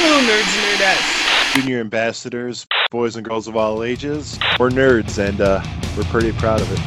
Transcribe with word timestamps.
Hello, 0.00 0.20
nerds 0.20 0.54
and 0.54 0.80
nerdettes. 0.80 1.54
Junior 1.54 1.80
ambassadors, 1.80 2.68
boys 2.92 3.16
and 3.16 3.24
girls 3.24 3.48
of 3.48 3.56
all 3.56 3.82
ages. 3.82 4.38
We're 4.56 4.70
nerds, 4.70 5.18
and 5.18 5.40
uh, 5.40 5.60
we're 5.96 6.04
pretty 6.04 6.30
proud 6.30 6.60
of 6.60 6.70
it. 6.70 6.78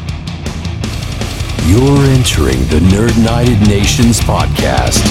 You're 1.68 2.06
entering 2.06 2.60
the 2.70 2.80
Nerd 2.96 3.18
United 3.18 3.68
Nations 3.68 4.22
podcast. 4.22 5.04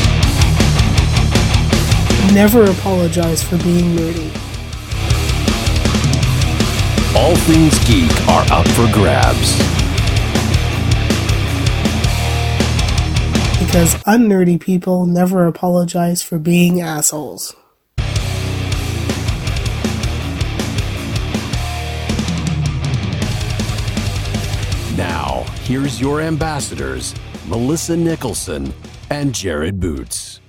Never 2.32 2.64
apologize 2.70 3.42
for 3.42 3.58
being 3.58 3.94
nerdy. 3.94 4.34
All 7.14 7.36
things 7.36 7.78
geek 7.84 8.10
are 8.28 8.46
up 8.50 8.66
for 8.68 8.90
grabs. 8.94 9.58
Because 13.62 14.02
unnerdy 14.06 14.56
people 14.56 15.04
never 15.04 15.46
apologize 15.46 16.22
for 16.22 16.38
being 16.38 16.80
assholes. 16.80 17.54
Here's 25.70 26.00
your 26.00 26.20
ambassadors, 26.20 27.14
Melissa 27.46 27.96
Nicholson 27.96 28.74
and 29.08 29.32
Jared 29.32 29.78
Boots. 29.78 30.40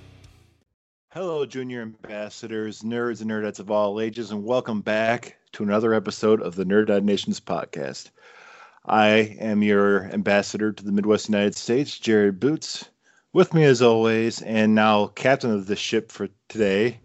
Hello, 1.10 1.46
Junior 1.46 1.80
ambassadors, 1.80 2.82
nerds 2.82 3.20
and 3.20 3.30
nerdettes 3.30 3.60
of 3.60 3.70
all 3.70 4.00
ages, 4.00 4.32
and 4.32 4.42
welcome 4.42 4.80
back 4.80 5.36
to 5.52 5.62
another 5.62 5.94
episode 5.94 6.42
of 6.42 6.56
the 6.56 6.64
Nerd 6.64 7.04
Nations 7.04 7.38
podcast. 7.38 8.10
I 8.86 9.36
am 9.38 9.62
your 9.62 10.06
ambassador 10.06 10.72
to 10.72 10.84
the 10.84 10.90
Midwest 10.90 11.28
United 11.28 11.54
States, 11.54 12.00
Jared 12.00 12.40
Boots. 12.40 12.88
With 13.32 13.54
me, 13.54 13.62
as 13.62 13.80
always, 13.80 14.42
and 14.42 14.74
now 14.74 15.06
captain 15.06 15.52
of 15.52 15.66
the 15.66 15.76
ship 15.76 16.10
for 16.10 16.30
today, 16.48 16.98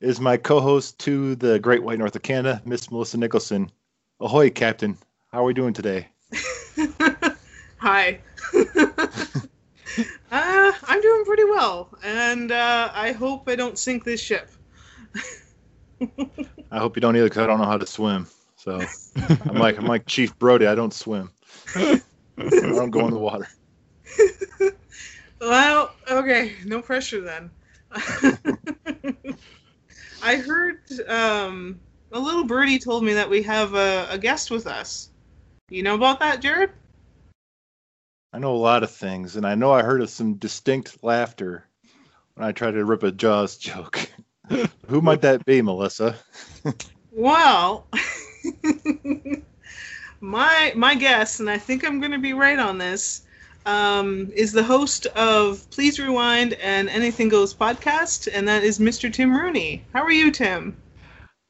is 0.00 0.20
my 0.20 0.38
co-host 0.38 0.98
to 1.00 1.34
the 1.34 1.58
Great 1.58 1.82
White 1.82 1.98
North 1.98 2.16
of 2.16 2.22
Canada, 2.22 2.62
Miss 2.64 2.90
Melissa 2.90 3.18
Nicholson. 3.18 3.70
Ahoy, 4.20 4.48
Captain! 4.48 4.96
How 5.30 5.40
are 5.40 5.44
we 5.44 5.52
doing 5.52 5.74
today? 5.74 6.08
Hi. 7.78 8.20
uh, 8.54 8.72
I'm 10.30 11.00
doing 11.00 11.24
pretty 11.24 11.44
well, 11.44 11.90
and 12.02 12.52
uh, 12.52 12.90
I 12.92 13.12
hope 13.12 13.48
I 13.48 13.56
don't 13.56 13.78
sink 13.78 14.04
this 14.04 14.20
ship. 14.20 14.50
I 16.70 16.78
hope 16.78 16.96
you 16.96 17.00
don't 17.00 17.16
either, 17.16 17.26
because 17.26 17.38
I 17.38 17.46
don't 17.46 17.58
know 17.58 17.66
how 17.66 17.78
to 17.78 17.86
swim. 17.86 18.26
So 18.56 18.84
I'm 19.16 19.56
like 19.56 19.78
I'm 19.78 19.86
like 19.86 20.06
Chief 20.06 20.36
Brody. 20.38 20.66
I 20.66 20.74
don't 20.74 20.92
swim. 20.92 21.30
I 21.74 22.00
don't 22.36 22.90
go 22.90 23.06
in 23.06 23.12
the 23.12 23.18
water. 23.18 23.48
Well, 25.40 25.94
okay, 26.10 26.54
no 26.64 26.82
pressure 26.82 27.20
then. 27.20 27.50
I 30.22 30.36
heard 30.36 30.78
um, 31.06 31.80
a 32.12 32.18
little 32.18 32.44
birdie 32.44 32.78
told 32.78 33.04
me 33.04 33.14
that 33.14 33.30
we 33.30 33.42
have 33.42 33.74
a, 33.74 34.08
a 34.10 34.18
guest 34.18 34.50
with 34.50 34.66
us. 34.66 35.10
You 35.70 35.82
know 35.82 35.94
about 35.94 36.18
that, 36.20 36.42
Jared? 36.42 36.70
I 38.32 38.38
know 38.38 38.54
a 38.54 38.56
lot 38.56 38.82
of 38.82 38.90
things, 38.90 39.36
and 39.36 39.46
I 39.46 39.54
know 39.54 39.72
I 39.72 39.82
heard 39.82 40.02
of 40.02 40.10
some 40.10 40.34
distinct 40.34 41.02
laughter 41.02 41.64
when 42.34 42.46
I 42.46 42.52
tried 42.52 42.72
to 42.72 42.84
rip 42.84 43.02
a 43.02 43.10
Jaws 43.10 43.56
joke. 43.56 44.10
Who 44.88 45.00
might 45.00 45.22
that 45.22 45.44
be, 45.44 45.62
Melissa? 45.62 46.16
Well, 47.10 47.88
my 50.20 50.72
my 50.76 50.94
guess, 50.94 51.40
and 51.40 51.50
I 51.50 51.58
think 51.58 51.84
I'm 51.84 51.98
going 51.98 52.12
to 52.12 52.18
be 52.18 52.32
right 52.32 52.60
on 52.60 52.78
this, 52.78 53.22
um, 53.66 54.30
is 54.36 54.52
the 54.52 54.62
host 54.62 55.06
of 55.06 55.68
Please 55.70 55.98
Rewind 55.98 56.52
and 56.54 56.88
Anything 56.88 57.28
Goes 57.28 57.52
podcast, 57.52 58.28
and 58.32 58.46
that 58.46 58.62
is 58.62 58.78
Mr. 58.78 59.12
Tim 59.12 59.36
Rooney. 59.36 59.82
How 59.92 60.02
are 60.02 60.12
you, 60.12 60.30
Tim? 60.30 60.76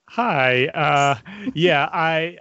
Hi. 0.09 0.69
Uh, 0.69 1.19
yeah, 1.53 1.87
I 1.93 2.39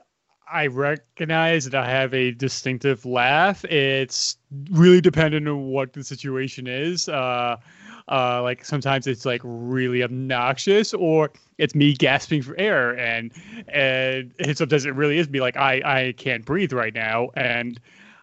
I 0.52 0.68
recognize 0.68 1.66
that 1.66 1.76
I 1.76 1.90
have 1.90 2.14
a 2.14 2.32
distinctive 2.32 3.06
laugh. 3.06 3.66
It's 3.66 4.38
really 4.72 5.02
dependent 5.02 5.48
on 5.48 5.68
what 5.68 5.94
the 5.94 6.04
situation 6.04 6.68
is. 6.68 7.10
Uh, 7.10 7.58
uh, 8.10 8.42
like 8.42 8.64
sometimes 8.64 9.08
it's 9.08 9.26
like 9.26 9.42
really 9.44 10.04
obnoxious, 10.04 10.94
or 10.94 11.32
it's 11.58 11.76
me 11.76 11.94
gasping 11.94 12.42
for 12.42 12.56
air, 12.58 12.98
and 12.98 13.32
and, 13.68 14.34
sometimes 14.56 14.86
it 14.86 14.96
really 14.96 15.18
is 15.18 15.30
me 15.30 15.42
like 15.42 15.58
I 15.58 15.82
I 15.84 16.14
can't 16.14 16.46
breathe 16.46 16.72
right 16.72 16.94
now, 16.94 17.30
and 17.36 17.80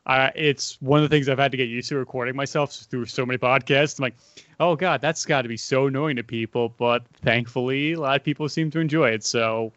uh, 0.07 0.31
it's 0.35 0.81
one 0.81 1.03
of 1.03 1.09
the 1.09 1.15
things 1.15 1.29
I've 1.29 1.39
had 1.39 1.51
to 1.51 1.59
get 1.59 1.69
used 1.69 1.91
to 1.91 1.97
recording 1.97 2.35
myself 2.35 2.73
through 2.73 3.07
so 3.07 3.27
many 3.27 3.37
podcasts. 3.37 3.99
I'm 3.99 4.05
like, 4.05 4.17
oh 4.61 4.75
god, 4.77 5.03
that's 5.03 5.27
got 5.27 5.43
to 5.43 5.49
be 5.49 5.59
so 5.59 5.89
annoying 5.89 6.17
to 6.17 6.23
people, 6.25 6.71
but 6.79 7.05
thankfully 7.23 7.93
a 7.93 8.01
lot 8.01 8.17
of 8.17 8.25
people 8.25 8.49
seem 8.49 8.71
to 8.71 8.81
enjoy 8.81 9.11
it, 9.11 9.23
so 9.25 9.71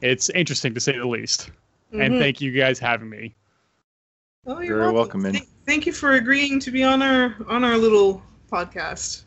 it's 0.00 0.30
interesting 0.30 0.74
to 0.74 0.80
say 0.80 0.96
the 0.96 1.06
least. 1.06 1.50
And 1.92 2.14
Mhm. 2.14 2.18
thank 2.18 2.40
you 2.40 2.52
guys 2.52 2.78
having 2.78 3.08
me. 3.08 3.34
Oh, 4.46 4.60
you're 4.60 4.78
Very 4.78 4.92
welcome, 4.92 5.22
man. 5.22 5.32
Thank, 5.32 5.48
thank 5.66 5.86
you 5.86 5.92
for 5.92 6.12
agreeing 6.12 6.60
to 6.60 6.70
be 6.70 6.82
on 6.82 7.02
our 7.02 7.36
on 7.48 7.64
our 7.64 7.76
little 7.76 8.22
podcast. 8.50 9.24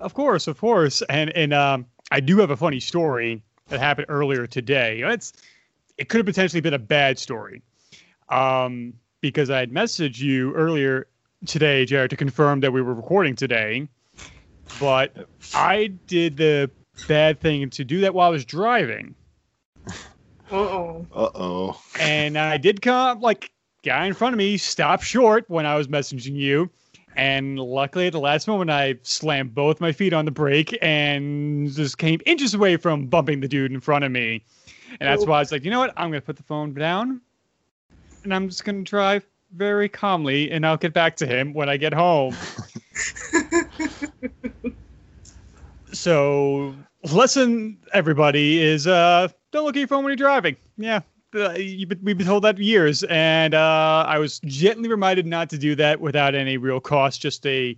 Of 0.00 0.14
course, 0.14 0.46
of 0.46 0.58
course, 0.58 1.02
and 1.08 1.30
and 1.36 1.52
um, 1.52 1.86
I 2.10 2.20
do 2.20 2.38
have 2.38 2.50
a 2.50 2.56
funny 2.56 2.80
story 2.80 3.42
that 3.68 3.78
happened 3.80 4.06
earlier 4.08 4.46
today. 4.46 5.02
It's 5.04 5.32
it 5.98 6.08
could 6.08 6.18
have 6.18 6.26
potentially 6.26 6.60
been 6.60 6.74
a 6.74 6.78
bad 6.78 7.18
story, 7.18 7.62
um, 8.28 8.94
because 9.20 9.50
I 9.50 9.58
had 9.58 9.70
messaged 9.70 10.18
you 10.18 10.52
earlier 10.54 11.06
today, 11.46 11.84
Jared, 11.84 12.10
to 12.10 12.16
confirm 12.16 12.60
that 12.60 12.72
we 12.72 12.82
were 12.82 12.94
recording 12.94 13.36
today, 13.36 13.88
but 14.78 15.28
I 15.54 15.86
did 16.06 16.36
the 16.36 16.70
bad 17.06 17.40
thing 17.40 17.70
to 17.70 17.84
do 17.84 18.00
that 18.00 18.14
while 18.14 18.28
I 18.28 18.30
was 18.30 18.44
driving, 18.44 19.14
Uh 20.50 20.56
oh. 20.56 21.06
Uh 21.14 21.28
oh. 21.34 21.82
and 21.98 22.38
I 22.38 22.56
did 22.56 22.82
come 22.82 23.20
like 23.20 23.50
guy 23.84 24.06
in 24.06 24.14
front 24.14 24.34
of 24.34 24.38
me 24.38 24.56
stopped 24.56 25.04
short 25.04 25.44
when 25.48 25.66
I 25.66 25.76
was 25.76 25.88
messaging 25.88 26.34
you. 26.34 26.70
And 27.16 27.58
luckily, 27.58 28.08
at 28.08 28.12
the 28.12 28.20
last 28.20 28.46
moment, 28.46 28.70
I 28.70 28.96
slammed 29.02 29.54
both 29.54 29.80
my 29.80 29.90
feet 29.90 30.12
on 30.12 30.26
the 30.26 30.30
brake 30.30 30.76
and 30.82 31.72
just 31.72 31.96
came 31.96 32.20
inches 32.26 32.52
away 32.52 32.76
from 32.76 33.06
bumping 33.06 33.40
the 33.40 33.48
dude 33.48 33.72
in 33.72 33.80
front 33.80 34.04
of 34.04 34.12
me. 34.12 34.44
And 35.00 35.08
that's 35.08 35.24
why 35.24 35.36
I 35.36 35.38
was 35.40 35.50
like, 35.50 35.64
you 35.64 35.70
know 35.70 35.78
what? 35.78 35.94
I'm 35.96 36.10
going 36.10 36.20
to 36.20 36.26
put 36.26 36.36
the 36.36 36.42
phone 36.42 36.74
down 36.74 37.22
and 38.22 38.34
I'm 38.34 38.48
just 38.48 38.64
going 38.64 38.84
to 38.84 38.88
drive 38.88 39.24
very 39.54 39.88
calmly 39.88 40.50
and 40.50 40.66
I'll 40.66 40.76
get 40.76 40.92
back 40.92 41.16
to 41.16 41.26
him 41.26 41.54
when 41.54 41.68
I 41.68 41.76
get 41.78 41.94
home. 41.94 42.36
so, 45.92 46.74
lesson, 47.12 47.78
everybody, 47.94 48.60
is 48.60 48.86
uh, 48.86 49.28
don't 49.52 49.64
look 49.64 49.76
at 49.76 49.80
your 49.80 49.88
phone 49.88 50.04
when 50.04 50.10
you're 50.10 50.16
driving. 50.16 50.56
Yeah. 50.76 51.00
Uh, 51.34 51.52
we've 51.56 51.88
been 51.88 52.26
told 52.26 52.44
that 52.44 52.56
for 52.56 52.62
years, 52.62 53.02
and 53.04 53.54
uh, 53.54 54.04
I 54.06 54.18
was 54.18 54.40
gently 54.40 54.88
reminded 54.88 55.26
not 55.26 55.50
to 55.50 55.58
do 55.58 55.74
that 55.74 56.00
without 56.00 56.34
any 56.34 56.56
real 56.56 56.80
cost. 56.80 57.20
Just 57.20 57.44
a, 57.46 57.76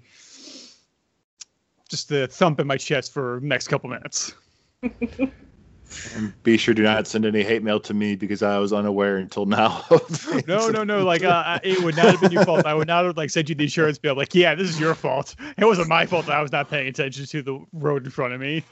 just 1.89 2.13
a 2.13 2.29
thump 2.29 2.61
in 2.61 2.67
my 2.67 2.77
chest 2.77 3.13
for 3.13 3.41
the 3.41 3.47
next 3.47 3.69
couple 3.69 3.91
minutes. 3.91 4.35
And 4.83 6.33
be 6.43 6.57
sure 6.57 6.75
do 6.75 6.83
not 6.83 7.07
send 7.09 7.25
any 7.25 7.43
hate 7.43 7.63
mail 7.63 7.81
to 7.81 7.95
me 7.95 8.15
because 8.15 8.43
I 8.43 8.59
was 8.59 8.73
unaware 8.73 9.17
until 9.17 9.47
now. 9.47 9.85
No, 10.47 10.69
no, 10.69 10.85
no. 10.85 11.05
Like, 11.05 11.25
uh, 11.25 11.59
it 11.63 11.83
would 11.83 11.97
not 11.97 12.07
have 12.07 12.21
been 12.21 12.33
your 12.33 12.45
fault. 12.45 12.65
I 12.65 12.75
would 12.75 12.87
not 12.87 13.05
have 13.07 13.17
like 13.17 13.31
sent 13.31 13.49
you 13.49 13.55
the 13.55 13.65
insurance 13.65 13.99
bill. 13.99 14.15
Like, 14.15 14.35
yeah, 14.35 14.55
this 14.55 14.69
is 14.69 14.79
your 14.79 14.95
fault. 14.95 15.35
It 15.57 15.65
wasn't 15.65 15.89
my 15.89 16.07
fault 16.07 16.27
that 16.27 16.37
I 16.37 16.43
was 16.43 16.53
not 16.53 16.71
paying 16.71 16.87
attention 16.87 17.27
to 17.27 17.43
the 17.43 17.65
road 17.73 18.05
in 18.05 18.11
front 18.11 18.35
of 18.35 18.41
me. 18.41 18.63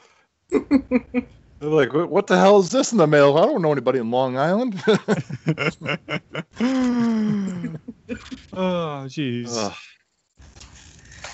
They're 1.59 1.69
like, 1.69 1.93
what, 1.93 2.09
what 2.09 2.27
the 2.27 2.37
hell 2.37 2.59
is 2.59 2.69
this 2.69 2.91
in 2.91 2.97
the 2.99 3.07
mail? 3.07 3.35
I 3.37 3.45
don't 3.45 3.61
know 3.61 3.71
anybody 3.71 3.99
in 3.99 4.11
Long 4.11 4.37
Island. 4.37 4.75
oh, 8.55 9.05
jeez. 9.07 9.57
Ugh. 9.57 9.73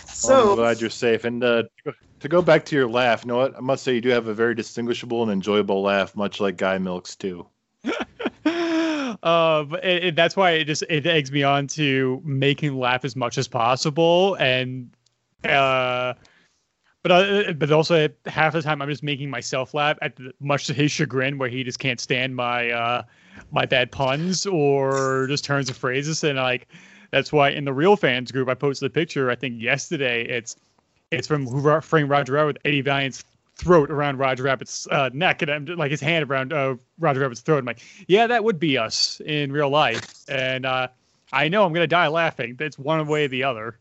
So 0.08 0.52
I'm 0.52 0.56
glad 0.56 0.80
you're 0.80 0.90
safe. 0.90 1.26
And 1.26 1.44
uh, 1.44 1.64
to 2.22 2.28
go 2.30 2.42
back 2.42 2.64
to 2.66 2.76
your 2.76 2.88
laugh, 2.90 3.24
you 3.24 3.28
know 3.28 3.38
what? 3.38 3.56
I 3.58 3.60
must 3.60 3.84
say 3.84 3.96
you 3.96 4.02
do 4.02 4.10
have 4.10 4.28
a 4.28 4.34
very 4.34 4.56
distinguishable 4.56 5.24
and 5.24 5.32
enjoyable 5.32 5.82
laugh, 5.82 6.16
much 6.16 6.40
like 6.40 6.56
Guy 6.56 6.78
Milks 6.78 7.16
too. 7.16 7.46
uh, 8.46 9.64
but 9.64 9.84
it, 9.84 10.04
it- 10.06 10.16
that's 10.16 10.38
why 10.38 10.52
it 10.52 10.66
just 10.66 10.84
it 10.90 11.06
eggs 11.06 11.32
me 11.32 11.44
on 11.44 11.68
to 11.68 12.22
making 12.24 12.78
laugh 12.80 13.04
as 13.04 13.16
much 13.18 13.38
as 13.38 13.48
possible, 13.48 14.36
and 14.40 14.90
uh, 15.44 16.14
but 17.04 17.12
uh, 17.12 17.54
but 17.54 17.72
also 17.72 18.08
half 18.26 18.54
the 18.54 18.62
time 18.62 18.82
I'm 18.82 18.90
just 18.90 19.04
making 19.04 19.30
myself 19.30 19.74
laugh 19.74 19.98
at 20.02 20.18
much 20.40 20.68
to 20.68 20.74
his 20.74 20.92
chagrin, 20.92 21.38
where 21.38 21.50
he 21.50 21.64
just 21.64 21.80
can't 21.80 22.00
stand 22.00 22.36
my 22.36 22.72
uh 22.72 23.04
my 23.52 23.66
bad 23.66 23.92
puns 23.92 24.46
or 24.46 25.28
just 25.28 25.44
turns 25.44 25.70
of 25.70 25.78
phrases, 25.78 26.24
and 26.24 26.38
like 26.38 26.68
that's 27.12 27.32
why 27.32 27.50
in 27.50 27.66
the 27.66 27.74
real 27.74 27.96
fans 27.96 28.32
group 28.32 28.50
I 28.50 28.54
posted 28.56 28.88
a 28.88 28.90
picture 28.90 29.30
I 29.30 29.36
think 29.36 29.62
yesterday. 29.62 30.26
It's 30.26 30.56
it's 31.12 31.28
from 31.28 31.82
Framed 31.82 32.10
Roger 32.10 32.34
Rabbit 32.34 32.48
with 32.48 32.58
Eddie 32.66 32.82
Valiant's 32.82 33.24
throat 33.56 33.92
around 33.92 34.18
Roger 34.18 34.44
Rabbit's 34.44 34.88
uh, 34.88 35.10
neck, 35.14 35.42
and 35.42 35.52
I'm 35.52 35.66
like 35.66 35.92
his 35.92 36.02
hand 36.02 36.30
around 36.30 36.54
uh, 36.54 36.76
Roger 37.00 37.20
Rabbit's 37.20 37.42
throat. 37.42 37.60
I'm 37.60 37.66
like, 37.66 37.82
yeah, 38.08 38.28
that 38.28 38.44
would 38.44 38.60
be 38.60 38.78
us 38.78 39.22
in 39.26 39.52
real 39.52 39.70
life, 39.70 40.24
and 40.30 40.66
uh, 40.66 40.88
I 41.34 41.50
know 41.50 41.66
I'm 41.66 41.74
gonna 41.74 41.86
die 41.86 42.08
laughing. 42.08 42.56
It's 42.60 42.80
one 42.80 43.06
way 43.08 43.26
or 43.26 43.28
the 43.28 43.44
other. 43.44 43.78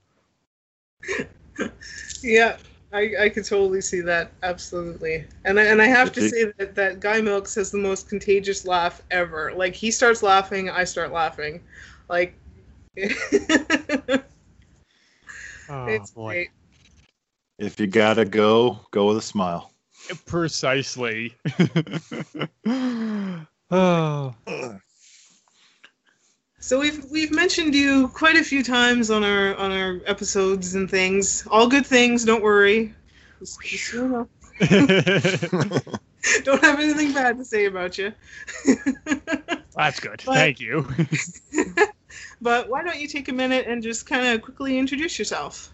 yeah, 2.22 2.56
I, 2.92 3.10
I 3.20 3.28
could 3.30 3.44
totally 3.44 3.80
see 3.80 4.00
that 4.02 4.32
absolutely, 4.42 5.24
and 5.44 5.58
I, 5.58 5.64
and 5.64 5.80
I 5.80 5.86
have 5.86 6.12
to 6.12 6.28
say 6.28 6.52
that 6.58 6.74
that 6.74 7.00
Guy 7.00 7.20
Milks 7.22 7.54
has 7.54 7.70
the 7.70 7.78
most 7.78 8.08
contagious 8.08 8.66
laugh 8.66 9.00
ever. 9.10 9.52
Like 9.54 9.74
he 9.74 9.90
starts 9.90 10.22
laughing, 10.22 10.68
I 10.68 10.84
start 10.84 11.10
laughing, 11.10 11.62
like 12.08 12.34
oh, 12.98 13.04
it's 15.86 16.10
Oh 16.10 16.14
boy. 16.14 16.32
great. 16.32 16.50
If 17.58 17.80
you 17.80 17.86
gotta 17.86 18.24
go, 18.24 18.80
go 18.90 19.08
with 19.08 19.16
a 19.18 19.22
smile. 19.22 19.72
Precisely. 20.26 21.34
oh. 23.70 24.34
So 26.62 26.78
we've 26.78 27.04
we've 27.10 27.32
mentioned 27.32 27.74
you 27.74 28.06
quite 28.06 28.36
a 28.36 28.44
few 28.44 28.62
times 28.62 29.10
on 29.10 29.24
our 29.24 29.56
on 29.56 29.72
our 29.72 30.00
episodes 30.06 30.76
and 30.76 30.88
things. 30.88 31.44
All 31.50 31.66
good 31.66 31.84
things. 31.84 32.24
Don't 32.24 32.40
worry. 32.42 32.94
Just- 33.40 33.60
just 33.62 33.90
so 33.90 33.96
you 33.96 34.08
know. 34.08 34.28
don't 36.44 36.62
have 36.62 36.78
anything 36.78 37.12
bad 37.12 37.36
to 37.38 37.44
say 37.44 37.64
about 37.64 37.98
you. 37.98 38.12
That's 39.74 39.98
good. 39.98 40.22
But- 40.24 40.34
Thank 40.36 40.60
you. 40.60 40.86
but 42.40 42.68
why 42.68 42.84
don't 42.84 43.00
you 43.00 43.08
take 43.08 43.28
a 43.28 43.32
minute 43.32 43.66
and 43.66 43.82
just 43.82 44.06
kind 44.06 44.28
of 44.28 44.42
quickly 44.42 44.78
introduce 44.78 45.18
yourself? 45.18 45.68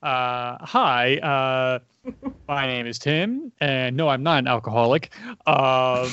Uh, 0.00 0.58
hi, 0.60 1.16
uh, 1.16 1.80
my 2.48 2.66
name 2.66 2.86
is 2.86 2.98
Tim, 2.98 3.52
and 3.60 3.96
no, 3.96 4.08
I'm 4.08 4.22
not 4.22 4.40
an 4.40 4.46
alcoholic. 4.46 5.10
Um, 5.46 5.46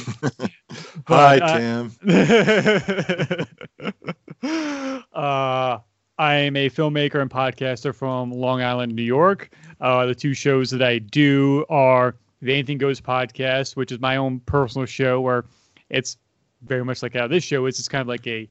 Hi, 1.07 1.37
uh, 1.37 1.57
Tim. 1.57 1.91
uh, 5.13 5.79
I 6.17 6.35
am 6.35 6.55
a 6.55 6.69
filmmaker 6.69 7.21
and 7.21 7.29
podcaster 7.29 7.93
from 7.93 8.31
Long 8.31 8.61
Island, 8.61 8.95
New 8.95 9.03
York. 9.03 9.53
Uh, 9.81 10.05
the 10.05 10.15
two 10.15 10.33
shows 10.33 10.71
that 10.71 10.81
I 10.81 10.99
do 10.99 11.65
are 11.69 12.15
the 12.41 12.53
Anything 12.53 12.77
Goes 12.77 13.01
podcast, 13.01 13.75
which 13.75 13.91
is 13.91 13.99
my 13.99 14.17
own 14.17 14.39
personal 14.41 14.85
show 14.85 15.21
where 15.21 15.45
it's 15.89 16.17
very 16.63 16.85
much 16.85 17.03
like 17.03 17.13
how 17.13 17.27
this 17.27 17.43
show 17.43 17.65
is. 17.65 17.79
It's 17.79 17.87
kind 17.87 18.01
of 18.01 18.07
like 18.07 18.25
a 18.27 18.49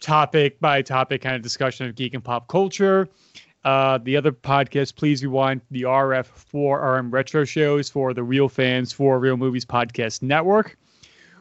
topic 0.00 0.60
by 0.60 0.82
topic 0.82 1.22
kind 1.22 1.36
of 1.36 1.42
discussion 1.42 1.86
of 1.86 1.94
geek 1.94 2.14
and 2.14 2.22
pop 2.22 2.48
culture. 2.48 3.08
Uh, 3.64 3.98
the 3.98 4.16
other 4.16 4.30
podcast, 4.30 4.94
Please 4.94 5.22
Rewind, 5.22 5.62
the 5.70 5.82
RF4RM 5.82 7.10
retro 7.10 7.44
shows 7.44 7.88
for 7.88 8.12
the 8.12 8.22
Real 8.22 8.48
Fans 8.48 8.92
for 8.92 9.18
Real 9.18 9.38
Movies 9.38 9.64
Podcast 9.64 10.20
Network, 10.20 10.76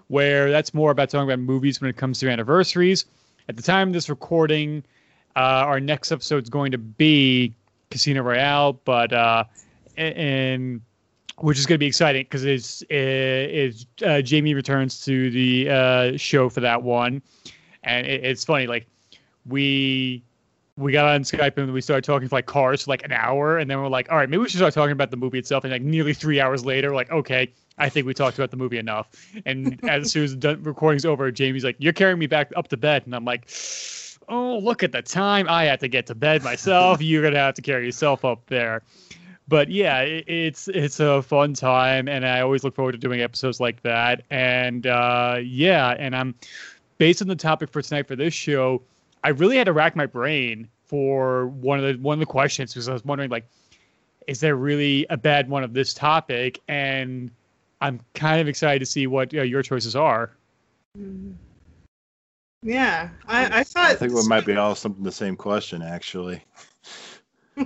where 0.07 0.49
that's 0.49 0.73
more 0.73 0.91
about 0.91 1.09
talking 1.09 1.29
about 1.29 1.39
movies 1.39 1.81
when 1.81 1.89
it 1.89 1.97
comes 1.97 2.19
to 2.19 2.29
anniversaries. 2.29 3.05
At 3.49 3.57
the 3.57 3.61
time 3.61 3.89
of 3.89 3.93
this 3.93 4.09
recording, 4.09 4.83
uh, 5.35 5.39
our 5.39 5.81
next 5.81 6.13
episode 6.13 6.43
is 6.43 6.49
going 6.49 6.71
to 6.71 6.77
be 6.77 7.53
Casino 7.91 8.21
Royale, 8.21 8.73
but 8.85 9.11
uh, 9.11 9.43
and 9.97 10.79
which 11.39 11.57
is 11.57 11.65
going 11.65 11.75
to 11.75 11.79
be 11.79 11.87
exciting 11.87 12.23
because 12.23 12.45
it's 12.45 12.83
it's 12.89 13.85
uh, 14.05 14.21
Jamie 14.21 14.53
returns 14.53 15.03
to 15.03 15.29
the 15.29 15.69
uh, 15.69 16.17
show 16.17 16.47
for 16.47 16.61
that 16.61 16.83
one, 16.83 17.21
and 17.83 18.07
it, 18.07 18.23
it's 18.23 18.45
funny 18.45 18.65
like 18.65 18.87
we 19.45 20.23
we 20.75 20.91
got 20.91 21.05
on 21.05 21.21
Skype 21.21 21.57
and 21.57 21.71
we 21.71 21.81
started 21.81 22.03
talking 22.03 22.27
for 22.27 22.35
like 22.35 22.47
cars 22.47 22.83
for 22.83 22.91
like 22.91 23.03
an 23.03 23.11
hour, 23.11 23.57
and 23.57 23.69
then 23.69 23.79
we're 23.79 23.89
like, 23.89 24.11
all 24.11 24.17
right, 24.17 24.29
maybe 24.29 24.41
we 24.41 24.49
should 24.49 24.57
start 24.57 24.73
talking 24.73 24.91
about 24.91 25.11
the 25.11 25.17
movie 25.17 25.37
itself. 25.37 25.63
And 25.63 25.71
like 25.71 25.83
nearly 25.83 26.13
three 26.13 26.39
hours 26.39 26.65
later, 26.65 26.93
like, 26.93 27.11
okay, 27.11 27.51
I 27.77 27.89
think 27.89 28.07
we 28.07 28.13
talked 28.13 28.37
about 28.37 28.49
the 28.49 28.57
movie 28.57 28.79
enough. 28.79 29.09
And 29.45 29.79
as 29.89 30.11
soon 30.11 30.23
as 30.23 30.37
the 30.37 30.57
recording's 30.57 31.05
over, 31.05 31.31
Jamie's 31.31 31.63
like, 31.63 31.75
you're 31.79 31.93
carrying 31.93 32.19
me 32.19 32.27
back 32.27 32.51
up 32.55 32.69
to 32.69 32.77
bed, 32.77 33.03
and 33.05 33.15
I'm 33.15 33.25
like, 33.25 33.49
oh, 34.29 34.57
look 34.57 34.83
at 34.83 34.91
the 34.91 35.01
time. 35.01 35.47
I 35.47 35.65
have 35.65 35.79
to 35.79 35.87
get 35.87 36.07
to 36.07 36.15
bed 36.15 36.43
myself. 36.43 37.01
You're 37.01 37.23
gonna 37.23 37.37
have 37.37 37.55
to 37.55 37.61
carry 37.61 37.85
yourself 37.85 38.25
up 38.25 38.45
there. 38.47 38.81
But 39.47 39.69
yeah, 39.69 39.99
it, 39.99 40.23
it's 40.27 40.67
it's 40.69 40.99
a 40.99 41.21
fun 41.21 41.53
time, 41.53 42.07
and 42.07 42.25
I 42.25 42.41
always 42.41 42.63
look 42.63 42.75
forward 42.75 42.93
to 42.93 42.97
doing 42.97 43.21
episodes 43.21 43.59
like 43.59 43.81
that. 43.83 44.23
And 44.31 44.87
uh, 44.87 45.37
yeah, 45.43 45.95
and 45.99 46.15
I'm 46.15 46.35
based 46.97 47.21
on 47.21 47.27
the 47.27 47.35
topic 47.35 47.69
for 47.69 47.81
tonight 47.81 48.07
for 48.07 48.15
this 48.15 48.33
show. 48.33 48.81
I 49.23 49.29
really 49.29 49.57
had 49.57 49.65
to 49.65 49.73
rack 49.73 49.95
my 49.95 50.05
brain 50.05 50.67
for 50.85 51.47
one 51.47 51.79
of 51.79 51.85
the 51.85 52.01
one 52.01 52.13
of 52.13 52.19
the 52.19 52.25
questions 52.25 52.73
because 52.73 52.89
I 52.89 52.93
was 52.93 53.05
wondering 53.05 53.29
like, 53.29 53.45
is 54.27 54.39
there 54.39 54.55
really 54.55 55.05
a 55.09 55.17
bad 55.17 55.49
one 55.49 55.63
of 55.63 55.73
this 55.73 55.93
topic? 55.93 56.61
And 56.67 57.31
I'm 57.81 57.99
kind 58.13 58.41
of 58.41 58.47
excited 58.47 58.79
to 58.79 58.85
see 58.85 59.07
what 59.07 59.33
uh, 59.33 59.41
your 59.41 59.63
choices 59.63 59.95
are. 59.95 60.31
Yeah, 62.61 63.09
I, 63.27 63.59
I 63.59 63.63
thought 63.63 63.91
I 63.91 63.95
think 63.95 64.13
we 64.13 64.27
might 64.27 64.45
be 64.45 64.55
all 64.55 64.75
something 64.75 65.03
the 65.03 65.11
same 65.11 65.35
question, 65.35 65.81
actually. 65.81 66.43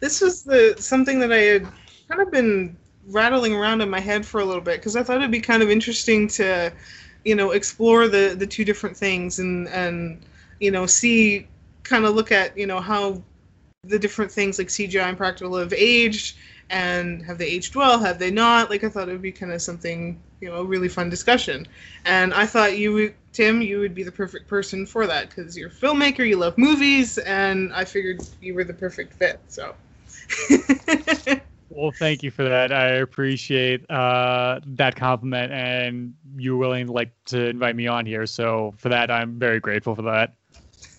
this 0.00 0.20
was 0.20 0.42
the 0.42 0.74
something 0.78 1.18
that 1.20 1.32
I 1.32 1.38
had 1.38 1.68
kind 2.08 2.20
of 2.20 2.30
been 2.30 2.76
rattling 3.06 3.54
around 3.54 3.80
in 3.80 3.88
my 3.88 4.00
head 4.00 4.26
for 4.26 4.40
a 4.40 4.44
little 4.44 4.60
bit 4.60 4.80
because 4.80 4.96
I 4.96 5.02
thought 5.02 5.16
it'd 5.18 5.30
be 5.30 5.40
kind 5.40 5.62
of 5.62 5.70
interesting 5.70 6.28
to, 6.28 6.72
you 7.24 7.34
know, 7.34 7.52
explore 7.52 8.08
the 8.08 8.34
the 8.36 8.46
two 8.46 8.64
different 8.64 8.96
things 8.96 9.38
and 9.38 9.68
and 9.68 10.20
you 10.60 10.70
know 10.70 10.86
see 10.86 11.48
kind 11.82 12.04
of 12.04 12.14
look 12.14 12.30
at 12.30 12.56
you 12.56 12.66
know 12.66 12.80
how 12.80 13.20
the 13.84 13.98
different 13.98 14.30
things 14.30 14.58
like 14.58 14.68
CGI 14.68 15.08
and 15.08 15.16
practical 15.16 15.56
have 15.56 15.72
aged 15.72 16.36
and 16.68 17.24
have 17.24 17.38
they 17.38 17.46
aged 17.46 17.74
well 17.74 17.98
have 17.98 18.18
they 18.18 18.30
not 18.30 18.70
like 18.70 18.84
I 18.84 18.88
thought 18.88 19.08
it 19.08 19.12
would 19.12 19.22
be 19.22 19.32
kind 19.32 19.52
of 19.52 19.60
something 19.60 20.20
you 20.40 20.48
know 20.48 20.56
a 20.56 20.64
really 20.64 20.88
fun 20.88 21.08
discussion 21.10 21.66
and 22.04 22.32
I 22.32 22.46
thought 22.46 22.78
you 22.78 22.92
would 22.92 23.14
Tim 23.32 23.62
you 23.62 23.80
would 23.80 23.94
be 23.94 24.02
the 24.02 24.12
perfect 24.12 24.46
person 24.46 24.86
for 24.86 25.06
that 25.06 25.30
because 25.30 25.56
you're 25.56 25.68
a 25.68 25.72
filmmaker 25.72 26.26
you 26.26 26.36
love 26.36 26.56
movies 26.58 27.18
and 27.18 27.72
I 27.72 27.84
figured 27.84 28.22
you 28.40 28.54
were 28.54 28.64
the 28.64 28.74
perfect 28.74 29.14
fit 29.14 29.40
so 29.48 29.74
Well, 31.72 31.92
thank 31.92 32.24
you 32.24 32.32
for 32.32 32.42
that. 32.42 32.72
I 32.72 32.94
appreciate 32.96 33.88
uh, 33.88 34.58
that 34.66 34.96
compliment, 34.96 35.52
and 35.52 36.14
you're 36.36 36.56
willing 36.56 36.88
like 36.88 37.12
to 37.26 37.46
invite 37.46 37.76
me 37.76 37.86
on 37.86 38.06
here. 38.06 38.26
So 38.26 38.74
for 38.76 38.88
that, 38.88 39.08
I'm 39.08 39.38
very 39.38 39.60
grateful 39.60 39.94
for 39.94 40.02
that. 40.02 40.34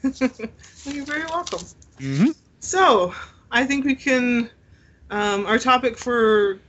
You're 0.86 1.06
very 1.06 1.26
welcome. 1.26 1.60
Mm-hmm. 2.00 2.32
So, 2.60 3.14
I 3.52 3.66
think 3.66 3.86
we 3.86 3.96
can. 3.96 4.50
Um, 5.10 5.46
our 5.46 5.60
topic 5.60 5.98
for 5.98 6.60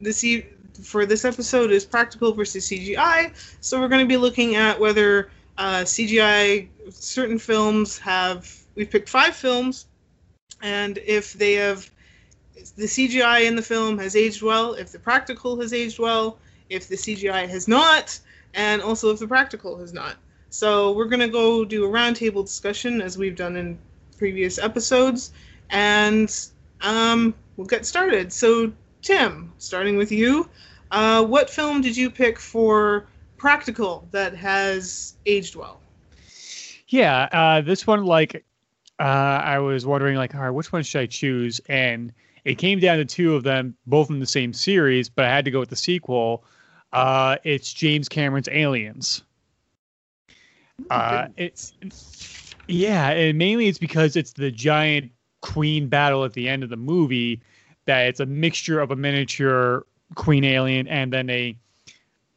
this 0.00 0.24
e- 0.24 0.46
for 0.82 1.06
this 1.06 1.24
episode 1.24 1.70
is 1.70 1.84
practical 1.84 2.32
versus 2.32 2.68
CGI. 2.68 3.32
So 3.60 3.80
we're 3.80 3.88
going 3.88 4.04
to 4.04 4.08
be 4.08 4.16
looking 4.16 4.56
at 4.56 4.78
whether 4.78 5.30
uh, 5.58 5.80
CGI 5.82 6.68
certain 6.90 7.38
films 7.38 7.98
have. 7.98 8.52
We've 8.74 8.90
picked 8.90 9.08
five 9.08 9.34
films, 9.34 9.86
and 10.62 10.98
if 10.98 11.32
they 11.34 11.54
have 11.54 11.90
the 12.76 12.86
CGI 12.86 13.46
in 13.46 13.56
the 13.56 13.62
film 13.62 13.98
has 13.98 14.16
aged 14.16 14.42
well, 14.42 14.74
if 14.74 14.92
the 14.92 14.98
practical 14.98 15.60
has 15.60 15.72
aged 15.72 15.98
well, 15.98 16.38
if 16.68 16.88
the 16.88 16.96
CGI 16.96 17.48
has 17.48 17.68
not, 17.68 18.18
and 18.54 18.82
also 18.82 19.12
if 19.12 19.18
the 19.18 19.28
practical 19.28 19.78
has 19.78 19.92
not. 19.92 20.16
So 20.50 20.92
we're 20.92 21.06
going 21.06 21.20
to 21.20 21.28
go 21.28 21.64
do 21.64 21.84
a 21.84 21.88
roundtable 21.88 22.44
discussion 22.44 23.00
as 23.00 23.18
we've 23.18 23.36
done 23.36 23.56
in 23.56 23.78
previous 24.16 24.58
episodes, 24.58 25.32
and 25.70 26.34
um, 26.80 27.34
we'll 27.56 27.66
get 27.66 27.84
started. 27.84 28.32
So, 28.32 28.72
Tim, 29.02 29.52
starting 29.58 29.96
with 29.96 30.10
you, 30.10 30.48
uh, 30.90 31.24
what 31.24 31.50
film 31.50 31.80
did 31.80 31.96
you 31.96 32.10
pick 32.10 32.38
for 32.38 33.06
practical 33.36 34.08
that 34.12 34.34
has 34.34 35.14
aged 35.26 35.56
well? 35.56 35.80
Yeah, 36.88 37.28
uh, 37.32 37.60
this 37.60 37.86
one, 37.86 38.04
like, 38.04 38.44
uh, 38.98 39.02
I 39.02 39.58
was 39.58 39.84
wondering, 39.84 40.16
like, 40.16 40.34
all 40.34 40.42
right, 40.42 40.50
which 40.50 40.72
one 40.72 40.82
should 40.82 41.00
I 41.00 41.06
choose? 41.06 41.60
And 41.68 42.12
it 42.44 42.56
came 42.58 42.78
down 42.78 42.98
to 42.98 43.04
two 43.04 43.34
of 43.34 43.42
them, 43.42 43.76
both 43.86 44.08
in 44.08 44.20
the 44.20 44.26
same 44.26 44.52
series, 44.52 45.08
but 45.08 45.24
I 45.24 45.28
had 45.28 45.44
to 45.46 45.50
go 45.50 45.60
with 45.60 45.68
the 45.68 45.76
sequel. 45.76 46.44
Uh, 46.92 47.36
it's 47.42 47.72
James 47.72 48.08
Cameron's 48.08 48.48
Aliens. 48.50 49.22
Uh, 50.90 51.28
it's 51.36 51.72
yeah, 52.68 53.10
and 53.10 53.38
mainly 53.38 53.68
it's 53.68 53.78
because 53.78 54.16
it's 54.16 54.32
the 54.32 54.50
giant 54.50 55.10
queen 55.40 55.88
battle 55.88 56.24
at 56.24 56.32
the 56.32 56.48
end 56.48 56.62
of 56.62 56.70
the 56.70 56.76
movie. 56.76 57.40
That 57.86 58.08
it's 58.08 58.20
a 58.20 58.26
mixture 58.26 58.80
of 58.80 58.90
a 58.90 58.96
miniature 58.96 59.86
queen 60.14 60.44
alien 60.44 60.88
and 60.88 61.12
then 61.12 61.30
a 61.30 61.56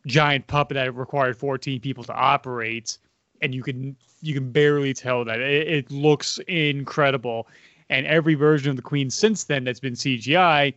giant 0.05 0.47
puppet 0.47 0.75
that 0.75 0.93
required 0.95 1.37
14 1.37 1.79
people 1.79 2.03
to 2.03 2.13
operate, 2.13 2.97
and 3.41 3.53
you 3.53 3.63
can 3.63 3.95
you 4.21 4.33
can 4.33 4.51
barely 4.51 4.93
tell 4.93 5.23
that 5.25 5.39
it, 5.39 5.67
it 5.67 5.91
looks 5.91 6.39
incredible. 6.47 7.47
And 7.89 8.05
every 8.05 8.35
version 8.35 8.69
of 8.69 8.75
the 8.75 8.83
queen 8.83 9.09
since 9.09 9.45
then 9.45 9.63
that's 9.63 9.79
been 9.79 9.93
CGI, 9.93 10.75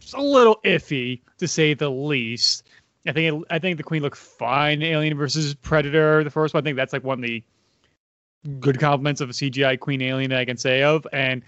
it's 0.00 0.12
a 0.12 0.20
little 0.20 0.60
iffy 0.64 1.20
to 1.38 1.48
say 1.48 1.72
the 1.72 1.90
least. 1.90 2.68
I 3.06 3.12
think 3.12 3.34
it, 3.34 3.46
I 3.50 3.58
think 3.58 3.76
the 3.76 3.82
Queen 3.82 4.02
looked 4.02 4.16
fine. 4.16 4.82
in 4.82 4.88
Alien 4.88 5.16
versus 5.16 5.54
Predator, 5.54 6.24
the 6.24 6.30
first 6.30 6.54
one. 6.54 6.62
I 6.62 6.64
think 6.64 6.76
that's 6.76 6.92
like 6.92 7.04
one 7.04 7.18
of 7.18 7.22
the 7.22 7.42
good 8.60 8.78
compliments 8.78 9.20
of 9.20 9.30
a 9.30 9.32
CGI 9.32 9.78
Queen 9.78 10.02
Alien 10.02 10.30
that 10.30 10.38
I 10.38 10.44
can 10.44 10.56
say 10.56 10.82
of. 10.82 11.06
And 11.12 11.42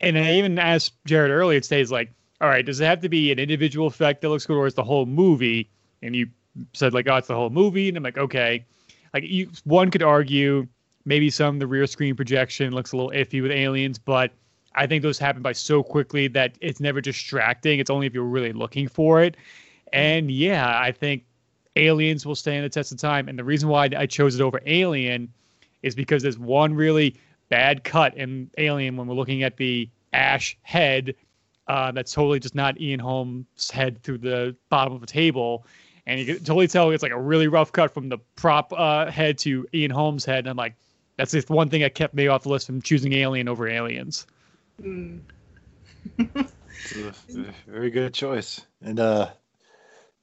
and 0.00 0.16
I 0.16 0.34
even 0.34 0.58
asked 0.58 0.94
Jared 1.06 1.30
earlier 1.30 1.60
today, 1.60 1.80
is 1.80 1.90
like, 1.90 2.12
all 2.40 2.48
right, 2.48 2.64
does 2.64 2.80
it 2.80 2.84
have 2.84 3.00
to 3.00 3.08
be 3.08 3.32
an 3.32 3.38
individual 3.38 3.88
effect 3.88 4.20
that 4.22 4.28
looks 4.28 4.46
good, 4.46 4.56
or 4.56 4.66
is 4.66 4.74
the 4.74 4.84
whole 4.84 5.06
movie? 5.06 5.68
And 6.02 6.14
you 6.14 6.28
said 6.72 6.94
like, 6.94 7.08
oh, 7.08 7.16
it's 7.16 7.28
the 7.28 7.34
whole 7.34 7.50
movie, 7.50 7.88
and 7.88 7.96
I'm 7.96 8.02
like, 8.02 8.18
okay. 8.18 8.64
Like 9.12 9.24
you, 9.24 9.50
one 9.64 9.90
could 9.90 10.02
argue 10.02 10.68
maybe 11.04 11.30
some 11.30 11.56
of 11.56 11.60
the 11.60 11.66
rear 11.66 11.86
screen 11.86 12.14
projection 12.14 12.72
looks 12.72 12.92
a 12.92 12.96
little 12.96 13.10
iffy 13.10 13.42
with 13.42 13.50
aliens, 13.50 13.98
but 13.98 14.32
I 14.74 14.86
think 14.86 15.02
those 15.02 15.18
happen 15.18 15.42
by 15.42 15.52
so 15.52 15.82
quickly 15.82 16.28
that 16.28 16.56
it's 16.60 16.78
never 16.78 17.00
distracting. 17.00 17.80
It's 17.80 17.90
only 17.90 18.06
if 18.06 18.14
you're 18.14 18.24
really 18.24 18.52
looking 18.52 18.86
for 18.86 19.22
it. 19.22 19.36
And 19.92 20.30
yeah, 20.30 20.78
I 20.80 20.92
think 20.92 21.24
Aliens 21.76 22.26
will 22.26 22.34
stand 22.34 22.64
the 22.64 22.68
test 22.68 22.92
of 22.92 22.98
time. 22.98 23.28
And 23.28 23.38
the 23.38 23.44
reason 23.44 23.68
why 23.68 23.88
I 23.96 24.06
chose 24.06 24.38
it 24.38 24.42
over 24.42 24.60
Alien 24.66 25.32
is 25.82 25.94
because 25.94 26.22
there's 26.22 26.38
one 26.38 26.74
really 26.74 27.16
bad 27.48 27.84
cut 27.84 28.16
in 28.16 28.50
Alien 28.58 28.96
when 28.96 29.06
we're 29.06 29.14
looking 29.14 29.42
at 29.42 29.56
the 29.56 29.88
Ash 30.12 30.56
head. 30.62 31.14
Uh, 31.66 31.92
that's 31.92 32.12
totally 32.12 32.40
just 32.40 32.54
not 32.54 32.80
Ian 32.80 33.00
Holm's 33.00 33.70
head 33.70 34.02
through 34.02 34.18
the 34.18 34.56
bottom 34.70 34.94
of 34.94 35.02
a 35.02 35.06
table. 35.06 35.66
And 36.06 36.18
you 36.18 36.26
can 36.26 36.36
totally 36.38 36.68
tell 36.68 36.90
it's 36.90 37.02
like 37.02 37.12
a 37.12 37.20
really 37.20 37.48
rough 37.48 37.70
cut 37.72 37.92
from 37.92 38.08
the 38.08 38.18
prop 38.34 38.72
uh, 38.72 39.10
head 39.10 39.36
to 39.38 39.66
Ian 39.74 39.90
Holm's 39.90 40.24
head. 40.24 40.40
And 40.40 40.48
I'm 40.48 40.56
like, 40.56 40.74
that's 41.16 41.32
the 41.32 41.44
one 41.48 41.68
thing 41.68 41.82
that 41.82 41.94
kept 41.94 42.14
me 42.14 42.28
off 42.28 42.44
the 42.44 42.48
list 42.48 42.66
from 42.66 42.80
choosing 42.80 43.12
Alien 43.12 43.48
over 43.48 43.68
Aliens. 43.68 44.26
Mm. 44.80 45.20
Very 47.66 47.90
good 47.90 48.14
choice. 48.14 48.62
And 48.80 48.98
uh, 48.98 49.30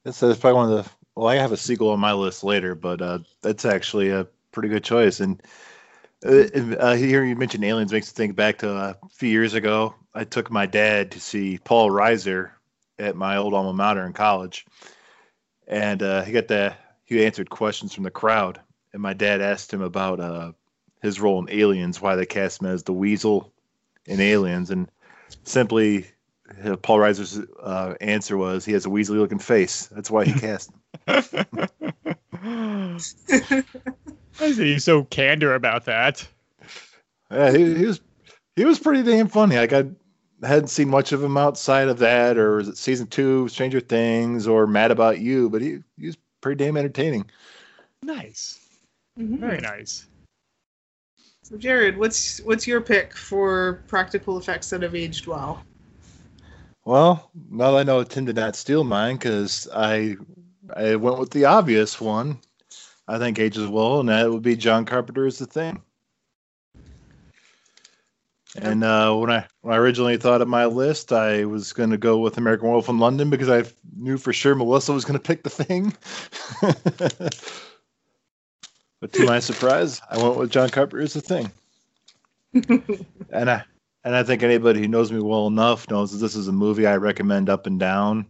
that's, 0.06 0.38
probably 0.38 0.52
one 0.52 0.72
of 0.72 0.84
the. 0.84 0.90
Well, 1.14 1.28
I 1.28 1.36
have 1.36 1.52
a 1.52 1.56
sequel 1.56 1.90
on 1.90 2.00
my 2.00 2.12
list 2.12 2.44
later, 2.44 2.74
but 2.74 3.00
uh, 3.00 3.18
that's 3.40 3.64
actually 3.64 4.10
a 4.10 4.26
pretty 4.52 4.68
good 4.68 4.84
choice. 4.84 5.20
And 5.20 5.42
uh, 6.24 6.44
uh, 6.78 6.94
here 6.94 7.24
you 7.24 7.34
mentioned 7.36 7.64
aliens 7.64 7.92
makes 7.92 8.08
me 8.08 8.14
think 8.14 8.36
back 8.36 8.58
to 8.58 8.70
uh, 8.70 8.94
a 9.02 9.08
few 9.08 9.30
years 9.30 9.54
ago. 9.54 9.94
I 10.14 10.24
took 10.24 10.50
my 10.50 10.66
dad 10.66 11.10
to 11.12 11.20
see 11.20 11.58
Paul 11.58 11.90
Reiser 11.90 12.50
at 12.98 13.16
my 13.16 13.36
old 13.36 13.54
alma 13.54 13.72
mater 13.72 14.06
in 14.06 14.12
college, 14.12 14.66
and 15.66 16.02
uh, 16.02 16.22
he 16.22 16.32
got 16.32 16.48
the 16.48 16.74
he 17.04 17.24
answered 17.24 17.50
questions 17.50 17.94
from 17.94 18.04
the 18.04 18.10
crowd. 18.10 18.60
And 18.92 19.02
my 19.02 19.12
dad 19.12 19.40
asked 19.40 19.72
him 19.72 19.82
about 19.82 20.20
uh, 20.20 20.52
his 21.02 21.20
role 21.20 21.38
in 21.40 21.50
Aliens, 21.50 22.00
why 22.00 22.14
they 22.14 22.26
cast 22.26 22.62
him 22.62 22.68
as 22.68 22.82
the 22.82 22.92
Weasel 22.92 23.52
in 24.06 24.20
Aliens, 24.20 24.70
and 24.70 24.90
simply 25.44 26.06
Paul 26.82 26.98
Reiser's 26.98 27.38
uh, 27.62 27.94
answer 28.00 28.36
was 28.36 28.64
he 28.64 28.72
has 28.72 28.86
a 28.86 28.88
weaselly 28.88 29.18
looking 29.18 29.38
face. 29.38 29.86
That's 29.86 30.10
why 30.10 30.24
he 30.24 30.32
cast 30.40 30.70
him. 30.70 30.80
I 34.40 34.52
see 34.52 34.68
you 34.72 34.78
so 34.78 35.04
candor 35.04 35.54
about 35.54 35.84
that. 35.86 36.26
Yeah, 37.30 37.50
he, 37.50 37.74
he 37.74 37.86
was 37.86 38.00
he 38.54 38.64
was 38.64 38.78
pretty 38.78 39.02
damn 39.02 39.28
funny. 39.28 39.56
Like 39.56 39.72
I 39.72 39.84
hadn't 40.42 40.68
seen 40.68 40.88
much 40.88 41.12
of 41.12 41.22
him 41.22 41.36
outside 41.36 41.88
of 41.88 41.98
that, 41.98 42.36
or 42.38 42.56
was 42.56 42.68
it 42.68 42.76
season 42.76 43.06
two, 43.06 43.48
Stranger 43.48 43.80
Things, 43.80 44.46
or 44.46 44.66
Mad 44.66 44.90
About 44.90 45.18
You? 45.18 45.50
But 45.50 45.62
he 45.62 45.78
he 45.98 46.06
was 46.06 46.16
pretty 46.40 46.62
damn 46.64 46.76
entertaining. 46.76 47.28
Nice, 48.02 48.60
Mhm. 49.18 49.38
very 49.40 49.58
nice. 49.58 50.06
So, 51.42 51.56
Jared, 51.56 51.96
what's 51.96 52.40
what's 52.42 52.66
your 52.66 52.80
pick 52.80 53.16
for 53.16 53.82
practical 53.88 54.38
effects 54.38 54.70
that 54.70 54.82
have 54.82 54.94
aged 54.94 55.26
well? 55.26 55.64
Well, 56.86 57.30
now 57.50 57.72
that 57.72 57.78
I 57.78 57.82
know 57.82 58.04
Tim 58.04 58.24
did 58.26 58.36
not 58.36 58.54
steal 58.54 58.84
mine 58.84 59.16
because 59.16 59.66
I 59.74 60.16
I 60.72 60.94
went 60.94 61.18
with 61.18 61.32
the 61.32 61.46
obvious 61.46 62.00
one. 62.00 62.38
I 63.08 63.18
think 63.18 63.40
ages 63.40 63.66
well, 63.66 63.98
and 63.98 64.08
that 64.08 64.30
would 64.30 64.42
be 64.42 64.54
John 64.54 64.84
Carpenter 64.84 65.22
Carpenter's 65.22 65.38
The 65.38 65.46
Thing. 65.46 65.82
And 68.56 68.84
uh, 68.84 69.16
when 69.16 69.30
I 69.30 69.44
when 69.62 69.74
I 69.74 69.78
originally 69.78 70.16
thought 70.16 70.40
of 70.40 70.46
my 70.46 70.66
list, 70.66 71.12
I 71.12 71.44
was 71.44 71.72
going 71.72 71.90
to 71.90 71.98
go 71.98 72.18
with 72.18 72.38
American 72.38 72.68
Wolf 72.68 72.88
in 72.88 73.00
London 73.00 73.30
because 73.30 73.48
I 73.48 73.64
knew 73.96 74.16
for 74.16 74.32
sure 74.32 74.54
Melissa 74.54 74.92
was 74.92 75.04
going 75.04 75.18
to 75.18 75.20
pick 75.24 75.42
The 75.42 75.50
Thing. 75.50 75.92
but 79.00 79.12
to 79.12 79.26
my 79.26 79.40
surprise, 79.40 80.00
I 80.08 80.18
went 80.18 80.36
with 80.36 80.52
John 80.52 80.70
Carpenter 80.70 80.98
Carpenter's 80.98 81.14
The 81.14 81.20
Thing. 81.20 81.50
and 83.32 83.50
I 83.50 83.64
and 84.06 84.14
I 84.14 84.22
think 84.22 84.44
anybody 84.44 84.80
who 84.80 84.86
knows 84.86 85.10
me 85.10 85.20
well 85.20 85.48
enough 85.48 85.90
knows 85.90 86.12
that 86.12 86.18
this 86.18 86.36
is 86.36 86.46
a 86.46 86.52
movie 86.52 86.86
I 86.86 86.94
recommend 86.94 87.50
up 87.50 87.66
and 87.66 87.78
down. 87.78 88.26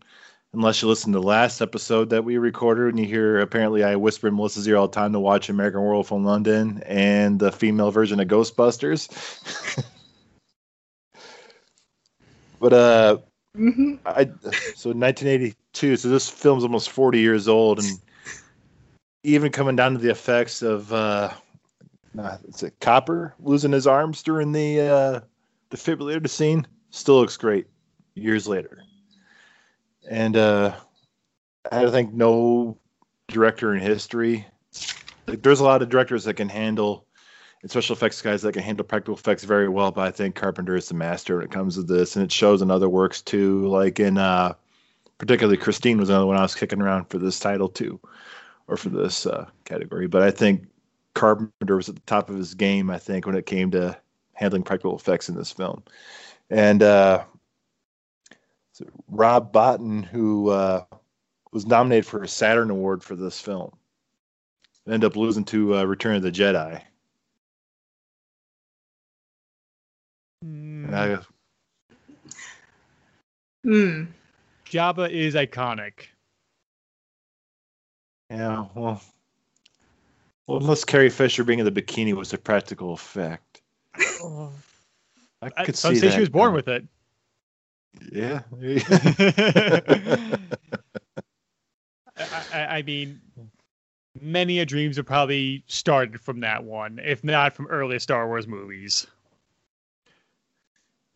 Unless 0.55 0.81
you 0.81 0.89
listen 0.89 1.13
to 1.13 1.21
the 1.21 1.27
last 1.27 1.61
episode 1.61 2.09
that 2.09 2.25
we 2.25 2.39
recorded 2.39 2.95
and 2.95 2.99
you 2.99 3.05
hear 3.05 3.41
apparently 3.41 3.85
I 3.85 3.95
whisper 3.97 4.29
in 4.29 4.37
Melissa's 4.37 4.67
ear 4.67 4.77
all 4.79 4.89
the 4.89 4.95
time 4.95 5.13
to 5.13 5.21
watch 5.21 5.51
American 5.51 5.83
Werewolf 5.83 6.13
in 6.13 6.25
London 6.25 6.83
and 6.87 7.39
the 7.39 7.53
female 7.53 7.91
version 7.91 8.21
of 8.21 8.27
Ghostbusters. 8.27 9.11
but 12.59 12.73
uh 12.73 13.19
hmm 13.55 13.97
I 14.07 14.25
so 14.77 14.95
1982. 14.95 15.97
So 15.99 16.09
this 16.09 16.27
film's 16.27 16.63
almost 16.63 16.89
40 16.89 17.21
years 17.21 17.49
old, 17.49 17.81
and 17.81 18.01
even 19.25 19.53
coming 19.53 19.77
down 19.77 19.93
to 19.93 19.99
the 19.99 20.11
effects 20.11 20.63
of 20.63 20.91
uh, 20.91 21.35
uh 22.19 22.39
it's 22.49 22.63
a 22.63 22.71
copper 22.71 23.35
losing 23.41 23.73
his 23.73 23.87
arms 23.87 24.23
during 24.23 24.53
the 24.53 24.81
uh, 24.81 25.21
defibrillator 25.71 26.29
scene 26.29 26.67
still 26.91 27.21
looks 27.21 27.37
great 27.37 27.67
years 28.15 28.47
later. 28.47 28.83
And 30.09 30.37
uh, 30.37 30.75
I 31.71 31.91
think 31.91 32.13
no 32.13 32.79
director 33.29 33.75
in 33.75 33.81
history. 33.81 34.47
Like, 35.27 35.43
there's 35.43 35.61
a 35.61 35.65
lot 35.65 35.83
of 35.83 35.89
directors 35.89 36.25
that 36.25 36.35
can 36.35 36.49
handle 36.49 37.07
and 37.63 37.71
special 37.71 37.97
effects 37.97 38.23
guys 38.23 38.43
that 38.43 38.53
can 38.53 38.63
handle 38.63 38.85
practical 38.85 39.17
effects 39.17 39.43
very 39.43 39.69
well, 39.69 39.91
but 39.91 40.07
I 40.07 40.11
think 40.13 40.37
Carpenter 40.37 40.77
is 40.77 40.89
the 40.89 40.95
master 40.95 41.37
when 41.37 41.45
it 41.45 41.51
comes 41.51 41.75
to 41.75 41.83
this, 41.83 42.15
and 42.15 42.25
it 42.25 42.31
shows 42.31 42.63
in 42.63 42.71
other 42.71 42.89
works 42.89 43.21
too. 43.21 43.67
Like 43.67 43.99
in 43.99 44.19
uh, 44.19 44.55
particularly 45.19 45.57
Christine 45.57 45.99
was 45.99 46.09
another 46.09 46.27
one 46.27 46.37
I 46.37 46.43
was 46.43 46.55
kicking 46.55 46.81
around 46.81 47.07
for 47.07 47.19
this 47.19 47.41
title 47.41 47.69
too, 47.69 47.99
or 48.69 48.77
for 48.77 48.91
this 48.91 49.27
uh, 49.27 49.47
category. 49.65 50.07
But 50.07 50.23
I 50.23 50.31
think 50.31 50.67
Carpenter 51.15 51.77
was 51.77 51.89
at 51.89 51.97
the 51.97 52.03
top 52.03 52.31
of 52.31 52.37
his 52.37 52.55
game. 52.55 52.91
I 52.91 52.99
think 52.99 53.27
when 53.27 53.35
it 53.35 53.47
came 53.47 53.71
to 53.73 53.99
handling 54.37 54.63
practical 54.63 54.95
effects 54.97 55.29
in 55.29 55.35
this 55.35 55.51
film, 55.51 55.83
and 56.51 56.83
uh, 56.83 57.25
so 58.73 58.85
Rob 59.09 59.53
Bottin, 59.53 60.05
who 60.05 60.51
uh, 60.51 60.85
was 61.53 61.67
nominated 61.67 62.07
for 62.07 62.23
a 62.23 62.29
Saturn 62.29 62.71
Award 62.71 63.03
for 63.03 63.17
this 63.17 63.41
film, 63.41 63.73
ended 64.87 65.05
up 65.05 65.17
losing 65.17 65.45
to 65.47 65.77
uh, 65.77 65.85
Return 65.85 66.17
of 66.17 66.23
the 66.23 66.31
Jedi. 66.31 66.81
Mm, 70.45 70.85
And 70.87 70.97
I, 70.97 71.19
Hmm. 73.65 74.05
Jabba 74.67 75.11
is 75.11 75.35
iconic. 75.35 76.07
yeah, 78.31 78.67
well, 78.75 79.01
well, 80.47 80.59
unless 80.59 80.85
Carrie 80.85 81.11
Fisher 81.11 81.43
being 81.43 81.59
in 81.59 81.65
the 81.65 81.73
bikini 81.73 82.13
was 82.13 82.33
a 82.33 82.39
practical 82.39 82.93
effect, 82.93 83.43
I 85.43 85.51
I, 85.57 85.65
could 85.65 85.77
some 85.77 85.95
see 85.95 86.01
say 86.01 86.09
that. 86.09 86.15
she 86.15 86.21
was 86.21 86.29
born 86.29 86.55
with 86.55 86.69
it. 86.69 86.85
Yeah. 88.13 88.43
I, 92.17 92.43
I, 92.53 92.67
I 92.79 92.83
mean, 92.83 93.21
many 94.21 94.61
a 94.61 94.67
dreams 94.67 94.97
have 94.97 95.07
probably 95.07 95.63
started 95.67 96.21
from 96.21 96.41
that 96.41 96.65
one, 96.65 97.01
if 97.03 97.23
not 97.25 97.55
from 97.55 97.67
earlier 97.67 97.99
Star 97.99 98.27
Wars 98.27 98.47
movies. 98.47 99.07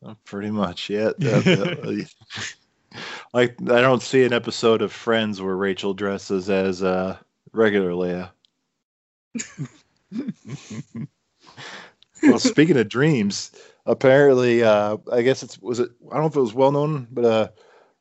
Oh, 0.03 0.17
Pretty 0.25 0.51
much, 0.51 0.89
yeah. 0.91 1.11
That- 1.19 2.09
like 3.33 3.57
I 3.63 3.81
don't 3.81 4.03
see 4.03 4.25
an 4.25 4.33
episode 4.33 4.83
of 4.83 4.93
Friends 4.93 5.41
where 5.41 5.57
Rachel 5.57 5.95
dresses 5.95 6.51
as 6.51 6.83
uh, 6.83 7.19
regular 7.53 7.93
Leia. 7.93 8.31
Well, 12.23 12.39
speaking 12.39 12.77
of 12.77 12.89
dreams, 12.89 13.53
apparently, 13.87 14.63
uh, 14.63 14.97
I 15.13 15.23
guess 15.23 15.43
it's 15.43 15.59
was 15.61 15.81
it. 15.81 15.91
I 16.11 16.15
don't 16.15 16.23
know 16.23 16.29
if 16.29 16.37
it 16.37 16.41
was 16.41 16.55
well 16.55 16.73
known, 16.73 17.07
but 17.11 17.25
uh, 17.25 17.49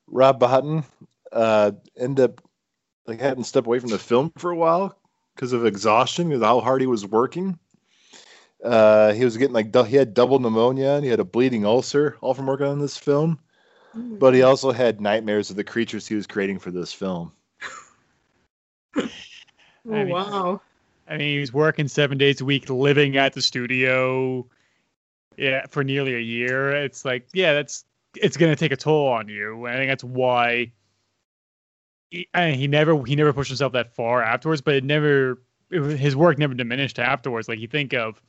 Rob 0.07 0.39
Bottin 0.39 0.83
uh, 1.31 1.71
ended 1.97 2.25
up 2.25 2.41
like 3.05 3.19
hadn't 3.19 3.45
stepped 3.45 3.67
away 3.67 3.79
from 3.79 3.89
the 3.89 3.99
film 3.99 4.31
for 4.37 4.51
a 4.51 4.55
while 4.55 4.97
because 5.35 5.53
of 5.53 5.65
exhaustion, 5.65 6.29
because 6.29 6.43
how 6.43 6.59
hard 6.59 6.81
he 6.81 6.87
was 6.87 7.05
working. 7.05 7.57
Uh, 8.63 9.13
he 9.13 9.23
was 9.23 9.37
getting 9.37 9.53
like 9.53 9.73
he 9.87 9.95
had 9.95 10.13
double 10.13 10.37
pneumonia 10.37 10.91
and 10.91 11.03
he 11.05 11.09
had 11.09 11.21
a 11.21 11.25
bleeding 11.25 11.65
ulcer 11.65 12.17
all 12.19 12.33
from 12.33 12.45
working 12.45 12.67
on 12.67 12.79
this 12.79 12.97
film. 12.97 13.39
But 13.95 14.33
he 14.33 14.43
also 14.43 14.71
had 14.71 15.01
nightmares 15.01 15.49
of 15.49 15.55
the 15.55 15.63
creatures 15.63 16.05
he 16.05 16.15
was 16.15 16.27
creating 16.27 16.59
for 16.59 16.71
this 16.71 16.93
film. 16.93 17.31
Oh, 18.95 19.09
I 19.91 20.03
mean- 20.03 20.09
wow. 20.09 20.61
I 21.09 21.17
mean, 21.17 21.33
he 21.33 21.39
was 21.39 21.51
working 21.51 21.87
seven 21.87 22.17
days 22.17 22.39
a 22.39 22.45
week, 22.45 22.69
living 22.69 23.17
at 23.17 23.33
the 23.33 23.41
studio, 23.41 24.45
yeah, 25.37 25.65
for 25.67 25.83
nearly 25.83 26.13
a 26.15 26.19
year. 26.19 26.71
It's 26.71 27.03
like, 27.03 27.27
yeah, 27.33 27.53
that's 27.53 27.83
it's 28.15 28.37
gonna 28.37 28.55
take 28.55 28.71
a 28.71 28.77
toll 28.77 29.07
on 29.07 29.27
you. 29.27 29.65
And 29.65 29.75
I 29.75 29.77
think 29.79 29.89
that's 29.89 30.03
why 30.03 30.71
he, 32.11 32.27
he 32.33 32.67
never 32.67 33.03
he 33.05 33.15
never 33.15 33.33
pushed 33.33 33.49
himself 33.49 33.73
that 33.73 33.95
far 33.95 34.21
afterwards. 34.21 34.61
But 34.61 34.75
it 34.75 34.83
never 34.83 35.41
it, 35.71 35.97
his 35.97 36.15
work 36.15 36.37
never 36.37 36.53
diminished 36.53 36.99
afterwards. 36.99 37.47
Like 37.47 37.59
you 37.59 37.67
think 37.67 37.93
of 37.93 38.21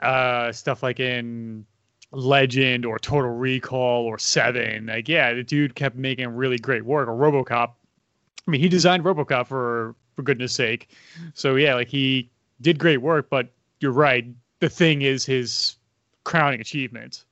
uh 0.00 0.52
stuff 0.52 0.82
like 0.82 1.00
in 1.00 1.66
Legend 2.12 2.86
or 2.86 2.98
Total 2.98 3.30
Recall 3.30 4.04
or 4.04 4.18
Seven. 4.18 4.86
Like, 4.86 5.08
yeah, 5.08 5.34
the 5.34 5.42
dude 5.42 5.74
kept 5.74 5.96
making 5.96 6.28
really 6.28 6.58
great 6.58 6.84
work. 6.84 7.08
Or 7.08 7.12
RoboCop. 7.12 7.72
I 8.46 8.50
mean, 8.50 8.60
he 8.60 8.68
designed 8.68 9.04
RoboCop 9.04 9.46
for 9.46 9.94
for 10.14 10.22
goodness 10.22 10.54
sake. 10.54 10.90
So 11.34 11.56
yeah, 11.56 11.74
like 11.74 11.88
he 11.88 12.30
did 12.60 12.78
great 12.78 12.98
work, 12.98 13.28
but 13.30 13.48
you're 13.80 13.92
right. 13.92 14.26
The 14.60 14.68
thing 14.68 15.02
is 15.02 15.24
his 15.24 15.76
crowning 16.24 16.60
achievement. 16.60 17.24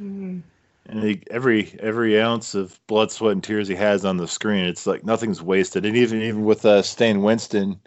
Mhm. 0.00 0.42
And 0.88 1.02
he, 1.02 1.22
every 1.30 1.76
every 1.80 2.20
ounce 2.20 2.54
of 2.54 2.78
blood, 2.86 3.10
sweat, 3.10 3.32
and 3.32 3.42
tears 3.42 3.66
he 3.68 3.74
has 3.74 4.04
on 4.04 4.16
the 4.18 4.28
screen, 4.28 4.64
it's 4.66 4.86
like 4.86 5.04
nothing's 5.04 5.42
wasted. 5.42 5.84
And 5.84 5.96
even 5.96 6.22
even 6.22 6.44
with 6.44 6.64
uh, 6.64 6.82
Stan 6.82 7.22
Winston 7.22 7.80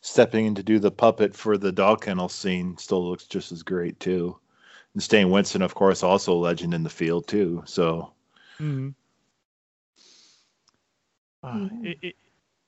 stepping 0.00 0.46
in 0.46 0.54
to 0.56 0.62
do 0.62 0.78
the 0.78 0.90
puppet 0.90 1.36
for 1.36 1.56
the 1.58 1.70
dog 1.72 2.02
kennel 2.02 2.28
scene, 2.28 2.76
still 2.78 3.08
looks 3.08 3.26
just 3.26 3.52
as 3.52 3.62
great 3.62 4.00
too. 4.00 4.36
And 4.94 5.02
Stan 5.02 5.30
Winston, 5.30 5.62
of 5.62 5.74
course, 5.74 6.02
also 6.02 6.32
a 6.32 6.34
legend 6.34 6.74
in 6.74 6.82
the 6.82 6.90
field 6.90 7.28
too. 7.28 7.62
So 7.66 8.12
Mhm. 8.58 8.94
Uh, 11.42 11.54
Mhm. 11.54 11.84
it, 11.86 11.98
it, 12.02 12.16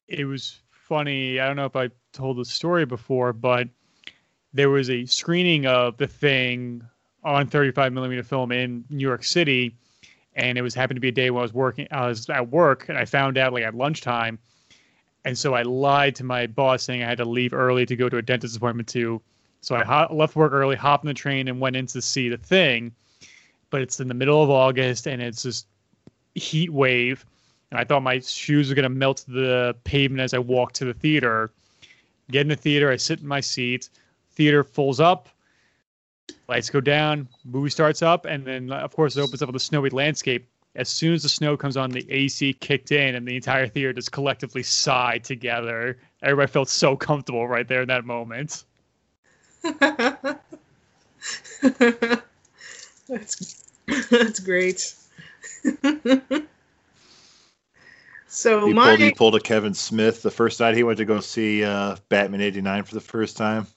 it 0.08 0.24
was 0.24 0.60
funny. 0.70 1.40
I 1.40 1.46
don't 1.46 1.56
know 1.56 1.66
if 1.66 1.76
I 1.76 1.90
told 2.12 2.38
the 2.38 2.44
story 2.44 2.84
before, 2.84 3.32
but 3.32 3.68
there 4.52 4.70
was 4.70 4.90
a 4.90 5.04
screening 5.06 5.66
of 5.66 5.96
the 5.96 6.06
thing 6.06 6.82
on 7.24 7.46
35 7.46 7.92
millimeter 7.92 8.22
film 8.22 8.52
in 8.52 8.84
New 8.90 9.06
York 9.06 9.24
City, 9.24 9.74
and 10.34 10.58
it 10.58 10.62
was 10.62 10.74
happened 10.74 10.96
to 10.96 11.00
be 11.00 11.08
a 11.08 11.12
day 11.12 11.30
when 11.30 11.40
I 11.40 11.42
was 11.42 11.54
working. 11.54 11.86
I 11.90 12.06
was 12.06 12.28
at 12.28 12.50
work, 12.50 12.88
and 12.88 12.98
I 12.98 13.04
found 13.04 13.38
out 13.38 13.52
like 13.52 13.64
at 13.64 13.74
lunchtime, 13.74 14.38
and 15.24 15.36
so 15.38 15.54
I 15.54 15.62
lied 15.62 16.14
to 16.16 16.24
my 16.24 16.46
boss 16.46 16.82
saying 16.82 17.02
I 17.02 17.06
had 17.06 17.18
to 17.18 17.24
leave 17.24 17.52
early 17.54 17.86
to 17.86 17.96
go 17.96 18.08
to 18.08 18.16
a 18.16 18.22
dentist 18.22 18.56
appointment 18.56 18.88
too. 18.88 19.20
So 19.60 19.76
I 19.76 19.84
ho- 19.84 20.12
left 20.12 20.34
work 20.34 20.52
early, 20.52 20.74
hopped 20.74 21.04
on 21.04 21.08
the 21.08 21.14
train, 21.14 21.46
and 21.48 21.60
went 21.60 21.76
in 21.76 21.86
to 21.86 22.02
see 22.02 22.28
the 22.28 22.36
thing. 22.36 22.92
But 23.70 23.80
it's 23.82 24.00
in 24.00 24.08
the 24.08 24.14
middle 24.14 24.42
of 24.42 24.50
August, 24.50 25.06
and 25.06 25.22
it's 25.22 25.44
just 25.44 25.66
heat 26.34 26.70
wave 26.70 27.24
and 27.72 27.80
I 27.80 27.84
thought 27.84 28.02
my 28.02 28.20
shoes 28.20 28.68
were 28.68 28.74
gonna 28.74 28.90
melt 28.90 29.24
the 29.26 29.74
pavement 29.84 30.20
as 30.20 30.34
I 30.34 30.38
walked 30.38 30.74
to 30.76 30.84
the 30.84 30.92
theater. 30.92 31.50
Get 32.30 32.42
in 32.42 32.48
the 32.48 32.56
theater, 32.56 32.90
I 32.90 32.96
sit 32.96 33.20
in 33.20 33.26
my 33.26 33.40
seat. 33.40 33.88
Theater 34.32 34.62
fills 34.62 35.00
up, 35.00 35.30
lights 36.48 36.68
go 36.68 36.82
down, 36.82 37.28
movie 37.46 37.70
starts 37.70 38.02
up, 38.02 38.26
and 38.26 38.44
then 38.44 38.70
of 38.70 38.94
course 38.94 39.16
it 39.16 39.22
opens 39.22 39.40
up 39.40 39.48
with 39.48 39.56
a 39.56 39.60
snowy 39.60 39.88
landscape. 39.88 40.46
As 40.74 40.90
soon 40.90 41.14
as 41.14 41.22
the 41.22 41.30
snow 41.30 41.56
comes 41.56 41.78
on, 41.78 41.90
the 41.90 42.04
AC 42.10 42.52
kicked 42.54 42.92
in, 42.92 43.14
and 43.14 43.26
the 43.26 43.36
entire 43.36 43.66
theater 43.66 43.94
just 43.94 44.12
collectively 44.12 44.62
sighed 44.62 45.24
together. 45.24 45.98
Everybody 46.22 46.52
felt 46.52 46.68
so 46.68 46.94
comfortable 46.94 47.48
right 47.48 47.66
there 47.66 47.80
in 47.80 47.88
that 47.88 48.04
moment. 48.04 48.64
that's 53.08 53.64
that's 54.10 54.40
great. 54.40 54.94
so 58.34 58.66
he 58.66 58.72
my 58.72 58.86
pulled 58.86 59.00
he 59.00 59.10
pulled 59.12 59.34
a 59.34 59.40
Kevin 59.40 59.74
Smith 59.74 60.22
the 60.22 60.30
first 60.30 60.58
night 60.58 60.74
he 60.74 60.82
went 60.82 60.96
to 60.96 61.04
go 61.04 61.20
see 61.20 61.62
uh, 61.62 61.96
Batman 62.08 62.40
'89 62.40 62.84
for 62.84 62.94
the 62.94 63.00
first 63.00 63.36
time. 63.36 63.66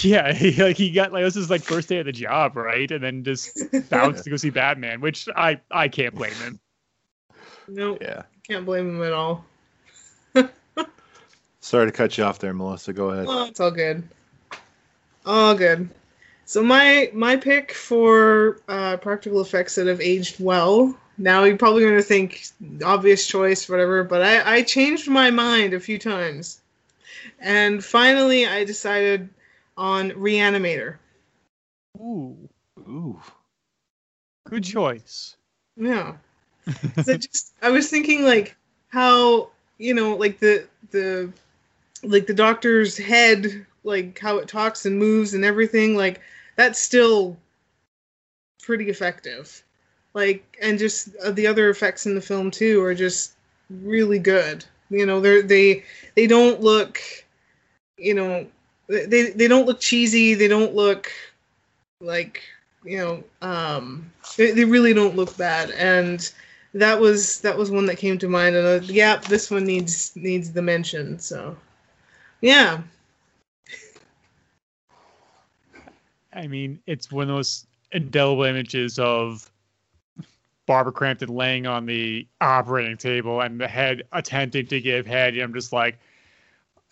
Yeah, 0.00 0.32
he 0.32 0.52
like 0.62 0.78
he 0.78 0.90
got 0.90 1.12
like 1.12 1.24
this 1.24 1.36
is 1.36 1.50
like 1.50 1.60
first 1.62 1.90
day 1.90 1.98
of 1.98 2.06
the 2.06 2.12
job, 2.12 2.56
right? 2.56 2.90
And 2.90 3.04
then 3.04 3.22
just 3.22 3.58
bounced 3.90 4.24
to 4.24 4.30
go 4.30 4.36
see 4.36 4.48
Batman, 4.48 5.02
which 5.02 5.28
I 5.36 5.60
I 5.70 5.88
can't 5.88 6.14
blame 6.14 6.32
him. 6.32 6.58
no, 7.68 7.98
Yeah. 8.00 8.22
can't 8.48 8.64
blame 8.64 8.88
him 8.88 9.02
at 9.02 9.12
all. 9.12 9.44
Sorry 11.60 11.84
to 11.84 11.92
cut 11.92 12.16
you 12.16 12.24
off 12.24 12.38
there, 12.38 12.54
Melissa. 12.54 12.94
Go 12.94 13.10
ahead. 13.10 13.26
Oh, 13.28 13.44
it's 13.44 13.60
all 13.60 13.70
good. 13.70 14.08
All 15.26 15.54
good. 15.54 15.90
So 16.46 16.62
my 16.62 17.10
my 17.12 17.36
pick 17.36 17.74
for 17.74 18.62
uh, 18.68 18.96
practical 18.96 19.42
effects 19.42 19.74
that 19.74 19.86
have 19.86 20.00
aged 20.00 20.40
well. 20.40 20.98
Now 21.16 21.44
you're 21.44 21.56
probably 21.56 21.82
going 21.82 21.96
to 21.96 22.02
think 22.02 22.46
obvious 22.84 23.26
choice, 23.26 23.68
whatever, 23.68 24.04
but 24.04 24.22
I, 24.22 24.56
I 24.56 24.62
changed 24.62 25.08
my 25.08 25.30
mind 25.30 25.74
a 25.74 25.80
few 25.80 25.98
times, 25.98 26.60
and 27.40 27.84
finally 27.84 28.46
I 28.46 28.64
decided 28.64 29.28
on 29.76 30.10
Reanimator. 30.12 30.96
Ooh, 31.98 32.36
Ooh. 32.80 33.20
good 34.44 34.64
choice. 34.64 35.36
Yeah. 35.76 36.14
I 36.66 37.16
just 37.16 37.52
I 37.62 37.70
was 37.70 37.90
thinking 37.90 38.24
like 38.24 38.56
how 38.88 39.50
you 39.78 39.94
know 39.94 40.16
like 40.16 40.38
the 40.38 40.66
the 40.90 41.32
like 42.02 42.26
the 42.26 42.34
doctor's 42.34 42.96
head 42.96 43.66
like 43.82 44.18
how 44.18 44.38
it 44.38 44.48
talks 44.48 44.86
and 44.86 44.98
moves 44.98 45.34
and 45.34 45.44
everything 45.44 45.96
like 45.96 46.20
that's 46.56 46.78
still 46.78 47.36
pretty 48.62 48.88
effective. 48.88 49.63
Like 50.14 50.56
and 50.62 50.78
just 50.78 51.14
uh, 51.16 51.32
the 51.32 51.46
other 51.46 51.70
effects 51.70 52.06
in 52.06 52.14
the 52.14 52.20
film 52.20 52.50
too 52.50 52.82
are 52.82 52.94
just 52.94 53.34
really 53.68 54.18
good. 54.18 54.64
You 54.90 55.06
know 55.06 55.20
they're 55.20 55.42
they 55.42 55.84
they 56.14 56.26
don't 56.26 56.60
look 56.60 57.00
you 57.98 58.14
know 58.14 58.46
they 58.88 59.30
they 59.30 59.48
don't 59.48 59.66
look 59.66 59.80
cheesy. 59.80 60.34
They 60.34 60.48
don't 60.48 60.74
look 60.74 61.10
like 62.00 62.42
you 62.84 62.98
know 62.98 63.24
um 63.42 64.10
they, 64.36 64.50
they 64.52 64.64
really 64.64 64.92
don't 64.92 65.16
look 65.16 65.36
bad 65.36 65.70
and 65.70 66.32
that 66.74 67.00
was 67.00 67.40
that 67.40 67.56
was 67.56 67.70
one 67.70 67.86
that 67.86 67.96
came 67.96 68.18
to 68.18 68.28
mind 68.28 68.54
and 68.54 68.66
uh, 68.66 68.86
yeah 68.92 69.16
this 69.16 69.50
one 69.50 69.64
needs 69.64 70.14
needs 70.16 70.52
the 70.52 70.60
mention 70.60 71.18
so 71.18 71.56
yeah 72.42 72.82
I 76.34 76.46
mean, 76.48 76.80
it's 76.86 77.12
one 77.12 77.30
of 77.30 77.36
those 77.36 77.66
indelible 77.92 78.42
images 78.42 78.98
of 78.98 79.48
Barbara 80.66 80.92
Crampton 80.92 81.28
laying 81.28 81.66
on 81.66 81.86
the 81.86 82.26
operating 82.40 82.96
table 82.96 83.40
and 83.40 83.60
the 83.60 83.68
head 83.68 84.04
attempting 84.12 84.66
to 84.68 84.80
give 84.80 85.06
head. 85.06 85.34
And 85.34 85.42
I'm 85.42 85.54
just 85.54 85.72
like, 85.72 85.98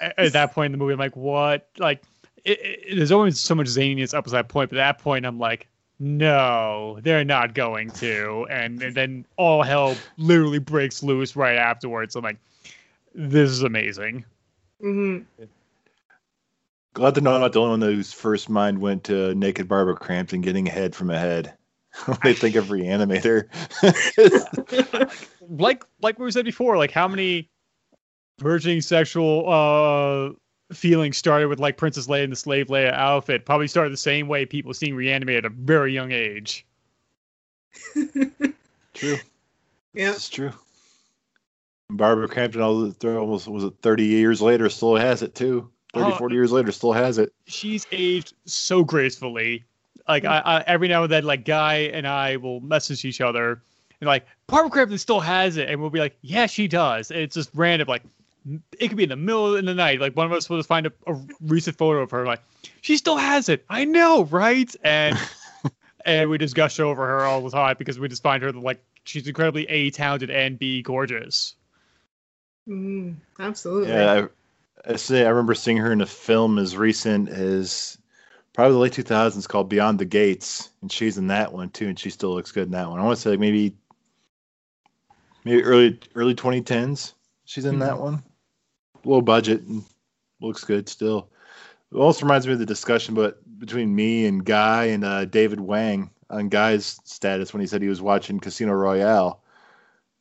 at 0.01 0.33
that 0.33 0.53
point 0.53 0.67
in 0.67 0.73
the 0.73 0.79
movie, 0.79 0.93
I'm 0.93 0.99
like, 0.99 1.17
what? 1.17 1.69
Like, 1.79 2.03
it, 2.45 2.59
it, 2.61 2.97
there's 2.97 3.13
always 3.13 3.41
so 3.41 3.55
much 3.55 3.69
zaniness 3.69 4.15
up 4.15 4.25
to 4.25 4.31
that 4.31 4.49
point, 4.49 4.71
but 4.71 4.79
at 4.79 4.97
that 4.97 5.03
point, 5.03 5.25
I'm 5.25 5.39
like, 5.39 5.69
no, 5.99 6.99
they're 7.03 7.25
not 7.25 7.55
going 7.55 7.91
to. 7.93 8.47
And, 8.51 8.83
and 8.83 8.95
then 8.95 9.25
all 9.37 9.63
hell 9.63 9.97
literally 10.19 10.59
breaks 10.59 11.03
loose 11.03 11.37
right 11.37 11.57
afterwards. 11.57 12.17
I'm 12.17 12.25
like, 12.25 12.39
this 13.15 13.51
is 13.51 13.63
amazing. 13.63 14.25
hmm 14.81 15.19
Glad 16.95 17.15
to 17.15 17.23
know 17.23 17.35
I'm 17.35 17.41
not 17.41 17.53
the 17.55 17.61
only 17.61 17.71
one 17.71 17.81
whose 17.81 18.13
first 18.13 18.51
mind 18.51 18.79
went 18.79 19.05
to 19.05 19.35
naked 19.35 19.67
Barbara 19.67 19.95
Crampton 19.97 20.43
getting 20.43 20.69
a 20.69 20.71
head 20.71 20.95
from 20.95 21.09
a 21.09 21.19
head. 21.19 21.55
when 22.07 22.19
they 22.23 22.35
think 22.35 22.57
of 22.57 22.67
Reanimator. 22.67 23.49
like 25.49 25.85
like 26.01 26.19
we 26.19 26.31
said 26.31 26.45
before, 26.45 26.77
like 26.77 26.91
how 26.91 27.09
many 27.09 27.51
merging 28.41 28.81
sexual 28.81 29.49
uh 29.49 30.33
feelings 30.75 31.19
started 31.19 31.49
with 31.49 31.61
like 31.61 31.77
Princess 31.77 32.07
Leia 32.07 32.25
in 32.25 32.31
the 32.31 32.37
slave 32.37 32.69
Leia 32.69 32.93
outfit 32.95 33.45
probably 33.45 33.69
started 33.69 33.93
the 33.93 33.97
same 33.99 34.27
way 34.27 34.47
people 34.47 34.73
seeing 34.73 34.95
reanimated 34.95 35.45
at 35.45 35.53
a 35.53 35.55
very 35.55 35.93
young 35.93 36.13
age. 36.13 36.67
true. 38.95 39.17
yeah 39.95 40.11
It's 40.13 40.29
true. 40.29 40.53
Barbara 41.91 42.29
Crampton, 42.29 42.63
almost 42.63 43.49
was 43.49 43.65
it 43.65 43.75
30 43.83 44.05
years 44.05 44.41
later, 44.41 44.69
still 44.71 44.97
has 44.97 45.23
it 45.23 45.35
too. 45.35 45.71
30, 45.93 46.13
Oh, 46.13 46.15
40 46.17 46.35
years 46.35 46.53
later, 46.53 46.73
still 46.73 46.93
has 46.93 47.19
it. 47.19 47.35
She's 47.47 47.87
aged 47.93 48.33
so 48.47 48.83
gracefully. 48.83 49.65
Like 50.09 50.25
I, 50.25 50.39
I 50.45 50.61
every 50.67 50.89
now 50.89 51.05
and 51.05 51.13
then, 51.13 51.25
like 51.25 51.45
Guy 51.45 51.91
and 51.93 52.07
I 52.07 52.37
will 52.37 52.61
message 52.61 53.05
each 53.05 53.21
other 53.21 53.63
and 54.03 54.09
like 54.09 54.27
Barbara 54.49 54.69
Crampton 54.69 54.99
still 54.99 55.21
has 55.21 55.57
it, 55.57 55.69
and 55.69 55.81
we'll 55.81 55.89
be 55.89 56.01
like, 56.01 56.17
yeah, 56.23 56.47
she 56.47 56.67
does. 56.67 57.13
And 57.13 57.21
it's 57.21 57.37
just 57.37 57.51
random, 57.55 57.87
like 57.87 58.03
it 58.79 58.89
could 58.89 58.97
be 58.97 59.05
in 59.05 59.09
the 59.09 59.17
middle 59.17 59.55
of 59.55 59.65
the 59.65 59.75
night. 59.75 60.01
Like 60.01 60.17
one 60.17 60.27
of 60.27 60.33
us 60.33 60.51
will 60.51 60.57
just 60.59 60.69
find 60.69 60.87
a, 60.87 60.93
a 61.07 61.17
recent 61.41 61.79
photo 61.79 62.01
of 62.01 62.11
her, 62.11 62.27
like 62.27 62.43
she 62.81 62.97
still 62.97 63.17
has 63.17 63.49
it. 63.49 63.65
I 63.71 63.85
know, 63.85 64.25
right? 64.25 64.75
And 64.83 65.17
and 66.05 66.29
we 66.29 66.37
just 66.37 66.57
gush 66.57 66.81
over 66.81 67.07
her 67.07 67.25
all 67.25 67.43
the 67.43 67.51
time 67.51 67.77
because 67.79 68.01
we 68.01 68.09
just 68.09 68.25
find 68.25 68.43
her 68.43 68.51
like 68.51 68.83
she's 69.05 69.29
incredibly 69.29 69.69
a 69.69 69.91
talented 69.91 70.31
and 70.31 70.59
b 70.59 70.83
gorgeous. 70.83 71.55
Mhm. 72.69 73.15
absolutely 73.39 73.91
Yeah, 73.91 74.27
I, 74.85 74.93
I 74.93 74.97
say 74.97 75.25
I 75.25 75.29
remember 75.29 75.55
seeing 75.55 75.77
her 75.77 75.93
in 75.93 76.01
a 76.01 76.07
film 76.07 76.59
as 76.59 76.77
recent 76.77 77.29
as 77.29 77.99
probably 78.53 78.73
the 78.73 78.79
late 78.79 78.93
2000s 78.93 79.49
called 79.49 79.69
Beyond 79.69 79.99
the 79.99 80.05
Gates, 80.05 80.71
and 80.81 80.91
she's 80.91 81.19
in 81.19 81.29
that 81.29 81.53
one 81.53 81.71
too, 81.71 81.89
and 81.89 81.99
she 81.99 82.11
still 82.11 82.35
looks 82.35 82.53
good 82.53 82.65
in 82.65 82.73
that 82.73 82.89
one. 82.89 83.01
I 83.01 83.05
want 83.05 83.17
to 83.17 83.23
say 83.23 83.31
like 83.31 83.41
maybe 83.41 83.77
maybe 85.45 85.65
early 85.65 85.99
early 86.15 86.35
2010s. 86.35 87.15
She's 87.45 87.65
in 87.65 87.79
that 87.81 87.99
one. 87.99 88.23
Low 89.05 89.21
budget 89.21 89.63
and 89.63 89.85
looks 90.41 90.65
good 90.65 90.89
still. 90.89 91.29
It 91.91 91.97
also 91.97 92.25
reminds 92.25 92.47
me 92.47 92.55
of 92.55 92.59
the 92.59 92.67
discussion, 92.67 93.15
but 93.15 93.39
between 93.59 93.95
me 93.95 94.27
and 94.27 94.45
Guy 94.45 94.87
and 94.87 95.05
uh, 95.05 95.25
David 95.27 95.61
Wang 95.61 96.11
on 96.31 96.49
Guy's 96.49 96.99
status 97.05 97.53
when 97.53 97.61
he 97.61 97.67
said 97.67 97.83
he 97.83 97.89
was 97.89 98.01
watching 98.01 98.41
Casino 98.41 98.73
Royale, 98.73 99.43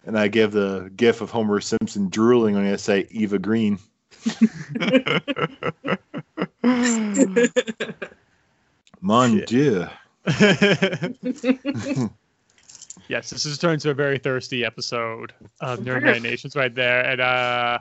and 0.06 0.18
I 0.18 0.28
give 0.28 0.52
the 0.52 0.92
gif 0.96 1.22
of 1.22 1.32
Homer 1.32 1.62
Simpson 1.62 2.10
drooling 2.10 2.56
when 2.56 2.66
I 2.66 2.76
say 2.76 3.08
Eva 3.12 3.40
Green. 3.40 3.80
Mon 9.02 9.38
Yeah. 9.38 9.46
Dieu. 9.46 9.88
yes, 13.08 13.30
this 13.30 13.44
has 13.44 13.58
turned 13.58 13.82
to 13.82 13.90
a 13.90 13.94
very 13.94 14.18
thirsty 14.18 14.64
episode 14.66 15.34
of 15.60 15.80
Nerd 15.86 16.04
Night 16.04 16.22
Nations 16.22 16.56
right 16.56 16.74
there, 16.74 17.02
and 17.06 17.20
uh, 17.22 17.80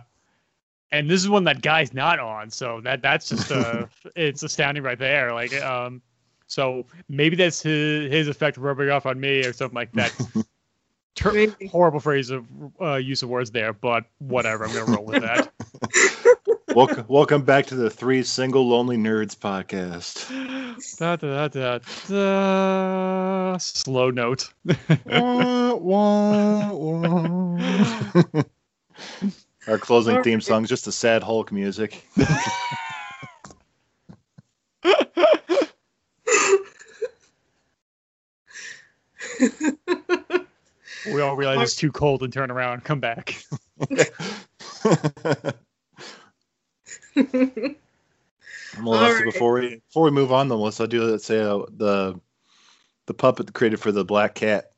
and 0.92 1.08
this 1.08 1.20
is 1.20 1.28
one 1.28 1.44
that 1.44 1.62
guy's 1.62 1.92
not 1.94 2.18
on, 2.18 2.50
so 2.50 2.80
that 2.82 3.02
that's 3.02 3.28
just 3.28 3.52
uh, 3.52 3.86
it's 4.16 4.42
astounding 4.42 4.82
right 4.82 4.98
there. 4.98 5.32
Like, 5.32 5.54
um, 5.62 6.02
So 6.46 6.84
maybe 7.08 7.36
that's 7.36 7.62
his, 7.62 8.10
his 8.10 8.28
effect 8.28 8.56
rubbing 8.56 8.90
off 8.90 9.06
on 9.06 9.20
me 9.20 9.44
or 9.44 9.52
something 9.52 9.76
like 9.76 9.92
that. 9.92 10.12
Ter- 11.14 11.54
horrible 11.70 12.00
phrase 12.00 12.30
of 12.30 12.46
uh, 12.80 12.94
use 12.94 13.22
of 13.22 13.28
words 13.28 13.50
there, 13.50 13.72
but 13.72 14.04
whatever. 14.18 14.64
I'm 14.64 14.72
gonna 14.72 14.92
roll 14.96 15.04
with 15.04 15.22
that. 15.22 15.52
Welcome, 16.80 17.04
welcome 17.08 17.42
back 17.42 17.66
to 17.66 17.74
the 17.74 17.90
Three 17.90 18.22
Single 18.22 18.66
Lonely 18.66 18.96
Nerds 18.96 19.36
podcast. 19.36 20.30
da, 20.98 21.16
da, 21.16 21.48
da, 21.48 21.78
da, 21.78 23.52
da. 23.52 23.58
Slow 23.58 24.10
note. 24.10 24.50
Wah, 25.04 25.74
wah, 25.74 26.72
wah. 26.72 28.42
Our 29.68 29.76
closing 29.76 30.16
All 30.16 30.22
theme 30.22 30.40
song 30.40 30.62
is 30.62 30.70
just 30.70 30.86
the 30.86 30.92
sad 30.92 31.22
Hulk 31.22 31.52
music. 31.52 32.02
we 41.12 41.20
all 41.20 41.36
realize 41.36 41.60
it's 41.60 41.76
too 41.76 41.92
cold 41.92 42.22
and 42.22 42.32
turn 42.32 42.50
around 42.50 42.72
and 42.72 42.84
come 42.84 43.00
back. 43.00 43.44
Melissa, 48.80 49.04
Alright. 49.04 49.24
before 49.24 49.54
we 49.54 49.82
before 49.88 50.04
we 50.04 50.10
move 50.10 50.32
on, 50.32 50.48
though, 50.48 50.58
Melissa, 50.58 50.84
I 50.84 50.86
do 50.86 51.02
let's 51.04 51.24
say 51.24 51.40
uh, 51.40 51.64
the 51.76 52.20
the 53.06 53.14
puppet 53.14 53.52
created 53.52 53.80
for 53.80 53.92
the 53.92 54.04
Black 54.04 54.34
Cat 54.34 54.72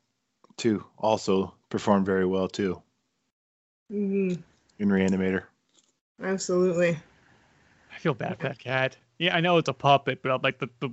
too 0.57 0.83
also 0.97 1.53
performed 1.69 2.05
very 2.05 2.25
well 2.25 2.47
too 2.47 2.81
Mhm, 3.91 4.39
in 4.79 4.89
Reanimator. 4.89 5.43
Absolutely. 6.21 6.97
I 7.91 7.97
feel 7.99 8.13
bad 8.13 8.37
for 8.39 8.47
that 8.47 8.59
cat. 8.59 8.97
Yeah, 9.19 9.35
I 9.35 9.41
know 9.41 9.57
it's 9.57 9.69
a 9.69 9.73
puppet, 9.73 10.21
but 10.23 10.31
I'm 10.31 10.41
like 10.41 10.59
the, 10.59 10.69
the 10.79 10.89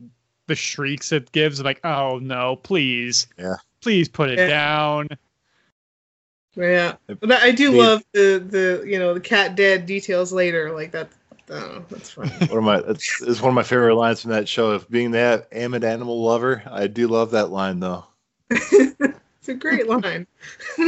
the 0.46 0.55
shrieks 0.55 1.12
it 1.12 1.31
gives, 1.33 1.61
I'm 1.61 1.64
like, 1.64 1.81
oh 1.85 2.18
no, 2.18 2.57
please. 2.57 3.26
Yeah. 3.38 3.57
Please 3.81 4.09
put 4.09 4.29
it 4.31 4.38
Yeah. 4.38 4.46
down. 4.48 5.09
Yeah, 6.57 6.96
but 7.07 7.31
I 7.33 7.53
do 7.53 7.70
The- 7.70 7.79
love 7.79 8.05
the 8.12 8.44
the 8.46 8.85
you 8.87 8.98
know 8.98 9.14
the 9.14 9.20
cat 9.20 9.55
dead 9.57 9.87
details 9.87 10.33
later. 10.33 10.72
Like 10.72 10.90
that. 10.92 11.09
Oh, 11.50 11.84
that's 11.90 12.10
funny. 12.14 12.30
One 12.46 12.58
of 12.58 12.64
my 12.64 12.78
it's, 12.90 13.22
it's 13.22 13.40
one 13.40 13.50
of 13.50 13.54
my 13.54 13.62
favorite 13.62 13.96
lines 13.96 14.22
from 14.22 14.30
that 14.30 14.48
show. 14.48 14.70
Of 14.70 14.88
being 14.88 15.10
that 15.12 15.48
am 15.52 15.74
an 15.74 15.84
animal 15.84 16.22
lover, 16.22 16.62
I 16.70 16.86
do 16.86 17.08
love 17.08 17.32
that 17.32 17.50
line 17.50 17.80
though. 17.80 18.04
it's 18.50 19.48
a 19.48 19.54
great 19.54 19.88
line. 19.88 20.26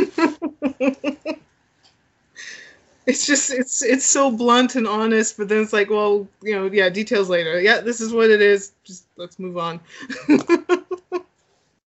it's 3.07 3.27
just 3.27 3.53
it's 3.53 3.83
it's 3.83 4.07
so 4.07 4.31
blunt 4.31 4.77
and 4.77 4.87
honest, 4.87 5.37
but 5.37 5.49
then 5.49 5.63
it's 5.63 5.73
like, 5.73 5.91
well, 5.91 6.29
you 6.43 6.55
know, 6.55 6.67
yeah, 6.67 6.89
details 6.89 7.29
later. 7.29 7.61
Yeah, 7.61 7.81
this 7.81 8.01
is 8.01 8.13
what 8.13 8.31
it 8.31 8.41
is. 8.41 8.73
Just 8.85 9.07
let's 9.17 9.39
move 9.39 9.59
on. 9.59 9.81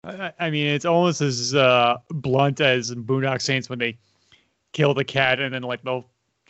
I, 0.02 0.32
I 0.38 0.50
mean, 0.50 0.66
it's 0.68 0.84
almost 0.84 1.20
as 1.20 1.54
uh, 1.54 1.98
blunt 2.08 2.60
as 2.60 2.90
in 2.90 3.04
Boondock 3.04 3.40
Saints 3.42 3.68
when 3.68 3.78
they 3.78 3.98
kill 4.72 4.94
the 4.94 5.04
cat 5.04 5.40
and 5.40 5.52
then 5.52 5.62
like 5.62 5.82
the 5.82 6.02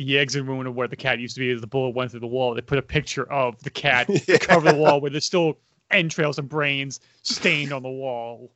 the 0.07 0.19
exit 0.19 0.47
wound 0.47 0.67
of 0.67 0.75
where 0.75 0.89
the 0.89 0.97
cat 0.97 1.19
used 1.19 1.35
to 1.35 1.41
be 1.41 1.51
as 1.51 1.61
the 1.61 1.67
bullet 1.67 1.91
went 1.91 2.11
through 2.11 2.21
the 2.21 2.27
wall. 2.27 2.55
They 2.55 2.61
put 2.63 2.79
a 2.79 2.83
picture 2.83 3.31
of 3.31 3.63
the 3.63 3.71
cat 3.71 4.09
Yeah. 4.29 4.39
cover 4.39 4.73
the 4.73 4.79
wall 4.79 5.01
where 5.01 5.11
there's 5.11 5.27
still 5.27 5.59
entrails 5.91 6.39
and 6.39 6.49
brains 6.49 7.01
stained 7.23 7.73
on 7.73 7.83
the 7.83 7.91
wall. 7.91 8.51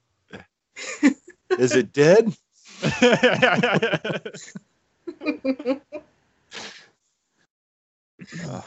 Is 1.58 1.74
it 1.76 1.92
dead? 1.92 2.34
Uh, 8.46 8.62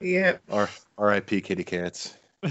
yeah. 0.00 0.36
R- 0.50 0.68
R.I.P. 0.98 1.40
Kitty 1.42 1.62
cats. 1.62 2.14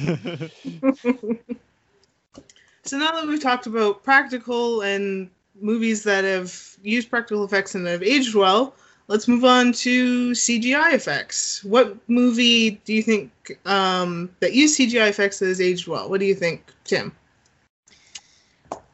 So 2.85 2.97
now 2.97 3.11
that 3.11 3.27
we've 3.27 3.41
talked 3.41 3.65
about 3.65 4.03
practical 4.03 4.81
and 4.81 5.29
movies 5.59 6.03
that 6.03 6.23
have 6.25 6.77
used 6.81 7.09
practical 7.09 7.43
effects 7.45 7.75
and 7.75 7.87
have 7.87 8.03
aged 8.03 8.35
well, 8.35 8.75
let's 9.07 9.27
move 9.27 9.45
on 9.45 9.71
to 9.73 10.31
CGI 10.31 10.93
effects. 10.93 11.63
What 11.63 11.97
movie 12.09 12.71
do 12.85 12.93
you 12.93 13.03
think 13.03 13.31
um, 13.65 14.29
that 14.39 14.53
used 14.53 14.79
CGI 14.79 15.09
effects 15.09 15.39
that 15.39 15.47
has 15.47 15.61
aged 15.61 15.87
well? 15.87 16.09
What 16.09 16.19
do 16.19 16.25
you 16.25 16.35
think, 16.35 16.71
Tim? 16.83 17.15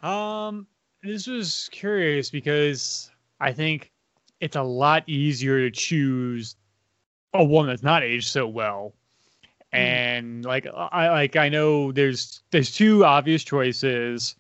Um, 0.02 0.68
this 1.04 1.28
was 1.28 1.70
curious 1.72 2.30
because 2.30 3.12
I 3.40 3.52
think 3.52 3.92
it's 4.40 4.56
a 4.56 4.64
lot 4.64 5.04
easier 5.08 5.60
to 5.60 5.72
choose 5.72 6.56
a 7.34 7.44
one 7.44 7.68
that's 7.68 7.84
not 7.84 8.04
aged 8.04 8.28
so 8.28 8.48
well. 8.48 8.94
And 9.72 10.44
like 10.46 10.66
I 10.74 11.10
like 11.10 11.36
I 11.36 11.48
know 11.48 11.92
there's 11.92 12.42
there's 12.50 12.72
two 12.72 13.06
obvious 13.06 13.44
choices, 13.44 14.36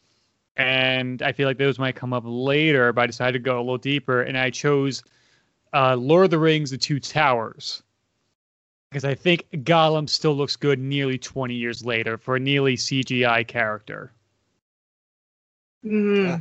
and 0.58 1.22
I 1.22 1.34
feel 1.34 1.48
like 1.48 1.60
those 1.60 1.78
might 1.78 1.96
come 1.96 2.14
up 2.14 2.24
later. 2.26 2.92
But 2.92 3.02
I 3.02 3.08
decided 3.08 3.34
to 3.34 3.40
go 3.40 3.58
a 3.58 3.62
little 3.62 3.78
deeper, 3.78 4.24
and 4.24 4.36
I 4.36 4.50
chose 4.50 5.04
uh, 5.74 5.96
Lord 5.96 6.26
of 6.26 6.32
the 6.32 6.40
Rings: 6.40 6.72
The 6.72 6.78
Two 6.78 7.00
Towers 7.00 7.84
because 8.90 9.06
I 9.06 9.14
think 9.14 9.46
Gollum 9.52 10.10
still 10.10 10.34
looks 10.34 10.56
good 10.56 10.80
nearly 10.80 11.18
20 11.18 11.54
years 11.54 11.86
later 11.86 12.18
for 12.18 12.36
a 12.36 12.40
nearly 12.40 12.76
CGI 12.76 13.48
character. 13.48 14.12
Mhm. 15.86 16.24
Yeah. 16.26 16.40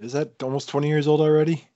Is 0.00 0.12
that 0.12 0.42
almost 0.42 0.68
20 0.68 0.88
years 0.88 1.06
old 1.06 1.20
already? 1.20 1.68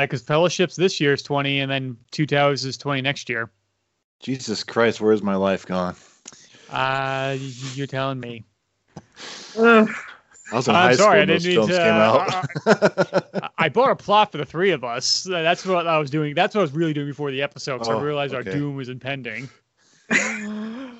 because 0.00 0.22
Fellowship's 0.22 0.76
this 0.76 0.98
year 0.98 1.12
is 1.12 1.22
20, 1.22 1.60
and 1.60 1.70
then 1.70 1.94
Two 2.10 2.24
Towers 2.24 2.64
is 2.64 2.78
20 2.78 3.02
next 3.02 3.28
year. 3.28 3.50
Jesus 4.18 4.64
Christ, 4.64 4.98
where's 4.98 5.22
my 5.22 5.34
life 5.34 5.66
gone? 5.66 5.94
Uh, 6.70 7.36
you're 7.74 7.86
telling 7.86 8.18
me. 8.18 8.44
I 10.54 10.56
was 10.58 10.68
in 10.68 10.74
I'm 10.76 10.90
high 10.90 10.94
sorry, 10.96 11.20
I 11.20 11.24
school 11.24 11.34
those 11.34 11.42
didn't 11.42 11.54
films 11.54 11.70
mean 11.70 11.78
came 11.78 11.94
to- 11.94 12.00
out. 12.00 13.42
I- 13.42 13.50
I 13.64 13.68
bought 13.68 13.90
a 13.90 13.96
plot 13.96 14.30
for 14.32 14.38
the 14.38 14.44
three 14.44 14.70
of 14.70 14.84
us. 14.84 15.24
That's 15.24 15.66
what 15.66 15.86
I 15.86 15.98
was 15.98 16.10
doing. 16.10 16.34
That's 16.34 16.54
what 16.54 16.60
I 16.60 16.62
was 16.62 16.72
really 16.72 16.92
doing 16.92 17.08
before 17.08 17.30
the 17.32 17.42
episode, 17.42 17.78
because 17.78 17.88
Oh, 17.88 17.98
I 17.98 18.02
realized 18.02 18.34
okay. 18.34 18.48
our 18.50 18.56
doom 18.56 18.76
was 18.76 18.88
impending. 18.88 19.48
I 20.10 20.92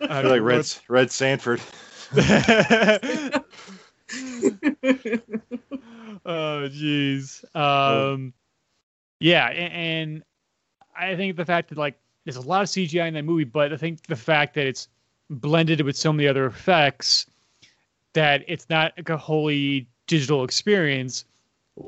feel 0.00 0.30
like 0.30 0.42
Red, 0.42 0.66
Red 0.88 1.10
Sanford. 1.10 1.60
oh 6.24 6.68
jeez 6.70 7.44
um 7.56 8.32
yeah 9.20 9.48
a- 9.48 9.52
and, 9.52 10.22
i 10.96 11.14
think 11.16 11.36
the 11.36 11.44
fact 11.44 11.68
that 11.68 11.78
like 11.78 11.98
there's 12.24 12.36
a 12.36 12.40
lot 12.40 12.62
of 12.62 12.68
cgi 12.68 13.06
in 13.06 13.14
that 13.14 13.24
movie 13.24 13.44
but 13.44 13.72
i 13.72 13.76
think 13.76 14.06
the 14.06 14.16
fact 14.16 14.54
that 14.54 14.66
it's 14.66 14.88
blended 15.30 15.80
with 15.82 15.96
so 15.96 16.12
many 16.12 16.26
other 16.28 16.46
effects 16.46 17.26
that 18.14 18.44
it's 18.48 18.68
not 18.68 18.92
like 18.96 19.08
a 19.08 19.16
wholly 19.16 19.86
digital 20.06 20.44
experience 20.44 21.24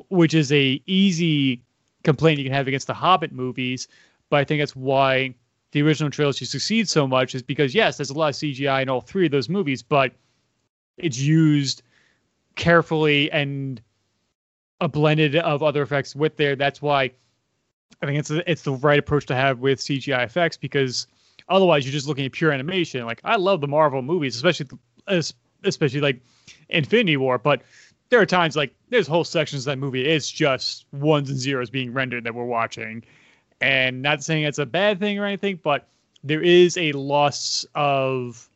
which 0.09 0.33
is 0.33 0.51
a 0.51 0.81
easy 0.85 1.61
complaint 2.03 2.39
you 2.39 2.45
can 2.45 2.53
have 2.53 2.67
against 2.67 2.87
the 2.87 2.93
hobbit 2.93 3.31
movies 3.31 3.87
but 4.29 4.37
i 4.37 4.43
think 4.43 4.61
that's 4.61 4.75
why 4.75 5.33
the 5.71 5.81
original 5.81 6.09
trilogy 6.09 6.45
succeeds 6.45 6.91
so 6.91 7.07
much 7.07 7.35
is 7.35 7.41
because 7.41 7.73
yes 7.73 7.97
there's 7.97 8.09
a 8.09 8.13
lot 8.13 8.29
of 8.29 8.35
cgi 8.35 8.81
in 8.81 8.89
all 8.89 9.01
three 9.01 9.25
of 9.25 9.31
those 9.31 9.49
movies 9.49 9.81
but 9.81 10.13
it's 10.97 11.17
used 11.17 11.83
carefully 12.55 13.31
and 13.31 13.81
a 14.81 14.87
blended 14.87 15.35
of 15.37 15.63
other 15.63 15.81
effects 15.83 16.15
with 16.15 16.35
there. 16.37 16.55
That's 16.55 16.81
why 16.81 17.11
I 18.01 18.05
think 18.05 18.19
it's 18.19 18.31
it's 18.31 18.63
the 18.63 18.73
right 18.73 18.99
approach 18.99 19.25
to 19.27 19.35
have 19.35 19.59
with 19.59 19.79
CGI 19.79 20.25
effects 20.25 20.57
because 20.57 21.07
otherwise 21.47 21.85
you're 21.85 21.93
just 21.93 22.07
looking 22.07 22.25
at 22.25 22.31
pure 22.31 22.51
animation. 22.51 23.05
Like 23.05 23.21
I 23.23 23.35
love 23.35 23.61
the 23.61 23.67
Marvel 23.67 24.01
movies, 24.01 24.35
especially 24.35 24.67
es- 25.07 25.33
especially 25.63 26.01
like 26.01 26.19
Infinity 26.69 27.17
War, 27.17 27.37
but 27.37 27.61
there 28.09 28.19
are 28.19 28.25
times 28.25 28.55
like 28.55 28.73
there's 28.89 29.07
whole 29.07 29.23
sections 29.23 29.65
of 29.65 29.71
that 29.71 29.77
movie 29.77 30.05
it's 30.05 30.29
just 30.29 30.85
ones 30.91 31.29
and 31.29 31.39
zeros 31.39 31.69
being 31.69 31.93
rendered 31.93 32.23
that 32.25 32.35
we're 32.35 32.45
watching, 32.45 33.03
and 33.61 34.01
not 34.01 34.23
saying 34.23 34.43
it's 34.43 34.59
a 34.59 34.65
bad 34.65 34.99
thing 34.99 35.17
or 35.17 35.25
anything, 35.25 35.59
but 35.63 35.87
there 36.23 36.41
is 36.41 36.77
a 36.77 36.91
loss 36.93 37.65
of 37.75 38.49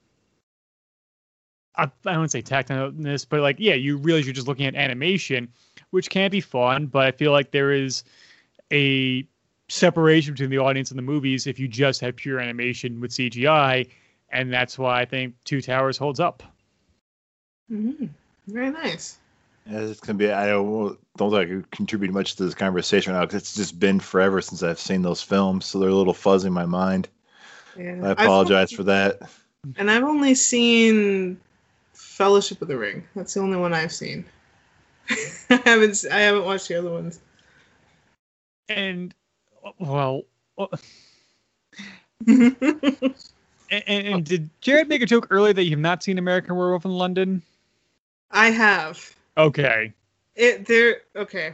I, 1.78 1.84
I 2.06 2.14
don't 2.14 2.30
say 2.30 2.42
tactileness, 2.42 3.26
but 3.28 3.42
like, 3.42 3.58
yeah, 3.60 3.74
you 3.74 3.98
realize 3.98 4.26
you're 4.26 4.34
just 4.34 4.48
looking 4.48 4.66
at 4.66 4.76
animation, 4.76 5.50
which 5.90 6.10
can 6.10 6.32
be 6.32 6.42
fun, 6.42 6.88
but 6.88 7.06
I 7.06 7.12
feel 7.12 7.32
like 7.32 7.52
there 7.52 7.72
is 7.72 8.04
a 8.72 9.28
separation 9.68 10.34
between 10.34 10.50
the 10.50 10.58
audience 10.58 10.92
and 10.92 10.98
the 10.98 11.04
movies 11.04 11.48
if 11.48 11.60
you 11.60 11.68
just 11.68 12.02
have 12.02 12.16
pure 12.16 12.40
animation 12.40 13.02
with 13.02 13.12
CGI, 13.12 13.90
and 14.30 14.52
that's 14.54 14.78
why 14.78 15.02
I 15.02 15.06
think 15.06 15.36
Two 15.44 15.62
Towers 15.62 15.98
holds 15.98 16.20
up. 16.20 16.44
Mhm. 17.72 18.10
Very 18.48 18.70
nice. 18.70 19.18
Yeah, 19.68 19.80
it's 19.80 20.00
gonna 20.00 20.18
be. 20.18 20.32
I 20.32 20.48
don't 20.48 20.98
don't 21.18 21.32
think 21.32 21.42
I 21.42 21.46
could 21.46 21.72
contribute 21.72 22.12
much 22.14 22.36
to 22.36 22.46
this 22.46 22.54
conversation 22.54 23.14
now 23.14 23.22
because 23.22 23.42
it's 23.42 23.56
just 23.56 23.80
been 23.80 24.00
forever 24.00 24.40
since 24.42 24.62
I've 24.62 24.80
seen 24.80 25.02
those 25.02 25.22
films, 25.24 25.66
so 25.66 25.80
they're 25.80 25.90
a 25.90 25.96
little 25.96 26.14
fuzzy 26.14 26.48
in 26.48 26.54
my 26.54 26.66
mind. 26.66 27.08
Yeah. 27.78 28.00
I 28.04 28.12
I've- 28.12 28.24
apologize 28.24 28.72
for 28.72 28.84
that. 28.84 29.20
and 29.78 29.90
I've 29.90 30.04
only 30.04 30.36
seen 30.36 31.40
Fellowship 31.94 32.62
of 32.62 32.68
the 32.68 32.78
Ring. 32.78 33.04
That's 33.16 33.34
the 33.34 33.40
only 33.40 33.58
one 33.58 33.74
I've 33.74 33.92
seen. 33.92 34.24
I 35.50 35.62
haven't. 35.66 35.92
s- 35.92 36.06
I 36.06 36.20
haven't 36.20 36.46
watched 36.46 36.68
the 36.68 36.76
other 36.78 36.92
ones. 36.92 37.20
And 38.70 39.14
well, 39.80 40.24
uh, 40.60 40.68
And, 42.28 43.84
and, 43.88 44.08
and 44.08 44.26
did 44.26 44.50
Jared 44.62 44.88
make 44.88 45.02
a 45.02 45.06
joke 45.08 45.28
earlier 45.32 45.54
that 45.54 45.64
you've 45.64 45.80
not 45.80 46.04
seen 46.04 46.20
American 46.20 46.56
Werewolf 46.56 46.86
in 46.86 46.92
London? 46.92 47.42
I 48.32 48.50
have. 48.50 49.16
Okay. 49.38 49.94
It 50.36 50.66
there. 50.66 51.02
Okay. 51.16 51.54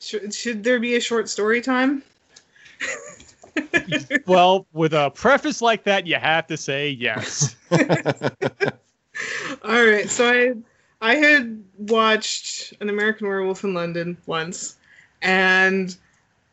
Should, 0.00 0.34
should 0.34 0.64
there 0.64 0.80
be 0.80 0.96
a 0.96 1.00
short 1.00 1.28
story 1.28 1.60
time? 1.60 2.02
Well, 4.26 4.66
with 4.72 4.92
a 4.92 5.10
preface 5.10 5.60
like 5.60 5.84
that, 5.84 6.06
you 6.06 6.14
have 6.16 6.46
to 6.46 6.56
say 6.56 6.90
yes. 6.90 7.56
All 7.72 7.78
right. 9.64 10.08
So 10.08 10.30
I 10.30 10.54
I 11.00 11.16
had 11.16 11.62
watched 11.78 12.74
An 12.80 12.88
American 12.88 13.26
Werewolf 13.26 13.64
in 13.64 13.74
London 13.74 14.16
once, 14.26 14.76
and 15.22 15.96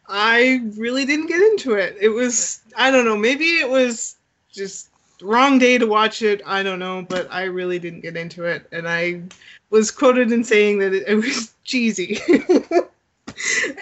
I 0.07 0.61
really 0.75 1.05
didn't 1.05 1.27
get 1.27 1.41
into 1.41 1.73
it. 1.73 1.97
It 2.01 2.09
was 2.09 2.61
I 2.75 2.91
don't 2.91 3.05
know. 3.05 3.17
Maybe 3.17 3.45
it 3.59 3.69
was 3.69 4.15
just 4.51 4.89
wrong 5.21 5.57
day 5.59 5.77
to 5.77 5.85
watch 5.87 6.21
it. 6.21 6.41
I 6.45 6.63
don't 6.63 6.79
know, 6.79 7.05
but 7.07 7.27
I 7.31 7.43
really 7.43 7.79
didn't 7.79 8.01
get 8.01 8.17
into 8.17 8.43
it, 8.45 8.67
and 8.71 8.87
I 8.87 9.21
was 9.69 9.91
quoted 9.91 10.31
in 10.31 10.43
saying 10.43 10.79
that 10.79 10.93
it, 10.93 11.03
it 11.07 11.15
was 11.15 11.53
cheesy. 11.63 12.19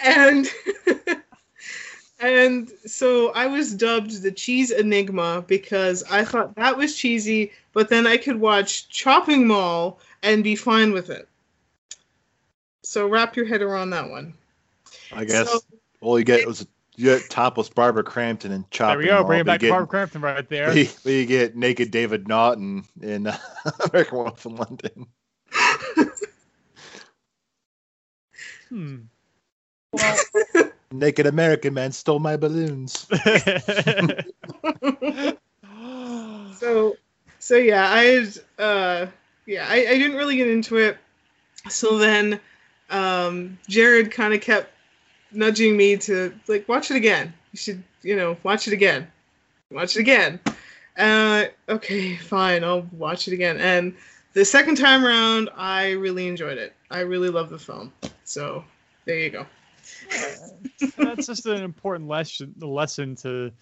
and 0.04 0.46
and 2.20 2.70
so 2.86 3.32
I 3.32 3.46
was 3.46 3.74
dubbed 3.74 4.22
the 4.22 4.32
cheese 4.32 4.70
enigma 4.70 5.44
because 5.46 6.02
I 6.10 6.24
thought 6.24 6.54
that 6.56 6.76
was 6.76 6.96
cheesy, 6.96 7.52
but 7.72 7.88
then 7.88 8.06
I 8.06 8.16
could 8.16 8.40
watch 8.40 8.88
Chopping 8.88 9.46
Mall 9.46 10.00
and 10.22 10.42
be 10.42 10.56
fine 10.56 10.92
with 10.92 11.10
it. 11.10 11.28
So 12.82 13.06
wrap 13.08 13.36
your 13.36 13.46
head 13.46 13.62
around 13.62 13.90
that 13.90 14.08
one. 14.08 14.34
I 15.12 15.24
guess 15.24 15.50
So- 15.50 15.60
all 16.00 16.18
you 16.18 16.24
get 16.24 16.46
was 16.46 16.66
you 16.96 17.04
get 17.04 17.30
topless 17.30 17.68
Barbara 17.68 18.02
Crampton 18.02 18.52
and 18.52 18.64
there 18.70 18.98
we 18.98 19.04
go. 19.06 19.18
Mall, 19.18 19.24
Bring 19.24 19.44
back 19.44 19.60
get- 19.60 19.70
Barbara 19.70 19.86
Crampton 19.86 20.20
right 20.22 20.48
there. 20.48 20.76
You, 20.76 20.88
you 21.04 21.26
get 21.26 21.56
naked 21.56 21.90
David 21.90 22.26
Naughton 22.28 22.84
in 23.00 23.26
uh, 23.26 23.36
American 23.90 24.18
Werewolf 24.18 24.46
in 24.46 24.56
London. 24.56 25.06
Hmm. 28.68 28.96
Naked 30.92 31.26
American 31.26 31.74
man 31.74 31.92
stole 31.92 32.18
my 32.18 32.36
balloons. 32.36 33.06
so 36.58 36.96
so 37.38 37.56
yeah 37.56 37.88
i 37.90 38.26
uh 38.62 39.06
yeah 39.46 39.66
I, 39.68 39.74
I 39.76 39.98
didn't 39.98 40.16
really 40.16 40.36
get 40.36 40.48
into 40.48 40.78
it 40.78 40.96
so 41.68 41.98
then 41.98 42.40
um 42.90 43.58
jared 43.68 44.10
kind 44.10 44.32
of 44.34 44.40
kept 44.40 44.72
nudging 45.32 45.76
me 45.76 45.96
to 45.96 46.32
like 46.48 46.68
watch 46.68 46.90
it 46.90 46.96
again 46.96 47.32
you 47.52 47.56
should 47.56 47.82
you 48.02 48.16
know 48.16 48.36
watch 48.42 48.66
it 48.66 48.72
again 48.72 49.06
watch 49.70 49.96
it 49.96 50.00
again 50.00 50.38
uh 50.98 51.44
okay 51.68 52.16
fine 52.16 52.64
i'll 52.64 52.86
watch 52.92 53.28
it 53.28 53.34
again 53.34 53.58
and 53.58 53.94
the 54.34 54.44
second 54.44 54.76
time 54.76 55.04
around 55.04 55.50
i 55.56 55.90
really 55.90 56.26
enjoyed 56.28 56.58
it 56.58 56.74
i 56.90 57.00
really 57.00 57.28
love 57.28 57.50
the 57.50 57.58
film 57.58 57.92
so 58.24 58.64
there 59.04 59.18
you 59.18 59.30
go 59.30 59.46
That's 60.98 61.26
just 61.26 61.46
an 61.46 61.62
important 61.62 62.08
lesson. 62.08 62.54
The 62.56 62.66
lesson 62.66 63.14
to 63.16 63.52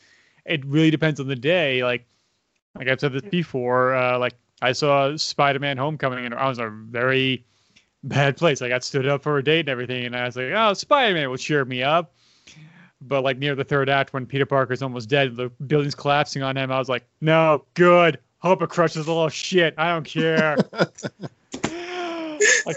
it 0.45 0.65
really 0.67 0.91
depends 0.91 1.21
on 1.21 1.27
the 1.27 1.37
day. 1.37 1.83
Like, 1.83 2.07
like 2.75 2.89
I've 2.89 3.01
said 3.01 3.13
this 3.13 3.23
before. 3.23 3.95
Uh, 3.95 4.19
like 4.19 4.35
I 4.63 4.73
saw 4.73 5.17
Spider-Man: 5.17 5.77
Homecoming, 5.77 6.25
and 6.25 6.35
I 6.35 6.49
was 6.49 6.59
a 6.59 6.69
very 6.69 7.45
bad 8.05 8.37
place. 8.37 8.63
I 8.63 8.69
got 8.69 8.85
stood 8.85 9.07
up 9.07 9.23
for 9.23 9.39
a 9.39 9.45
date 9.45 9.61
and 9.61 9.69
everything, 9.69 10.05
and 10.05 10.17
I 10.17 10.27
was 10.27 10.37
like, 10.37 10.53
"Oh, 10.55 10.75
Spider-Man 10.75 11.29
will 11.29 11.37
cheer 11.37 11.65
me 11.65 11.83
up." 11.83 12.15
But 13.01 13.25
like 13.25 13.39
near 13.39 13.55
the 13.55 13.65
third 13.65 13.89
act, 13.89 14.13
when 14.13 14.27
Peter 14.27 14.47
Parker's 14.47 14.83
almost 14.83 15.09
dead, 15.09 15.37
the 15.37 15.49
building's 15.67 15.95
collapsing 15.95 16.43
on 16.43 16.57
him. 16.57 16.71
I 16.71 16.79
was 16.79 16.89
like, 16.89 17.05
"No, 17.21 17.65
good. 17.75 18.19
Hope 18.39 18.63
it 18.63 18.69
crushes 18.69 19.07
a 19.07 19.13
little 19.13 19.29
shit. 19.29 19.75
I 19.77 19.93
don't 19.93 20.05
care." 20.05 20.57
like, 22.67 22.77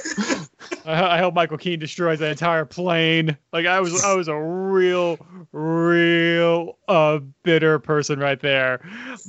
I, 0.86 1.18
hope 1.18 1.34
Michael 1.34 1.58
Keaton 1.58 1.80
destroys 1.80 2.20
the 2.20 2.30
entire 2.30 2.66
plane. 2.66 3.38
Like 3.52 3.66
I 3.66 3.80
was, 3.80 4.04
I 4.04 4.14
was 4.14 4.28
a 4.28 4.38
real, 4.38 5.18
real 5.52 6.78
uh, 6.88 7.20
bitter 7.44 7.80
person 7.80 8.20
right 8.20 8.40
there. 8.40 8.80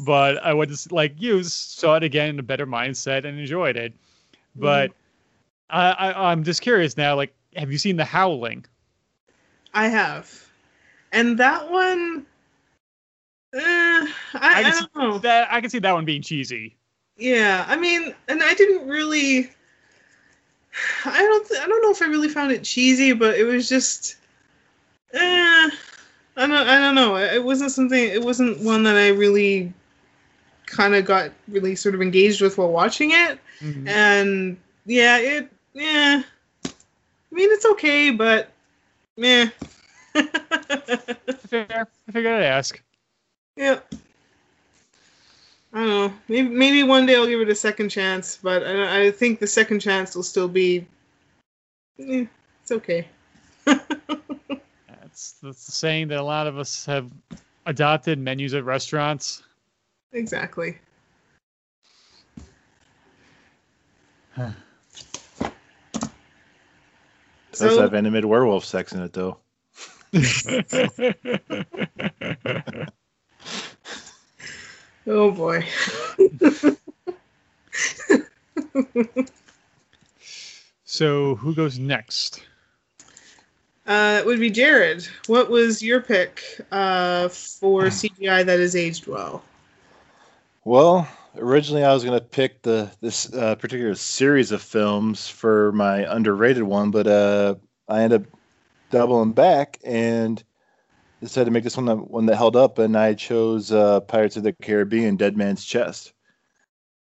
But 0.05 0.43
I 0.45 0.55
went 0.55 0.77
to 0.77 0.95
like 0.95 1.15
you 1.21 1.43
saw 1.43 1.97
it 1.97 2.03
again 2.05 2.31
in 2.31 2.39
a 2.39 2.43
better 2.43 2.67
mindset 2.67 3.25
and 3.25 3.39
enjoyed 3.39 3.77
it. 3.77 3.95
But 4.57 4.93
I, 5.71 5.91
I, 5.91 6.31
I'm 6.33 6.45
just 6.45 6.63
curious 6.63 6.97
now. 6.97 7.15
Like, 7.17 7.35
have 7.57 7.71
you 7.71 7.79
seen 7.79 7.97
The 7.97 8.05
Howling? 8.05 8.65
i 9.75 9.87
have 9.87 10.49
and 11.13 11.39
that 11.39 11.71
one 11.71 12.25
uh, 13.55 13.61
I, 13.61 14.09
I, 14.35 14.63
can 14.63 14.73
see 14.73 14.81
don't 14.81 14.97
know 14.97 15.19
That 15.19 15.49
I 15.51 15.61
can 15.61 15.71
see 15.71 15.79
that 15.79 15.93
one 15.93 16.05
being 16.05 16.21
cheesy. 16.21 16.77
Yeah, 17.17 17.65
I 17.67 17.77
mean, 17.77 18.15
and 18.29 18.43
I 18.43 18.53
didn't 18.53 18.87
really. 18.87 19.51
I 21.05 21.19
don't. 21.19 21.49
Th- 21.49 21.61
I 21.61 21.67
don't 21.67 21.83
know 21.83 21.91
if 21.91 22.03
I 22.03 22.07
really 22.07 22.29
found 22.29 22.53
it 22.53 22.63
cheesy, 22.63 23.15
but 23.15 23.39
it 23.39 23.45
was 23.45 23.69
just. 23.69 24.17
Eh, 25.15 25.19
I 25.19 25.71
don't. 26.37 26.53
I 26.53 26.79
don't 26.79 26.95
know. 26.95 27.17
It 27.17 27.43
wasn't 27.43 27.73
something. 27.73 27.99
It 27.99 28.23
wasn't 28.23 28.61
one 28.61 28.83
that 28.83 28.97
I 28.97 29.09
really. 29.09 29.73
Kind 30.67 30.95
of 30.95 31.07
got 31.07 31.33
really 31.49 31.75
sort 31.75 31.95
of 31.95 32.03
engaged 32.03 32.43
with 32.43 32.59
while 32.59 32.71
watching 32.71 33.13
it, 33.13 33.39
Mhm. 33.63 33.89
and 33.89 34.59
yeah, 34.85 35.17
it. 35.17 35.51
Yeah. 35.73 36.23
I 36.65 36.71
mean, 37.31 37.51
it's 37.53 37.67
okay, 37.67 38.11
but. 38.11 38.51
Meh. 39.17 39.51
Fair. 41.47 41.89
I 42.09 42.13
figured 42.13 42.35
I'd 42.35 42.45
ask. 42.45 42.81
Yeah. 43.57 43.81
I 45.73 45.79
don't 45.81 45.89
know. 45.89 46.15
Maybe 46.29 46.49
maybe 46.49 46.83
one 46.83 47.05
day 47.05 47.17
I'll 47.17 47.27
give 47.27 47.41
it 47.41 47.49
a 47.51 47.55
second 47.55 47.91
chance, 47.91 48.39
but 48.43 48.67
I, 48.67 49.07
I 49.07 49.11
think 49.11 49.39
the 49.39 49.47
second 49.47 49.81
chance 49.81 50.17
will 50.17 50.23
still 50.23 50.49
be. 50.49 50.87
Eh, 51.99 52.25
it's 52.63 52.73
okay. 52.73 53.07
That's 53.67 55.33
that's 55.43 55.67
the 55.67 55.73
saying 55.73 56.09
that 56.09 56.19
a 56.19 56.23
lot 56.23 56.47
of 56.47 56.59
us 56.59 56.87
have 56.87 57.11
adopted 57.67 58.19
menus 58.19 58.55
at 58.55 58.65
restaurants. 58.65 59.43
Exactly. 60.13 60.79
Does 67.59 67.75
So- 67.75 67.83
have 67.83 67.95
animated 67.95 68.27
werewolf 68.27 68.65
sex 68.65 68.93
in 68.93 69.03
it 69.03 69.13
though. 69.13 69.39
Oh 75.11 75.31
boy. 75.31 75.65
so 80.85 81.37
who 81.37 81.55
goes 81.55 81.79
next? 81.79 82.43
Uh, 83.87 84.17
that 84.17 84.27
would 84.27 84.39
be 84.39 84.51
Jared. 84.51 85.09
What 85.29 85.49
was 85.49 85.83
your 85.83 86.03
pick 86.03 86.43
uh, 86.71 87.29
for 87.29 87.85
CGI 87.85 88.45
that 88.45 88.61
has 88.61 88.77
aged 88.77 89.07
well? 89.07 89.43
Well, 90.65 91.09
originally 91.39 91.85
I 91.85 91.95
was 91.95 92.05
gonna 92.05 92.21
pick 92.21 92.63
the 92.63 92.91
this 93.01 93.33
uh, 93.33 93.55
particular 93.57 93.95
series 93.95 94.53
of 94.53 94.63
films 94.63 95.29
for 95.29 95.73
my 95.73 96.01
underrated 96.15 96.63
one, 96.65 96.91
but 96.91 97.07
uh, 97.07 97.55
I 97.89 98.03
ended 98.03 98.23
up 98.23 98.29
doubling 98.91 99.33
back 99.33 99.79
and 99.85 100.43
decided 101.21 101.47
to 101.47 101.51
make 101.51 101.65
this 101.65 101.77
one 101.77 101.87
the 101.87 101.97
one 101.97 102.27
that 102.27 102.37
held 102.37 102.57
up, 102.57 102.79
and 102.79 102.97
I 102.97 103.15
chose 103.15 103.73
uh, 103.73 104.01
Pirates 104.01 104.37
of 104.37 104.43
the 104.45 104.53
Caribbean: 104.53 105.17
Dead 105.17 105.37
Man's 105.37 105.65
Chest 105.65 106.13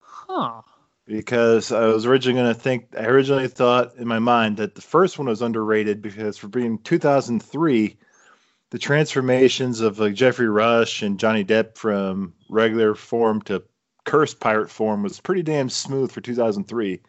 Huh. 0.00 0.62
because 1.06 1.72
I 1.72 1.86
was 1.86 2.06
originally 2.06 2.40
gonna 2.40 2.54
think. 2.54 2.88
I 2.98 3.04
originally 3.06 3.48
thought 3.48 3.96
in 3.96 4.08
my 4.08 4.18
mind 4.18 4.56
that 4.58 4.74
the 4.74 4.80
first 4.82 5.18
one 5.18 5.28
was 5.28 5.42
underrated 5.42 6.02
because 6.02 6.36
for 6.38 6.48
being 6.48 6.78
2003. 6.78 7.96
The 8.70 8.78
transformations 8.78 9.80
of 9.80 10.00
like 10.00 10.14
Geoffrey 10.14 10.48
Rush 10.48 11.02
and 11.02 11.20
Johnny 11.20 11.44
Depp 11.44 11.76
from 11.76 12.34
regular 12.48 12.96
form 12.96 13.40
to 13.42 13.62
cursed 14.04 14.40
pirate 14.40 14.70
form 14.70 15.02
was 15.02 15.20
pretty 15.20 15.42
damn 15.42 15.68
smooth 15.68 16.12
for 16.12 16.20
2003. 16.20 17.00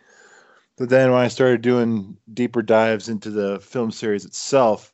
But 0.77 0.89
then 0.89 1.12
when 1.12 1.21
I 1.21 1.27
started 1.29 1.62
doing 1.62 2.17
deeper 2.34 2.62
dives 2.62 3.08
into 3.08 3.29
the 3.29 3.60
film 3.60 3.91
series 3.91 4.25
itself, 4.25 4.93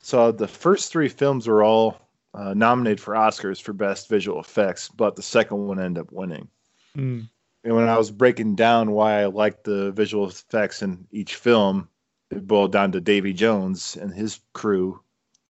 saw 0.00 0.32
the 0.32 0.48
first 0.48 0.90
three 0.90 1.08
films 1.08 1.46
were 1.46 1.62
all 1.62 2.00
uh, 2.34 2.54
nominated 2.54 3.00
for 3.00 3.14
Oscars 3.14 3.60
for 3.60 3.72
best 3.72 4.08
visual 4.08 4.40
effects, 4.40 4.88
but 4.88 5.16
the 5.16 5.22
second 5.22 5.66
one 5.66 5.78
ended 5.78 6.02
up 6.02 6.12
winning. 6.12 6.48
Mm. 6.96 7.28
And 7.64 7.76
when 7.76 7.88
I 7.88 7.96
was 7.96 8.10
breaking 8.10 8.56
down 8.56 8.90
why 8.90 9.22
I 9.22 9.26
liked 9.26 9.64
the 9.64 9.92
visual 9.92 10.26
effects 10.26 10.82
in 10.82 11.06
each 11.12 11.36
film, 11.36 11.88
it 12.30 12.46
boiled 12.46 12.72
down 12.72 12.90
to 12.92 13.00
Davy 13.00 13.32
Jones 13.32 13.96
and 14.00 14.12
his 14.12 14.40
crew 14.52 15.00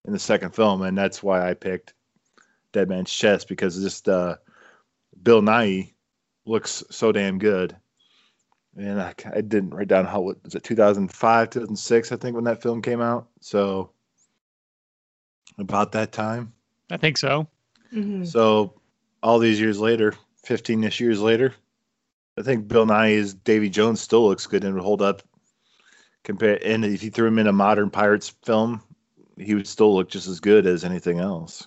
in 0.04 0.12
the 0.12 0.18
second 0.18 0.54
film, 0.54 0.82
and 0.82 0.98
that's 0.98 1.22
why 1.22 1.48
I 1.48 1.54
picked 1.54 1.94
Dead 2.72 2.88
Man's 2.88 3.12
Chest 3.12 3.48
because 3.48 3.80
just 3.80 4.08
uh, 4.08 4.36
Bill 5.22 5.42
Nighy 5.42 5.92
looks 6.44 6.82
so 6.90 7.12
damn 7.12 7.38
good. 7.38 7.76
And 8.76 9.00
I, 9.00 9.14
I 9.34 9.42
didn't 9.42 9.74
write 9.74 9.88
down 9.88 10.06
how 10.06 10.20
what 10.22 10.42
was 10.42 10.54
it 10.54 10.64
2005, 10.64 11.50
2006, 11.50 12.12
I 12.12 12.16
think 12.16 12.34
when 12.34 12.44
that 12.44 12.62
film 12.62 12.80
came 12.80 13.00
out. 13.00 13.28
So 13.40 13.90
about 15.58 15.92
that 15.92 16.12
time. 16.12 16.52
I 16.90 16.96
think 16.96 17.18
so. 17.18 17.46
Mhm. 17.92 18.26
So 18.26 18.80
all 19.22 19.38
these 19.38 19.60
years 19.60 19.78
later, 19.78 20.14
15 20.44 20.84
ish 20.84 21.00
years 21.00 21.20
later, 21.20 21.54
I 22.38 22.42
think 22.42 22.66
Bill 22.66 22.86
Nighy's 22.86 23.34
Davy 23.34 23.68
Jones 23.68 24.00
still 24.00 24.26
looks 24.26 24.46
good 24.46 24.64
and 24.64 24.74
would 24.74 24.82
hold 24.82 25.02
up. 25.02 25.22
Compared, 26.24 26.62
and 26.62 26.84
if 26.84 27.02
you 27.02 27.10
threw 27.10 27.26
him 27.26 27.40
in 27.40 27.48
a 27.48 27.52
modern 27.52 27.90
Pirates 27.90 28.28
film, 28.44 28.80
he 29.36 29.54
would 29.54 29.66
still 29.66 29.94
look 29.94 30.08
just 30.08 30.28
as 30.28 30.38
good 30.38 30.66
as 30.66 30.84
anything 30.84 31.18
else. 31.18 31.66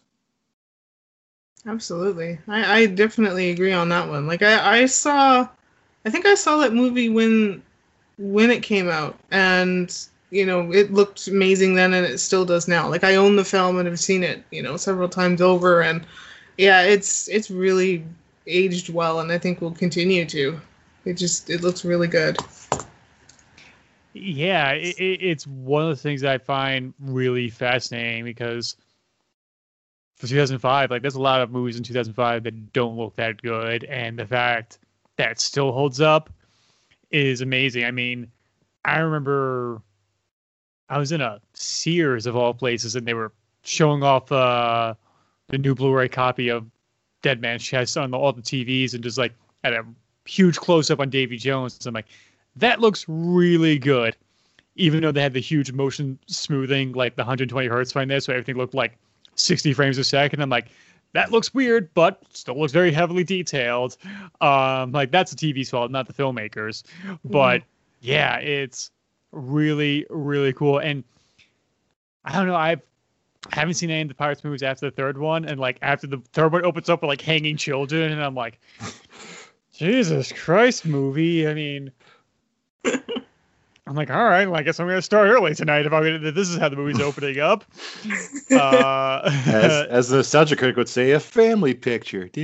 Absolutely. 1.68 2.38
I, 2.48 2.82
I 2.82 2.86
definitely 2.86 3.50
agree 3.50 3.74
on 3.74 3.90
that 3.90 4.08
one. 4.08 4.28
Like 4.28 4.42
I, 4.44 4.82
I 4.82 4.86
saw 4.86 5.48
I 6.06 6.10
think 6.10 6.26
I 6.26 6.36
saw 6.36 6.58
that 6.58 6.74
movie 6.74 7.10
when 7.10 7.64
when 8.18 8.52
it 8.52 8.64
came 8.64 8.90
out 8.90 9.18
and 9.32 9.96
you 10.32 10.46
know, 10.46 10.72
it 10.72 10.92
looked 10.92 11.28
amazing 11.28 11.76
then 11.76 11.94
and 11.94 12.06
it 12.06 12.20
still 12.20 12.46
does 12.46 12.68
now. 12.68 12.90
Like 12.90 13.04
I 13.04 13.16
own 13.16 13.36
the 13.36 13.46
film 13.46 13.78
and 13.78 13.88
have 13.88 14.00
seen 14.00 14.24
it, 14.24 14.44
you 14.52 14.62
know, 14.62 14.78
several 14.78 15.08
times 15.10 15.42
over 15.42 15.82
and 15.82 16.06
yeah, 16.58 16.84
it's 16.84 17.28
it's 17.30 17.50
really 17.50 18.06
aged 18.48 18.94
well 18.94 19.20
and 19.20 19.32
I 19.32 19.38
think 19.38 19.62
will 19.62 19.72
continue 19.72 20.26
to. 20.26 20.60
It 21.06 21.14
just 21.14 21.50
it 21.50 21.62
looks 21.62 21.84
really 21.86 22.08
good. 22.08 22.38
Yeah, 24.14 24.72
it, 24.72 24.96
it's 24.98 25.46
one 25.46 25.84
of 25.84 25.90
the 25.90 25.96
things 25.96 26.24
I 26.24 26.38
find 26.38 26.94
really 27.00 27.50
fascinating 27.50 28.24
because 28.24 28.78
for 30.16 30.28
2005, 30.28 30.92
like 30.92 31.02
there's 31.02 31.16
a 31.16 31.22
lot 31.22 31.42
of 31.42 31.52
movies 31.52 31.78
in 31.78 31.84
2005 31.84 32.44
that 32.44 32.74
don't 32.74 32.98
look 32.98 33.16
that 33.16 33.42
good, 33.42 33.84
and 33.86 34.18
the 34.18 34.26
fact 34.26 34.80
that 35.18 35.40
still 35.40 35.72
holds 35.72 36.00
up 36.00 36.30
is 37.12 37.42
amazing. 37.42 37.86
I 37.86 37.92
mean, 37.92 38.32
I 38.86 39.00
remember 39.00 39.82
I 40.90 40.98
was 40.98 41.12
in 41.12 41.22
a 41.22 41.42
Sears 41.54 42.26
of 42.26 42.36
all 42.36 42.54
places, 42.54 42.96
and 42.96 43.06
they 43.06 43.14
were 43.14 43.32
showing 43.64 44.04
off 44.04 44.32
uh, 44.32 44.94
the 45.48 45.58
new 45.58 45.76
Blu-ray 45.76 46.10
copy 46.10 46.50
of 46.50 46.66
Dead 47.22 47.42
Man's 47.42 47.64
Chest 47.64 47.98
on 47.98 48.12
the, 48.12 48.18
all 48.18 48.32
the 48.32 48.42
TVs, 48.42 48.94
and 48.94 49.04
just 49.04 49.18
like 49.18 49.34
had 49.64 49.74
a 49.74 49.84
huge 50.26 50.58
close-up 50.58 51.00
on 51.00 51.10
Davy 51.10 51.38
Jones. 51.38 51.78
So 51.80 51.90
I'm 51.90 51.94
like, 51.94 52.08
that 52.56 52.80
looks 52.80 53.06
really 53.10 53.78
good, 53.78 54.16
even 54.76 55.02
though 55.02 55.12
they 55.12 55.22
had 55.22 55.34
the 55.34 55.42
huge 55.42 55.74
motion 55.74 56.18
smoothing, 56.28 56.94
like 56.94 57.16
the 57.16 57.24
120 57.24 57.68
hertz 57.68 57.92
behind 57.92 58.12
there, 58.12 58.22
so 58.22 58.32
everything 58.32 58.56
looked 58.56 58.74
like 58.74 58.98
60 59.36 59.74
frames 59.74 59.98
a 59.98 60.04
second. 60.04 60.42
I'm 60.42 60.50
like, 60.50 60.68
that 61.14 61.32
looks 61.32 61.54
weird, 61.54 61.94
but 61.94 62.22
still 62.34 62.60
looks 62.60 62.74
very 62.74 62.92
heavily 62.92 63.24
detailed. 63.24 63.98
Um, 64.42 64.92
like 64.92 65.12
that's 65.12 65.34
the 65.34 65.38
TV's 65.38 65.70
fault, 65.70 65.92
not 65.92 66.08
the 66.08 66.14
filmmakers. 66.14 66.84
But 67.24 67.64
yeah, 68.02 68.38
it's 68.38 68.92
really, 69.32 70.06
really 70.10 70.54
cool. 70.54 70.80
And 70.80 71.04
I 72.26 72.34
don't 72.34 72.48
know, 72.48 72.56
I've 72.56 72.82
I 73.52 73.60
haven't 73.60 73.76
seen 73.76 73.92
any 73.92 74.02
of 74.02 74.08
the 74.08 74.16
Pirates 74.16 74.44
movies 74.44 74.64
after 74.64 74.88
the 74.88 74.92
third 74.96 75.18
one, 75.18 75.46
and 75.46 75.60
like 75.60 75.78
after 75.82 76.08
the 76.08 76.18
third 76.34 76.52
one 76.52 76.66
opens 76.66 76.90
up 76.90 77.02
with 77.02 77.10
like 77.10 77.22
hanging 77.22 77.58
children, 77.58 78.12
and 78.12 78.24
I'm 78.24 78.36
like, 78.36 78.60
Jesus 79.74 80.32
Christ, 80.32 80.86
movie. 80.86 81.48
I 81.48 81.54
mean, 81.54 81.92
I'm 83.88 83.94
like, 83.94 84.10
all 84.10 84.24
right, 84.26 84.48
well, 84.48 84.60
I 84.60 84.64
guess 84.64 84.80
I'm 84.80 84.88
gonna 84.88 85.02
start 85.02 85.28
early 85.30 85.54
tonight 85.54 85.86
if 85.86 85.94
I'm 85.94 86.02
gonna. 86.04 86.32
This 86.32 86.50
is 86.50 86.58
how 86.58 86.70
the 86.70 86.76
movie's 86.76 87.00
opening 87.08 87.40
up. 87.40 87.64
Uh, 88.52 89.22
As, 89.48 89.88
as 89.88 90.10
the 90.10 90.18
nostalgia 90.18 90.56
critic 90.56 90.76
would 90.78 90.88
say, 90.88 91.12
a 91.12 91.20
family 91.20 91.74
picture. 91.74 92.30
I 92.36 92.38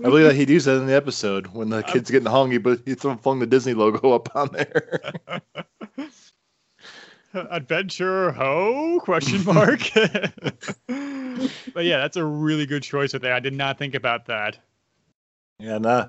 believe 0.00 0.24
that 0.24 0.34
he'd 0.36 0.48
use 0.48 0.64
that 0.66 0.76
in 0.76 0.86
the 0.86 0.94
episode 0.94 1.48
when 1.48 1.70
the 1.70 1.82
kid's 1.82 2.08
getting 2.10 2.28
hung. 2.30 2.52
He 2.52 2.58
but 2.58 2.80
he 2.84 2.94
flung 2.94 3.40
the 3.40 3.46
Disney 3.46 3.74
logo 3.74 4.12
up 4.12 4.34
on 4.36 4.50
there. 4.52 5.02
Adventure 7.34 8.30
Ho? 8.32 9.00
Question 9.02 9.44
mark. 9.44 9.80
but 9.94 11.84
yeah, 11.84 11.98
that's 11.98 12.16
a 12.16 12.24
really 12.24 12.66
good 12.66 12.82
choice 12.84 13.12
right 13.12 13.22
there. 13.22 13.34
I 13.34 13.40
did 13.40 13.54
not 13.54 13.76
think 13.78 13.94
about 13.94 14.26
that. 14.26 14.58
And 15.58 15.84
uh, 15.86 16.08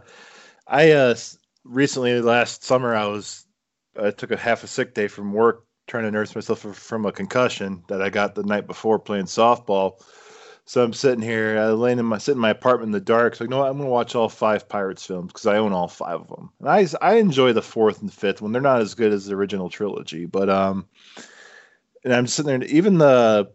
I 0.68 0.92
uh, 0.92 1.10
s- 1.10 1.38
recently 1.64 2.22
last 2.22 2.64
summer 2.64 2.96
I 2.96 3.06
was 3.08 3.46
I 4.02 4.12
took 4.12 4.32
a 4.32 4.38
half 4.38 4.64
a 4.64 4.68
sick 4.68 4.94
day 4.94 5.08
from 5.08 5.34
work 5.34 5.66
trying 5.88 6.04
to 6.04 6.12
nurse 6.12 6.34
myself 6.34 6.60
from 6.60 7.06
a 7.06 7.12
concussion 7.12 7.84
that 7.88 8.02
I 8.02 8.10
got 8.10 8.36
the 8.36 8.44
night 8.44 8.68
before 8.68 8.98
playing 8.98 9.26
softball. 9.26 10.02
So 10.64 10.82
I'm 10.84 10.94
sitting 10.94 11.22
here, 11.22 11.60
I 11.60 11.68
laying 11.72 12.00
in 12.00 12.06
my 12.06 12.18
sitting 12.18 12.38
in 12.38 12.42
my 12.42 12.52
apartment 12.52 12.90
in 12.90 12.92
the 12.94 13.02
dark. 13.02 13.36
So 13.36 13.44
you 13.44 13.50
know 13.50 13.60
what? 13.60 13.70
I'm 13.70 13.78
gonna 13.78 13.90
watch 13.90 14.16
all 14.16 14.30
five 14.30 14.70
Pirates 14.70 15.06
films 15.06 15.34
because 15.34 15.48
I 15.48 15.58
own 15.58 15.74
all 15.74 15.88
five 15.88 16.22
of 16.22 16.28
them. 16.30 16.52
And 16.60 16.70
I 16.70 16.88
I 17.02 17.16
enjoy 17.16 17.52
the 17.54 17.62
fourth 17.62 18.02
and 18.02 18.14
fifth 18.14 18.42
one. 18.42 18.52
They're 18.52 18.62
not 18.62 18.82
as 18.82 18.94
good 18.94 19.12
as 19.12 19.26
the 19.26 19.36
original 19.36 19.70
trilogy, 19.70 20.26
but 20.26 20.50
um, 20.50 20.88
and 22.04 22.14
I'm 22.14 22.28
sitting 22.28 22.48
there. 22.48 22.56
and 22.56 22.64
Even 22.66 23.00
the 23.00 23.52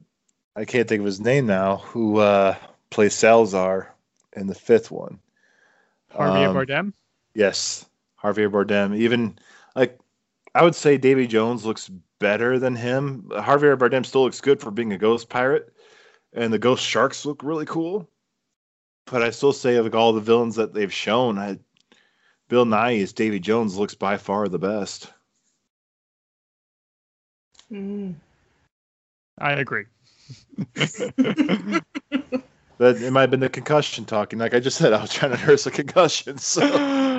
I 0.56 0.64
can't 0.64 0.88
think 0.88 1.00
of 1.00 1.06
his 1.06 1.20
name 1.20 1.46
now, 1.46 1.78
who 1.78 2.18
uh 2.18 2.56
plays 2.90 3.14
Salazar 3.14 3.94
in 4.34 4.46
the 4.46 4.54
fifth 4.54 4.90
one. 4.90 5.18
Javier 6.12 6.48
Um, 6.48 6.56
Bardem. 6.56 6.92
Yes, 7.34 7.86
Javier 8.26 8.50
Bardem. 8.50 8.96
Even 8.96 9.38
like 9.74 9.98
I 10.54 10.62
would 10.62 10.74
say 10.74 10.96
Davy 10.96 11.26
Jones 11.26 11.64
looks 11.64 11.90
better 12.18 12.58
than 12.58 12.74
him. 12.74 13.28
Javier 13.30 13.76
Bardem 13.76 14.04
still 14.04 14.24
looks 14.24 14.40
good 14.40 14.60
for 14.60 14.70
being 14.70 14.92
a 14.92 14.98
ghost 14.98 15.28
pirate, 15.28 15.72
and 16.32 16.52
the 16.52 16.58
ghost 16.58 16.84
sharks 16.84 17.24
look 17.24 17.42
really 17.42 17.66
cool. 17.66 18.08
But 19.06 19.22
I 19.22 19.30
still 19.30 19.52
say 19.52 19.76
of 19.76 19.84
like, 19.84 19.94
all 19.94 20.12
the 20.12 20.20
villains 20.20 20.56
that 20.56 20.74
they've 20.74 20.92
shown, 20.92 21.38
I, 21.38 21.58
Bill 22.48 22.64
Nighy 22.64 23.02
as 23.02 23.12
Davy 23.12 23.38
Jones 23.38 23.76
looks 23.76 23.94
by 23.94 24.16
far 24.16 24.48
the 24.48 24.58
best. 24.58 25.12
Mm. 27.70 28.14
I 29.38 29.52
agree. 29.52 29.84
But 32.78 32.96
it 32.96 33.10
might 33.10 33.22
have 33.22 33.30
been 33.30 33.40
the 33.40 33.48
concussion 33.48 34.04
talking. 34.04 34.38
Like 34.38 34.52
I 34.54 34.60
just 34.60 34.76
said, 34.76 34.92
I 34.92 35.00
was 35.00 35.12
trying 35.12 35.34
to 35.34 35.46
nurse 35.46 35.66
a 35.66 35.70
concussion. 35.70 36.36
So 36.38 36.60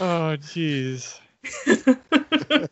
oh, 0.00 0.36
jeez. 0.38 1.18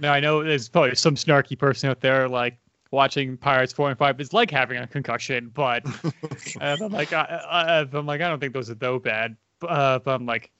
now 0.00 0.12
I 0.12 0.20
know 0.20 0.42
there's 0.42 0.68
probably 0.68 0.94
some 0.94 1.14
snarky 1.14 1.58
person 1.58 1.90
out 1.90 2.00
there 2.00 2.28
like 2.28 2.58
watching 2.90 3.36
Pirates 3.36 3.72
four 3.72 3.88
and 3.88 3.98
five 3.98 4.20
is 4.20 4.32
like 4.32 4.50
having 4.50 4.78
a 4.78 4.86
concussion, 4.86 5.50
but 5.54 5.84
I'm 6.60 6.90
like, 6.90 7.12
I, 7.12 7.86
I'm 7.92 8.06
like, 8.06 8.20
I 8.20 8.28
don't 8.28 8.40
think 8.40 8.52
those 8.52 8.70
are 8.70 8.74
though 8.74 8.98
bad. 8.98 9.36
Uh, 9.66 9.98
but 9.98 10.14
I'm 10.14 10.26
like, 10.26 10.50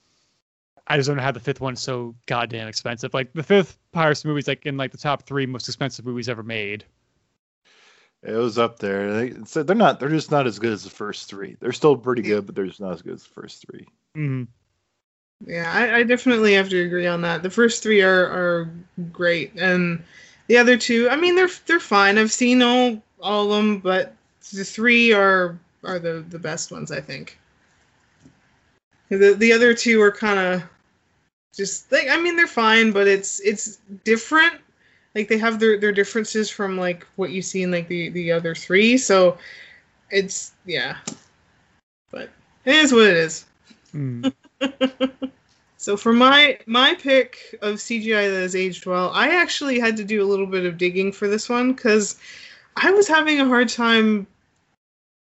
I 0.86 0.96
just 0.96 1.08
don't 1.08 1.16
know 1.16 1.22
how 1.22 1.32
the 1.32 1.40
fifth 1.40 1.60
one's 1.60 1.80
so 1.80 2.14
goddamn 2.26 2.68
expensive. 2.68 3.12
Like 3.12 3.32
the 3.32 3.42
fifth 3.42 3.78
Pirates 3.92 4.24
movie 4.24 4.38
is 4.38 4.48
like 4.48 4.66
in 4.66 4.76
like 4.76 4.92
the 4.92 4.98
top 4.98 5.24
three 5.24 5.46
most 5.46 5.68
expensive 5.68 6.06
movies 6.06 6.28
ever 6.28 6.42
made. 6.42 6.84
it 8.22 8.32
was 8.32 8.58
up 8.58 8.78
there. 8.78 9.12
They, 9.12 9.34
so 9.44 9.62
they're 9.62 9.76
not. 9.76 9.98
They're 10.00 10.08
just 10.08 10.30
not 10.30 10.46
as 10.46 10.58
good 10.58 10.72
as 10.72 10.84
the 10.84 10.90
first 10.90 11.28
three. 11.28 11.56
They're 11.60 11.72
still 11.72 11.96
pretty 11.96 12.22
good, 12.22 12.46
but 12.46 12.54
they're 12.54 12.66
just 12.66 12.80
not 12.80 12.92
as 12.92 13.02
good 13.02 13.14
as 13.14 13.24
the 13.24 13.30
first 13.30 13.66
three. 13.66 13.86
Mm. 14.16 14.46
Yeah, 15.44 15.70
I, 15.70 15.98
I 15.98 16.02
definitely 16.02 16.54
have 16.54 16.68
to 16.70 16.82
agree 16.82 17.06
on 17.06 17.20
that. 17.22 17.42
The 17.42 17.50
first 17.50 17.82
three 17.82 18.00
are 18.00 18.26
are 18.26 18.70
great, 19.12 19.52
and 19.56 20.02
the 20.46 20.56
other 20.56 20.76
two, 20.76 21.08
I 21.10 21.16
mean, 21.16 21.34
they're 21.34 21.50
they're 21.66 21.80
fine. 21.80 22.16
I've 22.16 22.32
seen 22.32 22.62
all 22.62 23.02
all 23.20 23.52
of 23.52 23.56
them, 23.56 23.78
but 23.80 24.14
the 24.52 24.64
three 24.64 25.12
are 25.12 25.58
are 25.84 25.98
the 25.98 26.24
the 26.28 26.38
best 26.38 26.72
ones, 26.72 26.90
I 26.90 27.00
think. 27.00 27.38
The 29.10 29.34
the 29.34 29.52
other 29.52 29.74
two 29.74 30.00
are 30.00 30.10
kind 30.10 30.38
of 30.38 30.62
just 31.54 31.92
like 31.92 32.08
I 32.08 32.20
mean, 32.20 32.36
they're 32.36 32.46
fine, 32.46 32.90
but 32.92 33.06
it's 33.06 33.40
it's 33.40 33.78
different. 34.04 34.54
Like 35.14 35.28
they 35.28 35.38
have 35.38 35.60
their 35.60 35.78
their 35.78 35.92
differences 35.92 36.50
from 36.50 36.76
like 36.78 37.06
what 37.16 37.30
you 37.30 37.42
see 37.42 37.62
in 37.62 37.70
like 37.70 37.88
the 37.88 38.08
the 38.08 38.32
other 38.32 38.54
three, 38.54 38.96
so 38.96 39.36
it's 40.10 40.52
yeah. 40.64 40.96
But 42.10 42.30
it 42.64 42.74
is 42.74 42.92
what 42.92 43.06
it 43.06 43.16
is. 43.16 43.44
Mm. 43.94 44.32
So 45.78 45.96
for 45.96 46.12
my 46.12 46.58
my 46.66 46.94
pick 46.94 47.54
of 47.60 47.76
CGI 47.76 48.30
that 48.30 48.40
has 48.40 48.56
aged 48.56 48.86
well, 48.86 49.10
I 49.10 49.28
actually 49.28 49.78
had 49.78 49.96
to 49.98 50.04
do 50.04 50.22
a 50.22 50.26
little 50.26 50.46
bit 50.46 50.64
of 50.64 50.78
digging 50.78 51.12
for 51.12 51.28
this 51.28 51.48
one 51.48 51.72
because 51.74 52.18
I 52.76 52.90
was 52.90 53.06
having 53.06 53.40
a 53.40 53.46
hard 53.46 53.68
time 53.68 54.26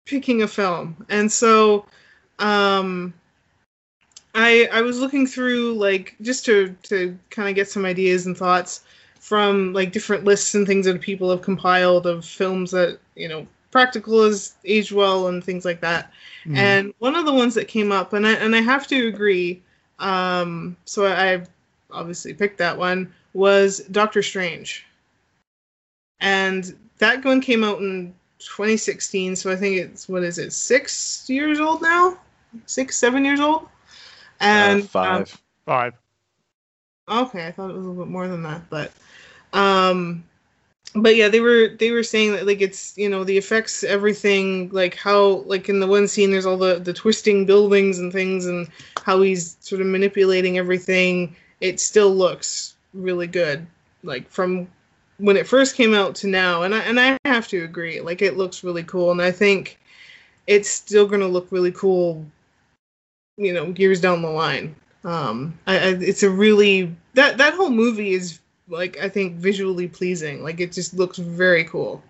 picking 0.06 0.42
a 0.42 0.48
film, 0.48 0.96
and 1.10 1.30
so 1.30 1.84
um, 2.38 3.12
I 4.34 4.68
I 4.72 4.80
was 4.80 4.98
looking 4.98 5.26
through 5.26 5.74
like 5.74 6.16
just 6.22 6.44
to 6.46 6.74
to 6.84 7.16
kind 7.30 7.48
of 7.48 7.54
get 7.54 7.68
some 7.68 7.84
ideas 7.84 8.26
and 8.26 8.36
thoughts 8.36 8.84
from 9.20 9.74
like 9.74 9.92
different 9.92 10.24
lists 10.24 10.54
and 10.54 10.66
things 10.66 10.86
that 10.86 11.00
people 11.00 11.30
have 11.30 11.42
compiled 11.42 12.06
of 12.06 12.24
films 12.24 12.70
that 12.70 12.98
you 13.14 13.28
know 13.28 13.46
practical 13.70 14.24
has 14.24 14.54
age 14.64 14.92
well 14.92 15.28
and 15.28 15.42
things 15.42 15.64
like 15.64 15.80
that. 15.80 16.12
Mm. 16.44 16.56
And 16.56 16.94
one 16.98 17.16
of 17.16 17.26
the 17.26 17.34
ones 17.34 17.54
that 17.54 17.68
came 17.68 17.92
up, 17.92 18.12
and 18.12 18.26
I 18.26 18.32
and 18.34 18.54
I 18.54 18.60
have 18.60 18.86
to 18.88 19.08
agree. 19.08 19.62
Um, 19.98 20.76
so 20.84 21.06
I, 21.06 21.34
I 21.34 21.42
obviously 21.90 22.34
picked 22.34 22.58
that 22.58 22.76
one 22.76 23.12
was 23.34 23.80
Doctor 23.90 24.22
Strange, 24.22 24.86
and 26.20 26.76
that 26.98 27.24
one 27.24 27.40
came 27.40 27.64
out 27.64 27.80
in 27.80 28.14
2016. 28.38 29.36
So 29.36 29.50
I 29.50 29.56
think 29.56 29.76
it's 29.76 30.08
what 30.08 30.22
is 30.22 30.38
it, 30.38 30.52
six 30.52 31.28
years 31.28 31.60
old 31.60 31.82
now, 31.82 32.18
six 32.66 32.96
seven 32.96 33.24
years 33.24 33.40
old, 33.40 33.68
and 34.40 34.82
uh, 34.82 34.86
five. 34.86 35.42
Five. 35.66 35.94
Okay, 37.10 37.46
I 37.46 37.52
thought 37.52 37.70
it 37.70 37.74
was 37.74 37.84
a 37.84 37.88
little 37.88 38.04
bit 38.04 38.10
more 38.10 38.28
than 38.28 38.42
that, 38.42 38.62
but 38.70 38.92
um 39.54 40.24
but 40.94 41.16
yeah, 41.16 41.28
they 41.28 41.40
were 41.40 41.68
they 41.68 41.90
were 41.90 42.02
saying 42.02 42.32
that 42.32 42.46
like 42.46 42.60
it's 42.60 42.96
you 42.96 43.08
know 43.08 43.24
the 43.24 43.36
effects, 43.36 43.84
everything 43.84 44.70
like 44.70 44.94
how 44.94 45.42
like 45.46 45.68
in 45.68 45.80
the 45.80 45.86
one 45.86 46.08
scene 46.08 46.30
there's 46.30 46.46
all 46.46 46.56
the 46.56 46.78
the 46.78 46.92
twisting 46.92 47.46
buildings 47.46 47.98
and 47.98 48.12
things 48.12 48.46
and 48.46 48.68
how 49.04 49.20
he's 49.20 49.56
sort 49.60 49.80
of 49.80 49.86
manipulating 49.86 50.58
everything. 50.58 51.34
It 51.60 51.80
still 51.80 52.14
looks 52.14 52.76
really 52.94 53.26
good, 53.26 53.66
like 54.02 54.28
from 54.30 54.68
when 55.18 55.36
it 55.36 55.46
first 55.46 55.74
came 55.74 55.94
out 55.94 56.14
to 56.16 56.26
now, 56.26 56.62
and 56.62 56.74
I 56.74 56.80
and 56.80 56.98
I 56.98 57.18
have 57.24 57.48
to 57.48 57.64
agree, 57.64 58.00
like 58.00 58.22
it 58.22 58.36
looks 58.36 58.64
really 58.64 58.84
cool, 58.84 59.10
and 59.10 59.20
I 59.20 59.30
think 59.30 59.78
it's 60.46 60.70
still 60.70 61.06
going 61.06 61.20
to 61.20 61.26
look 61.26 61.48
really 61.50 61.72
cool, 61.72 62.24
you 63.36 63.52
know, 63.52 63.74
years 63.76 64.00
down 64.00 64.22
the 64.22 64.30
line. 64.30 64.74
Um, 65.04 65.58
I, 65.66 65.74
I, 65.74 65.88
it's 66.00 66.22
a 66.22 66.30
really 66.30 66.94
that 67.14 67.38
that 67.38 67.54
whole 67.54 67.70
movie 67.70 68.12
is 68.12 68.40
like 68.68 68.98
I 68.98 69.08
think 69.08 69.36
visually 69.36 69.88
pleasing. 69.88 70.42
Like 70.42 70.60
it 70.60 70.72
just 70.72 70.94
looks 70.94 71.18
very 71.18 71.64
cool. 71.64 72.02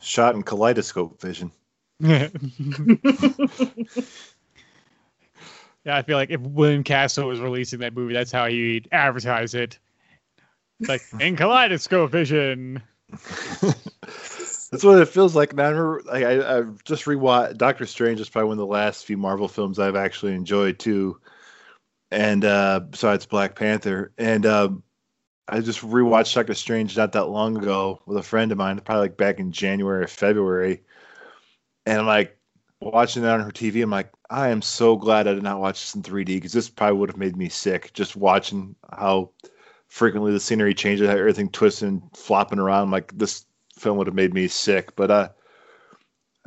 Shot 0.00 0.34
in 0.34 0.42
kaleidoscope 0.42 1.20
vision. 1.20 1.50
yeah, 2.00 2.28
I 5.86 6.02
feel 6.02 6.16
like 6.16 6.30
if 6.30 6.40
William 6.40 6.84
Castle 6.84 7.28
was 7.28 7.40
releasing 7.40 7.78
that 7.80 7.94
movie, 7.94 8.14
that's 8.14 8.32
how 8.32 8.46
he'd 8.46 8.88
advertise 8.92 9.54
it. 9.54 9.78
Like 10.80 11.02
in 11.20 11.36
kaleidoscope 11.36 12.10
vision. 12.10 12.82
That's 14.70 14.82
what 14.82 15.00
it 15.00 15.08
feels 15.08 15.36
like. 15.36 15.54
Now, 15.54 15.66
I 15.66 15.68
remember, 15.68 16.02
like, 16.04 16.24
I, 16.24 16.58
I've 16.58 16.82
just 16.82 17.04
rewatched 17.04 17.58
Doctor 17.58 17.86
Strange 17.86 18.20
is 18.20 18.28
probably 18.28 18.48
one 18.48 18.54
of 18.54 18.58
the 18.58 18.66
last 18.66 19.04
few 19.04 19.16
Marvel 19.16 19.46
films 19.46 19.78
I've 19.78 19.94
actually 19.94 20.34
enjoyed 20.34 20.80
too. 20.80 21.20
And 22.10 22.44
uh, 22.44 22.80
besides 22.80 23.26
Black 23.26 23.56
Panther, 23.56 24.12
and 24.18 24.46
uh, 24.46 24.68
I 25.48 25.60
just 25.60 25.80
rewatched 25.80 26.34
Doctor 26.34 26.54
Strange 26.54 26.96
not 26.96 27.12
that 27.12 27.26
long 27.26 27.56
ago 27.56 28.00
with 28.06 28.18
a 28.18 28.22
friend 28.22 28.52
of 28.52 28.58
mine, 28.58 28.78
probably 28.80 29.02
like 29.02 29.16
back 29.16 29.38
in 29.38 29.52
January 29.52 30.04
or 30.04 30.08
February. 30.08 30.82
And 31.86 32.00
I'm 32.00 32.06
like 32.06 32.38
watching 32.80 33.22
that 33.22 33.34
on 33.34 33.40
her 33.40 33.50
TV. 33.50 33.82
I'm 33.82 33.90
like, 33.90 34.10
I 34.30 34.48
am 34.48 34.62
so 34.62 34.96
glad 34.96 35.28
I 35.28 35.34
did 35.34 35.42
not 35.42 35.60
watch 35.60 35.80
this 35.80 35.94
in 35.94 36.02
3D 36.02 36.26
because 36.26 36.52
this 36.52 36.70
probably 36.70 36.98
would 36.98 37.10
have 37.10 37.18
made 37.18 37.36
me 37.36 37.48
sick 37.48 37.92
just 37.92 38.16
watching 38.16 38.74
how 38.90 39.30
frequently 39.88 40.32
the 40.32 40.40
scenery 40.40 40.74
changes, 40.74 41.08
how 41.08 41.16
everything 41.16 41.50
twists 41.50 41.82
and 41.82 42.02
flopping 42.14 42.58
around. 42.58 42.90
Like 42.90 43.16
this 43.16 43.44
film 43.78 43.98
would 43.98 44.06
have 44.06 44.16
made 44.16 44.32
me 44.32 44.48
sick. 44.48 44.96
But 44.96 45.10
uh, 45.10 45.28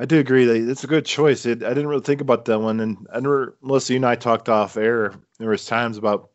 I 0.00 0.04
do 0.04 0.18
agree 0.18 0.44
that 0.44 0.70
it's 0.70 0.84
a 0.84 0.88
good 0.88 1.04
choice. 1.04 1.44
It, 1.44 1.64
I 1.64 1.70
didn't 1.70 1.88
really 1.88 2.02
think 2.02 2.20
about 2.20 2.44
that 2.44 2.60
one, 2.60 2.80
and 2.80 3.06
I 3.12 3.18
Melissa, 3.20 3.94
you 3.94 3.96
and 3.96 4.06
I 4.06 4.14
talked 4.14 4.48
off 4.48 4.76
air. 4.76 5.14
There 5.38 5.50
was 5.50 5.66
times 5.66 5.98
about 5.98 6.30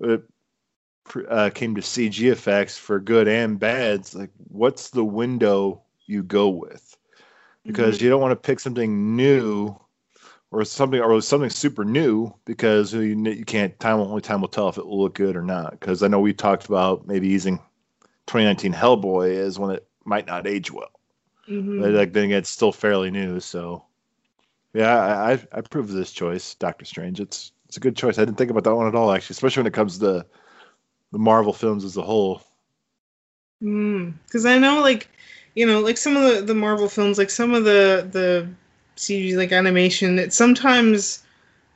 it 0.00 0.22
uh, 1.28 1.50
came 1.54 1.74
to 1.74 1.80
CG 1.80 2.30
effects 2.30 2.76
for 2.76 3.00
good 3.00 3.28
and 3.28 3.58
bad. 3.58 4.00
It's 4.00 4.14
like, 4.14 4.30
what's 4.48 4.90
the 4.90 5.04
window 5.04 5.82
you 6.06 6.22
go 6.22 6.48
with? 6.48 6.96
Because 7.64 7.96
mm-hmm. 7.96 8.04
you 8.04 8.10
don't 8.10 8.20
want 8.20 8.32
to 8.32 8.36
pick 8.36 8.60
something 8.60 9.16
new 9.16 9.78
or 10.50 10.64
something 10.64 11.00
or 11.00 11.20
something 11.20 11.50
super 11.50 11.84
new 11.84 12.32
because 12.44 12.92
you, 12.92 13.00
you 13.02 13.44
can't 13.44 13.78
time 13.80 13.98
only 14.00 14.20
time 14.20 14.40
will 14.40 14.48
tell 14.48 14.68
if 14.68 14.78
it 14.78 14.86
will 14.86 15.00
look 15.00 15.14
good 15.14 15.36
or 15.36 15.42
not. 15.42 15.72
Because 15.72 16.02
I 16.02 16.08
know 16.08 16.20
we 16.20 16.32
talked 16.32 16.66
about 16.66 17.06
maybe 17.06 17.28
using 17.28 17.58
2019 18.26 18.72
Hellboy 18.72 19.36
as 19.36 19.58
one 19.58 19.70
that 19.70 19.86
might 20.04 20.26
not 20.26 20.46
age 20.46 20.70
well. 20.70 20.90
Mm-hmm. 21.48 21.80
But 21.80 21.90
like 21.92 22.12
then 22.12 22.30
it's 22.32 22.50
still 22.50 22.72
fairly 22.72 23.10
new, 23.10 23.40
so 23.40 23.84
yeah, 24.74 24.98
I, 24.98 25.32
I 25.32 25.32
I 25.32 25.58
approve 25.58 25.90
of 25.90 25.94
this 25.94 26.12
choice, 26.12 26.54
Doctor 26.54 26.84
Strange. 26.84 27.20
It's 27.20 27.52
it's 27.66 27.76
a 27.76 27.80
good 27.80 27.96
choice. 27.96 28.18
I 28.18 28.24
didn't 28.24 28.38
think 28.38 28.50
about 28.50 28.64
that 28.64 28.74
one 28.74 28.86
at 28.86 28.94
all, 28.94 29.12
actually, 29.12 29.34
especially 29.34 29.62
when 29.62 29.68
it 29.68 29.74
comes 29.74 29.98
to 29.98 30.26
the 31.12 31.18
Marvel 31.18 31.52
films 31.52 31.84
as 31.84 31.96
a 31.96 32.02
whole. 32.02 32.42
Because 33.60 34.44
mm, 34.44 34.50
I 34.50 34.58
know, 34.58 34.80
like, 34.80 35.08
you 35.54 35.66
know, 35.66 35.80
like 35.80 35.96
some 35.96 36.16
of 36.16 36.22
the, 36.22 36.42
the 36.42 36.54
Marvel 36.54 36.88
films, 36.88 37.18
like 37.18 37.30
some 37.30 37.54
of 37.54 37.64
the 37.64 38.06
the 38.10 38.48
CG 38.96 39.36
like 39.36 39.52
animation, 39.52 40.18
it 40.18 40.32
sometimes 40.32 41.22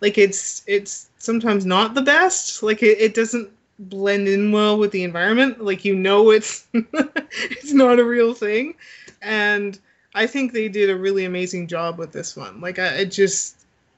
like 0.01 0.19
it's 0.19 0.63
it's 0.67 1.09
sometimes 1.19 1.65
not 1.65 1.95
the 1.95 2.03
best. 2.03 2.63
Like 2.63 2.83
it, 2.83 3.01
it 3.01 3.15
doesn't 3.15 3.51
blend 3.79 4.29
in 4.29 4.53
well 4.53 4.79
with 4.79 4.93
the 4.93 5.05
environment. 5.05 5.65
Like 5.65 5.85
you 5.85 5.95
know 5.95 6.31
it's 6.31 6.67
it's 6.73 7.73
not 7.73 7.99
a 7.99 8.05
real 8.05 8.35
thing. 8.35 8.75
And 9.23 9.79
I 10.15 10.27
think 10.27 10.53
they 10.53 10.69
did 10.69 10.91
a 10.91 10.97
really 10.97 11.25
amazing 11.25 11.67
job 11.67 11.99
with 11.99 12.13
this 12.13 12.37
one. 12.37 12.61
Like 12.61 12.79
I 12.79 12.89
it 12.89 13.07
just 13.07 13.57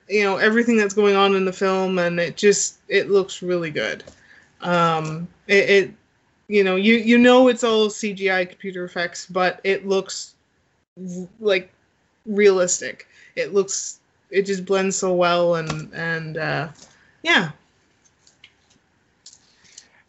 you 0.08 0.24
know, 0.24 0.36
everything 0.36 0.76
that's 0.76 0.94
going 0.94 1.16
on 1.16 1.34
in 1.34 1.44
the 1.44 1.52
film 1.52 1.98
and 1.98 2.18
it 2.18 2.36
just 2.36 2.78
it 2.88 3.10
looks 3.10 3.42
really 3.42 3.70
good. 3.70 4.04
Um 4.60 5.28
it, 5.46 5.70
it 5.70 5.94
you 6.48 6.64
know, 6.64 6.76
you 6.76 6.96
you 6.96 7.18
know 7.18 7.48
it's 7.48 7.64
all 7.64 7.88
CGI 7.88 8.48
computer 8.48 8.84
effects, 8.84 9.26
but 9.26 9.60
it 9.64 9.86
looks 9.86 10.34
like 11.40 11.72
realistic. 12.26 13.08
It 13.36 13.54
looks 13.54 14.00
it 14.30 14.42
just 14.42 14.64
blends 14.64 14.96
so 14.96 15.14
well 15.14 15.56
and 15.56 15.92
and 15.94 16.36
uh 16.36 16.68
yeah, 17.22 17.52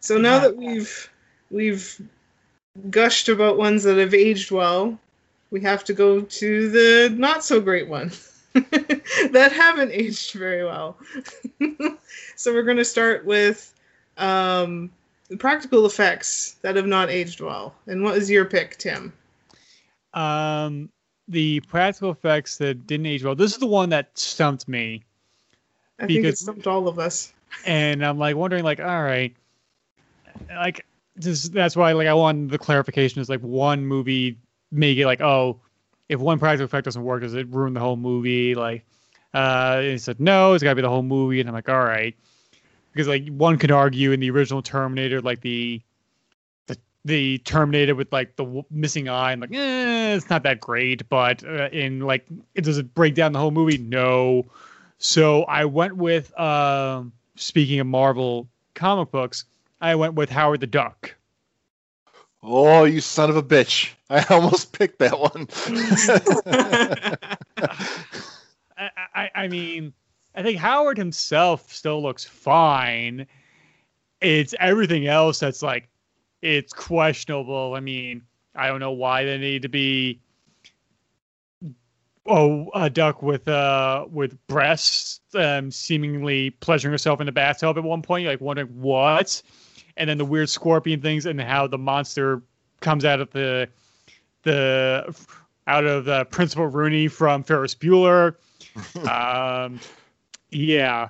so 0.04 0.18
now 0.18 0.38
that 0.38 0.54
we've 0.54 1.10
we've 1.50 1.98
gushed 2.90 3.30
about 3.30 3.56
ones 3.56 3.84
that 3.84 3.96
have 3.96 4.12
aged 4.12 4.50
well, 4.50 4.98
we 5.54 5.60
have 5.60 5.84
to 5.84 5.94
go 5.94 6.20
to 6.20 6.68
the 6.68 7.14
not 7.16 7.44
so 7.44 7.60
great 7.60 7.88
ones 7.88 8.42
that 8.54 9.52
haven't 9.54 9.92
aged 9.92 10.32
very 10.32 10.64
well. 10.64 10.98
so 12.34 12.52
we're 12.52 12.64
going 12.64 12.76
to 12.76 12.84
start 12.84 13.24
with 13.24 13.72
um, 14.16 14.90
the 15.28 15.36
practical 15.36 15.86
effects 15.86 16.56
that 16.62 16.74
have 16.74 16.88
not 16.88 17.08
aged 17.08 17.40
well. 17.40 17.72
And 17.86 18.02
what 18.02 18.16
is 18.16 18.28
your 18.28 18.44
pick, 18.44 18.78
Tim? 18.78 19.12
Um, 20.12 20.90
the 21.28 21.60
practical 21.60 22.10
effects 22.10 22.56
that 22.58 22.84
didn't 22.88 23.06
age 23.06 23.22
well. 23.22 23.36
This 23.36 23.52
is 23.52 23.58
the 23.58 23.68
one 23.68 23.90
that 23.90 24.18
stumped 24.18 24.66
me. 24.66 25.04
I 26.00 26.06
because, 26.06 26.16
think 26.16 26.26
it 26.26 26.38
stumped 26.38 26.66
all 26.66 26.88
of 26.88 26.98
us. 26.98 27.32
And 27.64 28.04
I'm 28.04 28.18
like 28.18 28.34
wondering, 28.34 28.64
like, 28.64 28.80
all 28.80 29.04
right, 29.04 29.32
like 30.48 30.84
just 31.20 31.52
that's 31.52 31.76
why 31.76 31.92
like 31.92 32.08
I 32.08 32.14
want 32.14 32.50
the 32.50 32.58
clarification 32.58 33.22
is 33.22 33.28
like 33.28 33.38
one 33.38 33.86
movie 33.86 34.36
make 34.74 34.98
it 34.98 35.06
like 35.06 35.20
oh 35.20 35.60
if 36.08 36.20
one 36.20 36.38
practical 36.38 36.66
effect 36.66 36.84
doesn't 36.84 37.02
work 37.02 37.22
does 37.22 37.34
it 37.34 37.48
ruin 37.48 37.74
the 37.74 37.80
whole 37.80 37.96
movie? 37.96 38.54
Like 38.54 38.84
uh 39.32 39.80
he 39.80 39.98
said 39.98 40.20
no 40.20 40.54
it's 40.54 40.62
got 40.62 40.70
to 40.70 40.76
be 40.76 40.82
the 40.82 40.88
whole 40.88 41.02
movie. 41.02 41.40
And 41.40 41.48
I'm 41.48 41.54
like 41.54 41.68
all 41.68 41.84
right. 41.84 42.14
Because 42.92 43.08
like 43.08 43.28
one 43.28 43.58
could 43.58 43.70
argue 43.70 44.12
in 44.12 44.20
the 44.20 44.30
original 44.30 44.62
Terminator 44.62 45.20
like 45.20 45.40
the 45.40 45.80
the, 46.66 46.78
the 47.04 47.38
Terminator 47.38 47.94
with 47.94 48.12
like 48.12 48.36
the 48.36 48.44
w- 48.44 48.64
missing 48.70 49.08
eye 49.08 49.32
and 49.32 49.40
like 49.40 49.52
eh, 49.52 50.14
it's 50.14 50.30
not 50.30 50.42
that 50.44 50.60
great. 50.60 51.08
But 51.08 51.44
uh, 51.44 51.68
in 51.72 52.00
like 52.00 52.26
it 52.54 52.62
does 52.62 52.78
it 52.78 52.94
break 52.94 53.14
down 53.14 53.32
the 53.32 53.38
whole 53.40 53.50
movie? 53.50 53.78
No. 53.78 54.46
So 54.98 55.44
I 55.44 55.64
went 55.64 55.96
with 55.96 56.38
um 56.38 57.12
speaking 57.36 57.80
of 57.80 57.86
Marvel 57.86 58.48
comic 58.74 59.10
books 59.10 59.44
I 59.84 59.94
went 59.96 60.14
with 60.14 60.30
Howard 60.30 60.60
the 60.60 60.66
Duck. 60.66 61.14
Oh, 62.46 62.84
you 62.84 63.00
son 63.00 63.30
of 63.30 63.36
a 63.36 63.42
bitch. 63.42 63.92
I 64.10 64.22
almost 64.30 64.72
picked 64.72 64.98
that 64.98 65.18
one. 65.18 65.48
I, 68.76 68.90
I, 69.14 69.30
I, 69.34 69.48
mean, 69.48 69.94
I 70.34 70.42
think 70.42 70.58
Howard 70.58 70.98
himself 70.98 71.72
still 71.72 72.02
looks 72.02 72.24
fine. 72.24 73.26
It's 74.20 74.54
everything 74.60 75.06
else 75.06 75.38
that's 75.38 75.62
like, 75.62 75.88
it's 76.42 76.74
questionable. 76.74 77.74
I 77.74 77.80
mean, 77.80 78.22
I 78.54 78.68
don't 78.68 78.80
know 78.80 78.92
why 78.92 79.24
they 79.24 79.38
need 79.38 79.62
to 79.62 79.68
be 79.70 80.20
oh 82.26 82.70
a 82.74 82.88
duck 82.88 83.22
with 83.22 83.46
uh 83.48 84.06
with 84.10 84.34
breasts 84.46 85.20
um 85.34 85.70
seemingly 85.70 86.48
pleasuring 86.48 86.90
herself 86.90 87.20
in 87.20 87.26
the 87.26 87.32
bathtub 87.32 87.76
at 87.76 87.84
one 87.84 88.00
point 88.00 88.22
you're 88.22 88.32
like 88.32 88.40
wondering 88.40 88.68
what 88.68 89.42
and 89.96 90.10
then 90.10 90.18
the 90.18 90.24
weird 90.24 90.48
scorpion 90.48 91.00
things 91.00 91.26
and 91.26 91.40
how 91.40 91.66
the 91.66 91.78
monster 91.78 92.42
comes 92.80 93.04
out 93.04 93.20
of 93.20 93.30
the 93.30 93.68
the 94.42 95.14
out 95.66 95.84
of 95.84 96.04
the 96.04 96.24
Principal 96.26 96.66
Rooney 96.66 97.08
from 97.08 97.42
Ferris 97.42 97.74
Bueller. 97.74 98.36
um, 99.08 99.80
yeah, 100.50 101.08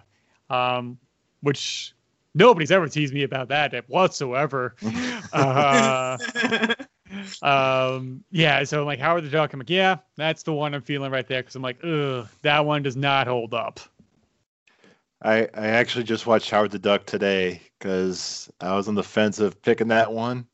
um, 0.51 0.99
which 1.41 1.95
nobody's 2.35 2.71
ever 2.71 2.89
teased 2.89 3.15
me 3.15 3.23
about 3.23 3.49
that 3.49 3.89
whatsoever. 3.89 4.75
uh, 5.33 6.19
um, 7.43 8.25
yeah, 8.31 8.65
so 8.65 8.81
I'm 8.81 8.87
like 8.87 8.99
Howard 8.99 9.25
the 9.25 9.31
Duck. 9.31 9.53
I'm 9.53 9.61
like, 9.61 9.71
yeah, 9.71 9.99
that's 10.17 10.43
the 10.43 10.53
one 10.53 10.75
I'm 10.75 10.83
feeling 10.83 11.11
right 11.11 11.27
there 11.27 11.43
because 11.43 11.57
I'm 11.57 11.63
like, 11.63 11.83
ugh, 11.85 12.29
that 12.43 12.65
one 12.65 12.83
does 12.83 12.97
not 12.97 13.27
hold 13.27 13.55
up. 13.55 13.81
I 15.25 15.49
I 15.55 15.69
actually 15.69 16.05
just 16.05 16.27
watched 16.27 16.51
Howard 16.51 16.71
the 16.71 16.79
Duck 16.79 17.07
today 17.07 17.63
because 17.79 18.51
I 18.61 18.75
was 18.75 18.89
on 18.89 18.95
the 18.95 19.03
fence 19.03 19.41
of 19.41 19.61
picking 19.63 19.89
that 19.89 20.13
one, 20.13 20.47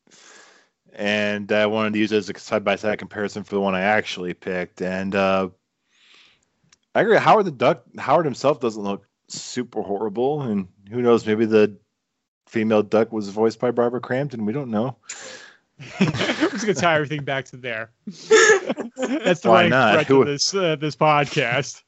and 0.93 1.51
I 1.51 1.67
wanted 1.67 1.93
to 1.95 1.99
use 1.99 2.13
it 2.13 2.19
as 2.19 2.31
a 2.31 2.39
side 2.39 2.65
by 2.65 2.77
side 2.77 2.99
comparison 2.99 3.43
for 3.43 3.57
the 3.57 3.61
one 3.61 3.75
I 3.75 3.81
actually 3.81 4.33
picked. 4.33 4.81
And 4.81 5.15
uh, 5.15 5.49
I 6.95 7.01
agree. 7.01 7.17
Howard 7.19 7.47
the 7.47 7.51
Duck, 7.51 7.83
Howard 7.99 8.25
himself 8.25 8.61
doesn't 8.61 8.83
look 8.83 9.07
super 9.29 9.83
horrible, 9.83 10.43
and 10.43 10.69
who 10.89 11.03
knows? 11.03 11.27
Maybe 11.27 11.47
the 11.47 11.77
female 12.47 12.83
duck 12.83 13.13
was 13.13 13.29
voiced 13.29 13.59
by 13.59 13.73
Barbara 13.73 14.01
Crampton. 14.01 14.47
We 14.47 14.53
don't 14.53 14.71
know. 14.71 14.97
I'm 16.01 16.13
just 16.51 16.63
gonna 16.63 16.75
tie 16.75 16.95
everything 16.95 17.25
back 17.25 17.47
to 17.47 17.57
there. 17.57 17.91
That's 18.07 19.41
the 19.41 19.49
Why 19.49 19.55
running 19.55 19.71
not? 19.71 20.07
Who- 20.07 20.25
this 20.25 20.55
uh, 20.55 20.77
this 20.77 20.95
podcast. 20.95 21.83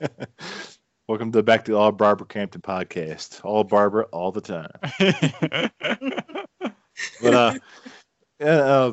Welcome 1.06 1.32
to 1.32 1.38
the 1.38 1.42
back 1.42 1.66
to 1.66 1.72
the 1.72 1.76
All 1.76 1.92
Barbara 1.92 2.26
Crampton 2.26 2.62
podcast. 2.62 3.44
All 3.44 3.62
Barbara, 3.62 4.04
all 4.12 4.32
the 4.32 4.40
time. 4.40 4.70
But 7.20 7.34
uh, 7.34 7.54
yeah, 8.40 8.46
uh, 8.46 8.92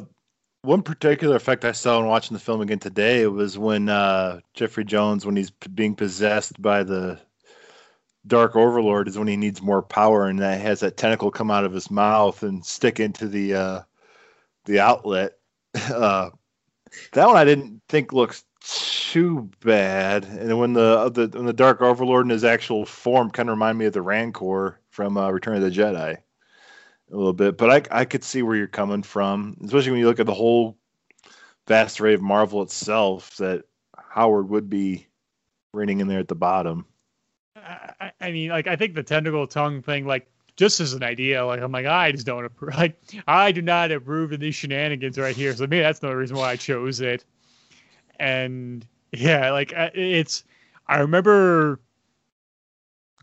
one 0.63 0.81
particular 0.81 1.35
effect 1.35 1.65
I 1.65 1.71
saw 1.71 1.99
in 1.99 2.07
watching 2.07 2.33
the 2.33 2.41
film 2.43 2.61
again 2.61 2.79
today 2.79 3.27
was 3.27 3.57
when 3.57 3.89
uh, 3.89 4.39
Jeffrey 4.53 4.85
Jones, 4.85 5.25
when 5.25 5.35
he's 5.35 5.51
p- 5.51 5.69
being 5.69 5.95
possessed 5.95 6.61
by 6.61 6.83
the 6.83 7.19
Dark 8.27 8.55
Overlord, 8.55 9.07
is 9.07 9.17
when 9.17 9.27
he 9.27 9.37
needs 9.37 9.61
more 9.61 9.81
power, 9.81 10.27
and 10.27 10.39
that 10.39 10.61
has 10.61 10.79
that 10.81 10.97
tentacle 10.97 11.31
come 11.31 11.51
out 11.51 11.63
of 11.63 11.73
his 11.73 11.91
mouth 11.91 12.43
and 12.43 12.65
stick 12.65 12.99
into 12.99 13.27
the 13.27 13.53
uh, 13.53 13.81
the 14.65 14.79
outlet. 14.79 15.33
Uh, 15.89 16.29
that 17.13 17.25
one 17.25 17.37
I 17.37 17.45
didn't 17.45 17.81
think 17.87 18.11
looks 18.11 18.43
too 18.61 19.49
bad, 19.63 20.25
and 20.25 20.57
when 20.59 20.73
the, 20.73 21.09
the 21.09 21.27
when 21.37 21.45
the 21.45 21.53
Dark 21.53 21.81
Overlord 21.81 22.25
in 22.25 22.29
his 22.29 22.43
actual 22.43 22.85
form 22.85 23.29
kind 23.31 23.49
of 23.49 23.53
remind 23.53 23.77
me 23.77 23.85
of 23.85 23.93
the 23.93 24.01
Rancor 24.01 24.79
from 24.89 25.17
uh, 25.17 25.29
Return 25.31 25.55
of 25.55 25.61
the 25.63 25.69
Jedi 25.71 26.17
a 27.11 27.15
little 27.15 27.33
bit, 27.33 27.57
but 27.57 27.89
I 27.91 28.01
I 28.01 28.05
could 28.05 28.23
see 28.23 28.41
where 28.41 28.55
you're 28.55 28.67
coming 28.67 29.03
from, 29.03 29.57
especially 29.65 29.91
when 29.91 29.99
you 29.99 30.07
look 30.07 30.19
at 30.19 30.25
the 30.25 30.33
whole 30.33 30.77
vast 31.67 31.99
array 31.99 32.13
of 32.13 32.21
Marvel 32.21 32.61
itself. 32.61 33.35
That 33.37 33.65
Howard 34.09 34.49
would 34.49 34.69
be 34.69 35.07
reigning 35.73 35.99
in 35.99 36.07
there 36.07 36.19
at 36.19 36.27
the 36.27 36.35
bottom. 36.35 36.85
I, 37.55 37.93
I- 37.99 38.11
I 38.21 38.31
mean, 38.31 38.49
like, 38.49 38.67
I 38.67 38.75
think 38.75 38.93
the 38.93 39.03
tentacle 39.03 39.47
tongue 39.47 39.81
thing, 39.81 40.05
like, 40.05 40.27
just 40.55 40.79
as 40.79 40.93
an 40.93 41.03
idea, 41.03 41.43
like, 41.45 41.61
I'm 41.61 41.71
like, 41.71 41.85
I 41.85 42.11
just 42.11 42.25
don't 42.25 42.45
approve. 42.45 42.75
Like, 42.77 42.99
I 43.27 43.51
do 43.51 43.61
not 43.61 43.91
approve 43.91 44.31
of 44.31 44.39
these 44.39 44.55
shenanigans 44.55 45.17
right 45.17 45.35
here. 45.35 45.55
So 45.55 45.63
maybe 45.63 45.81
that's 45.81 45.99
another 46.01 46.17
reason 46.17 46.37
why 46.37 46.51
I 46.51 46.55
chose 46.55 47.01
it. 47.01 47.25
And 48.21 48.85
yeah, 49.11 49.51
like, 49.51 49.73
it's. 49.75 50.43
I 50.87 50.99
remember 50.99 51.79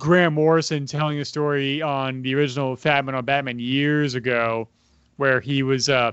Grant 0.00 0.34
Morrison 0.34 0.86
telling 0.86 1.20
a 1.20 1.24
story 1.24 1.80
on 1.80 2.22
the 2.22 2.34
original 2.34 2.76
Fatman 2.76 3.14
on 3.14 3.24
Batman 3.24 3.60
years 3.60 4.14
ago, 4.14 4.68
where 5.16 5.40
he 5.40 5.62
was, 5.62 5.88
uh, 5.88 6.12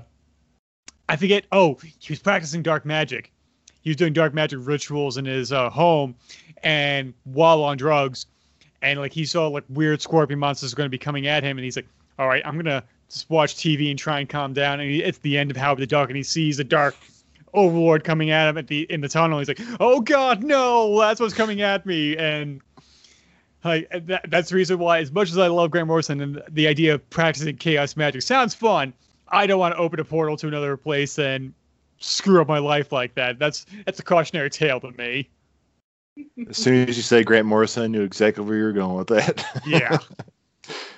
I 1.08 1.16
forget. 1.16 1.46
Oh, 1.50 1.78
he 1.98 2.12
was 2.12 2.20
practicing 2.20 2.62
dark 2.62 2.86
magic. 2.86 3.32
He 3.82 3.90
was 3.90 3.96
doing 3.96 4.12
dark 4.12 4.32
magic 4.34 4.60
rituals 4.62 5.16
in 5.16 5.24
his 5.24 5.52
uh, 5.52 5.68
home, 5.68 6.14
and 6.62 7.12
while 7.24 7.64
on 7.64 7.76
drugs, 7.76 8.26
and 8.82 9.00
like 9.00 9.12
he 9.12 9.24
saw 9.24 9.48
like 9.48 9.64
weird 9.68 10.00
scorpion 10.00 10.38
monsters 10.38 10.74
going 10.74 10.86
to 10.86 10.90
be 10.90 10.98
coming 10.98 11.26
at 11.26 11.42
him, 11.42 11.58
and 11.58 11.64
he's 11.64 11.74
like, 11.74 11.88
"All 12.20 12.28
right, 12.28 12.42
I'm 12.46 12.56
gonna 12.56 12.84
just 13.08 13.28
watch 13.30 13.56
TV 13.56 13.90
and 13.90 13.98
try 13.98 14.20
and 14.20 14.28
calm 14.28 14.52
down." 14.52 14.78
And 14.78 14.90
it's 14.92 15.18
the 15.18 15.36
end 15.36 15.50
of 15.50 15.56
Howard 15.56 15.80
the 15.80 15.88
Duck, 15.88 16.08
and 16.08 16.16
he 16.16 16.22
sees 16.22 16.56
the 16.56 16.64
dark 16.64 16.94
overlord 17.56 18.04
coming 18.04 18.30
at 18.30 18.48
him 18.48 18.58
at 18.58 18.68
the 18.68 18.82
in 18.90 19.00
the 19.00 19.08
tunnel. 19.08 19.38
He's 19.38 19.48
like, 19.48 19.60
"Oh 19.80 20.00
God, 20.00 20.44
no! 20.44 21.00
That's 21.00 21.20
what's 21.20 21.34
coming 21.34 21.62
at 21.62 21.84
me!" 21.86 22.16
And 22.16 22.60
like 23.64 23.88
that, 24.06 24.30
that's 24.30 24.50
the 24.50 24.56
reason 24.56 24.78
why, 24.78 24.98
as 24.98 25.10
much 25.10 25.30
as 25.30 25.38
I 25.38 25.48
love 25.48 25.70
Grant 25.70 25.88
Morrison 25.88 26.20
and 26.20 26.42
the 26.48 26.68
idea 26.68 26.94
of 26.94 27.10
practicing 27.10 27.56
chaos 27.56 27.96
magic 27.96 28.22
sounds 28.22 28.54
fun, 28.54 28.92
I 29.28 29.46
don't 29.46 29.58
want 29.58 29.74
to 29.74 29.78
open 29.78 29.98
a 29.98 30.04
portal 30.04 30.36
to 30.36 30.48
another 30.48 30.76
place 30.76 31.18
and 31.18 31.52
screw 31.98 32.40
up 32.40 32.48
my 32.48 32.58
life 32.58 32.92
like 32.92 33.14
that. 33.14 33.38
That's 33.38 33.66
that's 33.84 33.98
a 33.98 34.04
cautionary 34.04 34.50
tale 34.50 34.80
to 34.80 34.92
me. 34.92 35.28
As 36.48 36.56
soon 36.56 36.88
as 36.88 36.96
you 36.96 37.02
say 37.02 37.22
Grant 37.22 37.46
Morrison, 37.46 37.82
I 37.82 37.86
knew 37.88 38.02
exactly 38.02 38.44
where 38.44 38.56
you 38.56 38.64
were 38.64 38.72
going 38.72 38.96
with 38.96 39.08
that. 39.08 39.44
Yeah. 39.66 39.98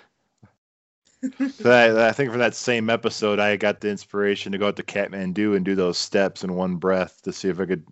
So 1.51 1.71
I, 1.71 2.09
I 2.09 2.13
think 2.13 2.31
from 2.31 2.39
that 2.39 2.55
same 2.55 2.89
episode, 2.89 3.41
I 3.41 3.57
got 3.57 3.81
the 3.81 3.89
inspiration 3.89 4.53
to 4.53 4.59
go 4.59 4.69
out 4.69 4.77
to 4.77 4.83
Kathmandu 4.83 5.57
and 5.57 5.65
do 5.65 5.75
those 5.75 5.99
steps 5.99 6.45
in 6.45 6.55
one 6.55 6.77
breath 6.77 7.23
to 7.23 7.33
see 7.33 7.49
if 7.49 7.59
I 7.59 7.67
could 7.67 7.85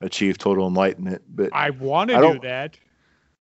achieve 0.00 0.38
total 0.38 0.66
enlightenment. 0.66 1.22
But 1.28 1.50
I 1.52 1.70
want 1.70 2.10
to 2.10 2.16
do 2.16 2.40
that. 2.40 2.76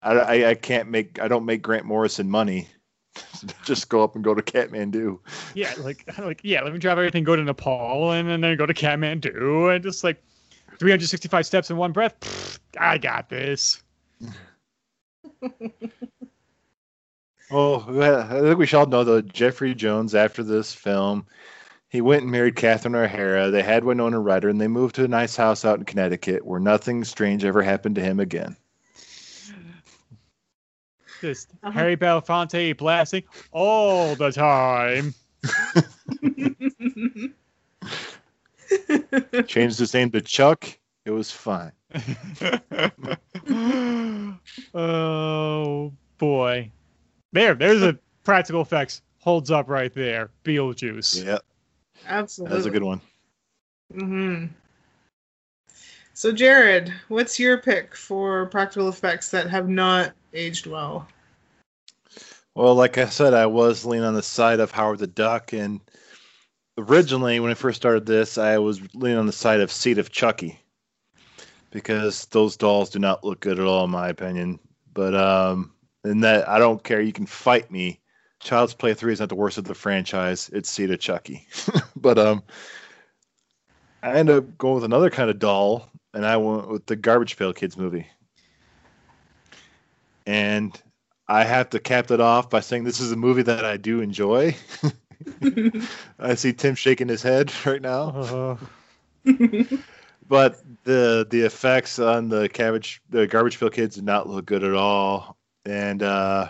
I, 0.02 0.12
I, 0.12 0.50
I 0.50 0.56
can't 0.56 0.90
make 0.90 1.22
I 1.22 1.28
don't 1.28 1.46
make 1.46 1.62
Grant 1.62 1.86
Morrison 1.86 2.30
money. 2.30 2.68
Just 3.66 3.90
go 3.90 4.04
up 4.04 4.16
and 4.16 4.24
go 4.24 4.34
to 4.34 4.42
Kathmandu. 4.42 5.20
Yeah, 5.54 5.74
like 5.80 6.06
like 6.20 6.42
yeah, 6.44 6.62
let 6.62 6.74
me 6.74 6.80
drive 6.80 6.98
everything, 6.98 7.24
go 7.24 7.36
to 7.36 7.44
Nepal, 7.44 8.12
and, 8.12 8.30
then 8.30 8.42
then 8.42 8.58
go 8.58 8.66
to 8.66 8.74
Kathmandu, 8.74 9.74
and 9.74 9.84
just 9.84 10.04
like 10.04 10.24
365 10.80 11.46
steps 11.46 11.70
in 11.70 11.78
one 11.78 11.92
breath. 11.92 12.20
Pfft, 12.20 12.60
I 12.80 12.98
got 12.98 13.30
this. 13.30 13.82
Well, 17.52 17.84
I 18.02 18.40
think 18.40 18.58
we 18.58 18.66
should 18.66 18.78
all 18.78 18.86
know 18.86 19.04
that 19.04 19.34
Jeffrey 19.34 19.76
Jones, 19.76 20.16
after 20.16 20.42
this 20.42 20.74
film, 20.74 21.26
he 21.90 22.00
went 22.00 22.22
and 22.24 22.32
married 22.32 22.56
Catherine 22.56 22.96
O'Hara. 22.96 23.52
They 23.52 23.62
had 23.62 23.84
Winona 23.84 24.18
Ryder, 24.18 24.18
and 24.18 24.26
writer 24.26 24.50
and 24.50 24.62
they 24.62 24.70
moved 24.70 24.96
to 24.96 25.04
a 25.04 25.08
nice 25.10 25.36
house 25.36 25.66
out 25.66 25.78
in 25.78 25.84
Connecticut 25.84 26.46
where 26.46 26.62
nothing 26.62 27.04
strange 27.04 27.44
ever 27.44 27.62
happened 27.62 27.96
to 27.96 28.02
him 28.02 28.22
again. 28.22 28.56
Just 31.20 31.50
Uh-huh. 31.62 31.72
Harry 31.72 31.98
Belafonte 31.98 32.78
blasting 32.78 33.24
all 33.52 34.16
the 34.16 34.32
time. 34.32 35.14
Changed 39.48 39.78
his 39.78 39.94
name 39.94 40.10
to 40.12 40.22
Chuck. 40.22 40.66
It 41.06 41.12
was 41.12 41.30
fine. 41.30 41.74
oh 44.74 45.92
boy, 46.18 46.72
there, 47.34 47.56
there's 47.56 47.82
a 47.82 47.98
practical 48.24 48.62
effects 48.62 49.02
holds 49.20 49.52
up 49.52 49.70
right 49.70 49.94
there. 49.94 50.30
Beetlejuice. 50.44 51.24
Yeah, 51.26 51.38
Absolutely. 52.08 52.52
that 52.52 52.58
was 52.58 52.66
a 52.66 52.72
good 52.72 52.84
one. 52.84 53.02
hmm 53.94 54.46
So, 56.14 56.32
Jared, 56.32 56.94
what's 57.08 57.40
your 57.40 57.58
pick 57.58 57.96
for 57.96 58.48
practical 58.48 58.90
effects 58.90 59.30
that 59.32 59.50
have 59.50 59.70
not 59.70 60.12
aged 60.34 60.68
well? 60.68 61.08
Well, 62.54 62.76
like 62.76 62.98
I 62.98 63.06
said, 63.08 63.34
I 63.34 63.46
was 63.46 63.86
leaning 63.86 64.06
on 64.06 64.14
the 64.14 64.22
side 64.22 64.60
of 64.60 64.72
Howard 64.72 65.00
the 65.00 65.08
Duck, 65.08 65.54
and 65.54 65.80
originally, 66.78 67.40
when 67.40 67.52
I 67.52 67.56
first 67.56 67.78
started 67.78 68.06
this, 68.06 68.38
I 68.38 68.58
was 68.58 68.82
leaning 68.94 69.18
on 69.20 69.26
the 69.26 69.32
side 69.32 69.62
of 69.62 69.72
Seed 69.72 69.98
of 70.00 70.12
Chucky 70.12 70.60
because 71.72 72.26
those 72.26 72.58
dolls 72.58 72.90
do 72.90 73.00
not 73.00 73.24
look 73.24 73.40
good 73.40 73.58
at 73.58 73.66
all, 73.66 73.86
in 73.86 73.92
my 73.92 74.10
opinion. 74.10 74.60
But 74.94 75.16
um, 75.16 75.72
and 76.04 76.24
that 76.24 76.48
I 76.48 76.60
don't 76.60 76.84
care. 76.84 77.02
You 77.02 77.14
can 77.14 77.26
fight 77.26 77.72
me. 77.72 78.00
Child's 78.40 78.74
Play 78.74 78.94
Three 78.94 79.14
is 79.14 79.20
not 79.20 79.30
the 79.30 79.36
worst 79.36 79.58
of 79.58 79.66
the 79.66 79.76
franchise. 79.76 80.50
It's 80.54 80.70
Seed 80.70 80.92
of 80.92 81.00
Chucky. 81.00 81.48
but 81.96 82.18
um, 82.18 82.44
I 84.02 84.14
ended 84.14 84.38
up 84.38 84.58
going 84.58 84.76
with 84.76 84.84
another 84.84 85.10
kind 85.10 85.30
of 85.30 85.40
doll, 85.40 85.90
and 86.14 86.26
I 86.26 86.38
went 86.38 86.70
with 86.70 86.86
the 86.88 86.96
Garbage 86.96 87.38
Pail 87.38 87.54
Kids 87.54 87.78
movie. 87.78 88.08
And 90.26 90.80
I 91.28 91.44
have 91.44 91.70
to 91.72 91.80
cap 91.80 92.12
it 92.12 92.20
off 92.20 92.50
by 92.50 92.60
saying 92.60 92.84
this 92.84 93.00
is 93.00 93.12
a 93.12 93.16
movie 93.16 93.44
that 93.44 93.64
I 93.64 93.78
do 93.78 94.02
enjoy. 94.02 94.56
I 96.20 96.36
see 96.36 96.54
Tim 96.54 96.76
shaking 96.76 97.08
his 97.08 97.22
head 97.22 97.54
right 97.66 97.82
now, 97.82 98.10
Uh, 98.10 98.58
but 100.28 100.62
the 100.84 101.28
the 101.30 101.42
effects 101.42 102.00
on 102.00 102.30
the 102.30 102.50
cabbage 102.50 103.02
the 103.10 103.28
garbage 103.28 103.60
pail 103.60 103.70
kids 103.70 103.96
did 103.96 104.04
not 104.04 104.28
look 104.28 104.46
good 104.46 104.64
at 104.64 104.74
all. 104.74 105.38
And 105.66 106.02
uh, 106.02 106.50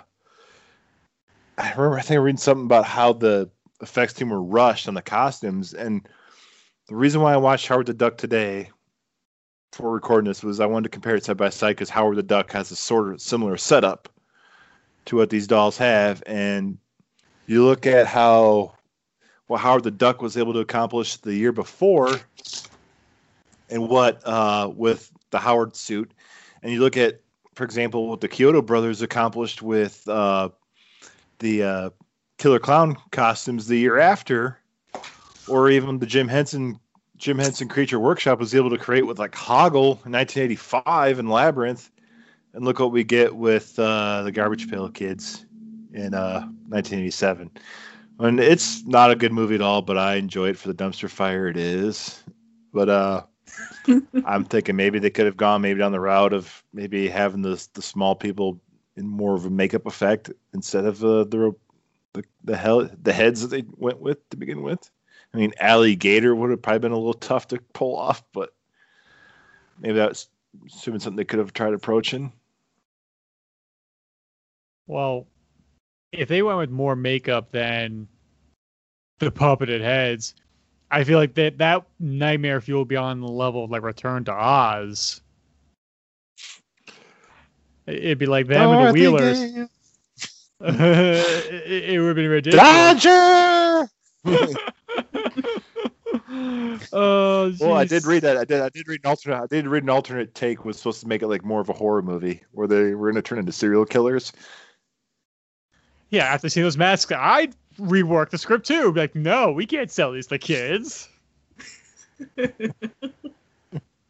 I 1.58 1.72
remember 1.72 1.98
I 1.98 2.02
think 2.02 2.18
I 2.18 2.22
read 2.22 2.40
something 2.40 2.66
about 2.66 2.86
how 2.86 3.14
the 3.14 3.50
effects 3.82 4.14
team 4.14 4.30
were 4.30 4.42
rushed 4.42 4.88
on 4.88 4.94
the 4.94 5.02
costumes, 5.02 5.74
and 5.74 6.08
the 6.88 6.96
reason 6.96 7.22
why 7.22 7.34
I 7.34 7.38
watched 7.38 7.68
Howard 7.68 7.88
the 7.88 7.94
Duck 7.94 8.18
today 8.18 8.70
for 9.72 9.92
recording 9.92 10.28
this 10.28 10.44
was 10.44 10.60
I 10.60 10.66
wanted 10.66 10.84
to 10.84 10.90
compare 10.90 11.16
it 11.16 11.26
side 11.26 11.38
by 11.38 11.50
side 11.50 11.72
because 11.72 11.90
Howard 11.90 12.18
the 12.18 12.24
Duck 12.24 12.52
has 12.52 12.72
a 12.72 12.76
sort 12.76 13.14
of 13.14 13.22
similar 13.22 13.58
setup 13.58 14.10
to 15.06 15.16
what 15.16 15.30
these 15.30 15.48
dolls 15.48 15.78
have, 15.78 16.22
and 16.26 16.78
you 17.48 17.66
look 17.66 17.86
at 17.86 18.08
how 18.08 18.76
what 19.48 19.60
Howard 19.60 19.84
the 19.84 19.92
Duck 19.92 20.22
was 20.22 20.38
able 20.38 20.54
to 20.54 20.60
accomplish 20.60 21.18
the 21.18 21.34
year 21.34 21.52
before, 21.52 22.10
and 23.70 23.90
what 23.90 24.22
uh, 24.26 24.72
with 24.74 25.12
the 25.32 25.40
Howard 25.40 25.76
suit, 25.76 26.12
and 26.64 26.72
you 26.72 26.80
look 26.80 26.98
at, 26.98 27.20
for 27.56 27.64
example, 27.64 28.08
what 28.08 28.22
the 28.22 28.30
Chiodo 28.30 28.66
brothers 28.66 29.02
accomplished 29.02 29.62
with 29.62 30.08
uh, 30.08 30.50
the 31.40 31.64
uh, 31.64 31.90
Killer 32.38 32.60
Clown 32.60 32.98
costumes 33.12 33.68
the 33.68 33.78
year 33.78 33.98
after, 33.98 34.60
or 35.48 35.70
even 35.70 36.00
the 36.00 36.06
Jim 36.06 36.28
Henson 36.28 36.80
Jim 37.18 37.38
Henson 37.38 37.68
Creature 37.68 38.00
Workshop 38.00 38.40
was 38.40 38.56
able 38.56 38.72
to 38.72 38.78
create 38.78 39.06
with 39.06 39.20
like 39.20 39.34
Hoggle 39.34 40.04
in 40.06 40.12
1985 40.12 41.20
and 41.20 41.30
Labyrinth, 41.30 41.92
and 42.54 42.66
look 42.66 42.80
what 42.80 42.92
we 42.92 43.04
get 43.04 43.36
with 43.36 43.78
uh, 43.78 44.24
the 44.24 44.32
Garbage 44.32 44.70
Pail 44.70 44.90
Kids 44.90 45.46
in 45.94 46.14
uh, 46.14 46.42
1987. 46.70 47.52
And 48.20 48.40
it's 48.40 48.86
not 48.86 49.12
a 49.12 49.16
good 49.16 49.32
movie 49.32 49.56
at 49.56 49.62
all, 49.62 49.82
but 49.82 49.98
I 49.98 50.16
enjoy 50.16 50.50
it 50.50 50.58
for 50.58 50.68
the 50.68 50.74
dumpster 50.74 51.10
fire 51.10 51.48
it 51.48 51.58
is. 51.58 52.24
But 52.74 52.90
uh, 52.90 53.24
I'm 54.26 54.46
thinking 54.46 54.76
maybe 54.76 55.00
they 55.00 55.10
could 55.10 55.26
have 55.26 55.38
gone 55.38 55.62
maybe 55.62 55.80
down 55.80 55.92
the 55.92 56.00
route 56.00 56.34
of 56.34 56.64
maybe 56.74 57.08
having 57.08 57.42
the 57.42 57.68
the 57.74 57.82
small 57.82 58.16
people 58.16 58.60
in 58.96 59.08
more 59.08 59.36
of 59.36 59.46
a 59.46 59.50
makeup 59.50 59.86
effect 59.86 60.32
instead 60.54 60.86
of 60.86 61.04
uh, 61.04 61.24
the 61.26 61.56
the 62.14 62.24
the 62.44 62.58
hell 62.58 62.90
the 63.02 63.14
heads 63.14 63.42
that 63.42 63.48
they 63.48 63.64
went 63.78 64.00
with 64.00 64.30
to 64.30 64.38
begin 64.38 64.62
with. 64.62 64.90
I 65.34 65.38
mean, 65.38 65.54
alligator 65.60 66.36
would 66.36 66.50
have 66.50 66.62
probably 66.62 66.80
been 66.80 66.92
a 66.92 66.98
little 66.98 67.14
tough 67.14 67.48
to 67.50 67.60
pull 67.74 67.96
off, 67.96 68.24
but 68.34 68.54
maybe 69.80 69.96
that's 69.96 70.28
assuming 70.68 71.00
something 71.00 71.16
they 71.16 71.26
could 71.26 71.40
have 71.40 71.54
tried 71.54 71.74
approaching. 71.74 72.34
Well, 74.88 75.28
if 76.12 76.28
they 76.28 76.42
went 76.42 76.58
with 76.58 76.70
more 76.70 76.98
makeup 76.98 77.52
than 77.52 78.10
the 79.20 79.32
puppeted 79.32 79.80
heads, 79.80 80.36
I 80.92 81.06
feel 81.06 81.18
like 81.18 81.34
that 81.36 81.58
that 81.60 81.86
nightmare 82.00 82.60
fuel 82.60 82.84
beyond 82.84 83.24
the 83.24 83.28
level 83.28 83.64
of 83.64 83.72
like 83.72 83.82
Return 83.82 84.26
to 84.26 84.34
Oz. 84.34 85.22
It'd 87.88 88.18
be 88.18 88.26
like 88.26 88.48
them 88.48 88.70
and 88.70 88.90
the 88.90 88.94
Wheelers. 88.94 89.40
it, 90.60 90.60
it 90.60 92.00
would 92.00 92.08
have 92.08 92.16
been 92.16 92.30
ridiculous. 92.30 93.04
Dodger. 93.04 93.90
oh, 96.94 97.54
well, 97.60 97.74
I 97.74 97.86
did 97.86 98.06
read 98.06 98.24
that. 98.24 98.38
I 98.38 98.46
did. 98.46 98.62
I 98.62 98.70
did 98.70 98.88
read 98.88 99.02
an 99.04 99.10
alternate. 99.10 99.42
I 99.42 99.48
did 99.48 99.68
read 99.68 99.84
an 99.84 99.90
alternate 99.90 100.36
take 100.36 100.66
was 100.66 100.78
supposed 100.78 101.02
to 101.02 101.08
make 101.08 101.22
it 101.22 101.28
like 101.28 101.44
more 101.44 101.62
of 101.62 101.70
a 101.70 101.74
horror 101.74 102.02
movie 102.02 102.42
where 102.52 102.68
they 102.68 102.94
were 102.94 103.12
going 103.12 103.22
to 103.22 103.28
turn 103.28 103.40
into 103.40 103.52
serial 103.52 103.86
killers. 103.86 104.32
Yeah, 106.12 106.26
after 106.26 106.50
seeing 106.50 106.66
those 106.66 106.78
masks, 106.78 107.12
I'd 107.12 107.56
rework 107.80 108.30
the 108.30 108.38
script 108.38 108.68
too. 108.68 108.92
Be 108.92 109.02
like, 109.02 109.16
no, 109.16 109.52
we 109.52 109.66
can't 109.66 109.90
sell 109.90 110.12
these 110.12 110.28
to 110.28 110.38
kids. 110.38 111.10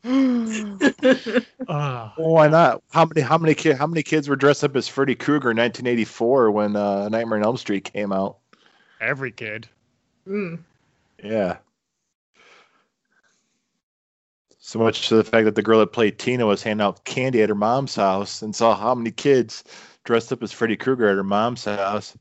Ah, 0.04 2.14
Well, 2.18 2.34
why 2.34 2.48
not? 2.48 2.84
How 2.92 3.06
many? 3.06 3.22
How 3.22 3.38
many 3.38 3.54
kids? 3.54 3.80
How 3.80 3.88
many 3.88 4.04
kids 4.04 4.28
were 4.28 4.36
dressed 4.36 4.64
up 4.64 4.76
as 4.76 4.88
Freddy 4.88 5.16
Krueger 5.16 5.52
in 5.52 5.58
1984 5.58 6.52
when 6.52 6.76
uh, 6.76 7.08
Nightmare 7.10 7.38
on 7.38 7.46
Elm 7.46 7.58
Street 7.58 7.86
came 7.86 8.12
out? 8.12 8.38
every 9.02 9.32
kid. 9.32 9.68
Mm. 10.28 10.60
Yeah. 11.22 11.58
So 14.60 14.80
much 14.80 15.10
to 15.10 15.16
the 15.16 15.24
fact 15.24 15.46
that 15.46 15.56
the 15.56 15.64
girl 15.64 15.80
that 15.80 15.92
played 15.92 16.20
Tina 16.20 16.46
was 16.46 16.64
handing 16.64 16.86
out 16.86 17.04
candy 17.04 17.42
at 17.42 17.50
her 17.50 17.56
mom's 17.56 17.96
house 17.96 18.42
and 18.42 18.56
saw 18.56 18.78
how 18.78 18.96
many 18.96 19.12
kids 19.12 19.64
dressed 20.04 20.32
up 20.32 20.42
as 20.44 20.52
Freddy 20.52 20.76
Krueger 20.76 21.08
at 21.10 21.16
her 21.16 21.24
mom's 21.24 21.66
house. 21.66 22.16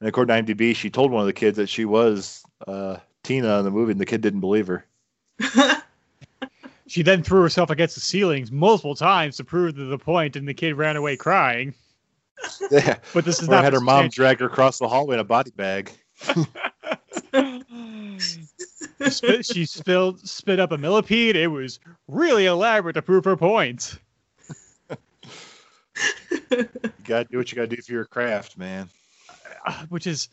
And 0.00 0.08
according 0.08 0.44
to 0.46 0.54
IMDb, 0.54 0.74
she 0.76 0.90
told 0.90 1.10
one 1.10 1.20
of 1.22 1.26
the 1.26 1.32
kids 1.32 1.56
that 1.56 1.68
she 1.68 1.84
was 1.84 2.42
uh, 2.66 2.96
Tina 3.22 3.58
in 3.58 3.64
the 3.64 3.70
movie, 3.70 3.92
and 3.92 4.00
the 4.00 4.06
kid 4.06 4.20
didn't 4.20 4.40
believe 4.40 4.66
her. 4.66 4.84
She 6.88 7.02
then 7.02 7.24
threw 7.24 7.42
herself 7.42 7.70
against 7.70 7.96
the 7.96 8.00
ceilings 8.00 8.52
multiple 8.52 8.94
times 8.94 9.36
to 9.38 9.44
prove 9.44 9.74
the 9.74 9.98
point, 9.98 10.36
and 10.36 10.46
the 10.46 10.54
kid 10.54 10.76
ran 10.76 10.94
away 10.94 11.16
crying. 11.16 11.74
Yeah. 12.70 12.98
But 13.12 13.24
this 13.24 13.42
is 13.42 13.48
Or 13.48 13.50
not 13.50 13.64
had 13.64 13.72
her 13.72 13.80
mom 13.80 14.04
situation- 14.04 14.22
drag 14.22 14.38
her 14.38 14.46
across 14.46 14.78
the 14.78 14.86
hallway 14.86 15.14
in 15.14 15.20
a 15.20 15.24
body 15.24 15.50
bag. 15.50 15.90
spit, 19.08 19.46
she 19.46 19.66
spilled 19.66 20.20
spit 20.20 20.60
up 20.60 20.70
a 20.70 20.78
millipede. 20.78 21.34
It 21.34 21.48
was 21.48 21.80
really 22.06 22.46
elaborate 22.46 22.92
to 22.94 23.02
prove 23.02 23.24
her 23.24 23.36
point. 23.36 23.98
You 26.50 26.68
gotta 27.04 27.24
do 27.24 27.38
what 27.38 27.50
you 27.50 27.56
gotta 27.56 27.74
do 27.74 27.82
for 27.82 27.92
your 27.92 28.04
craft, 28.04 28.56
man. 28.56 28.88
Uh, 29.66 29.84
Which 29.88 30.06
is, 30.06 30.28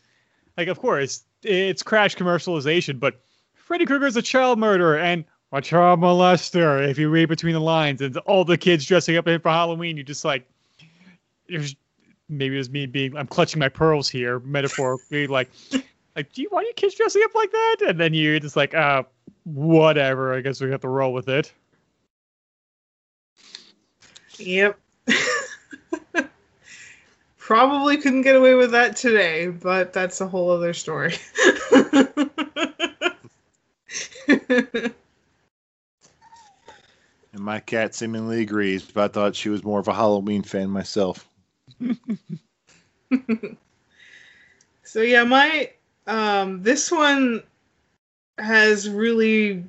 like, 0.56 0.68
of 0.68 0.78
course, 0.78 1.24
it's 1.42 1.82
crash 1.82 2.16
commercialization, 2.16 2.98
but 2.98 3.20
Freddy 3.54 3.84
Krueger 3.84 4.06
is 4.06 4.16
a 4.16 4.22
child 4.22 4.58
murderer 4.58 4.98
and 4.98 5.24
a 5.52 5.60
child 5.60 6.00
molester. 6.00 6.86
If 6.88 6.98
you 6.98 7.08
read 7.08 7.28
between 7.28 7.54
the 7.54 7.60
lines, 7.60 8.00
and 8.00 8.16
all 8.18 8.44
the 8.44 8.58
kids 8.58 8.84
dressing 8.84 9.16
up 9.16 9.26
in 9.26 9.40
for 9.40 9.50
Halloween, 9.50 9.96
you're 9.96 10.04
just 10.04 10.24
like, 10.24 10.48
there's 11.48 11.74
maybe 12.28 12.54
it 12.54 12.58
was 12.58 12.70
me 12.70 12.86
being, 12.86 13.16
I'm 13.16 13.26
clutching 13.26 13.58
my 13.58 13.68
pearls 13.68 14.08
here, 14.08 14.40
metaphorically, 14.40 15.26
like, 15.28 15.50
like, 16.16 16.32
do 16.32 16.42
you 16.42 16.48
why 16.50 16.60
are 16.60 16.64
you 16.64 16.72
kids 16.74 16.94
dressing 16.94 17.22
up 17.24 17.34
like 17.34 17.50
that? 17.50 17.76
And 17.88 17.98
then 18.00 18.14
you're 18.14 18.38
just 18.38 18.56
like, 18.56 18.74
uh, 18.74 19.02
whatever. 19.44 20.34
I 20.34 20.40
guess 20.40 20.60
we 20.60 20.70
have 20.70 20.80
to 20.82 20.88
roll 20.88 21.12
with 21.12 21.28
it. 21.28 21.52
Yep. 24.38 24.78
Probably 27.38 27.98
couldn't 27.98 28.22
get 28.22 28.36
away 28.36 28.54
with 28.54 28.72
that 28.72 28.96
today, 28.96 29.48
but 29.48 29.92
that's 29.92 30.20
a 30.20 30.28
whole 30.28 30.50
other 30.50 30.72
story. 30.72 31.14
And 37.34 37.42
my 37.42 37.58
cat 37.58 37.96
seemingly 37.96 38.42
agrees, 38.42 38.84
but 38.84 39.04
I 39.04 39.08
thought 39.08 39.34
she 39.34 39.48
was 39.48 39.64
more 39.64 39.80
of 39.80 39.88
a 39.88 39.94
Halloween 39.94 40.44
fan 40.44 40.70
myself. 40.70 41.28
so 44.84 45.00
yeah, 45.00 45.24
my 45.24 45.70
um 46.06 46.62
this 46.62 46.92
one 46.92 47.42
has 48.38 48.88
really 48.88 49.64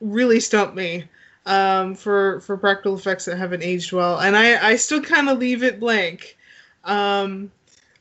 really 0.00 0.40
stumped 0.40 0.74
me 0.74 1.04
um 1.46 1.94
for 1.94 2.40
for 2.40 2.56
practical 2.56 2.96
effects 2.96 3.24
that 3.24 3.36
haven't 3.36 3.62
aged 3.62 3.92
well 3.92 4.18
and 4.18 4.36
I 4.36 4.70
I 4.70 4.76
still 4.76 5.00
kind 5.00 5.28
of 5.28 5.38
leave 5.38 5.62
it 5.62 5.80
blank. 5.80 6.36
Um 6.84 7.50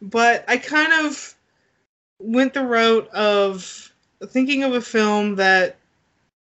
but 0.01 0.43
I 0.47 0.57
kind 0.57 1.05
of 1.05 1.35
went 2.19 2.53
the 2.53 2.65
route 2.65 3.07
of 3.09 3.91
thinking 4.27 4.63
of 4.63 4.73
a 4.73 4.81
film 4.81 5.35
that 5.35 5.77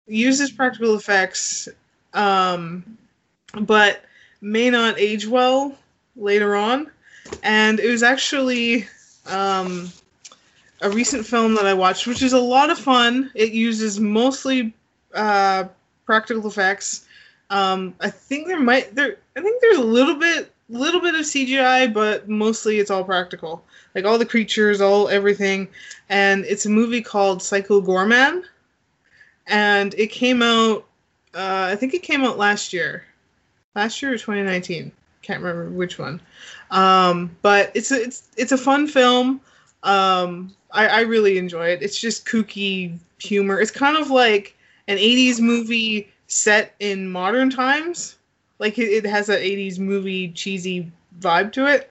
uses 0.06 0.50
practical 0.50 0.94
effects 0.96 1.68
um 2.14 2.96
but 3.60 4.04
may 4.40 4.70
not 4.70 4.98
age 4.98 5.26
well 5.26 5.76
later 6.16 6.56
on 6.56 6.90
and 7.42 7.80
it 7.80 7.90
was 7.90 8.02
actually 8.02 8.86
um, 9.26 9.90
a 10.80 10.90
recent 10.90 11.26
film 11.26 11.54
that 11.54 11.66
I 11.66 11.74
watched, 11.74 12.06
which 12.06 12.22
is 12.22 12.32
a 12.32 12.40
lot 12.40 12.70
of 12.70 12.78
fun. 12.78 13.30
It 13.34 13.52
uses 13.52 13.98
mostly 13.98 14.74
uh, 15.14 15.64
practical 16.06 16.46
effects. 16.46 17.06
Um, 17.50 17.94
I 18.00 18.08
think 18.10 18.46
there 18.46 18.60
might 18.60 18.94
there. 18.94 19.18
I 19.36 19.40
think 19.40 19.60
there's 19.60 19.78
a 19.78 19.84
little 19.84 20.14
bit, 20.14 20.52
little 20.68 21.00
bit 21.00 21.14
of 21.14 21.20
CGI, 21.20 21.92
but 21.92 22.28
mostly 22.28 22.78
it's 22.78 22.90
all 22.90 23.04
practical. 23.04 23.64
Like 23.94 24.04
all 24.04 24.18
the 24.18 24.26
creatures, 24.26 24.80
all 24.80 25.08
everything, 25.08 25.68
and 26.08 26.44
it's 26.44 26.66
a 26.66 26.70
movie 26.70 27.02
called 27.02 27.42
Psycho 27.42 27.80
Goreman, 27.80 28.44
and 29.46 29.94
it 29.94 30.08
came 30.08 30.42
out. 30.42 30.86
Uh, 31.34 31.68
I 31.70 31.76
think 31.76 31.92
it 31.92 32.02
came 32.02 32.24
out 32.24 32.38
last 32.38 32.72
year, 32.72 33.04
last 33.74 34.00
year 34.00 34.12
or 34.12 34.18
2019. 34.18 34.90
Can't 35.22 35.42
remember 35.42 35.70
which 35.70 35.98
one. 35.98 36.20
Um, 36.70 37.36
but 37.42 37.70
it's 37.74 37.90
a, 37.92 38.02
it's 38.02 38.28
it's 38.36 38.52
a 38.52 38.58
fun 38.58 38.86
film. 38.86 39.40
Um, 39.82 40.54
I, 40.72 40.88
I 40.88 41.00
really 41.02 41.38
enjoy 41.38 41.68
it. 41.68 41.82
It's 41.82 42.00
just 42.00 42.26
kooky 42.26 42.98
humor. 43.18 43.60
It's 43.60 43.70
kind 43.70 43.96
of 43.96 44.10
like 44.10 44.55
an 44.88 44.98
'80s 44.98 45.40
movie 45.40 46.12
set 46.26 46.74
in 46.80 47.08
modern 47.08 47.50
times. 47.50 48.16
Like 48.58 48.78
it, 48.78 49.04
it 49.04 49.06
has 49.06 49.28
an 49.28 49.36
'80s 49.36 49.78
movie 49.78 50.30
cheesy 50.32 50.90
vibe 51.20 51.52
to 51.52 51.66
it. 51.66 51.90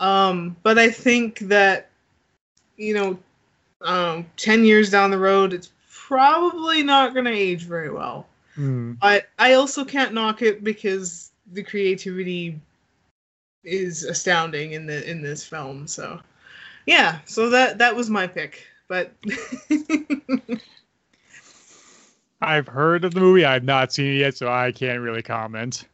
Um, 0.00 0.56
but 0.62 0.78
I 0.78 0.90
think 0.90 1.40
that 1.40 1.90
you 2.76 2.94
know, 2.94 3.18
um, 3.82 4.26
ten 4.36 4.64
years 4.64 4.90
down 4.90 5.10
the 5.10 5.18
road, 5.18 5.52
it's 5.52 5.70
probably 5.90 6.82
not 6.82 7.14
going 7.14 7.24
to 7.24 7.32
age 7.32 7.64
very 7.64 7.90
well. 7.90 8.26
But 9.00 9.28
I 9.38 9.54
also 9.54 9.84
can't 9.84 10.14
knock 10.14 10.42
it 10.42 10.64
because 10.64 11.32
the 11.52 11.62
creativity 11.62 12.58
is 13.64 14.04
astounding 14.04 14.72
in 14.72 14.86
the 14.86 15.08
in 15.08 15.22
this 15.22 15.44
film. 15.44 15.86
So 15.86 16.20
yeah, 16.86 17.18
so 17.24 17.50
that 17.50 17.78
that 17.78 17.94
was 17.94 18.08
my 18.08 18.26
pick. 18.26 18.66
But 18.88 19.12
I've 22.40 22.68
heard 22.68 23.04
of 23.04 23.14
the 23.14 23.20
movie. 23.20 23.44
I've 23.44 23.64
not 23.64 23.92
seen 23.92 24.14
it 24.14 24.18
yet, 24.18 24.36
so 24.36 24.50
I 24.50 24.72
can't 24.72 25.00
really 25.00 25.22
comment. 25.22 25.84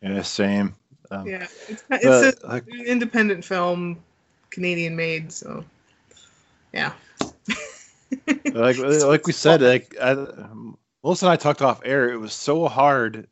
Yeah, 0.00 0.22
same. 0.22 0.74
Um, 1.10 1.26
yeah, 1.26 1.46
it's 1.68 1.82
but, 1.88 2.00
it's 2.02 2.44
like, 2.44 2.64
an 2.68 2.86
independent 2.86 3.44
film, 3.44 4.02
Canadian 4.50 4.96
made. 4.96 5.32
So 5.32 5.64
yeah. 6.72 6.92
like 8.52 8.78
like 8.78 9.26
we 9.26 9.32
said, 9.32 9.60
like 9.60 9.96
I, 10.00 10.14
Melissa 11.02 11.26
and 11.26 11.32
I 11.32 11.36
talked 11.36 11.62
off 11.62 11.80
air. 11.84 12.10
It 12.10 12.18
was 12.18 12.32
so 12.32 12.68
hard 12.68 13.28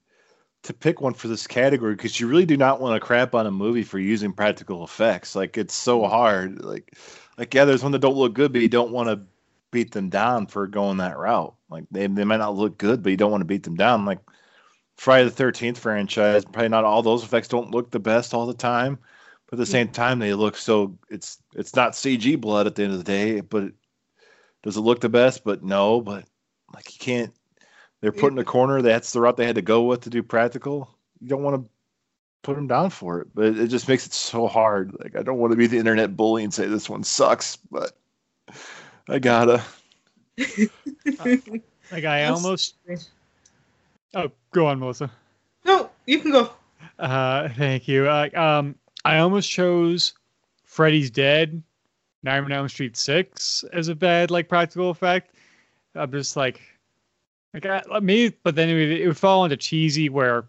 to 0.62 0.74
pick 0.74 1.01
one 1.01 1.14
for 1.14 1.28
this 1.28 1.46
category 1.46 1.94
because 1.94 2.20
you 2.20 2.26
really 2.26 2.44
do 2.44 2.57
not 2.57 2.80
want 2.80 3.01
to 3.01 3.05
crap 3.05 3.34
on 3.34 3.46
a 3.46 3.51
movie 3.51 3.82
for 3.82 3.98
using 3.98 4.32
practical 4.32 4.84
effects. 4.84 5.34
Like 5.34 5.57
it's 5.57 5.74
so 5.74 6.07
hard. 6.07 6.62
Like 6.62 6.96
like 7.38 7.55
yeah, 7.55 7.64
there's 7.64 7.82
one 7.82 7.92
that 7.92 8.01
don't 8.01 8.16
look 8.16 8.34
good, 8.34 8.53
but 8.53 8.61
you 8.61 8.68
don't 8.68 8.92
want 8.92 9.09
to 9.09 9.20
beat 9.70 9.92
them 9.92 10.08
down 10.08 10.46
for 10.46 10.66
going 10.66 10.98
that 10.98 11.18
route. 11.18 11.54
Like 11.68 11.84
they 11.90 12.06
they 12.06 12.24
might 12.24 12.38
not 12.38 12.56
look 12.56 12.78
good, 12.78 13.02
but 13.02 13.10
you 13.10 13.16
don't 13.16 13.30
want 13.30 13.42
to 13.42 13.46
beat 13.46 13.62
them 13.62 13.76
down. 13.76 14.04
Like 14.04 14.20
Friday 14.96 15.24
the 15.24 15.30
Thirteenth 15.30 15.78
franchise, 15.78 16.44
probably 16.44 16.68
not 16.68 16.84
all 16.84 17.02
those 17.02 17.22
effects 17.22 17.48
don't 17.48 17.70
look 17.70 17.90
the 17.90 18.00
best 18.00 18.34
all 18.34 18.46
the 18.46 18.54
time, 18.54 18.98
but 19.46 19.58
at 19.58 19.58
the 19.58 19.70
hmm. 19.70 19.72
same 19.72 19.88
time 19.88 20.18
they 20.18 20.34
look 20.34 20.56
so. 20.56 20.98
It's 21.08 21.38
it's 21.54 21.74
not 21.74 21.92
CG 21.92 22.40
blood 22.40 22.66
at 22.66 22.74
the 22.74 22.84
end 22.84 22.92
of 22.92 22.98
the 22.98 23.04
day, 23.04 23.40
but 23.40 23.72
does 24.62 24.76
it 24.76 24.80
look 24.80 25.00
the 25.00 25.08
best? 25.08 25.44
But 25.44 25.62
no, 25.62 26.00
but 26.00 26.24
like 26.74 26.92
you 26.92 26.98
can't. 26.98 27.32
They're 28.00 28.12
put 28.12 28.32
in 28.32 28.38
a 28.38 28.44
corner. 28.44 28.80
That's 28.80 29.12
the 29.12 29.20
route 29.20 29.36
they 29.36 29.44
had 29.44 29.56
to 29.56 29.62
go 29.62 29.82
with 29.82 30.00
to 30.02 30.10
do 30.10 30.22
practical. 30.22 30.96
You 31.20 31.28
don't 31.28 31.42
want 31.42 31.62
to 31.62 31.70
put 32.42 32.56
them 32.56 32.66
down 32.66 32.88
for 32.88 33.20
it, 33.20 33.28
but 33.34 33.58
it 33.58 33.68
just 33.68 33.88
makes 33.88 34.06
it 34.06 34.14
so 34.14 34.46
hard. 34.46 34.96
Like 34.98 35.16
I 35.16 35.22
don't 35.22 35.38
want 35.38 35.52
to 35.52 35.56
be 35.56 35.66
the 35.66 35.78
internet 35.78 36.16
bully 36.16 36.42
and 36.42 36.52
say 36.52 36.66
this 36.66 36.88
one 36.88 37.04
sucks, 37.04 37.56
but 37.56 37.99
I 39.11 39.18
gotta. 39.18 39.62
Like 41.92 42.04
I 42.04 42.20
That's- 42.20 42.30
almost. 42.30 42.74
Oh, 44.14 44.30
go 44.52 44.66
on, 44.66 44.78
Melissa. 44.78 45.11
no, 45.64 45.90
you 46.06 46.20
can 46.20 46.30
go. 46.30 46.52
Uh, 47.00 47.48
thank 47.48 47.88
you. 47.88 48.06
Uh, 48.08 48.28
um, 48.34 48.76
I 49.04 49.18
almost 49.18 49.50
chose 49.50 50.14
Freddy's 50.62 51.11
Dead, 51.11 51.61
Nightmare 52.22 52.44
on 52.44 52.52
Elm 52.52 52.68
Street 52.68 52.96
Six 52.96 53.64
as 53.72 53.88
a 53.88 53.94
bad 53.96 54.30
like 54.30 54.48
practical 54.48 54.90
effect. 54.90 55.34
I'm 55.96 56.12
just 56.12 56.36
like, 56.36 56.61
like 57.54 57.66
I, 57.66 57.82
me, 57.98 58.32
but 58.44 58.54
then 58.54 58.68
it 58.68 58.74
would, 58.74 59.00
it 59.00 59.06
would 59.08 59.18
fall 59.18 59.42
into 59.44 59.56
cheesy 59.56 60.08
where 60.08 60.44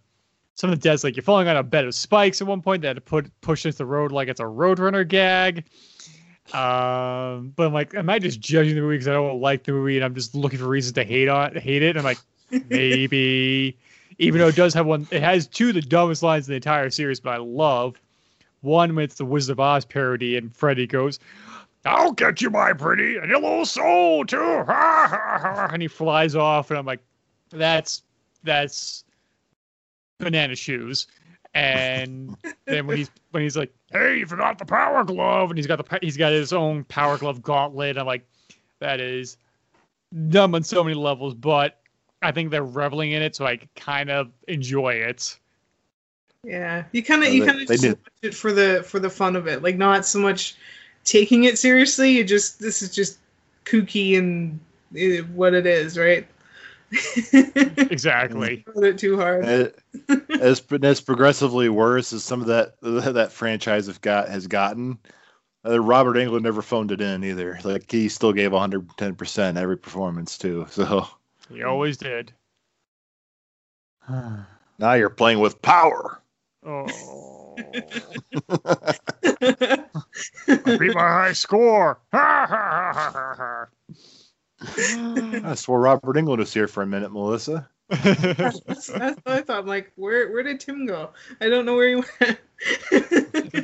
some 0.54 0.70
of 0.70 0.80
the 0.80 0.84
deaths 0.90 1.04
like 1.04 1.16
you're 1.16 1.24
falling 1.24 1.48
on 1.48 1.58
a 1.58 1.64
bed 1.64 1.86
of 1.86 1.96
spikes 1.96 2.40
at 2.42 2.46
one 2.48 2.62
point 2.62 2.84
that 2.84 2.90
had 2.90 2.98
to 2.98 3.02
put 3.02 3.32
push 3.42 3.66
into 3.66 3.80
the 3.80 3.86
road 3.86 4.12
like 4.12 4.28
it's 4.28 4.40
a 4.40 4.44
Roadrunner 4.44 5.08
gag. 5.08 5.64
Um, 6.54 7.54
but 7.56 7.68
I'm 7.68 7.74
like, 7.74 7.96
am 7.96 8.10
I 8.10 8.20
just 8.20 8.40
judging 8.40 8.76
the 8.76 8.82
movie 8.82 8.96
because 8.96 9.08
I 9.08 9.14
don't 9.14 9.40
like 9.40 9.64
the 9.64 9.72
movie 9.72 9.96
and 9.96 10.04
I'm 10.04 10.16
just 10.16 10.36
looking 10.36 10.60
for 10.60 10.68
reasons 10.68 10.94
to 10.96 11.04
hate 11.04 11.30
on 11.30 11.56
hate 11.56 11.84
it? 11.84 11.96
I'm 11.98 12.04
like, 12.04 12.20
maybe. 12.70 13.78
Even 14.18 14.40
though 14.40 14.50
it 14.50 14.56
does 14.56 14.74
have 14.74 14.86
one 14.86 15.08
it 15.12 15.22
has 15.24 15.48
two 15.48 15.70
of 15.70 15.76
the 15.76 15.82
dumbest 15.82 16.22
lines 16.22 16.48
in 16.48 16.52
the 16.52 16.58
entire 16.58 16.92
series 16.92 17.20
but 17.20 17.32
i 17.32 17.38
love 17.38 18.00
one 18.60 18.94
with 18.94 19.18
the 19.18 19.26
wizard 19.26 19.54
of 19.54 19.60
oz 19.60 19.84
parody 19.84 20.38
and 20.38 20.56
freddy 20.56 20.86
goes 20.86 21.18
i'll 21.86 22.12
get 22.12 22.40
you 22.40 22.52
my 22.52 22.72
pretty 22.72 23.18
and 23.18 23.30
your 23.30 23.42
little 23.42 23.66
soul 23.66 24.24
too. 24.24 24.38
Ha, 24.38 24.64
ha, 24.68 25.40
ha," 25.42 25.70
and 25.74 25.82
he 25.82 25.88
flies 25.88 26.36
off 26.36 26.70
and 26.70 26.78
i'm 26.78 26.86
like 26.86 27.00
that's 27.50 28.04
that's 28.44 29.04
banana 30.22 30.56
shoes. 30.56 31.08
And 31.54 32.38
then 32.66 32.88
when 32.88 32.98
he's 32.98 33.12
when 33.32 33.44
he's 33.44 33.58
like 33.58 33.74
hey 33.92 34.20
you 34.20 34.26
forgot 34.26 34.58
the 34.58 34.66
power 34.66 35.04
glove 35.04 35.50
and 35.50 35.58
he's 35.58 35.68
got 35.68 35.78
the 35.78 36.00
he's 36.02 36.18
got 36.18 36.32
his 36.32 36.54
own 36.54 36.84
power 36.86 37.18
glove 37.18 37.42
gauntlet 37.42 37.98
i'm 37.98 38.06
like 38.06 38.26
that 38.80 39.00
is 39.00 39.38
dumb 40.30 40.56
on 40.56 40.64
so 40.64 40.84
many 40.84 40.96
levels 40.96 41.34
but 41.34 41.82
I 42.22 42.32
think 42.32 42.52
they're 42.52 42.64
reveling 42.64 43.12
in 43.12 43.22
it, 43.22 43.36
so 43.36 43.46
I 43.46 43.60
kind 43.76 44.10
of 44.10 44.32
enjoy 44.48 44.94
it. 44.94 45.38
Yeah, 46.44 46.84
you 46.92 47.04
kind 47.04 47.24
of 47.24 47.34
you 47.34 47.46
kind 47.46 47.62
of 47.62 47.68
just 47.68 47.82
did. 47.82 47.92
watch 47.92 48.14
it 48.22 48.36
for 48.36 48.52
the 48.52 48.84
for 48.88 49.00
the 49.00 49.10
fun 49.10 49.36
of 49.36 49.48
it, 49.48 49.64
like 49.64 49.78
not 49.78 50.06
so 50.06 50.20
much 50.20 50.56
taking 51.04 51.46
it 51.46 51.58
seriously. 51.58 52.12
You 52.12 52.24
just 52.24 52.60
this 52.60 52.82
is 52.82 52.94
just 52.94 53.20
kooky 53.66 54.18
and 54.18 54.60
uh, 54.96 55.24
what 55.34 55.54
it 55.54 55.66
is, 55.66 55.98
right? 55.98 56.28
Exactly. 57.92 58.58
Put 58.74 58.84
it 58.84 58.98
too 58.98 59.18
hard. 59.18 59.46
It- 59.46 59.80
as 60.42 60.62
as 60.84 61.02
progressively 61.02 61.70
worse 61.70 62.12
as 62.14 62.24
some 62.24 62.42
of 62.42 62.48
that 62.48 62.74
that 62.82 63.32
franchise 63.32 63.88
have 63.88 64.02
got 64.02 64.30
has 64.30 64.48
gotten. 64.48 64.98
Uh, 65.66 65.80
Robert 65.80 66.16
Englund 66.16 66.42
never 66.42 66.62
phoned 66.62 66.92
it 66.92 67.02
in 67.02 67.24
either. 67.24 67.60
Like 67.64 67.90
he 67.92 68.10
still 68.10 68.34
gave 68.34 68.52
110 68.52 69.16
percent 69.16 69.58
every 69.58 69.78
performance 69.78 70.38
too. 70.38 70.66
So 70.72 71.08
He 71.50 71.64
always 71.64 71.98
did. 71.98 72.34
now 74.10 74.94
you're 74.94 75.10
playing 75.10 75.40
with 75.40 75.62
power. 75.62 76.22
Oh. 76.66 77.56
I 80.48 80.78
beat 80.78 80.94
my 80.94 81.02
high 81.02 81.34
score. 81.34 82.00
Ha, 82.12 82.46
ha, 82.50 82.92
ha, 82.94 83.12
ha, 83.14 83.36
ha, 83.38 83.66
I 84.62 85.56
swore 85.56 85.80
Robert 85.82 86.16
Englund 86.16 86.38
was 86.38 86.54
here 86.54 86.68
for 86.68 86.84
a 86.84 86.88
minute, 86.88 87.12
Melissa. 87.12 87.68
that's, 87.90 88.60
that's 88.88 88.90
what 88.90 89.28
I 89.28 89.42
thought. 89.42 89.60
I'm 89.60 89.68
like, 89.68 89.92
where 89.96 90.32
where 90.32 90.44
did 90.44 90.60
Tim 90.60 90.86
go? 90.86 91.10
I 91.42 91.50
don't 91.50 91.66
know 91.66 91.76
where 91.76 91.90
he 91.90 91.96
went. 91.96 92.40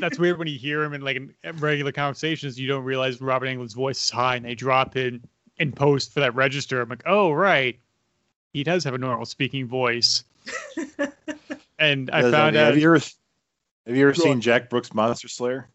That's 0.01 0.19
weird 0.19 0.37
when 0.37 0.47
you 0.47 0.57
hear 0.57 0.83
him 0.83 0.93
in 0.93 1.01
like 1.01 1.15
in 1.17 1.33
regular 1.57 1.91
conversations. 1.91 2.59
You 2.59 2.67
don't 2.67 2.83
realize 2.83 3.21
Robert 3.21 3.45
Englund's 3.45 3.73
voice 3.73 4.03
is 4.03 4.09
high, 4.09 4.35
and 4.35 4.45
they 4.45 4.55
drop 4.55 4.97
in 4.97 5.21
in 5.59 5.71
post 5.71 6.13
for 6.13 6.19
that 6.19 6.35
register. 6.35 6.81
I'm 6.81 6.89
like, 6.89 7.03
oh 7.05 7.31
right, 7.31 7.79
he 8.53 8.63
does 8.63 8.83
have 8.83 8.93
a 8.93 8.97
normal 8.97 9.25
speaking 9.25 9.67
voice. 9.67 10.23
And 11.79 12.09
I 12.09 12.21
Does- 12.23 12.31
found 12.33 12.55
out. 12.55 12.67
Have 12.67 12.77
you 12.79 12.87
ever 12.87 12.99
have 13.85 13.95
you 13.95 14.01
ever 14.09 14.13
Go 14.17 14.23
seen. 14.23 14.41
Jack 14.41 14.67
Brooks' 14.69 14.93
Monster 14.95 15.27
Slayer? 15.27 15.69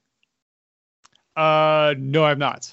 Uh, 1.37 1.95
no, 1.97 2.25
I've 2.25 2.39
not. 2.39 2.73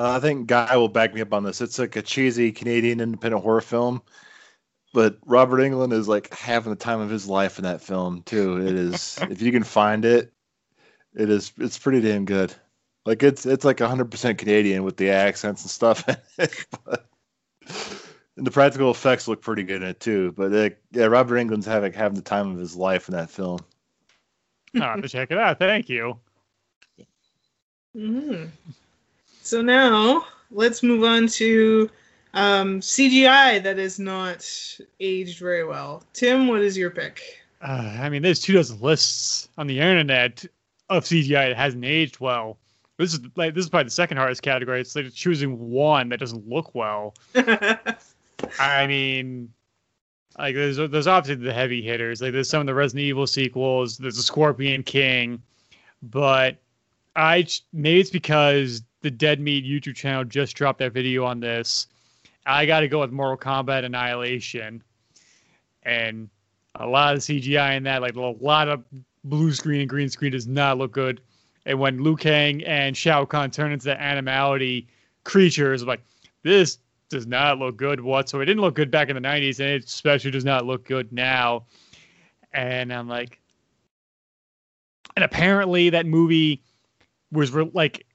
Uh, 0.00 0.16
I 0.16 0.18
think 0.18 0.46
Guy 0.46 0.78
will 0.78 0.88
back 0.88 1.12
me 1.12 1.20
up 1.20 1.34
on 1.34 1.44
this. 1.44 1.60
It's 1.60 1.78
like 1.78 1.94
a 1.94 2.00
cheesy 2.00 2.52
Canadian 2.52 3.02
independent 3.02 3.42
horror 3.42 3.60
film, 3.60 4.00
but 4.94 5.18
Robert 5.26 5.58
Englund 5.58 5.92
is 5.92 6.08
like 6.08 6.32
having 6.32 6.70
the 6.70 6.76
time 6.76 7.00
of 7.00 7.10
his 7.10 7.28
life 7.28 7.58
in 7.58 7.64
that 7.64 7.82
film 7.82 8.22
too. 8.22 8.66
It 8.66 8.74
is 8.76 9.18
if 9.28 9.42
you 9.42 9.52
can 9.52 9.62
find 9.62 10.06
it, 10.06 10.32
it 11.14 11.28
is 11.28 11.52
it's 11.58 11.78
pretty 11.78 12.00
damn 12.00 12.24
good. 12.24 12.54
Like 13.04 13.22
it's 13.22 13.44
it's 13.44 13.66
like 13.66 13.76
100% 13.76 14.38
Canadian 14.38 14.84
with 14.84 14.96
the 14.96 15.10
accents 15.10 15.60
and 15.64 15.70
stuff. 15.70 16.06
but, 16.86 17.06
and 18.38 18.46
the 18.46 18.50
practical 18.50 18.90
effects 18.90 19.28
look 19.28 19.42
pretty 19.42 19.64
good 19.64 19.82
in 19.82 19.88
it 19.88 20.00
too. 20.00 20.32
But 20.32 20.54
uh, 20.54 20.70
yeah, 20.92 21.06
Robert 21.08 21.36
Englund's 21.36 21.66
having 21.66 21.92
having 21.92 22.16
the 22.16 22.22
time 22.22 22.50
of 22.50 22.58
his 22.58 22.74
life 22.74 23.06
in 23.10 23.16
that 23.16 23.28
film. 23.28 23.58
I'll 24.76 24.80
have 24.80 25.02
to 25.02 25.10
check 25.10 25.30
it 25.30 25.36
out. 25.36 25.58
Thank 25.58 25.90
you. 25.90 26.18
hmm 27.94 28.46
So 29.50 29.62
now 29.62 30.28
let's 30.52 30.80
move 30.80 31.02
on 31.02 31.26
to 31.26 31.90
um, 32.34 32.78
CGI 32.78 33.60
that 33.64 33.80
is 33.80 33.98
not 33.98 34.48
aged 35.00 35.40
very 35.40 35.64
well. 35.64 36.04
Tim, 36.12 36.46
what 36.46 36.60
is 36.60 36.78
your 36.78 36.90
pick? 36.90 37.20
Uh, 37.60 37.98
I 38.00 38.08
mean, 38.10 38.22
there's 38.22 38.38
two 38.38 38.52
dozen 38.52 38.80
lists 38.80 39.48
on 39.58 39.66
the 39.66 39.80
internet 39.80 40.44
of 40.88 41.02
CGI 41.02 41.48
that 41.48 41.56
hasn't 41.56 41.84
aged 41.84 42.20
well. 42.20 42.58
This 42.96 43.12
is 43.12 43.18
like 43.34 43.54
this 43.54 43.64
is 43.64 43.70
probably 43.70 43.86
the 43.86 43.90
second 43.90 44.18
hardest 44.18 44.42
category. 44.42 44.80
It's 44.80 44.94
like 44.94 45.12
choosing 45.12 45.58
one 45.58 46.10
that 46.10 46.20
doesn't 46.20 46.48
look 46.48 46.72
well. 46.76 47.16
I 47.34 48.86
mean, 48.86 49.52
like 50.38 50.54
there's 50.54 50.76
there's 50.76 51.08
obviously 51.08 51.44
the 51.44 51.52
heavy 51.52 51.82
hitters. 51.82 52.22
Like 52.22 52.30
there's 52.34 52.48
some 52.48 52.60
of 52.60 52.68
the 52.68 52.74
Resident 52.74 53.04
Evil 53.04 53.26
sequels. 53.26 53.98
There's 53.98 54.14
the 54.14 54.22
Scorpion 54.22 54.84
King, 54.84 55.42
but 56.04 56.58
I 57.16 57.48
maybe 57.72 57.98
it's 57.98 58.10
because 58.10 58.84
the 59.02 59.10
Dead 59.10 59.40
Meat 59.40 59.64
YouTube 59.64 59.96
channel 59.96 60.24
just 60.24 60.56
dropped 60.56 60.78
their 60.78 60.90
video 60.90 61.24
on 61.24 61.40
this. 61.40 61.86
I 62.46 62.66
got 62.66 62.80
to 62.80 62.88
go 62.88 63.00
with 63.00 63.12
Mortal 63.12 63.36
Kombat 63.36 63.84
Annihilation, 63.84 64.82
and 65.82 66.28
a 66.76 66.86
lot 66.86 67.14
of 67.14 67.20
CGI 67.20 67.76
in 67.76 67.82
that, 67.84 68.02
like 68.02 68.16
a 68.16 68.20
lot 68.20 68.68
of 68.68 68.84
blue 69.24 69.52
screen 69.52 69.80
and 69.80 69.88
green 69.88 70.08
screen, 70.08 70.32
does 70.32 70.46
not 70.46 70.78
look 70.78 70.92
good. 70.92 71.20
And 71.66 71.78
when 71.78 72.02
Liu 72.02 72.16
Kang 72.16 72.64
and 72.64 72.96
Shao 72.96 73.24
Kahn 73.24 73.50
turn 73.50 73.72
into 73.72 73.84
the 73.84 74.00
animality 74.00 74.88
creatures, 75.24 75.82
I'm 75.82 75.88
like 75.88 76.02
this 76.42 76.78
does 77.10 77.26
not 77.26 77.58
look 77.58 77.76
good 77.76 78.00
whatsoever. 78.00 78.42
It 78.42 78.46
didn't 78.46 78.62
look 78.62 78.74
good 78.74 78.90
back 78.90 79.08
in 79.08 79.14
the 79.14 79.20
90s, 79.20 79.60
and 79.60 79.68
it 79.68 79.84
especially 79.84 80.30
does 80.30 80.44
not 80.44 80.64
look 80.64 80.84
good 80.84 81.12
now. 81.12 81.64
And 82.52 82.92
I'm 82.92 83.08
like, 83.08 83.38
and 85.16 85.24
apparently 85.24 85.90
that 85.90 86.06
movie 86.06 86.62
was 87.32 87.50
re- 87.50 87.70
like, 87.74 88.06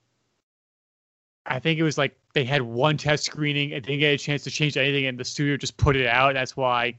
I 1.47 1.59
think 1.59 1.79
it 1.79 1.83
was 1.83 1.97
like 1.97 2.17
they 2.33 2.43
had 2.43 2.63
one 2.63 2.97
test 2.97 3.25
screening 3.25 3.73
and 3.73 3.83
didn't 3.83 3.99
get 3.99 4.13
a 4.13 4.17
chance 4.17 4.43
to 4.43 4.51
change 4.51 4.77
anything, 4.77 5.05
and 5.05 5.17
the 5.17 5.25
studio 5.25 5.57
just 5.57 5.77
put 5.77 5.95
it 5.95 6.07
out. 6.07 6.33
That's 6.33 6.57
why 6.57 6.97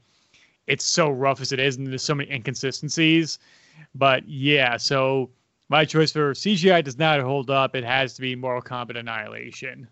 it's 0.67 0.85
so 0.85 1.09
rough 1.09 1.41
as 1.41 1.51
it 1.51 1.59
is, 1.59 1.77
and 1.77 1.87
there's 1.87 2.03
so 2.03 2.15
many 2.15 2.31
inconsistencies. 2.31 3.39
But 3.95 4.27
yeah, 4.27 4.77
so 4.77 5.29
my 5.69 5.85
choice 5.85 6.11
for 6.11 6.33
CGI 6.33 6.83
does 6.83 6.97
not 6.97 7.19
hold 7.19 7.49
up. 7.49 7.75
It 7.75 7.83
has 7.83 8.13
to 8.15 8.21
be 8.21 8.35
Mortal 8.35 8.61
Kombat 8.61 8.97
Annihilation. 8.97 9.87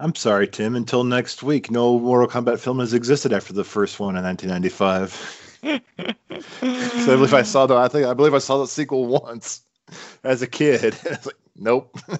I'm 0.00 0.14
sorry, 0.14 0.48
Tim. 0.48 0.76
Until 0.76 1.04
next 1.04 1.42
week, 1.42 1.70
no 1.70 1.98
Mortal 1.98 2.28
Kombat 2.28 2.58
film 2.58 2.78
has 2.78 2.94
existed 2.94 3.32
after 3.32 3.52
the 3.52 3.64
first 3.64 4.00
one 4.00 4.16
in 4.16 4.24
1995. 4.24 5.48
so 7.06 7.12
I 7.12 7.16
believe 7.16 7.34
I 7.34 7.42
saw 7.42 7.66
the. 7.66 7.76
I 7.76 7.86
think 7.88 8.06
I 8.06 8.14
believe 8.14 8.34
I 8.34 8.38
saw 8.38 8.58
the 8.58 8.66
sequel 8.66 9.06
once 9.06 9.62
as 10.24 10.40
a 10.40 10.46
kid. 10.46 10.96
nope. 11.60 11.96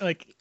like 0.00 0.34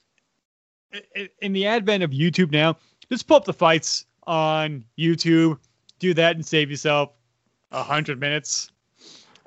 in 1.41 1.53
the 1.53 1.67
advent 1.67 2.03
of 2.03 2.11
YouTube 2.11 2.51
now, 2.51 2.77
just 3.11 3.27
pull 3.27 3.37
up 3.37 3.45
the 3.45 3.53
fights 3.53 4.05
on 4.25 4.83
YouTube, 4.97 5.57
do 5.99 6.13
that, 6.13 6.35
and 6.35 6.45
save 6.45 6.69
yourself 6.69 7.11
a 7.71 7.83
hundred 7.83 8.19
minutes 8.19 8.71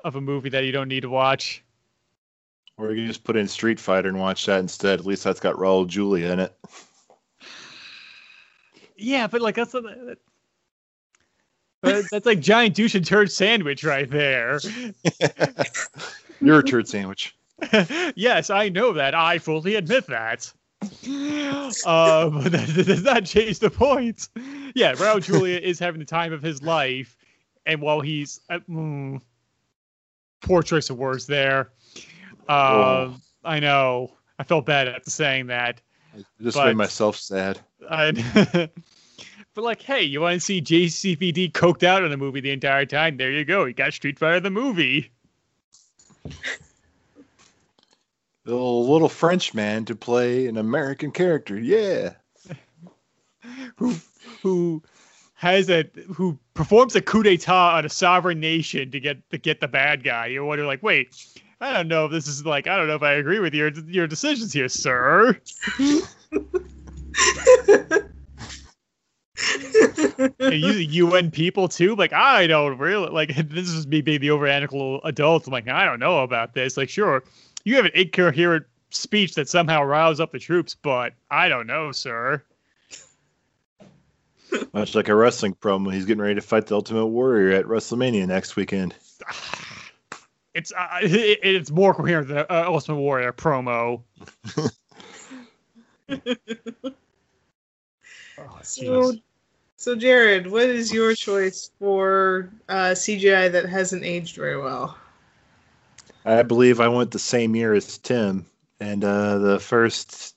of 0.05 0.17
a 0.17 0.21
movie 0.21 0.49
that 0.51 0.65
you 0.65 0.73
don't 0.73 0.89
need 0.89 1.01
to 1.01 1.09
watch. 1.09 1.65
Or 2.77 2.91
you 2.91 2.97
can 2.97 3.07
just 3.07 3.25
put 3.25 3.37
in 3.37 3.47
Street 3.47 3.79
Fighter 3.79 4.09
and 4.09 4.19
watch 4.19 4.47
that 4.47 4.61
instead. 4.61 5.01
At 5.01 5.07
least 5.07 5.25
that's 5.25 5.41
got 5.41 5.57
Raul 5.57 5.87
Julia 5.87 6.33
in 6.33 6.41
it. 6.41 6.57
Yeah, 8.97 9.27
but 9.27 9.43
like 9.43 9.55
that's 9.55 9.73
that, 9.73 10.17
that's 11.83 12.27
like 12.27 12.41
giant 12.41 12.75
douche 12.75 12.95
and 12.95 13.05
turd 13.05 13.31
sandwich 13.31 13.85
right 13.85 14.11
there. 14.11 14.61
You're 16.41 16.61
a 16.61 16.63
turd 16.65 16.89
sandwich. 16.89 17.35
yes, 18.17 18.51
I 18.51 18.69
know 18.71 18.93
that. 18.95 19.15
I 19.15 19.39
fully 19.39 19.75
admit 19.75 20.07
that. 20.07 20.51
Uh, 20.83 22.31
but 22.31 22.53
that, 22.53 22.67
that 22.75 22.87
does 22.87 23.03
not 23.03 23.25
change 23.27 23.59
the 23.59 23.71
point. 23.71 24.29
Yeah, 24.75 24.95
Raul 24.95 25.23
Julia 25.23 25.59
is 25.59 25.79
having 25.79 25.99
the 25.99 26.07
time 26.07 26.33
of 26.33 26.43
his 26.43 26.63
life, 26.63 27.17
and 27.67 27.81
while 27.83 28.01
he's 28.01 28.41
uh, 28.49 28.61
mm, 28.69 29.21
poor 30.41 30.63
choice 30.63 30.89
of 30.91 30.97
words 30.99 31.27
there. 31.27 31.71
Uh, 32.49 33.11
Oh. 33.13 33.17
I 33.45 33.61
know. 33.61 34.13
I 34.39 34.43
felt 34.45 34.67
bad 34.67 34.89
after 34.89 35.11
saying 35.11 35.47
that. 35.49 35.81
I 36.15 36.25
just 36.43 36.57
But- 36.57 36.67
made 36.69 36.77
myself 36.77 37.17
sad. 37.17 37.61
I, 37.91 38.13
but 39.55 39.65
like, 39.65 39.83
hey, 39.83 40.03
you 40.03 40.21
want 40.21 40.35
to 40.35 40.41
see 40.41 40.61
JCVD 40.61 41.53
coked 41.53 41.83
out 41.83 42.05
in 42.05 42.11
the 42.11 42.17
movie 42.17 42.41
the 42.41 42.51
entire 42.51 42.85
time? 42.87 43.17
There 43.17 43.31
you 43.33 43.45
go. 43.45 43.65
You 43.65 43.73
got 43.75 43.93
Street 43.95 44.19
Fighter 44.19 44.41
the 44.41 44.51
movie. 44.51 45.11
The 48.45 48.53
little, 48.53 48.91
little 48.91 49.11
French 49.11 49.53
man 49.53 49.85
to 49.85 49.95
play 49.95 50.47
an 50.47 50.57
American 50.57 51.13
character. 51.13 51.59
Yeah. 51.59 52.15
who 53.77 53.95
who 54.43 54.83
has 55.35 55.69
a 55.69 55.85
who 56.13 56.39
performs 56.55 56.97
a 56.97 57.03
coup 57.03 57.23
d'état 57.23 57.75
on 57.75 57.85
a 57.85 57.91
sovereign 57.91 58.41
nation 58.41 58.91
to 58.91 58.99
get 58.99 59.29
to 59.31 59.39
get 59.39 59.61
the 59.61 59.69
bad 59.69 60.03
guy. 60.03 60.27
You 60.27 60.45
wonder, 60.45 60.65
like, 60.65 60.83
wait, 60.83 61.15
I 61.61 61.73
don't 61.73 61.89
know 61.89 62.07
if 62.07 62.13
this 62.13 62.27
is 62.27 62.47
like, 62.47 62.67
I 62.67 62.77
don't 62.77 62.89
know 62.89 62.95
if 62.95 63.03
I 63.03 63.13
agree 63.13 63.41
with 63.41 63.55
your 63.55 63.71
your 63.87 64.07
decisions 64.07 64.53
here, 64.53 64.69
sir. 64.69 65.39
And 70.39 70.55
using 70.55 70.91
UN 70.91 71.31
people 71.31 71.69
too, 71.69 71.95
like 71.97 72.13
I 72.13 72.47
don't 72.47 72.79
really 72.79 73.09
like. 73.09 73.31
This 73.51 73.69
is 73.69 73.87
me 73.87 74.01
being 74.01 74.21
the 74.21 74.29
overanalytical 74.29 75.01
adult. 75.05 75.47
I'm 75.47 75.53
like, 75.53 75.69
I 75.69 75.85
don't 75.85 76.01
know 76.01 76.21
about 76.21 76.55
this. 76.55 76.77
Like, 76.77 76.89
sure, 76.89 77.25
you 77.65 77.77
have 77.77 77.85
an 77.85 77.93
incoherent 77.95 78.67
speech 78.91 79.35
that 79.35 79.49
somehow 79.49 79.83
riles 79.83 80.21
up 80.21 80.33
the 80.33 80.39
troops, 80.39 80.75
but 80.75 81.15
I 81.31 81.49
don't 81.49 81.67
know, 81.67 81.93
sir. 81.93 82.43
Much 84.73 84.95
like 84.95 85.09
a 85.09 85.15
wrestling 85.15 85.55
promo, 85.55 85.93
he's 85.93 86.05
getting 86.05 86.23
ready 86.23 86.35
to 86.35 86.41
fight 86.41 86.67
the 86.67 86.75
Ultimate 86.75 87.07
Warrior 87.07 87.57
at 87.57 87.67
WrestleMania 87.67 88.27
next 88.27 88.57
weekend. 88.57 88.95
it's 90.55 90.73
uh, 90.73 90.87
it, 91.03 91.39
it's 91.43 91.71
more 91.71 91.95
coherent 91.95 92.29
than 92.29 92.47
uh, 92.51 92.65
Ultimate 92.67 92.99
Warrior 92.99 93.33
promo. 93.33 94.03
oh, 96.09 96.19
So, 98.63 99.13
jeez. 99.13 99.23
So 99.81 99.97
Jared, 99.97 100.51
what 100.51 100.69
is 100.69 100.93
your 100.93 101.15
choice 101.15 101.71
for 101.79 102.51
uh, 102.69 102.93
CGI 102.93 103.51
that 103.51 103.65
hasn't 103.65 104.05
aged 104.05 104.37
very 104.37 104.59
well? 104.59 104.95
I 106.27 106.43
believe 106.43 106.81
I 106.81 106.89
went 106.89 107.13
the 107.13 107.19
same 107.19 107.57
year 107.57 107.73
as 107.73 107.97
Tim, 107.97 108.45
and 108.79 109.03
uh, 109.03 109.39
the 109.39 109.59
first 109.59 110.37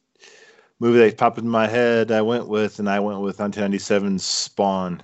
movie 0.80 1.00
that 1.00 1.18
popped 1.18 1.40
in 1.40 1.50
my 1.50 1.68
head 1.68 2.10
I 2.10 2.22
went 2.22 2.48
with, 2.48 2.80
and 2.80 2.90
I 2.90 3.02
went 3.02 3.20
with 3.20 3.40
1997's 3.40 4.24
Spawn, 4.24 5.04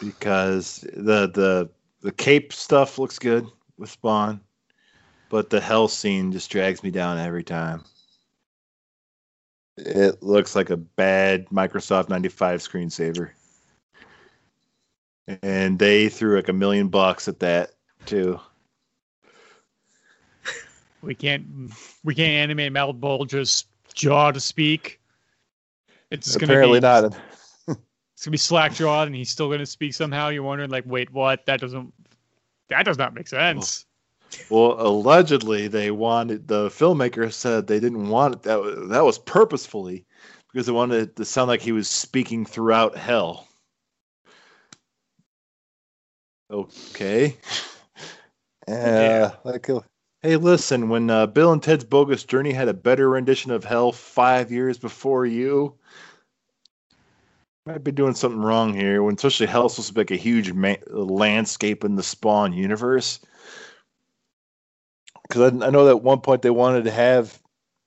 because 0.00 0.80
the 0.92 1.28
the 1.28 1.70
the 2.00 2.10
cape 2.10 2.52
stuff 2.52 2.98
looks 2.98 3.20
good 3.20 3.46
with 3.78 3.90
Spawn, 3.90 4.40
but 5.28 5.48
the 5.48 5.60
hell 5.60 5.86
scene 5.86 6.32
just 6.32 6.50
drags 6.50 6.82
me 6.82 6.90
down 6.90 7.18
every 7.18 7.44
time. 7.44 7.84
It 9.86 10.22
looks 10.22 10.54
like 10.54 10.70
a 10.70 10.76
bad 10.76 11.48
Microsoft 11.48 12.08
95 12.08 12.60
screensaver. 12.60 13.30
And 15.42 15.78
they 15.78 16.08
threw 16.08 16.36
like 16.36 16.48
a 16.48 16.52
million 16.52 16.88
bucks 16.88 17.28
at 17.28 17.40
that 17.40 17.70
too. 18.06 18.40
we 21.02 21.14
can't 21.14 21.46
we 22.04 22.14
can't 22.14 22.30
animate 22.30 22.72
Malebolgia's 22.72 23.64
jaw 23.94 24.32
to 24.32 24.40
speak. 24.40 25.00
It's 26.10 26.26
just 26.26 26.42
Apparently 26.42 26.80
gonna 26.80 27.02
be, 27.02 27.16
not. 27.16 27.20
It's 28.14 28.26
gonna 28.26 28.32
be 28.32 28.38
slack 28.38 28.74
jawed, 28.74 29.06
and 29.06 29.16
he's 29.16 29.30
still 29.30 29.50
gonna 29.50 29.64
speak 29.64 29.94
somehow. 29.94 30.28
You're 30.28 30.42
wondering, 30.42 30.68
like, 30.68 30.84
wait, 30.86 31.10
what? 31.10 31.46
That 31.46 31.58
doesn't 31.60 31.94
that 32.68 32.84
does 32.84 32.98
not 32.98 33.14
make 33.14 33.28
sense. 33.28 33.86
Well, 34.50 34.76
allegedly 34.78 35.68
they 35.68 35.90
wanted 35.90 36.48
the 36.48 36.68
filmmaker 36.68 37.32
said 37.32 37.66
they 37.66 37.80
didn't 37.80 38.08
want 38.08 38.34
it. 38.34 38.42
That 38.42 38.60
was, 38.60 38.88
that 38.88 39.04
was 39.04 39.18
purposefully 39.18 40.04
because 40.52 40.66
they 40.66 40.72
wanted 40.72 41.02
it 41.02 41.16
to 41.16 41.24
sound 41.24 41.48
like 41.48 41.60
he 41.60 41.72
was 41.72 41.88
speaking 41.88 42.44
throughout 42.44 42.96
hell. 42.96 43.48
Okay. 46.50 47.36
Uh, 48.68 48.72
Yeah. 48.72 49.34
like, 49.42 49.68
uh, 49.68 49.80
hey, 50.22 50.36
listen, 50.36 50.88
when 50.90 51.10
uh, 51.10 51.26
Bill 51.26 51.50
and 51.52 51.60
Ted's 51.60 51.82
Bogus 51.82 52.22
Journey 52.22 52.52
had 52.52 52.68
a 52.68 52.74
better 52.74 53.08
rendition 53.08 53.50
of 53.50 53.64
hell 53.64 53.90
five 53.90 54.52
years 54.52 54.78
before 54.78 55.26
you, 55.26 55.74
might 57.66 57.82
be 57.82 57.90
doing 57.90 58.14
something 58.14 58.40
wrong 58.40 58.72
here. 58.74 59.02
When 59.02 59.16
especially 59.16 59.46
hell's 59.46 59.74
supposed 59.74 59.88
to 59.88 59.94
be 59.94 60.00
like 60.02 60.10
a 60.12 60.16
huge 60.16 60.52
ma- 60.52 60.76
landscape 60.88 61.84
in 61.84 61.96
the 61.96 62.02
Spawn 62.02 62.52
universe 62.52 63.18
because 65.30 65.52
I, 65.52 65.66
I 65.66 65.70
know 65.70 65.84
that 65.84 65.90
at 65.92 66.02
one 66.02 66.20
point 66.20 66.42
they 66.42 66.50
wanted 66.50 66.84
to 66.84 66.90
have 66.90 67.40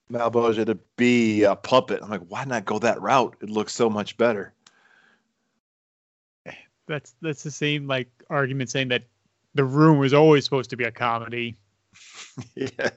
Malebolgia 0.09 0.65
to 0.65 0.75
be 0.95 1.43
a 1.43 1.55
puppet. 1.55 1.99
I'm 2.01 2.09
like, 2.09 2.25
why 2.29 2.45
not 2.45 2.65
go 2.65 2.79
that 2.79 3.01
route? 3.01 3.35
It 3.41 3.49
looks 3.49 3.73
so 3.73 3.89
much 3.89 4.17
better. 4.17 4.53
That's 6.87 7.15
that's 7.21 7.43
the 7.43 7.51
same 7.51 7.87
like 7.87 8.09
argument 8.29 8.69
saying 8.69 8.89
that 8.89 9.03
the 9.55 9.63
room 9.63 9.99
was 9.99 10.13
always 10.13 10.43
supposed 10.43 10.69
to 10.71 10.77
be 10.77 10.83
a 10.83 10.91
comedy. 10.91 11.57
yeah. 12.55 12.89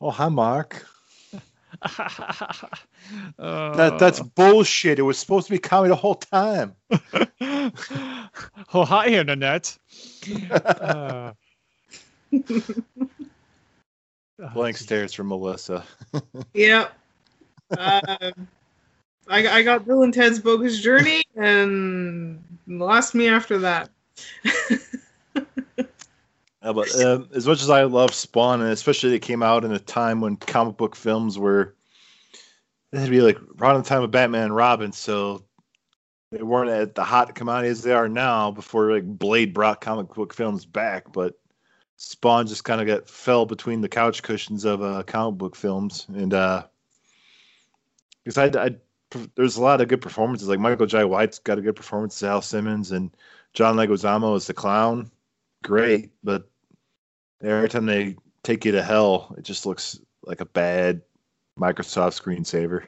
Oh, 0.00 0.10
hi, 0.10 0.28
Mark. 0.28 0.86
That 3.38 3.98
that's 3.98 4.20
bullshit. 4.20 4.98
It 4.98 5.02
was 5.02 5.18
supposed 5.18 5.46
to 5.46 5.52
be 5.52 5.58
comedy 5.58 5.90
the 5.90 5.96
whole 5.96 6.16
time. 6.16 6.74
oh 8.74 8.84
hi 8.84 9.06
internet. 9.08 9.76
Uh, 10.50 10.58
oh, 10.80 11.32
Blank 14.54 14.76
stares 14.76 15.12
from 15.12 15.28
Melissa. 15.28 15.84
Yep. 16.54 16.92
um, 17.78 18.48
I, 19.28 19.48
I 19.48 19.62
got 19.62 19.86
Bill 19.86 20.02
and 20.02 20.14
Ted's 20.14 20.38
Bogus 20.38 20.80
Journey, 20.80 21.24
and 21.34 22.42
lost 22.66 23.14
me 23.14 23.28
after 23.28 23.58
that. 23.58 23.90
Uh, 26.66 26.72
but 26.72 26.92
um, 27.00 27.28
as 27.32 27.46
much 27.46 27.62
as 27.62 27.70
I 27.70 27.84
love 27.84 28.12
Spawn, 28.12 28.60
and 28.60 28.72
especially 28.72 29.14
it 29.14 29.20
came 29.20 29.40
out 29.40 29.64
in 29.64 29.70
a 29.70 29.78
time 29.78 30.20
when 30.20 30.34
comic 30.34 30.76
book 30.76 30.96
films 30.96 31.38
were, 31.38 31.76
it'd 32.92 33.08
be 33.08 33.20
like 33.20 33.38
around 33.60 33.80
the 33.80 33.88
time 33.88 34.02
of 34.02 34.10
Batman 34.10 34.46
and 34.46 34.56
Robin, 34.56 34.90
so 34.90 35.44
they 36.32 36.42
weren't 36.42 36.70
at 36.70 36.96
the 36.96 37.04
hot 37.04 37.36
commodity 37.36 37.68
as 37.68 37.84
they 37.84 37.92
are 37.92 38.08
now. 38.08 38.50
Before 38.50 38.90
like 38.90 39.04
Blade 39.06 39.54
brought 39.54 39.80
comic 39.80 40.12
book 40.12 40.34
films 40.34 40.64
back, 40.66 41.12
but 41.12 41.38
Spawn 41.96 42.46
just 42.46 42.64
kind 42.64 42.80
of 42.80 42.86
got 42.86 43.08
fell 43.08 43.46
between 43.46 43.80
the 43.80 43.88
couch 43.88 44.22
cushions 44.22 44.64
of 44.64 44.82
uh, 44.82 45.02
comic 45.04 45.38
book 45.38 45.56
films, 45.56 46.06
and 46.14 46.34
uh, 46.34 46.64
because 48.24 48.38
I, 48.38 48.64
I 48.64 48.76
there's 49.34 49.56
a 49.56 49.62
lot 49.62 49.80
of 49.80 49.88
good 49.88 50.02
performances. 50.02 50.48
Like 50.48 50.58
Michael 50.58 50.86
Jai 50.86 51.04
White's 51.04 51.38
got 51.38 51.58
a 51.58 51.62
good 51.62 51.76
performance 51.76 52.22
as 52.22 52.28
Al 52.28 52.42
Simmons, 52.42 52.92
and 52.92 53.10
John 53.54 53.76
Leguizamo 53.76 54.36
as 54.36 54.46
the 54.46 54.54
clown, 54.54 55.10
great. 55.62 56.10
But 56.22 56.48
every 57.42 57.68
time 57.68 57.86
they 57.86 58.16
take 58.42 58.64
you 58.64 58.72
to 58.72 58.82
hell, 58.82 59.34
it 59.38 59.42
just 59.44 59.64
looks 59.64 59.98
like 60.24 60.40
a 60.40 60.46
bad 60.46 61.00
Microsoft 61.58 62.20
screensaver. 62.20 62.84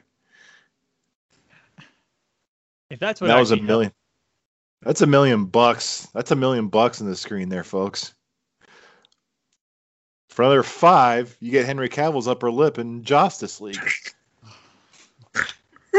If 2.89 2.99
that's 2.99 3.21
what 3.21 3.27
that 3.27 3.39
was 3.39 3.51
a 3.51 3.57
million. 3.57 3.91
That's 4.81 5.01
a 5.01 5.07
million 5.07 5.45
bucks. 5.45 6.07
That's 6.13 6.31
a 6.31 6.35
million 6.35 6.69
bucks 6.69 7.01
in 7.01 7.07
the 7.07 7.15
screen 7.15 7.49
there, 7.49 7.63
folks. 7.63 8.13
For 10.39 10.43
another 10.43 10.63
five, 10.63 11.35
you 11.41 11.51
get 11.51 11.65
Henry 11.65 11.89
Cavill's 11.89 12.29
upper 12.29 12.49
lip 12.49 12.79
in 12.79 13.03
Justice 13.03 13.59
League. 13.59 13.75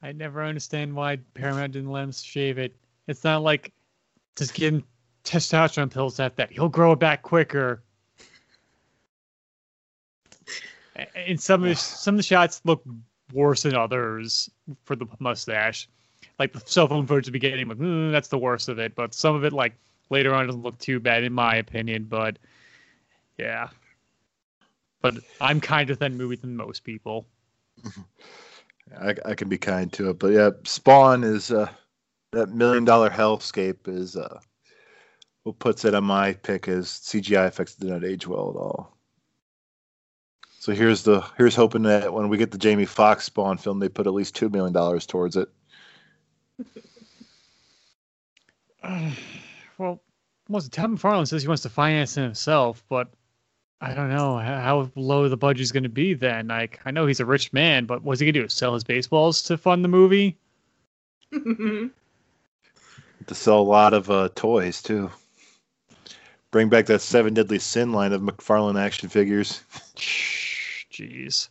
I 0.00 0.12
never 0.12 0.44
understand 0.44 0.94
why 0.94 1.18
Paramount 1.34 1.72
didn't 1.72 1.90
let 1.90 2.04
him 2.04 2.12
shave 2.12 2.56
it. 2.56 2.72
It's 3.08 3.24
not 3.24 3.42
like 3.42 3.72
just 4.36 4.54
give 4.54 4.74
him 4.74 4.84
testosterone 5.24 5.92
pills 5.92 6.20
at 6.20 6.36
that. 6.36 6.52
He'll 6.52 6.68
grow 6.68 6.92
it 6.92 7.00
back 7.00 7.22
quicker. 7.22 7.82
And 11.16 11.40
some 11.40 11.64
of 11.64 11.68
the, 11.68 11.74
some 11.80 12.14
of 12.14 12.18
the 12.18 12.22
shots 12.22 12.60
look 12.64 12.84
worse 13.32 13.64
than 13.64 13.74
others 13.74 14.48
for 14.84 14.94
the 14.94 15.06
mustache. 15.18 15.88
Like 16.38 16.52
the 16.52 16.62
cell 16.64 16.86
phone 16.86 17.08
footage 17.08 17.24
at 17.24 17.32
the 17.32 17.32
beginning, 17.32 17.66
like, 17.66 17.78
"Mm, 17.78 18.12
that's 18.12 18.28
the 18.28 18.38
worst 18.38 18.68
of 18.68 18.78
it. 18.78 18.94
But 18.94 19.14
some 19.14 19.34
of 19.34 19.42
it, 19.42 19.52
like 19.52 19.74
later 20.10 20.34
on, 20.34 20.44
it 20.44 20.46
doesn't 20.46 20.62
look 20.62 20.78
too 20.78 21.00
bad 21.00 21.24
in 21.24 21.32
my 21.32 21.56
opinion. 21.56 22.04
But 22.04 22.38
yeah, 23.38 23.68
but 25.00 25.16
I'm 25.40 25.60
kinder 25.60 25.94
than 25.94 26.16
movie 26.16 26.36
than 26.36 26.56
most 26.56 26.84
people. 26.84 27.26
I, 29.00 29.14
I 29.24 29.34
can 29.34 29.48
be 29.48 29.58
kind 29.58 29.92
to 29.94 30.10
it, 30.10 30.18
but 30.18 30.28
yeah, 30.28 30.50
Spawn 30.64 31.24
is 31.24 31.50
uh, 31.50 31.68
that 32.32 32.50
million 32.50 32.84
dollar 32.84 33.10
hellscape 33.10 33.88
is 33.88 34.16
uh, 34.16 34.40
what 35.42 35.58
puts 35.58 35.84
it 35.84 35.94
on 35.94 36.04
my 36.04 36.32
pick 36.34 36.68
as 36.68 36.86
CGI 36.86 37.48
effects 37.48 37.74
did 37.74 37.90
not 37.90 38.04
age 38.04 38.26
well 38.26 38.50
at 38.50 38.56
all. 38.56 38.96
So 40.58 40.72
here's 40.72 41.02
the 41.02 41.20
here's 41.36 41.54
hoping 41.54 41.82
that 41.82 42.12
when 42.12 42.30
we 42.30 42.38
get 42.38 42.50
the 42.50 42.58
Jamie 42.58 42.86
Foxx 42.86 43.24
Spawn 43.26 43.58
film, 43.58 43.80
they 43.80 43.88
put 43.90 44.06
at 44.06 44.14
least 44.14 44.34
two 44.34 44.48
million 44.48 44.72
dollars 44.72 45.04
towards 45.04 45.36
it. 45.36 45.48
Well, 49.78 50.00
well, 50.48 50.62
Todd 50.62 50.90
McFarlane 50.90 51.26
says 51.26 51.42
he 51.42 51.48
wants 51.48 51.62
to 51.62 51.68
finance 51.68 52.16
it 52.16 52.22
himself, 52.22 52.84
but 52.88 53.08
I 53.80 53.94
don't 53.94 54.10
know 54.10 54.38
how, 54.38 54.90
low 54.94 55.28
the 55.28 55.36
budget's 55.36 55.72
going 55.72 55.82
to 55.82 55.88
be 55.88 56.14
then. 56.14 56.48
Like, 56.48 56.80
I 56.84 56.90
know 56.90 57.06
he's 57.06 57.20
a 57.20 57.26
rich 57.26 57.52
man, 57.52 57.86
but 57.86 58.02
what's 58.02 58.20
he 58.20 58.26
going 58.26 58.34
to 58.34 58.42
do? 58.42 58.48
Sell 58.48 58.74
his 58.74 58.84
baseballs 58.84 59.42
to 59.44 59.58
fund 59.58 59.84
the 59.84 59.88
movie? 59.88 60.38
To 63.26 63.34
sell 63.34 63.60
a 63.60 63.62
lot 63.62 63.94
of 63.94 64.10
uh, 64.10 64.28
toys 64.34 64.82
too. 64.82 65.10
Bring 66.50 66.68
back 66.68 66.84
that 66.86 67.00
Seven 67.00 67.32
Deadly 67.32 67.58
Sin 67.58 67.92
line 67.92 68.12
of 68.12 68.20
McFarlane 68.20 68.78
action 68.78 69.08
figures. 69.08 69.62
Jeez. 69.96 71.48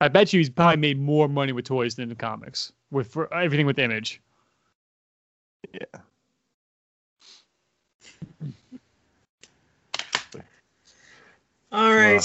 I 0.00 0.08
bet 0.08 0.32
you 0.32 0.40
he's 0.40 0.50
probably 0.50 0.78
made 0.78 0.98
more 0.98 1.28
money 1.28 1.52
with 1.52 1.64
toys 1.64 1.94
than 1.94 2.08
the 2.08 2.16
comics 2.16 2.72
with 2.90 3.06
for 3.12 3.32
everything 3.32 3.66
with 3.66 3.78
Image. 3.78 4.20
Yeah. 5.72 6.00
All 11.72 11.94
right. 11.94 12.24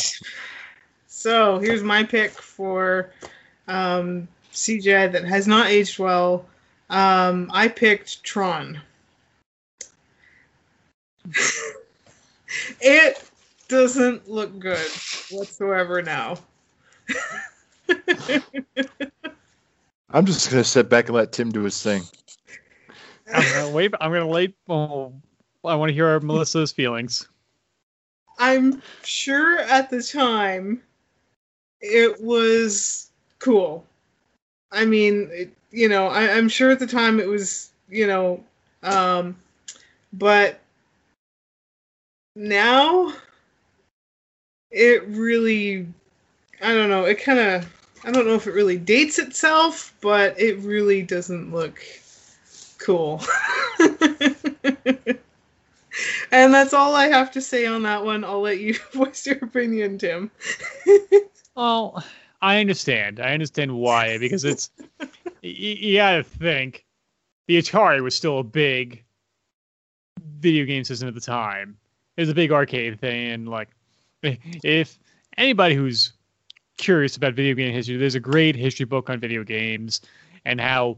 So 1.07 1.59
here's 1.59 1.83
my 1.83 2.03
pick 2.03 2.31
for 2.31 3.11
um, 3.67 4.27
CGI 4.53 5.11
that 5.11 5.25
has 5.25 5.47
not 5.47 5.67
aged 5.67 5.99
well. 5.99 6.45
Um, 6.89 7.49
I 7.53 7.67
picked 7.67 8.23
Tron. 8.23 8.81
it 12.81 13.29
doesn't 13.67 14.29
look 14.29 14.57
good 14.59 14.87
whatsoever 15.31 16.01
now. 16.01 16.37
I'm 20.09 20.25
just 20.25 20.51
gonna 20.51 20.63
sit 20.63 20.89
back 20.89 21.05
and 21.05 21.15
let 21.15 21.31
Tim 21.31 21.51
do 21.51 21.63
his 21.63 21.81
thing. 21.81 22.03
I'm 23.33 23.43
gonna 23.43 23.69
wait. 23.69 23.93
I'm 24.01 24.11
gonna 24.11 24.27
wait. 24.27 24.55
Oh, 24.67 25.13
I 25.63 25.75
want 25.75 25.89
to 25.89 25.93
hear 25.93 26.19
Melissa's 26.19 26.71
feelings. 26.71 27.27
I'm 28.41 28.81
sure 29.03 29.59
at 29.59 29.91
the 29.91 30.01
time 30.01 30.81
it 31.79 32.19
was 32.19 33.11
cool. 33.37 33.85
I 34.71 34.83
mean, 34.83 35.29
it, 35.31 35.53
you 35.69 35.87
know, 35.87 36.07
I, 36.07 36.31
I'm 36.31 36.49
sure 36.49 36.71
at 36.71 36.79
the 36.79 36.87
time 36.87 37.19
it 37.19 37.27
was, 37.27 37.71
you 37.87 38.07
know, 38.07 38.43
um, 38.81 39.35
but 40.13 40.59
now 42.35 43.13
it 44.71 45.07
really, 45.07 45.85
I 46.63 46.73
don't 46.73 46.89
know, 46.89 47.05
it 47.05 47.21
kind 47.21 47.37
of, 47.37 47.71
I 48.03 48.11
don't 48.11 48.25
know 48.25 48.33
if 48.33 48.47
it 48.47 48.55
really 48.55 48.77
dates 48.77 49.19
itself, 49.19 49.93
but 50.01 50.39
it 50.39 50.57
really 50.61 51.03
doesn't 51.03 51.53
look 51.53 51.79
cool. 52.79 53.21
and 56.31 56.53
that's 56.53 56.73
all 56.73 56.95
I 56.95 57.07
have 57.07 57.31
to 57.31 57.41
say 57.41 57.65
on 57.65 57.83
that 57.83 58.03
one. 58.03 58.23
I'll 58.23 58.41
let 58.41 58.59
you 58.59 58.75
voice 58.93 59.25
your 59.25 59.37
opinion, 59.37 59.97
Tim. 59.97 60.31
Well, 61.53 62.01
I 62.41 62.61
understand. 62.61 63.19
I 63.19 63.33
understand 63.33 63.75
why 63.77 64.17
because 64.17 64.45
it's 64.45 64.71
y- 64.99 65.07
you 65.43 65.97
gotta 65.97 66.23
think 66.23 66.85
the 67.47 67.57
Atari 67.57 68.01
was 68.01 68.15
still 68.15 68.39
a 68.39 68.43
big 68.43 69.03
video 70.39 70.65
game 70.65 70.83
system 70.85 71.09
at 71.09 71.13
the 71.13 71.21
time. 71.21 71.77
It 72.15 72.21
was 72.21 72.29
a 72.29 72.33
big 72.33 72.51
arcade 72.51 72.99
thing, 72.99 73.31
and 73.31 73.49
like 73.49 73.69
if 74.23 74.97
anybody 75.37 75.75
who's 75.75 76.13
curious 76.77 77.17
about 77.17 77.33
video 77.33 77.53
game 77.53 77.73
history, 77.73 77.97
there's 77.97 78.15
a 78.15 78.19
great 78.19 78.55
history 78.55 78.85
book 78.85 79.09
on 79.09 79.19
video 79.19 79.43
games 79.43 80.01
and 80.45 80.59
how 80.59 80.97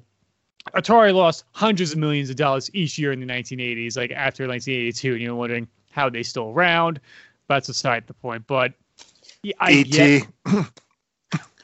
Atari 0.71 1.13
lost 1.13 1.43
hundreds 1.51 1.91
of 1.91 1.97
millions 1.97 2.29
of 2.29 2.35
dollars 2.35 2.69
each 2.73 2.97
year 2.97 3.11
in 3.11 3.19
the 3.19 3.25
1980s, 3.25 3.97
like 3.97 4.11
after 4.11 4.47
1982, 4.47 5.13
and 5.13 5.21
you're 5.21 5.35
wondering 5.35 5.67
how 5.91 6.09
they 6.09 6.23
still 6.23 6.49
around. 6.49 6.99
But 7.47 7.55
that's 7.55 7.69
aside 7.69 8.07
the 8.07 8.13
point. 8.13 8.47
But 8.47 8.73
yeah, 9.43 9.53
I 9.59 9.71
E.T. 9.71 9.89
get, 9.89 10.27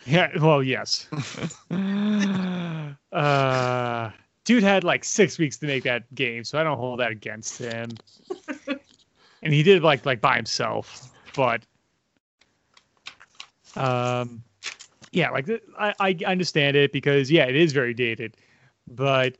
yeah, 0.05 0.29
well, 0.39 0.61
yes. 0.61 1.07
uh, 3.11 4.11
dude 4.43 4.63
had 4.63 4.83
like 4.83 5.03
six 5.03 5.37
weeks 5.37 5.57
to 5.57 5.65
make 5.65 5.83
that 5.83 6.13
game, 6.13 6.43
so 6.43 6.59
I 6.59 6.63
don't 6.63 6.77
hold 6.77 6.99
that 6.99 7.11
against 7.11 7.57
him. 7.57 7.91
and 9.41 9.53
he 9.53 9.63
did 9.63 9.77
it 9.77 9.83
like 9.83 10.05
like 10.05 10.21
by 10.21 10.35
himself, 10.35 11.09
but 11.35 11.63
um, 13.75 14.43
yeah, 15.11 15.29
like 15.29 15.49
I 15.77 15.93
I 15.99 16.17
understand 16.25 16.75
it 16.75 16.91
because 16.91 17.31
yeah, 17.31 17.45
it 17.45 17.55
is 17.55 17.71
very 17.71 17.93
dated, 17.93 18.35
but 18.89 19.37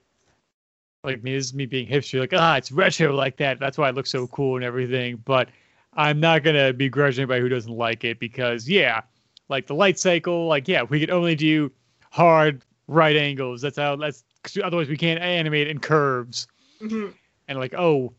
like 1.04 1.24
me, 1.24 1.34
this 1.34 1.46
is 1.46 1.54
me 1.54 1.66
being 1.66 1.88
hipster, 1.88 2.20
like 2.20 2.34
ah, 2.34 2.58
it's 2.58 2.72
retro 2.72 3.14
like 3.14 3.38
that. 3.38 3.60
That's 3.60 3.78
why 3.78 3.90
it 3.90 3.96
looks 3.96 4.12
so 4.12 4.28
cool 4.28 4.56
and 4.56 4.66
everything. 4.66 5.22
But 5.26 5.50
I'm 5.94 6.20
not 6.20 6.44
gonna 6.44 6.74
begrudge 6.74 7.18
anybody 7.20 7.42
who 7.42 7.50
doesn't 7.50 7.72
like 7.72 8.04
it 8.04 8.20
because 8.20 8.68
yeah, 8.68 9.02
like 9.48 9.68
the 9.68 9.76
light 9.76 9.98
cycle, 9.98 10.48
like 10.48 10.68
yeah, 10.68 10.84
we 10.84 11.00
could 11.00 11.10
only 11.12 11.36
do 11.36 11.72
hard 12.12 12.64
right 12.88 13.16
angles. 13.16 13.62
That's 13.62 13.78
how 13.78 13.96
that's 13.96 14.24
'cause 14.44 14.58
otherwise 14.64 14.88
we 14.90 14.98
can't 14.98 15.22
animate 15.22 15.68
in 15.68 15.80
curves. 15.80 16.48
Mhm. 16.82 17.14
And 17.48 17.60
like 17.60 17.74
oh, 17.78 18.14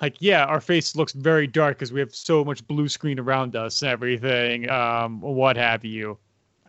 like 0.00 0.16
yeah, 0.20 0.44
our 0.44 0.60
face 0.60 0.96
looks 0.96 1.12
very 1.12 1.46
dark 1.46 1.78
because 1.78 1.92
we 1.92 2.00
have 2.00 2.14
so 2.14 2.44
much 2.44 2.66
blue 2.66 2.88
screen 2.88 3.18
around 3.18 3.56
us 3.56 3.82
and 3.82 3.90
everything. 3.90 4.68
Um, 4.70 5.20
what 5.20 5.56
have 5.56 5.84
you? 5.84 6.18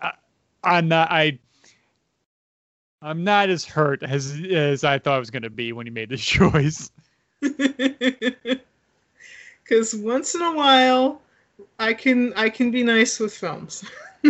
I, 0.01 0.11
I'm 0.63 0.87
not. 0.87 1.09
I. 1.11 1.39
I'm 3.03 3.23
not 3.23 3.49
as 3.49 3.65
hurt 3.65 4.01
as 4.01 4.39
as 4.49 4.83
I 4.83 4.97
thought 4.97 5.15
I 5.15 5.19
was 5.19 5.29
gonna 5.29 5.49
be 5.49 5.73
when 5.73 5.85
he 5.85 5.91
made 5.91 6.09
this 6.09 6.23
choice. 6.25 6.91
Because 9.63 9.95
once 9.95 10.35
in 10.35 10.41
a 10.41 10.53
while, 10.53 11.21
I 11.79 11.93
can 11.93 12.33
I 12.35 12.49
can 12.49 12.69
be 12.71 12.83
nice 12.83 13.19
with 13.19 13.33
films. 13.33 13.83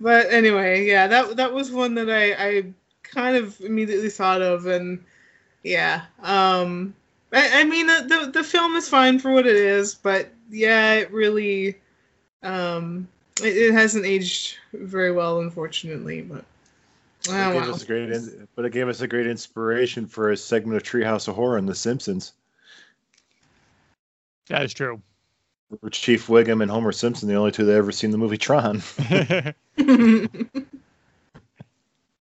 but 0.00 0.26
anyway, 0.30 0.86
yeah, 0.86 1.06
that 1.06 1.36
that 1.36 1.52
was 1.52 1.70
one 1.70 1.94
that 1.94 2.10
I 2.10 2.32
I 2.32 2.64
kind 3.04 3.36
of 3.36 3.60
immediately 3.60 4.10
thought 4.10 4.42
of, 4.42 4.66
and 4.66 5.04
yeah, 5.62 6.02
um, 6.22 6.94
I, 7.32 7.60
I 7.60 7.64
mean 7.64 7.86
the, 7.86 8.30
the 8.32 8.44
film 8.44 8.74
is 8.74 8.88
fine 8.88 9.18
for 9.18 9.30
what 9.32 9.46
it 9.46 9.56
is, 9.56 9.94
but 9.94 10.30
yeah, 10.50 10.94
it 10.94 11.12
really 11.12 11.78
um 12.42 13.08
it, 13.42 13.56
it 13.56 13.72
hasn't 13.72 14.04
aged 14.06 14.56
very 14.72 15.12
well, 15.12 15.40
unfortunately, 15.40 16.22
but. 16.22 16.44
It 17.24 17.30
Oh, 17.30 17.52
gave 17.52 17.62
wow. 17.62 17.70
us 17.70 17.82
a 17.82 17.86
great, 17.86 18.10
in- 18.10 18.48
but 18.54 18.64
it 18.64 18.72
gave 18.72 18.88
us 18.88 19.00
a 19.00 19.08
great 19.08 19.26
inspiration 19.26 20.06
for 20.06 20.30
a 20.30 20.36
segment 20.36 20.76
of 20.76 20.82
Treehouse 20.84 21.26
of 21.28 21.34
Horror 21.34 21.58
in 21.58 21.66
The 21.66 21.74
Simpsons, 21.74 22.32
That 24.48 24.62
is 24.62 24.72
true. 24.72 25.02
where 25.80 25.90
Chief 25.90 26.28
Wiggum 26.28 26.62
and 26.62 26.70
Homer 26.70 26.92
Simpson, 26.92 27.28
the 27.28 27.34
only 27.34 27.50
two 27.50 27.64
that 27.66 27.74
ever 27.74 27.92
seen 27.92 28.12
the 28.12 28.18
movie 28.18 28.38
Tron. 28.38 28.80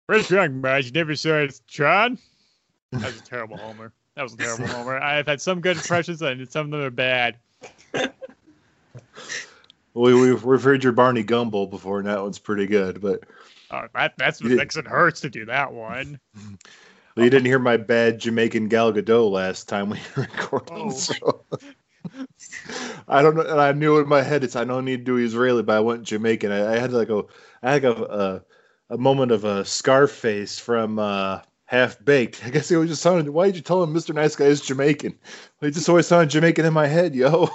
Where's 0.07 0.30
young 0.32 0.61
man? 0.61 0.84
You 0.84 0.91
never 0.91 1.16
saw 1.16 1.39
it, 1.39 1.59
Tron? 1.68 2.18
That 2.91 3.03
was 3.03 3.18
a 3.20 3.24
terrible 3.24 3.57
Homer. 3.57 3.91
That 4.16 4.24
was 4.24 4.34
a 4.34 4.38
terrible 4.38 4.68
Homer. 4.68 4.97
I've 4.97 5.28
had 5.28 5.41
some 5.41 5.59
good 5.61 5.76
impressions 5.78 6.22
and 6.22 6.49
some 6.49 6.68
of 6.68 6.72
them 6.72 6.82
are 6.82 6.89
bad. 6.89 7.36
we, 10.04 10.14
we've, 10.14 10.43
we've 10.43 10.64
heard 10.64 10.84
your 10.84 10.93
Barney 10.93 11.24
Gumble 11.24 11.68
before, 11.68 12.00
and 12.00 12.08
that 12.08 12.22
one's 12.22 12.39
pretty 12.39 12.68
good. 12.68 13.02
But 13.02 13.24
Oh, 13.72 13.88
that, 13.93 14.14
that's 14.18 14.41
what 14.41 14.52
makes 14.52 14.78
it 14.78 14.86
hurts 14.86 15.22
to 15.22 15.30
do 15.30 15.46
that 15.46 15.74
one. 15.74 16.20
Well, 17.16 17.24
you 17.24 17.30
didn't 17.30 17.46
hear 17.46 17.60
my 17.60 17.78
bad 17.78 18.20
Jamaican 18.20 18.68
Gal 18.68 18.93
Gadot 18.93 19.32
last 19.32 19.68
time 19.68 19.89
we 19.89 20.00
were 20.16 20.24
recording. 20.24 20.88
Oh. 20.88 20.89
So. 20.91 21.46
I 23.08 23.22
don't 23.22 23.36
know. 23.36 23.41
And 23.41 23.60
I 23.60 23.72
knew 23.72 24.00
in 24.00 24.08
my 24.08 24.22
head 24.22 24.43
it's 24.43 24.56
I 24.56 24.64
don't 24.64 24.86
need 24.86 24.98
to 24.98 25.04
do 25.04 25.18
Israeli, 25.18 25.64
but 25.64 25.78
I 25.78 25.80
went 25.80 26.04
Jamaican. 26.04 26.52
I, 26.52 26.74
I 26.76 26.78
had 26.78 26.93
like 26.93 27.10
a 27.10 27.24
I 27.64 27.74
had 27.74 27.84
like 27.84 27.98
a, 27.98 28.04
a 28.04 28.93
a 28.93 28.98
moment 28.98 29.32
of 29.32 29.43
a 29.43 29.66
Scarface 29.66 30.60
from 30.60 31.00
uh, 31.00 31.39
Half 31.76 32.05
Baked. 32.05 32.41
I 32.45 32.51
guess 32.51 32.71
it 32.71 32.78
was 32.78 32.89
just 32.89 33.01
sounded. 33.01 33.28
Why 33.30 33.47
did 33.47 33.57
you 33.57 33.61
tell 33.61 33.84
him 33.84 33.93
Mr. 33.93 34.15
Nice 34.15 34.34
Guy 34.34 34.45
is 34.45 34.61
Jamaican? 34.61 35.13
Well, 35.59 35.67
he 35.67 35.71
just 35.71 35.89
always 35.89 36.07
sounded 36.07 36.30
Jamaican 36.30 36.63
in 36.63 36.73
my 36.73 36.88
head, 36.88 37.13
yo. 37.13 37.49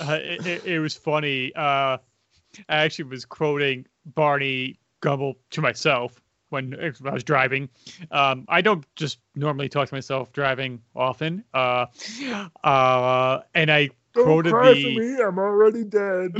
Uh, 0.02 0.18
it, 0.20 0.46
it, 0.46 0.64
it 0.66 0.80
was 0.80 0.94
funny. 0.94 1.50
Uh, 1.54 1.96
I 1.96 2.76
actually 2.76 3.06
was 3.06 3.24
quoting 3.24 3.86
Barney 4.04 4.78
Gumble 5.00 5.38
to 5.52 5.62
myself 5.62 6.20
when 6.50 6.76
I 6.78 7.10
was 7.10 7.24
driving. 7.24 7.70
Um, 8.10 8.44
I 8.48 8.60
don't 8.60 8.84
just 8.96 9.18
normally 9.34 9.70
talk 9.70 9.88
to 9.88 9.94
myself 9.94 10.30
driving 10.32 10.82
often. 10.94 11.42
Uh, 11.54 11.86
uh, 12.62 13.40
and 13.54 13.72
I 13.72 13.88
quoted 14.12 14.52
the. 14.52 14.82
For 14.82 15.00
me, 15.00 15.22
I'm 15.22 15.38
already 15.38 15.84
dead. 15.84 16.32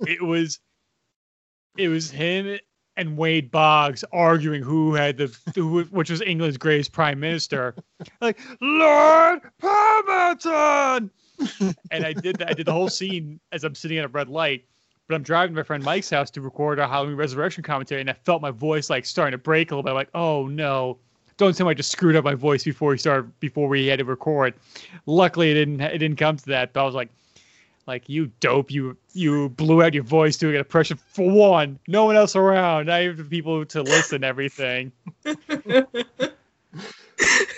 it 0.00 0.22
was 0.22 0.58
it 1.76 1.88
was 1.88 2.10
him 2.10 2.58
and 3.00 3.16
Wade 3.16 3.50
Boggs 3.50 4.04
arguing 4.12 4.62
who 4.62 4.94
had 4.94 5.16
the 5.16 5.34
who, 5.54 5.84
which 5.84 6.10
was 6.10 6.20
England's 6.20 6.58
greatest 6.58 6.92
prime 6.92 7.18
minister. 7.18 7.74
Like 8.20 8.38
Lord 8.60 9.40
Palmerston. 9.58 11.10
and 11.90 12.06
I 12.06 12.12
did 12.12 12.36
that. 12.36 12.48
I 12.48 12.52
did 12.52 12.66
the 12.66 12.72
whole 12.72 12.88
scene 12.88 13.40
as 13.52 13.64
I'm 13.64 13.74
sitting 13.74 13.98
at 13.98 14.04
a 14.04 14.08
red 14.08 14.28
light. 14.28 14.64
But 15.06 15.16
I'm 15.16 15.22
driving 15.22 15.54
to 15.54 15.60
my 15.60 15.64
friend 15.64 15.82
Mike's 15.82 16.10
house 16.10 16.30
to 16.32 16.40
record 16.40 16.78
our 16.78 16.88
Halloween 16.88 17.16
Resurrection 17.16 17.62
commentary, 17.62 18.00
and 18.00 18.08
I 18.08 18.12
felt 18.24 18.40
my 18.42 18.50
voice 18.50 18.88
like 18.88 19.04
starting 19.04 19.32
to 19.32 19.38
break 19.38 19.70
a 19.70 19.74
little 19.74 19.82
bit. 19.82 19.90
I'm 19.90 19.96
like, 19.96 20.10
oh 20.14 20.46
no, 20.46 20.98
don't 21.36 21.56
tell 21.56 21.66
me 21.66 21.70
I 21.70 21.74
just 21.74 21.90
screwed 21.90 22.16
up 22.16 22.24
my 22.24 22.34
voice 22.34 22.64
before 22.64 22.90
we 22.90 22.98
started 22.98 23.38
before 23.40 23.68
we 23.68 23.86
had 23.86 23.98
to 23.98 24.04
record. 24.04 24.54
Luckily, 25.06 25.50
it 25.50 25.54
didn't 25.54 25.80
it 25.80 25.98
didn't 25.98 26.16
come 26.16 26.36
to 26.36 26.46
that. 26.46 26.72
But 26.72 26.82
I 26.82 26.84
was 26.84 26.94
like, 26.94 27.10
like 27.90 28.08
you 28.08 28.30
dope, 28.38 28.70
you 28.70 28.96
you 29.14 29.48
blew 29.48 29.82
out 29.82 29.94
your 29.94 30.04
voice 30.04 30.36
doing 30.36 30.54
an 30.54 30.60
impression 30.60 30.96
for 31.08 31.28
one. 31.28 31.76
No 31.88 32.04
one 32.04 32.14
else 32.14 32.36
around. 32.36 32.88
I 32.88 33.02
have 33.02 33.28
people 33.28 33.66
to 33.66 33.82
listen. 33.82 34.22
Everything. 34.22 34.92
me 35.24 35.34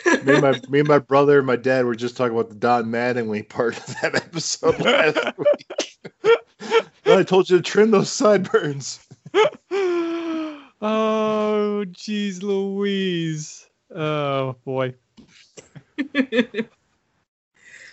and 0.09 0.41
my 0.41 0.59
me 0.71 0.79
and 0.79 0.89
my 0.89 0.99
brother 0.99 1.37
and 1.37 1.47
my 1.47 1.57
dad 1.57 1.85
were 1.85 1.95
just 1.95 2.17
talking 2.17 2.33
about 2.33 2.49
the 2.49 2.55
Don 2.55 2.87
Mattingly 2.87 3.47
part 3.47 3.77
of 3.77 3.85
that 4.01 4.15
episode 4.15 4.81
last 4.81 5.19
week. 5.37 5.99
I 7.05 7.23
told 7.25 7.51
you 7.51 7.59
to 7.59 7.63
trim 7.63 7.91
those 7.91 8.11
sideburns. 8.11 9.07
oh, 9.35 10.57
jeez, 11.91 12.43
Louise. 12.43 13.69
Oh 13.95 14.57
boy. 14.65 14.95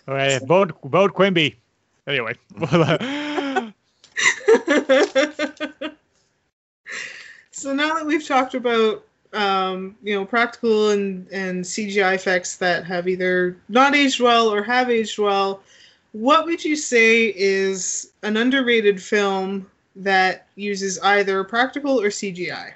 All 0.07 0.15
right, 0.15 0.41
vote 0.47 0.71
vote 0.85 1.13
Quimby. 1.13 1.57
Anyway. 2.09 2.33
so 7.51 7.73
now 7.73 7.93
that 7.93 8.05
we've 8.05 8.27
talked 8.27 8.55
about 8.55 9.05
um, 9.33 9.95
you 10.01 10.15
know 10.15 10.25
practical 10.25 10.89
and 10.89 11.27
and 11.31 11.63
CGI 11.63 12.15
effects 12.15 12.57
that 12.57 12.83
have 12.85 13.07
either 13.07 13.55
not 13.69 13.95
aged 13.95 14.19
well 14.19 14.49
or 14.49 14.63
have 14.63 14.89
aged 14.89 15.19
well, 15.19 15.61
what 16.13 16.45
would 16.45 16.65
you 16.65 16.75
say 16.75 17.27
is 17.35 18.11
an 18.23 18.37
underrated 18.37 19.01
film 19.01 19.69
that 19.95 20.47
uses 20.55 20.97
either 20.99 21.43
practical 21.43 22.01
or 22.01 22.07
CGI? 22.07 22.73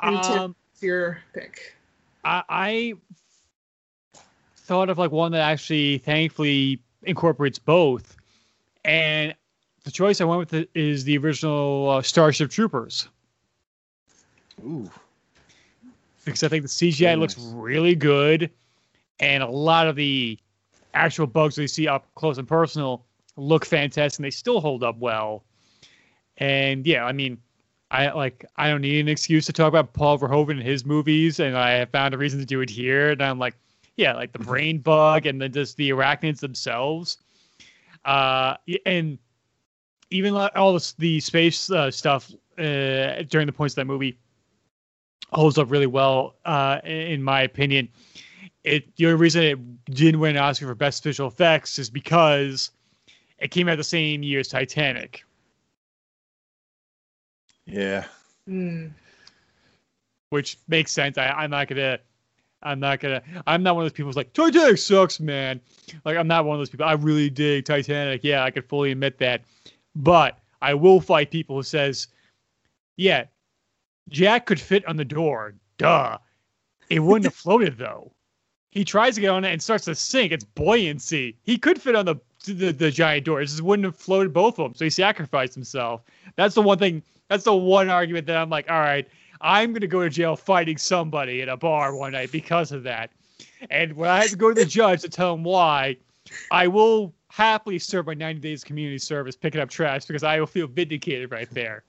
Um, 0.00 0.54
your 0.80 1.22
pick. 1.32 1.74
I, 2.22 2.42
I 2.48 2.94
thought 4.58 4.90
of 4.90 4.98
like 4.98 5.10
one 5.10 5.32
that 5.32 5.40
actually 5.40 5.98
thankfully 5.98 6.80
incorporates 7.06 7.58
both, 7.58 8.16
and 8.84 9.34
the 9.84 9.90
choice 9.90 10.20
I 10.20 10.24
went 10.24 10.50
with 10.50 10.68
is 10.74 11.04
the 11.04 11.16
original 11.18 11.90
uh, 11.90 12.02
Starship 12.02 12.50
Troopers. 12.50 13.08
Ooh. 14.64 14.90
Because 16.24 16.42
I 16.42 16.48
think 16.48 16.62
the 16.62 16.68
CGI 16.68 16.98
Very 16.98 17.16
looks 17.16 17.36
nice. 17.36 17.46
really 17.54 17.94
good, 17.94 18.50
and 19.20 19.42
a 19.42 19.48
lot 19.48 19.86
of 19.86 19.96
the 19.96 20.38
actual 20.94 21.26
bugs 21.26 21.56
we 21.56 21.66
see 21.66 21.86
up 21.86 22.06
close 22.14 22.38
and 22.38 22.48
personal 22.48 23.04
look 23.36 23.64
fantastic, 23.64 24.18
and 24.18 24.24
they 24.24 24.30
still 24.30 24.60
hold 24.60 24.82
up 24.82 24.98
well. 24.98 25.44
And 26.38 26.86
yeah, 26.86 27.04
I 27.04 27.12
mean, 27.12 27.38
I 27.90 28.10
like 28.10 28.44
I 28.56 28.68
don't 28.68 28.80
need 28.80 29.00
an 29.00 29.08
excuse 29.08 29.46
to 29.46 29.52
talk 29.52 29.68
about 29.68 29.92
Paul 29.92 30.18
Verhoeven 30.18 30.52
and 30.52 30.62
his 30.62 30.84
movies, 30.84 31.38
and 31.38 31.56
I 31.56 31.70
have 31.72 31.90
found 31.90 32.14
a 32.14 32.18
reason 32.18 32.40
to 32.40 32.46
do 32.46 32.60
it 32.60 32.70
here. 32.70 33.10
And 33.10 33.22
I'm 33.22 33.38
like, 33.38 33.54
yeah, 33.96 34.12
like 34.14 34.32
the 34.32 34.38
brain 34.38 34.78
bug 34.78 35.26
and 35.26 35.40
then 35.40 35.52
just 35.52 35.76
the 35.76 35.90
arachnids 35.90 36.40
themselves. 36.40 37.18
Uh, 38.04 38.54
and 38.84 39.18
even 40.10 40.34
all 40.34 40.72
this, 40.72 40.92
the 40.92 41.18
space 41.20 41.70
uh, 41.70 41.90
stuff 41.90 42.32
uh, 42.58 43.22
during 43.28 43.46
the 43.46 43.52
points 43.52 43.72
of 43.72 43.76
that 43.76 43.86
movie 43.86 44.18
holds 45.32 45.58
up 45.58 45.70
really 45.70 45.86
well, 45.86 46.36
uh, 46.44 46.80
in 46.84 46.90
in 46.90 47.22
my 47.22 47.42
opinion. 47.42 47.88
It 48.64 48.94
the 48.96 49.06
only 49.06 49.18
reason 49.18 49.42
it 49.42 49.94
didn't 49.94 50.20
win 50.20 50.36
an 50.36 50.42
Oscar 50.42 50.66
for 50.66 50.74
best 50.74 51.02
visual 51.02 51.28
effects 51.28 51.78
is 51.78 51.90
because 51.90 52.70
it 53.38 53.50
came 53.50 53.68
out 53.68 53.76
the 53.76 53.84
same 53.84 54.22
year 54.22 54.40
as 54.40 54.48
Titanic. 54.48 55.24
Yeah. 57.66 58.06
Hmm. 58.46 58.88
which 60.30 60.58
makes 60.68 60.92
sense. 60.92 61.18
I, 61.18 61.28
I'm 61.28 61.50
not 61.50 61.68
gonna, 61.68 61.98
I'm 62.62 62.80
not 62.80 63.00
gonna, 63.00 63.22
I'm 63.46 63.62
not 63.62 63.74
one 63.76 63.84
of 63.84 63.90
those 63.90 63.96
people 63.96 64.08
who's 64.08 64.16
like 64.16 64.32
Titanic 64.32 64.78
sucks, 64.78 65.20
man. 65.20 65.60
Like 66.04 66.16
I'm 66.16 66.26
not 66.26 66.44
one 66.44 66.56
of 66.56 66.60
those 66.60 66.70
people. 66.70 66.86
I 66.86 66.92
really 66.92 67.30
dig 67.30 67.64
Titanic. 67.64 68.22
Yeah, 68.24 68.42
I 68.42 68.50
could 68.50 68.64
fully 68.64 68.92
admit 68.92 69.18
that, 69.18 69.42
but 69.94 70.38
I 70.62 70.74
will 70.74 71.00
fight 71.00 71.30
people 71.30 71.56
who 71.56 71.62
says, 71.62 72.08
yeah, 72.96 73.24
Jack 74.08 74.46
could 74.46 74.60
fit 74.60 74.86
on 74.86 74.96
the 74.96 75.04
door. 75.04 75.54
Duh, 75.78 76.18
it 76.88 77.00
wouldn't 77.00 77.26
have 77.26 77.34
floated 77.34 77.78
though. 77.78 78.12
He 78.70 78.84
tries 78.84 79.14
to 79.14 79.20
get 79.20 79.30
on 79.30 79.44
it 79.44 79.52
and 79.52 79.62
starts 79.62 79.84
to 79.86 79.94
sink. 79.94 80.32
It's 80.32 80.44
buoyancy. 80.44 81.36
He 81.42 81.58
could 81.58 81.80
fit 81.80 81.94
on 81.94 82.04
the 82.04 82.16
the, 82.44 82.72
the 82.72 82.90
giant 82.90 83.24
door. 83.24 83.40
It 83.40 83.46
just 83.46 83.62
wouldn't 83.62 83.84
have 83.84 83.96
floated 83.96 84.32
both 84.32 84.58
of 84.58 84.64
them. 84.64 84.74
So 84.74 84.84
he 84.84 84.90
sacrificed 84.90 85.54
himself. 85.54 86.02
That's 86.36 86.54
the 86.54 86.62
one 86.62 86.78
thing. 86.78 87.02
That's 87.28 87.44
the 87.44 87.54
one 87.56 87.88
argument 87.88 88.26
that 88.26 88.36
I'm 88.36 88.50
like, 88.50 88.70
all 88.70 88.78
right, 88.78 89.08
I'm 89.40 89.72
gonna 89.72 89.86
go 89.86 90.02
to 90.02 90.10
jail 90.10 90.36
fighting 90.36 90.76
somebody 90.76 91.40
in 91.40 91.48
a 91.48 91.56
bar 91.56 91.94
one 91.94 92.12
night 92.12 92.32
because 92.32 92.72
of 92.72 92.82
that. 92.84 93.10
And 93.70 93.94
when 93.94 94.10
I 94.10 94.20
have 94.20 94.30
to 94.30 94.36
go 94.36 94.48
to 94.48 94.54
the 94.54 94.66
judge 94.66 95.02
to 95.02 95.08
tell 95.08 95.34
him 95.34 95.44
why, 95.44 95.96
I 96.50 96.68
will 96.68 97.14
happily 97.28 97.78
serve 97.78 98.06
my 98.06 98.14
90 98.14 98.40
days 98.40 98.64
community 98.64 98.98
service 98.98 99.36
picking 99.36 99.60
up 99.60 99.68
trash 99.68 100.06
because 100.06 100.22
I 100.22 100.38
will 100.38 100.46
feel 100.46 100.66
vindicated 100.66 101.30
right 101.30 101.48
there. 101.50 101.84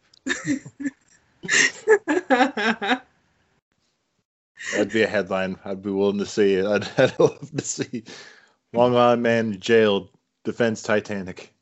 That'd 4.73 4.91
be 4.91 5.03
a 5.03 5.07
headline. 5.07 5.57
I'd 5.63 5.81
be 5.81 5.91
willing 5.91 6.17
to 6.17 6.25
see 6.25 6.55
it. 6.55 6.65
I'd, 6.65 6.89
I'd 6.97 7.19
love 7.19 7.51
to 7.55 7.63
see 7.63 8.03
Long 8.73 8.95
Island 8.95 9.23
man 9.23 9.59
jailed 9.59 10.09
defends 10.43 10.81
Titanic. 10.81 11.53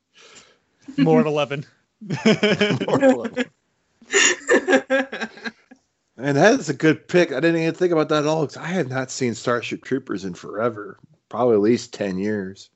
More 0.98 1.20
at 1.20 1.26
11. 1.26 1.66
And 6.18 6.38
that 6.38 6.60
is 6.60 6.70
a 6.70 6.74
good 6.74 7.08
pick. 7.08 7.32
I 7.32 7.40
didn't 7.40 7.62
even 7.62 7.74
think 7.74 7.92
about 7.92 8.10
that 8.10 8.24
at 8.24 8.28
all 8.28 8.42
because 8.46 8.58
I 8.58 8.68
have 8.68 8.90
not 8.90 9.12
seen 9.12 9.34
Starship 9.34 9.84
Troopers 9.84 10.24
in 10.24 10.34
forever. 10.34 10.98
Probably 11.28 11.56
at 11.56 11.62
least 11.62 11.94
10 11.94 12.18
years. 12.18 12.70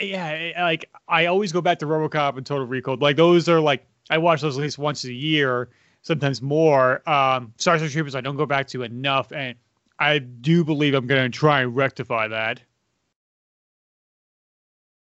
yeah, 0.00 0.52
like 0.58 0.90
I 1.06 1.26
always 1.26 1.52
go 1.52 1.60
back 1.60 1.78
to 1.80 1.86
RoboCop 1.86 2.36
and 2.36 2.44
Total 2.44 2.66
Recall. 2.66 2.96
Like 2.96 3.16
those 3.16 3.48
are 3.48 3.60
like 3.60 3.86
I 4.10 4.18
watch 4.18 4.40
those 4.40 4.56
at 4.56 4.62
least 4.62 4.78
once 4.78 5.04
a 5.04 5.12
year, 5.12 5.68
sometimes 6.02 6.42
more. 6.42 7.08
Um, 7.08 7.52
Starship 7.58 7.90
Troopers 7.92 8.16
I 8.16 8.20
don't 8.20 8.36
go 8.36 8.46
back 8.46 8.66
to 8.68 8.82
enough, 8.82 9.30
and 9.30 9.54
I 9.98 10.18
do 10.18 10.64
believe 10.64 10.94
I'm 10.94 11.06
going 11.06 11.30
to 11.30 11.38
try 11.38 11.62
and 11.62 11.76
rectify 11.76 12.28
that. 12.28 12.60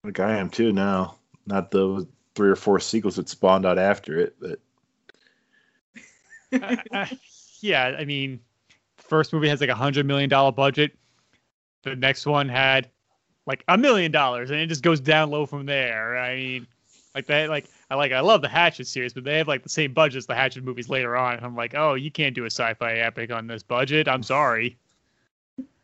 Like 0.04 0.20
I 0.20 0.38
am 0.38 0.50
too 0.50 0.72
now. 0.72 1.18
Not 1.46 1.72
the 1.72 2.08
three 2.36 2.50
or 2.50 2.56
four 2.56 2.80
sequels 2.80 3.18
that 3.18 3.30
spawned 3.30 3.66
out 3.66 3.78
after 3.78 4.18
it, 4.18 4.36
but 4.40 4.60
I- 6.54 6.84
I- 6.92 7.20
yeah, 7.62 7.96
I 7.98 8.06
mean, 8.06 8.40
first 8.98 9.32
movie 9.34 9.48
has 9.50 9.62
like 9.62 9.70
a 9.70 9.76
hundred 9.76 10.06
million 10.06 10.30
dollar 10.30 10.52
budget. 10.52 10.92
The 11.84 11.96
next 11.96 12.26
one 12.26 12.50
had 12.50 12.90
like 13.46 13.64
a 13.68 13.78
million 13.78 14.12
dollars, 14.12 14.52
and 14.52 14.60
it 14.60 14.68
just 14.68 14.84
goes 14.84 15.00
down 15.00 15.30
low 15.30 15.46
from 15.46 15.66
there. 15.66 16.18
I 16.18 16.36
mean, 16.36 16.68
like 17.16 17.26
that, 17.28 17.50
like 17.50 17.70
I 17.90 17.96
like 17.96 18.12
I 18.12 18.20
love 18.22 18.42
the 18.42 18.50
Hatchet 18.50 18.88
series, 18.88 19.14
but 19.14 19.24
they 19.24 19.38
have 19.38 19.48
like 19.48 19.64
the 19.64 19.70
same 19.70 19.94
budget 19.94 20.18
as 20.18 20.26
the 20.26 20.36
Hatchet 20.36 20.64
movies 20.64 20.90
later 20.90 21.16
on. 21.16 21.36
And 21.36 21.46
I'm 21.46 21.56
like, 21.56 21.74
oh, 21.76 21.94
you 21.94 22.12
can't 22.12 22.36
do 22.36 22.44
a 22.44 22.48
sci-fi 22.48 22.94
epic 22.96 23.32
on 23.32 23.48
this 23.48 23.64
budget. 23.64 24.08
I'm 24.08 24.24
sorry. 24.24 24.78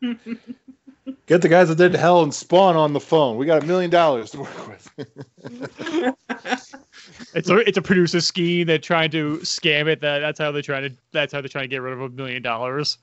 get 0.00 1.42
the 1.42 1.48
guys 1.48 1.68
that 1.68 1.76
did 1.78 1.94
Hell 1.94 2.22
and 2.22 2.34
Spawn 2.34 2.76
on 2.76 2.92
the 2.92 3.00
phone. 3.00 3.36
We 3.36 3.46
got 3.46 3.62
a 3.62 3.66
million 3.66 3.90
dollars 3.90 4.30
to 4.32 4.40
work 4.40 4.68
with. 4.68 6.14
It's 7.34 7.48
a 7.48 7.56
it's 7.58 7.78
a 7.78 7.82
producer 7.82 8.20
scheme. 8.20 8.66
They're 8.66 8.78
trying 8.78 9.10
to 9.12 9.38
scam 9.38 9.86
it. 9.86 10.00
That 10.00 10.20
that's 10.20 10.38
how 10.38 10.50
they're 10.52 10.62
trying 10.62 10.90
to 10.90 10.96
that's 11.12 11.32
how 11.32 11.40
they're 11.40 11.48
trying 11.48 11.64
to 11.64 11.68
get 11.68 11.82
rid 11.82 11.92
of 11.92 12.00
a 12.00 12.08
million 12.08 12.42
dollars. 12.42 12.98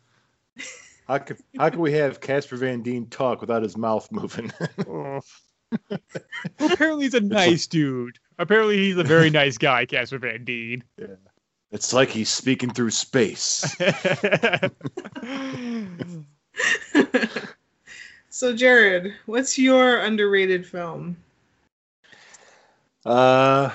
how 1.07 1.19
could 1.19 1.37
how 1.57 1.69
could 1.69 1.79
we 1.79 1.93
have 1.93 2.19
Casper 2.21 2.57
Van 2.57 2.81
Dien 2.81 3.05
talk 3.07 3.41
without 3.41 3.63
his 3.63 3.77
mouth 3.77 4.11
moving? 4.11 4.51
Well, 4.87 5.23
apparently 6.59 7.03
he's 7.03 7.13
a 7.13 7.19
nice 7.19 7.67
dude. 7.67 8.19
Apparently 8.39 8.77
he's 8.77 8.97
a 8.97 9.03
very 9.03 9.29
nice 9.29 9.57
guy, 9.57 9.85
Casper 9.85 10.17
Van 10.17 10.45
Dien. 10.45 10.81
Yeah. 10.97 11.07
it's 11.71 11.91
like 11.91 12.07
he's 12.09 12.29
speaking 12.29 12.69
through 12.69 12.91
space. 12.91 13.75
so, 18.29 18.55
Jared, 18.55 19.13
what's 19.25 19.57
your 19.57 19.99
underrated 19.99 20.65
film? 20.65 21.17
Uh, 23.05 23.71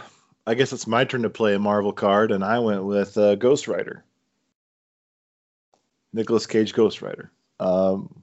I 0.46 0.54
guess 0.54 0.72
it's 0.72 0.86
my 0.86 1.04
turn 1.04 1.22
to 1.22 1.30
play 1.30 1.54
a 1.54 1.58
Marvel 1.58 1.92
card, 1.92 2.32
and 2.32 2.44
I 2.44 2.58
went 2.58 2.84
with 2.84 3.16
uh, 3.16 3.36
Ghost 3.36 3.68
Rider. 3.68 4.04
Nicolas 6.12 6.46
Cage 6.46 6.74
Ghost 6.74 7.00
Rider. 7.00 7.30
Um, 7.60 8.22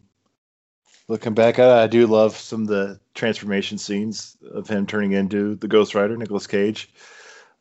looking 1.07 1.33
back 1.33 1.59
I 1.59 1.87
do 1.87 2.05
love 2.07 2.35
some 2.35 2.63
of 2.63 2.67
the 2.67 2.99
transformation 3.15 3.77
scenes 3.77 4.37
of 4.51 4.67
him 4.67 4.85
turning 4.85 5.13
into 5.13 5.55
the 5.55 5.67
Ghost 5.67 5.95
Rider, 5.95 6.17
Nicolas 6.17 6.45
Cage. 6.45 6.91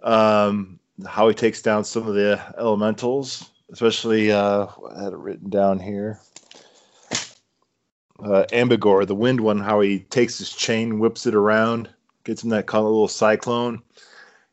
Um, 0.03 0.79
how 1.07 1.29
he 1.29 1.35
takes 1.35 1.63
down 1.63 1.85
some 1.85 2.07
of 2.07 2.15
the 2.15 2.41
elementals, 2.59 3.51
especially 3.71 4.33
uh, 4.33 4.67
I 4.95 5.05
had 5.05 5.13
it 5.13 5.19
written 5.19 5.51
down 5.51 5.79
here. 5.79 6.21
Uh, 8.21 8.45
Abigor, 8.51 9.07
the 9.07 9.15
wind 9.15 9.41
one, 9.41 9.61
how 9.61 9.81
he 9.81 10.01
takes 10.01 10.39
his 10.39 10.51
chain, 10.53 10.99
whips 10.99 11.25
it 11.27 11.37
around, 11.37 11.89
gets 12.25 12.43
him 12.43 12.51
that 12.51 12.67
kind 12.67 12.85
of 12.85 12.91
little 12.91 13.07
cyclone, 13.07 13.81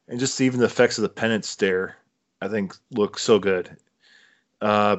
and 0.07 0.19
just 0.19 0.39
even 0.41 0.59
the 0.59 0.65
effects 0.65 0.97
of 0.97 1.03
the 1.03 1.09
penance 1.09 1.49
stare, 1.49 1.97
I 2.41 2.47
think 2.47 2.75
look 2.91 3.17
so 3.17 3.39
good. 3.39 3.75
Uh, 4.61 4.97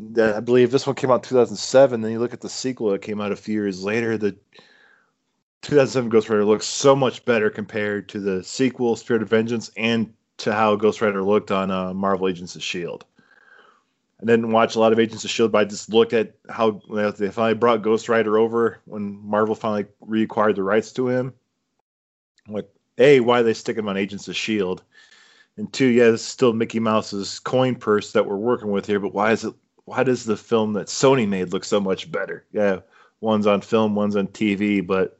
I 0.00 0.40
believe 0.40 0.70
this 0.70 0.86
one 0.86 0.96
came 0.96 1.10
out 1.10 1.24
in 1.24 1.28
2007. 1.28 2.00
Then 2.00 2.12
you 2.12 2.20
look 2.20 2.32
at 2.34 2.40
the 2.40 2.48
sequel 2.48 2.90
that 2.90 3.02
came 3.02 3.20
out 3.20 3.32
a 3.32 3.36
few 3.36 3.54
years 3.54 3.82
later. 3.82 4.16
The 4.16 4.36
2007 5.62 6.08
Ghost 6.08 6.28
Rider 6.28 6.44
looks 6.44 6.66
so 6.66 6.94
much 6.94 7.24
better 7.24 7.50
compared 7.50 8.08
to 8.10 8.20
the 8.20 8.44
sequel, 8.44 8.94
Spirit 8.96 9.22
of 9.22 9.28
Vengeance, 9.28 9.70
and 9.76 10.12
to 10.38 10.52
how 10.52 10.76
Ghost 10.76 11.00
Rider 11.00 11.22
looked 11.22 11.50
on 11.50 11.70
uh, 11.70 11.92
Marvel 11.92 12.28
Agents 12.28 12.54
of 12.54 12.62
Shield. 12.62 13.04
I 14.20 14.24
didn't 14.24 14.50
watch 14.50 14.76
a 14.76 14.80
lot 14.80 14.92
of 14.92 14.98
Agents 14.98 15.24
of 15.24 15.30
Shield, 15.30 15.52
but 15.52 15.58
I 15.58 15.64
just 15.64 15.90
looked 15.90 16.12
at 16.12 16.34
how 16.48 16.80
they 16.88 17.30
finally 17.30 17.54
brought 17.54 17.82
Ghost 17.82 18.08
Rider 18.08 18.38
over 18.38 18.80
when 18.84 19.20
Marvel 19.24 19.54
finally 19.54 19.86
reacquired 20.06 20.56
the 20.56 20.62
rights 20.62 20.92
to 20.92 21.08
him. 21.08 21.34
Like, 22.48 22.68
a, 22.98 23.20
why 23.20 23.42
they 23.42 23.54
stick 23.54 23.76
him 23.76 23.88
on 23.88 23.96
Agents 23.96 24.28
of 24.28 24.36
Shield, 24.36 24.82
and 25.56 25.72
two, 25.72 25.86
yeah, 25.86 26.04
is 26.04 26.24
still 26.24 26.52
Mickey 26.52 26.80
Mouse's 26.80 27.38
coin 27.40 27.74
purse 27.74 28.12
that 28.12 28.26
we're 28.26 28.36
working 28.36 28.70
with 28.70 28.86
here, 28.86 29.00
but 29.00 29.14
why 29.14 29.32
is 29.32 29.44
it? 29.44 29.54
Why 29.84 30.02
does 30.02 30.24
the 30.24 30.36
film 30.36 30.74
that 30.74 30.88
Sony 30.88 31.26
made 31.26 31.52
look 31.52 31.64
so 31.64 31.80
much 31.80 32.12
better? 32.12 32.44
Yeah, 32.52 32.80
one's 33.20 33.46
on 33.46 33.62
film, 33.62 33.94
one's 33.94 34.16
on 34.16 34.28
TV, 34.28 34.86
but 34.86 35.18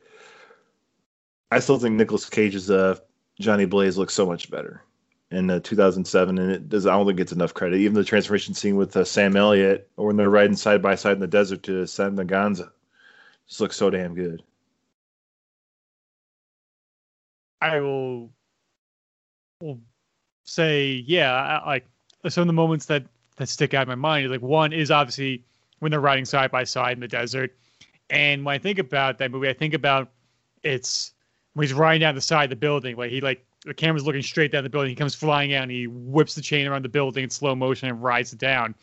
I 1.51 1.59
still 1.61 1.79
think 1.79 1.97
Nicolas 1.97 2.29
Cage's 2.29 2.71
uh, 2.71 2.99
Johnny 3.41 3.65
Blaze 3.65 3.97
looks 3.97 4.15
so 4.15 4.27
much 4.27 4.51
better 4.51 4.83
in 5.31 5.51
uh, 5.51 5.61
2007, 5.61 6.39
and 6.39 6.53
it 6.53 6.69
does. 6.69 6.87
I 6.87 6.93
don't 6.93 7.07
think 7.07 7.21
it's 7.21 7.33
enough 7.33 7.55
credit. 7.55 7.81
Even 7.81 7.95
the 7.95 8.05
transformation 8.05 8.55
scene 8.55 8.77
with 8.77 8.97
uh, 8.97 9.05
Sam 9.05 9.37
Elliott, 9.37 9.89
or 9.97 10.07
when 10.07 10.17
they're 10.17 10.31
riding 10.31 10.57
side 10.57 10.83
by 10.83 10.95
side 10.95 11.13
in 11.15 11.21
the 11.21 11.27
desert 11.27 11.63
to 11.65 11.87
San 11.87 12.17
Ganza, 12.17 12.71
just 13.47 13.61
looks 13.61 13.77
so 13.77 13.91
damn 13.91 14.15
good. 14.15 14.43
I 17.61 17.81
will, 17.81 18.31
will 19.61 19.81
say, 20.45 21.05
yeah, 21.07 21.61
like 21.67 21.87
some 22.29 22.43
of 22.43 22.47
the 22.47 22.53
moments 22.53 22.87
that 22.87 23.05
that 23.37 23.49
stick 23.49 23.75
out 23.75 23.83
in 23.83 23.89
my 23.89 23.95
mind 23.95 24.25
is 24.25 24.31
like 24.31 24.43
one 24.43 24.73
is 24.73 24.91
obviously 24.91 25.45
when 25.79 25.91
they're 25.91 26.01
riding 26.01 26.25
side 26.25 26.51
by 26.51 26.65
side 26.65 26.93
in 26.93 27.01
the 27.01 27.09
desert, 27.09 27.57
and 28.11 28.45
when 28.45 28.55
I 28.55 28.59
think 28.59 28.79
about 28.79 29.19
that 29.19 29.31
movie, 29.31 29.49
I 29.49 29.53
think 29.53 29.75
about 29.75 30.11
it's 30.63 31.13
when 31.55 31.67
he's 31.67 31.75
riding 31.75 32.01
down 32.01 32.15
the 32.15 32.21
side 32.21 32.45
of 32.45 32.51
the 32.51 32.57
building, 32.57 32.97
like 32.97 33.11
he 33.11 33.21
like 33.21 33.45
the 33.65 33.75
camera's 33.75 34.05
looking 34.05 34.23
straight 34.23 34.53
down 34.53 34.63
the 34.65 34.71
building. 34.71 34.91
He 34.91 34.97
comes 34.97 35.15
flying 35.15 35.55
out 35.55 35.65
and 35.65 35.73
he 35.73 35.87
whips 35.87 36.35
the 36.35 36.43
chain 36.43 36.67
around 36.67 36.85
the 36.85 36.89
building 36.89 37.25
in 37.25 37.31
slow 37.31 37.55
motion 37.55 37.89
and 37.89 38.03
rides 38.03 38.33
it 38.33 38.39
down. 38.39 38.75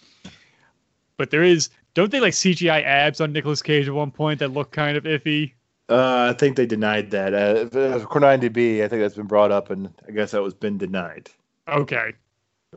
But 1.17 1.31
there 1.31 1.43
is, 1.43 1.69
don't 1.93 2.11
they 2.11 2.19
like 2.19 2.33
CGI 2.33 2.83
abs 2.83 3.21
on 3.21 3.31
Nicolas 3.31 3.61
Cage 3.61 3.87
at 3.87 3.93
one 3.93 4.11
point 4.11 4.39
that 4.39 4.51
look 4.51 4.71
kind 4.71 4.97
of 4.97 5.05
iffy? 5.05 5.53
Uh, 5.87 6.29
I 6.31 6.33
think 6.33 6.55
they 6.55 6.65
denied 6.65 7.11
that. 7.11 7.33
Uh, 7.33 7.67
according 8.01 8.41
to 8.41 8.49
IMDb, 8.49 8.83
I 8.83 8.87
think 8.87 9.01
that's 9.01 9.15
been 9.15 9.27
brought 9.27 9.51
up, 9.51 9.69
and 9.69 9.93
I 10.07 10.11
guess 10.11 10.31
that 10.31 10.41
was 10.41 10.53
been 10.53 10.77
denied. 10.77 11.29
Okay. 11.67 12.13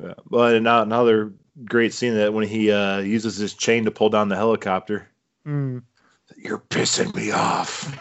Yeah. 0.00 0.14
But 0.30 0.54
another 0.56 1.32
great 1.64 1.92
scene 1.92 2.14
that 2.14 2.32
when 2.32 2.46
he 2.46 2.70
uh, 2.70 2.98
uses 2.98 3.36
his 3.36 3.54
chain 3.54 3.84
to 3.84 3.90
pull 3.90 4.10
down 4.10 4.28
the 4.28 4.36
helicopter. 4.36 5.08
Mm. 5.46 5.82
You're 6.36 6.58
pissing 6.58 7.14
me 7.14 7.30
off. 7.30 7.98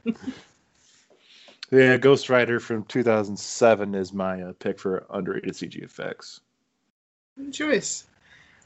yeah, 1.72 1.98
Ghost 1.98 2.30
Rider 2.30 2.60
from 2.60 2.84
2007 2.86 3.96
is 3.96 4.14
my 4.14 4.42
uh, 4.42 4.54
pick 4.60 4.78
for 4.78 5.06
underrated 5.10 5.54
CG 5.54 5.82
effects. 5.82 6.42
Good 7.38 7.54
choice. 7.54 8.06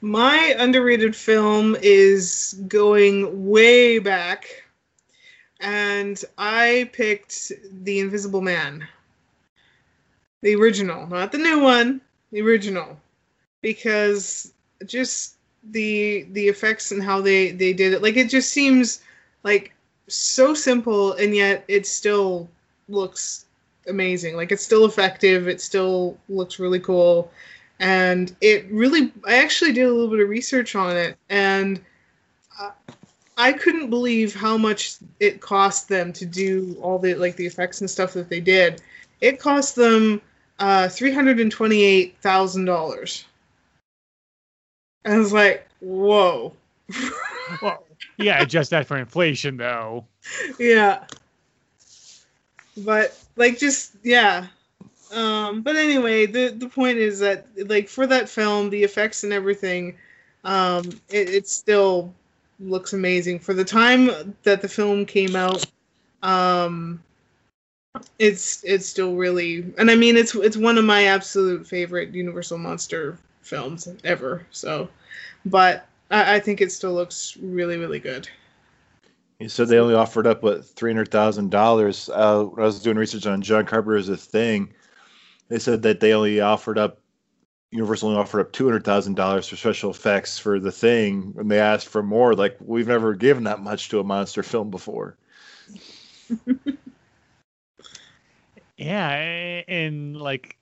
My 0.01 0.55
underrated 0.57 1.15
film 1.15 1.76
is 1.81 2.61
going 2.67 3.47
way 3.47 3.99
back, 3.99 4.63
and 5.59 6.22
I 6.38 6.89
picked 6.93 7.51
The 7.84 7.99
Invisible 7.99 8.41
Man. 8.41 8.88
The 10.41 10.55
original, 10.55 11.07
not 11.07 11.31
the 11.31 11.38
new 11.38 11.59
one, 11.59 12.01
the 12.31 12.41
original. 12.41 12.99
Because 13.61 14.53
just 14.85 15.35
the 15.72 16.27
the 16.31 16.47
effects 16.47 16.91
and 16.91 17.01
how 17.01 17.22
they 17.22 17.51
they 17.51 17.73
did 17.73 17.93
it 17.93 18.01
like 18.01 18.17
it 18.17 18.30
just 18.30 18.51
seems 18.51 19.01
like 19.43 19.73
so 20.07 20.53
simple 20.53 21.13
and 21.13 21.35
yet 21.35 21.63
it 21.67 21.88
still 21.88 22.47
looks 22.88 23.45
amazing 23.88 24.35
like 24.35 24.51
it's 24.51 24.63
still 24.63 24.85
effective 24.85 25.47
it 25.47 25.59
still 25.59 26.17
looks 26.30 26.59
really 26.59 26.80
cool 26.80 27.31
and 27.80 28.35
it 28.41 28.65
really 28.72 29.14
i 29.27 29.35
actually 29.35 29.72
did 29.73 29.85
a 29.85 29.91
little 29.91 30.10
bit 30.10 30.19
of 30.19 30.30
research 30.30 30.76
on 30.76 30.95
it 30.95 31.18
and 31.30 31.81
i 33.38 33.52
couldn't 33.52 33.89
believe 33.89 34.34
how 34.34 34.57
much 34.57 34.95
it 35.19 35.41
cost 35.41 35.89
them 35.89 36.14
to 36.14 36.26
do 36.26 36.77
all 36.81 36.97
the 36.97 37.14
like 37.15 37.35
the 37.35 37.45
effects 37.45 37.81
and 37.81 37.89
stuff 37.89 38.14
that 38.14 38.30
they 38.30 38.39
did 38.39 38.81
it 39.22 39.39
cost 39.39 39.76
them 39.76 40.22
uh 40.60 40.84
$328000 40.84 43.26
I 45.06 45.19
was 45.19 45.31
like, 45.31 45.68
whoa. 45.80 46.53
well, 47.61 47.85
yeah, 48.18 48.41
adjust 48.41 48.72
that 48.72 48.88
for 48.88 48.97
inflation, 48.97 49.57
though. 49.57 50.06
Yeah. 50.60 51.06
But 52.77 53.18
like, 53.35 53.60
just 53.60 53.95
yeah. 54.03 54.47
Um, 55.15 55.61
but 55.61 55.77
anyway, 55.77 56.25
the 56.25 56.49
the 56.49 56.67
point 56.67 56.97
is 56.97 57.19
that 57.19 57.45
like 57.69 57.87
for 57.87 58.05
that 58.05 58.27
film, 58.27 58.69
the 58.69 58.83
effects 58.83 59.23
and 59.23 59.31
everything, 59.31 59.97
um, 60.43 60.83
it, 61.09 61.29
it 61.29 61.47
still 61.47 62.13
looks 62.59 62.93
amazing 62.93 63.39
for 63.39 63.53
the 63.53 63.63
time 63.63 64.35
that 64.43 64.61
the 64.61 64.67
film 64.67 65.05
came 65.05 65.35
out. 65.35 65.65
Um, 66.21 67.01
it's 68.19 68.61
it's 68.65 68.85
still 68.85 69.15
really, 69.15 69.73
and 69.77 69.89
I 69.89 69.95
mean, 69.95 70.17
it's 70.17 70.35
it's 70.35 70.57
one 70.57 70.77
of 70.77 70.83
my 70.83 71.05
absolute 71.05 71.65
favorite 71.65 72.13
Universal 72.13 72.57
monster 72.57 73.17
films 73.41 73.87
ever. 74.03 74.45
So, 74.51 74.89
but 75.45 75.87
I, 76.11 76.35
I 76.35 76.39
think 76.41 76.59
it 76.59 76.73
still 76.73 76.93
looks 76.93 77.37
really, 77.37 77.77
really 77.77 77.99
good. 77.99 78.27
You 79.39 79.49
said 79.49 79.67
they 79.67 79.79
only 79.79 79.95
offered 79.95 80.27
up 80.27 80.43
what 80.43 80.65
three 80.65 80.91
hundred 80.91 81.09
thousand 81.09 81.53
uh, 81.53 81.57
dollars. 81.57 82.09
I 82.09 82.41
was 82.41 82.81
doing 82.81 82.97
research 82.97 83.25
on 83.27 83.41
John 83.41 83.65
Carpenter's 83.65 84.09
a 84.09 84.17
thing, 84.17 84.73
they 85.47 85.59
said 85.59 85.81
that 85.84 85.99
they 85.99 86.13
only 86.13 86.41
offered 86.41 86.77
up 86.77 86.99
Universal 87.72 88.09
only 88.09 88.22
offered 88.22 88.41
up 88.41 88.51
two 88.51 88.65
hundred 88.65 88.84
thousand 88.84 89.15
dollars 89.15 89.47
for 89.47 89.55
special 89.55 89.91
effects 89.91 90.39
for 90.39 90.59
the 90.59 90.72
thing, 90.72 91.34
and 91.38 91.51
they 91.51 91.59
asked 91.59 91.88
for 91.88 92.01
more. 92.01 92.34
Like 92.34 92.57
we've 92.59 92.88
never 92.88 93.13
given 93.13 93.43
that 93.43 93.59
much 93.59 93.89
to 93.89 93.99
a 93.99 94.03
monster 94.03 94.43
film 94.43 94.69
before. 94.69 95.17
yeah, 98.77 99.09
and 99.67 100.15
like, 100.15 100.57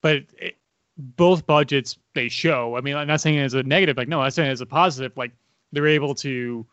but 0.00 0.22
it, 0.38 0.56
both 0.96 1.46
budgets 1.46 1.98
they 2.14 2.28
show. 2.28 2.76
I 2.76 2.80
mean, 2.80 2.96
I'm 2.96 3.08
not 3.08 3.20
saying 3.20 3.36
it 3.36 3.44
as 3.44 3.54
a 3.54 3.62
negative, 3.62 3.96
like 3.96 4.08
no, 4.08 4.22
I'm 4.22 4.30
saying 4.30 4.48
it 4.48 4.52
as 4.52 4.60
a 4.62 4.66
positive. 4.66 5.16
Like 5.16 5.32
they're 5.72 5.86
able 5.86 6.14
to 6.16 6.64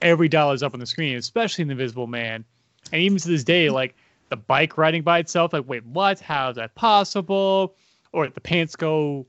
every 0.00 0.28
dollar's 0.28 0.62
up 0.62 0.74
on 0.74 0.80
the 0.80 0.86
screen, 0.86 1.16
especially 1.16 1.62
in 1.62 1.68
the 1.68 1.72
Invisible 1.72 2.08
Man. 2.08 2.44
And 2.92 3.00
even 3.02 3.18
to 3.18 3.28
this 3.28 3.44
day, 3.44 3.70
like 3.70 3.94
the 4.32 4.36
bike 4.36 4.78
riding 4.78 5.02
by 5.02 5.18
itself, 5.18 5.52
like 5.52 5.68
wait, 5.68 5.84
what? 5.84 6.18
How 6.18 6.48
is 6.48 6.56
that 6.56 6.74
possible? 6.74 7.74
Or 8.12 8.26
the 8.26 8.40
pants 8.40 8.74
go 8.74 9.26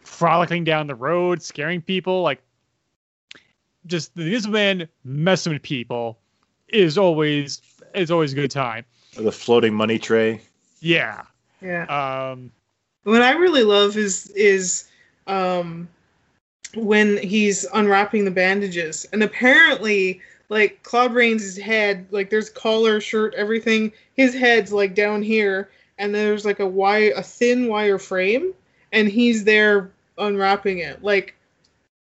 frolicking 0.00 0.64
down 0.64 0.86
the 0.86 0.94
road, 0.94 1.42
scaring 1.42 1.80
people. 1.80 2.20
Like 2.20 2.42
just 3.86 4.14
the 4.14 4.22
Invisible 4.22 4.52
Man 4.52 4.88
messing 5.02 5.54
with 5.54 5.62
people 5.62 6.18
is 6.68 6.98
always 6.98 7.62
is 7.94 8.10
always 8.10 8.32
a 8.32 8.36
good 8.36 8.50
time. 8.50 8.84
Or 9.16 9.22
the 9.22 9.32
floating 9.32 9.72
money 9.72 9.98
tray. 9.98 10.42
Yeah. 10.80 11.22
Yeah. 11.62 11.84
Um, 11.86 12.52
what 13.04 13.22
I 13.22 13.32
really 13.32 13.64
love 13.64 13.96
is 13.96 14.26
is 14.32 14.84
um, 15.26 15.88
when 16.74 17.16
he's 17.16 17.64
unwrapping 17.72 18.26
the 18.26 18.30
bandages, 18.30 19.06
and 19.10 19.22
apparently, 19.22 20.20
like 20.54 20.84
Claude 20.84 21.12
Rains' 21.14 21.56
head, 21.56 22.06
like 22.12 22.30
there's 22.30 22.48
collar, 22.48 23.00
shirt, 23.00 23.34
everything. 23.34 23.90
His 24.14 24.32
head's 24.32 24.72
like 24.72 24.94
down 24.94 25.20
here, 25.20 25.68
and 25.98 26.14
there's 26.14 26.44
like 26.44 26.60
a 26.60 26.66
wire, 26.66 27.12
a 27.16 27.24
thin 27.24 27.66
wire 27.66 27.98
frame, 27.98 28.54
and 28.92 29.08
he's 29.08 29.42
there 29.42 29.90
unwrapping 30.16 30.78
it. 30.78 31.02
Like 31.02 31.34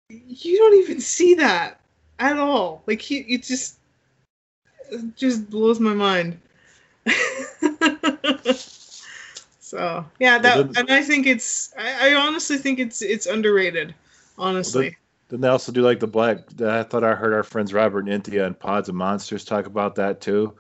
you 0.10 0.58
don't 0.58 0.80
even 0.80 1.02
see 1.02 1.34
that 1.34 1.82
at 2.20 2.38
all. 2.38 2.84
Like 2.88 3.02
he, 3.02 3.18
it 3.18 3.44
just, 3.44 3.80
it 4.92 5.18
just 5.18 5.50
blows 5.50 5.82
my 5.82 5.94
mind. 5.94 6.40
So 9.68 10.06
yeah, 10.18 10.38
that 10.38 10.56
well, 10.56 10.64
then, 10.64 10.78
and 10.78 10.92
I 10.94 11.02
think 11.02 11.28
it's 11.28 11.74
I, 11.78 12.12
I, 12.12 12.14
honestly 12.14 12.56
think 12.56 12.80
it's 12.80 13.02
it's 13.02 13.26
underrated. 13.26 13.94
Honestly. 14.38 14.80
Well, 14.80 14.90
then, 14.92 14.96
then, 15.30 15.42
they 15.42 15.48
also 15.48 15.72
do 15.72 15.82
like 15.82 16.00
the 16.00 16.08
black. 16.08 16.40
I 16.62 16.84
thought 16.84 17.04
I 17.04 17.16
heard 17.16 17.34
our 17.34 17.44
friends 17.44 17.74
Robert 17.74 18.08
and 18.08 18.24
Intia 18.24 18.46
and 18.46 18.58
Pods 18.58 18.90
of 18.90 18.96
Monsters 18.96 19.44
talk 19.46 19.66
about 19.66 19.96
that 19.96 20.22
too. 20.22 20.54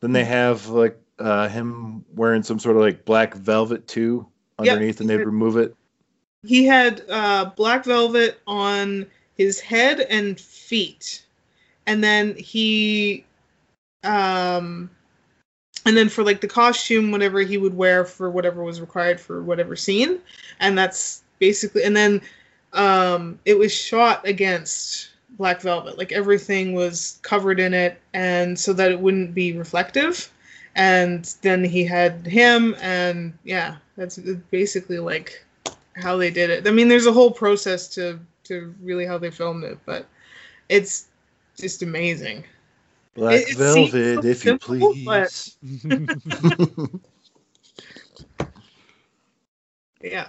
Then 0.00 0.12
they 0.12 0.24
have 0.24 0.68
like 0.68 0.98
uh, 1.18 1.48
him 1.48 2.04
wearing 2.14 2.42
some 2.42 2.58
sort 2.58 2.76
of 2.76 2.82
like 2.82 3.04
black 3.04 3.34
velvet 3.34 3.86
too 3.88 4.26
underneath, 4.58 4.96
yep, 4.96 5.00
and 5.00 5.10
they 5.10 5.16
remove 5.16 5.56
it. 5.56 5.74
He 6.42 6.64
had 6.64 7.02
uh, 7.10 7.46
black 7.56 7.84
velvet 7.84 8.40
on 8.46 9.06
his 9.36 9.60
head 9.60 10.00
and 10.00 10.38
feet, 10.40 11.24
and 11.86 12.02
then 12.04 12.36
he 12.36 13.24
Um, 14.04 14.88
and 15.84 15.96
then 15.96 16.08
for 16.08 16.22
like 16.22 16.40
the 16.40 16.48
costume, 16.48 17.10
whatever 17.10 17.40
he 17.40 17.58
would 17.58 17.74
wear 17.74 18.04
for 18.04 18.30
whatever 18.30 18.62
was 18.62 18.80
required 18.80 19.20
for 19.20 19.42
whatever 19.42 19.76
scene, 19.76 20.20
and 20.60 20.78
that's 20.78 21.22
basically. 21.38 21.82
And 21.82 21.96
then 21.96 22.22
um, 22.76 23.38
it 23.44 23.58
was 23.58 23.72
shot 23.72 24.26
against 24.26 25.10
black 25.30 25.60
velvet, 25.60 25.98
like 25.98 26.12
everything 26.12 26.72
was 26.74 27.18
covered 27.22 27.58
in 27.60 27.74
it, 27.74 28.00
and 28.14 28.58
so 28.58 28.72
that 28.72 28.90
it 28.92 29.00
wouldn't 29.00 29.34
be 29.34 29.52
reflective. 29.56 30.30
And 30.74 31.24
then 31.42 31.64
he 31.64 31.84
had 31.84 32.26
him, 32.26 32.76
and 32.80 33.32
yeah, 33.44 33.76
that's 33.96 34.18
basically 34.50 34.98
like 34.98 35.44
how 35.96 36.16
they 36.16 36.30
did 36.30 36.50
it. 36.50 36.66
I 36.66 36.70
mean, 36.70 36.88
there's 36.88 37.06
a 37.06 37.12
whole 37.12 37.30
process 37.30 37.88
to 37.94 38.20
to 38.44 38.74
really 38.82 39.06
how 39.06 39.18
they 39.18 39.30
filmed 39.30 39.64
it, 39.64 39.78
but 39.86 40.06
it's 40.68 41.08
just 41.58 41.82
amazing. 41.82 42.44
Black 43.14 43.40
It- 43.40 43.48
it 43.50 43.56
velvet, 43.56 43.90
so 43.90 44.20
if 44.20 44.44
you 44.44 44.58
simple, 44.60 44.94
but- 45.04 45.56
please. 45.62 46.90
Yeah. 50.02 50.28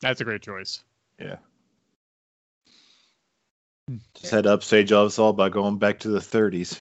That's 0.00 0.20
a 0.20 0.24
great 0.24 0.42
choice. 0.42 0.82
Yeah. 1.18 1.36
Just 4.14 4.32
had 4.32 4.44
to 4.44 4.52
upstage 4.52 4.90
us 4.92 5.18
all 5.18 5.32
by 5.32 5.48
going 5.48 5.78
back 5.78 6.00
to 6.00 6.08
the 6.08 6.18
30s. 6.18 6.80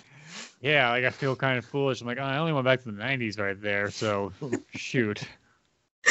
Yeah, 0.62 0.90
like 0.90 1.04
I 1.06 1.12
feel 1.12 1.36
kind 1.36 1.60
of 1.60 1.66
foolish. 1.66 2.02
I'm 2.02 2.08
like, 2.08 2.18
oh, 2.18 2.24
I 2.24 2.38
only 2.38 2.52
went 2.52 2.66
back 2.66 2.82
to 2.82 2.92
the 2.92 3.00
'90s 3.00 3.38
right 3.40 3.60
there, 3.62 3.92
so 3.92 4.34
shoot. 4.76 5.22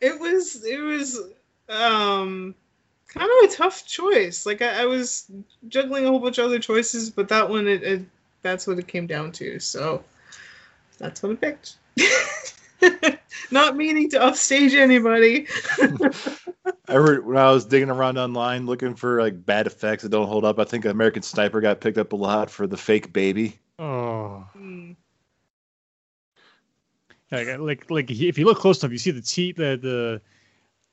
it 0.00 0.18
was 0.20 0.64
it 0.64 0.80
was 0.80 1.20
um 1.68 2.56
kind 3.06 3.30
of 3.30 3.50
a 3.50 3.54
tough 3.54 3.86
choice. 3.86 4.46
Like 4.46 4.62
I, 4.62 4.82
I 4.82 4.86
was 4.86 5.30
juggling 5.68 6.06
a 6.06 6.08
whole 6.08 6.18
bunch 6.18 6.38
of 6.38 6.46
other 6.46 6.58
choices, 6.58 7.08
but 7.08 7.28
that 7.28 7.48
one 7.48 7.68
it, 7.68 7.84
it 7.84 8.02
that's 8.42 8.66
what 8.66 8.80
it 8.80 8.88
came 8.88 9.06
down 9.06 9.30
to. 9.32 9.60
So 9.60 10.02
that's 10.98 11.22
what 11.22 11.32
I 11.32 11.36
picked. 11.36 11.76
Not 13.50 13.76
meaning 13.76 14.10
to 14.10 14.22
upstage 14.22 14.74
anybody. 14.74 15.46
I 16.88 16.92
heard 16.92 17.26
when 17.26 17.36
I 17.36 17.50
was 17.50 17.64
digging 17.64 17.90
around 17.90 18.18
online 18.18 18.66
looking 18.66 18.94
for 18.94 19.20
like 19.20 19.44
bad 19.44 19.66
effects 19.66 20.02
that 20.02 20.10
don't 20.10 20.26
hold 20.26 20.44
up. 20.44 20.58
I 20.58 20.64
think 20.64 20.84
American 20.84 21.22
Sniper 21.22 21.60
got 21.60 21.80
picked 21.80 21.98
up 21.98 22.12
a 22.12 22.16
lot 22.16 22.50
for 22.50 22.66
the 22.66 22.76
fake 22.76 23.12
baby. 23.12 23.58
Oh, 23.78 24.46
Mm. 24.56 24.96
like 27.30 27.58
like 27.58 27.90
like 27.90 28.10
if 28.10 28.38
you 28.38 28.44
look 28.44 28.58
close 28.58 28.82
enough, 28.82 28.92
you 28.92 28.98
see 28.98 29.10
the 29.10 29.20
T 29.22 29.52
the 29.52 29.76
the 29.80 30.20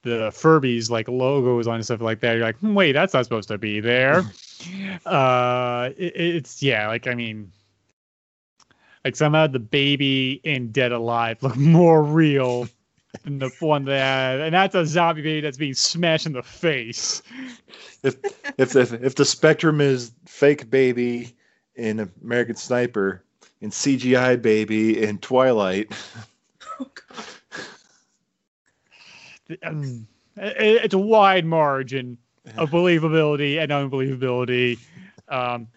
the 0.03 0.29
Furbies 0.31 0.89
like 0.89 1.07
logos 1.07 1.67
on 1.67 1.75
and 1.75 1.85
stuff 1.85 2.01
like 2.01 2.19
that. 2.21 2.33
You're 2.33 2.45
like, 2.45 2.57
hmm, 2.57 2.73
wait, 2.73 2.93
that's 2.93 3.13
not 3.13 3.23
supposed 3.25 3.49
to 3.49 3.57
be 3.57 3.79
there. 3.79 4.25
uh, 5.05 5.89
it, 5.97 6.13
it's 6.15 6.63
yeah, 6.63 6.87
like 6.87 7.07
I 7.07 7.13
mean, 7.13 7.51
like 9.05 9.15
somehow 9.15 9.47
the 9.47 9.59
baby 9.59 10.39
in 10.43 10.71
Dead 10.71 10.91
Alive 10.91 11.41
look 11.41 11.55
more 11.57 12.03
real 12.03 12.67
than 13.23 13.39
the 13.39 13.49
one 13.59 13.85
that, 13.85 14.39
and 14.39 14.53
that's 14.53 14.75
a 14.75 14.85
zombie 14.85 15.21
baby 15.21 15.41
that's 15.41 15.57
being 15.57 15.73
smashed 15.73 16.25
in 16.25 16.33
the 16.33 16.43
face. 16.43 17.21
If 18.03 18.15
if 18.57 18.75
if, 18.75 18.93
if 18.93 19.15
the 19.15 19.25
spectrum 19.25 19.81
is 19.81 20.11
fake 20.25 20.69
baby 20.69 21.35
in 21.75 22.09
American 22.23 22.55
Sniper 22.55 23.23
and 23.61 23.71
CGI 23.71 24.41
baby 24.41 25.03
in 25.03 25.17
Twilight, 25.19 25.91
Oh, 26.79 26.87
God. 27.09 27.25
um, 29.63 30.07
it's 30.37 30.93
a 30.93 30.99
wide 30.99 31.45
margin 31.45 32.17
of 32.57 32.69
believability 32.71 33.59
and 33.61 33.71
unbelievability. 33.71 34.79
Um, 35.27 35.67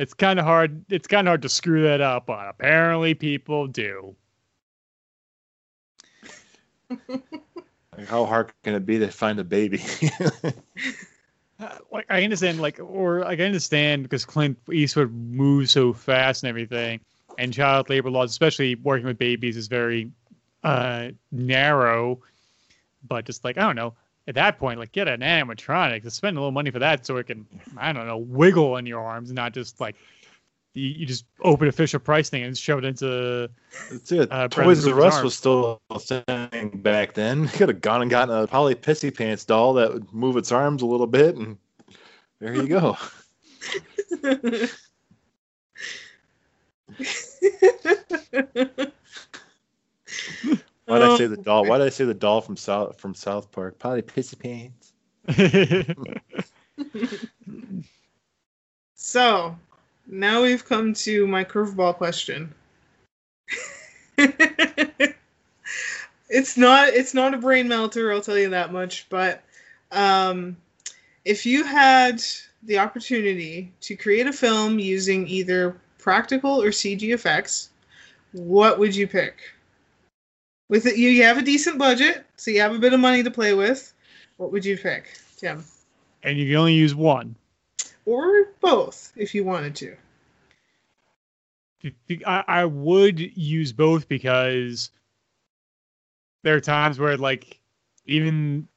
it's 0.00 0.14
kind 0.14 0.38
of 0.38 0.46
hard. 0.46 0.82
It's 0.88 1.06
kind 1.06 1.28
of 1.28 1.32
hard 1.32 1.42
to 1.42 1.50
screw 1.50 1.82
that 1.82 2.00
up, 2.00 2.24
but 2.26 2.48
apparently 2.48 3.12
people 3.12 3.66
do. 3.66 4.16
like, 6.88 8.06
how 8.06 8.24
hard 8.24 8.50
can 8.64 8.74
it 8.74 8.86
be 8.86 8.98
to 8.98 9.08
find 9.08 9.38
a 9.38 9.44
baby? 9.44 9.82
Uh, 11.60 11.76
Like 11.92 12.06
I 12.08 12.24
understand, 12.24 12.62
like 12.62 12.80
or 12.80 13.20
like 13.20 13.38
I 13.38 13.44
understand 13.44 14.04
because 14.04 14.24
Clint 14.24 14.56
Eastwood 14.72 15.12
moves 15.12 15.72
so 15.72 15.92
fast 15.92 16.42
and 16.42 16.48
everything, 16.48 17.00
and 17.36 17.52
child 17.52 17.90
labor 17.90 18.08
laws, 18.08 18.30
especially 18.30 18.76
working 18.76 19.04
with 19.04 19.18
babies, 19.18 19.58
is 19.58 19.68
very 19.68 20.10
uh, 20.64 21.08
narrow. 21.30 22.22
But 23.06 23.26
just 23.26 23.44
like 23.44 23.58
I 23.58 23.60
don't 23.60 23.76
know, 23.76 23.92
at 24.28 24.34
that 24.34 24.58
point, 24.58 24.78
like 24.78 24.92
get 24.92 25.08
an 25.08 25.20
animatronic 25.20 26.02
to 26.02 26.10
spend 26.10 26.36
a 26.36 26.40
little 26.40 26.52
money 26.52 26.70
for 26.70 26.78
that, 26.78 27.06
so 27.06 27.16
it 27.16 27.26
can 27.26 27.46
I 27.76 27.92
don't 27.92 28.06
know 28.06 28.18
wiggle 28.18 28.76
in 28.76 28.86
your 28.86 29.02
arms, 29.02 29.30
and 29.30 29.36
not 29.36 29.52
just 29.52 29.80
like 29.80 29.96
you, 30.74 30.86
you 30.88 31.06
just 31.06 31.24
open 31.42 31.68
a 31.68 31.72
Fisher 31.72 31.98
Price 31.98 32.30
thing 32.30 32.42
and 32.44 32.56
shove 32.56 32.78
it 32.78 32.84
into. 32.84 33.50
That's 33.90 34.12
it. 34.12 34.30
Uh, 34.30 34.48
Toys 34.48 34.84
Bradley 34.84 35.02
R 35.02 35.08
Us 35.08 35.22
was 35.22 35.36
still 35.36 35.80
a 35.90 35.98
thing 35.98 36.70
back 36.82 37.14
then. 37.14 37.42
You 37.42 37.48
Could 37.48 37.68
have 37.70 37.80
gone 37.80 38.02
and 38.02 38.10
gotten 38.10 38.34
a 38.34 38.46
Polly 38.46 38.74
Prissy 38.74 39.10
Pants 39.10 39.44
doll 39.44 39.74
that 39.74 39.92
would 39.92 40.12
move 40.12 40.36
its 40.36 40.52
arms 40.52 40.82
a 40.82 40.86
little 40.86 41.06
bit, 41.06 41.36
and 41.36 41.58
there 42.38 42.54
you 42.54 42.68
go. 42.68 42.96
Why 50.90 50.98
did 50.98 51.08
I 51.08 51.18
say 51.18 51.26
the 51.26 51.36
doll? 51.36 51.66
Why 51.66 51.78
did 51.78 51.86
I 51.86 51.90
say 51.90 52.04
the 52.04 52.14
doll 52.14 52.40
from 52.40 52.56
South 52.56 52.98
from 52.98 53.14
South 53.14 53.52
Park? 53.52 53.78
Polly 53.78 54.02
Prissy 54.02 54.36
Pants. 54.36 54.92
So 59.02 59.56
now 60.06 60.42
we've 60.42 60.64
come 60.64 60.92
to 60.92 61.26
my 61.26 61.42
curveball 61.42 61.96
question. 61.96 62.54
it's 66.28 66.56
not 66.56 66.90
it's 66.90 67.14
not 67.14 67.32
a 67.32 67.38
brain 67.38 67.66
melter, 67.66 68.12
I'll 68.12 68.20
tell 68.20 68.38
you 68.38 68.50
that 68.50 68.72
much, 68.72 69.08
but 69.08 69.42
um, 69.90 70.56
if 71.24 71.46
you 71.46 71.64
had 71.64 72.22
the 72.62 72.78
opportunity 72.78 73.72
to 73.80 73.96
create 73.96 74.26
a 74.26 74.32
film 74.32 74.78
using 74.78 75.26
either 75.26 75.80
practical 75.98 76.62
or 76.62 76.68
CG 76.68 77.14
effects, 77.14 77.70
what 78.32 78.78
would 78.78 78.94
you 78.94 79.08
pick? 79.08 79.40
With 80.70 80.86
it, 80.86 80.96
you, 80.96 81.10
you 81.10 81.24
have 81.24 81.36
a 81.36 81.42
decent 81.42 81.78
budget, 81.78 82.24
so 82.36 82.50
you 82.50 82.62
have 82.62 82.74
a 82.74 82.78
bit 82.78 82.94
of 82.94 83.00
money 83.00 83.22
to 83.22 83.30
play 83.30 83.52
with. 83.52 83.92
What 84.38 84.52
would 84.52 84.64
you 84.64 84.78
pick, 84.78 85.18
Tim? 85.36 85.62
and 86.22 86.38
you 86.38 86.46
can 86.46 86.56
only 86.56 86.74
use 86.74 86.94
one. 86.94 87.34
Or 88.06 88.48
both, 88.60 89.12
if 89.16 89.34
you 89.34 89.44
wanted 89.44 89.74
to. 89.76 89.96
I, 92.26 92.44
I 92.46 92.64
would 92.64 93.18
use 93.18 93.72
both 93.72 94.08
because 94.08 94.90
there 96.42 96.54
are 96.54 96.60
times 96.60 96.98
where 96.98 97.16
like 97.16 97.58
even 98.06 98.68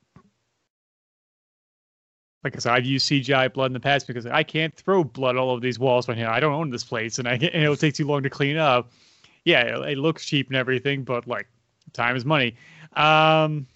like 2.43 2.55
I 2.55 2.59
said, 2.59 2.73
I've 2.73 2.85
used 2.85 3.09
CGI 3.09 3.51
blood 3.51 3.67
in 3.67 3.73
the 3.73 3.79
past 3.79 4.07
because 4.07 4.25
I 4.25 4.43
can't 4.43 4.75
throw 4.75 5.03
blood 5.03 5.37
all 5.37 5.49
over 5.49 5.61
these 5.61 5.79
walls 5.79 6.07
right 6.07 6.17
here. 6.17 6.27
I 6.27 6.39
don't 6.39 6.53
own 6.53 6.69
this 6.69 6.83
place, 6.83 7.19
and 7.19 7.27
I 7.27 7.33
and 7.33 7.43
it'll 7.43 7.75
take 7.75 7.95
too 7.95 8.07
long 8.07 8.23
to 8.23 8.29
clean 8.29 8.57
up. 8.57 8.91
Yeah, 9.43 9.61
it, 9.61 9.91
it 9.91 9.97
looks 9.97 10.25
cheap 10.25 10.47
and 10.47 10.55
everything, 10.55 11.03
but 11.03 11.27
like 11.27 11.47
time 11.91 12.15
is 12.15 12.25
money. 12.25 12.55
Um, 12.95 13.67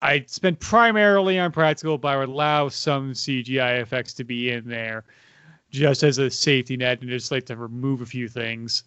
I 0.00 0.24
spent 0.26 0.60
primarily 0.60 1.38
on 1.38 1.50
practical, 1.52 1.98
but 1.98 2.08
I 2.08 2.16
would 2.18 2.28
allow 2.28 2.68
some 2.68 3.12
CGI 3.12 3.80
effects 3.80 4.14
to 4.14 4.24
be 4.24 4.50
in 4.50 4.68
there 4.68 5.04
just 5.70 6.02
as 6.02 6.18
a 6.18 6.30
safety 6.30 6.76
net 6.76 7.00
and 7.00 7.10
just 7.10 7.30
like 7.30 7.46
to 7.46 7.56
remove 7.56 8.00
a 8.00 8.06
few 8.06 8.28
things. 8.28 8.84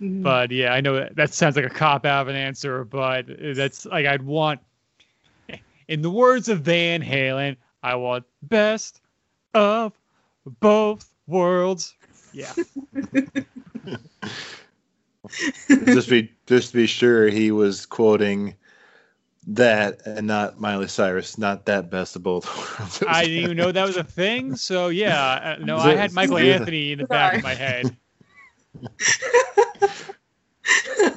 Mhm. 0.00 0.22
But 0.22 0.50
yeah, 0.50 0.72
I 0.72 0.80
know 0.80 0.94
that, 0.94 1.16
that 1.16 1.34
sounds 1.34 1.56
like 1.56 1.64
a 1.64 1.70
cop 1.70 2.06
out 2.06 2.22
of 2.22 2.28
an 2.28 2.36
answer, 2.36 2.84
but 2.84 3.26
that's 3.54 3.86
like 3.86 4.06
I'd 4.06 4.22
want, 4.22 4.60
in 5.88 6.02
the 6.02 6.10
words 6.10 6.48
of 6.48 6.60
Van 6.60 7.02
Halen, 7.02 7.56
I 7.82 7.94
want 7.96 8.24
best 8.42 9.00
of 9.54 9.92
both 10.60 11.12
worlds. 11.26 11.94
Yeah. 12.32 12.52
just 15.68 16.08
be 16.08 16.32
just 16.46 16.70
to 16.70 16.76
be 16.76 16.86
sure 16.86 17.28
he 17.28 17.50
was 17.50 17.86
quoting 17.86 18.54
that 19.48 20.04
and 20.06 20.26
not 20.26 20.60
Miley 20.60 20.88
Cyrus, 20.88 21.38
not 21.38 21.66
that 21.66 21.90
best 21.90 22.16
of 22.16 22.22
both 22.22 22.46
worlds. 22.78 23.02
I 23.08 23.24
didn't 23.24 23.44
even 23.44 23.56
know 23.56 23.72
that 23.72 23.86
was 23.86 23.96
a 23.96 24.04
thing. 24.04 24.56
So 24.56 24.88
yeah, 24.88 25.56
uh, 25.60 25.64
no, 25.64 25.78
I 25.78 25.94
had 25.94 26.12
Michael 26.12 26.38
Anthony 26.38 26.92
in 26.92 26.98
the 26.98 27.06
back 27.06 27.36
of 27.36 27.42
my 27.42 27.54
head. 27.54 27.96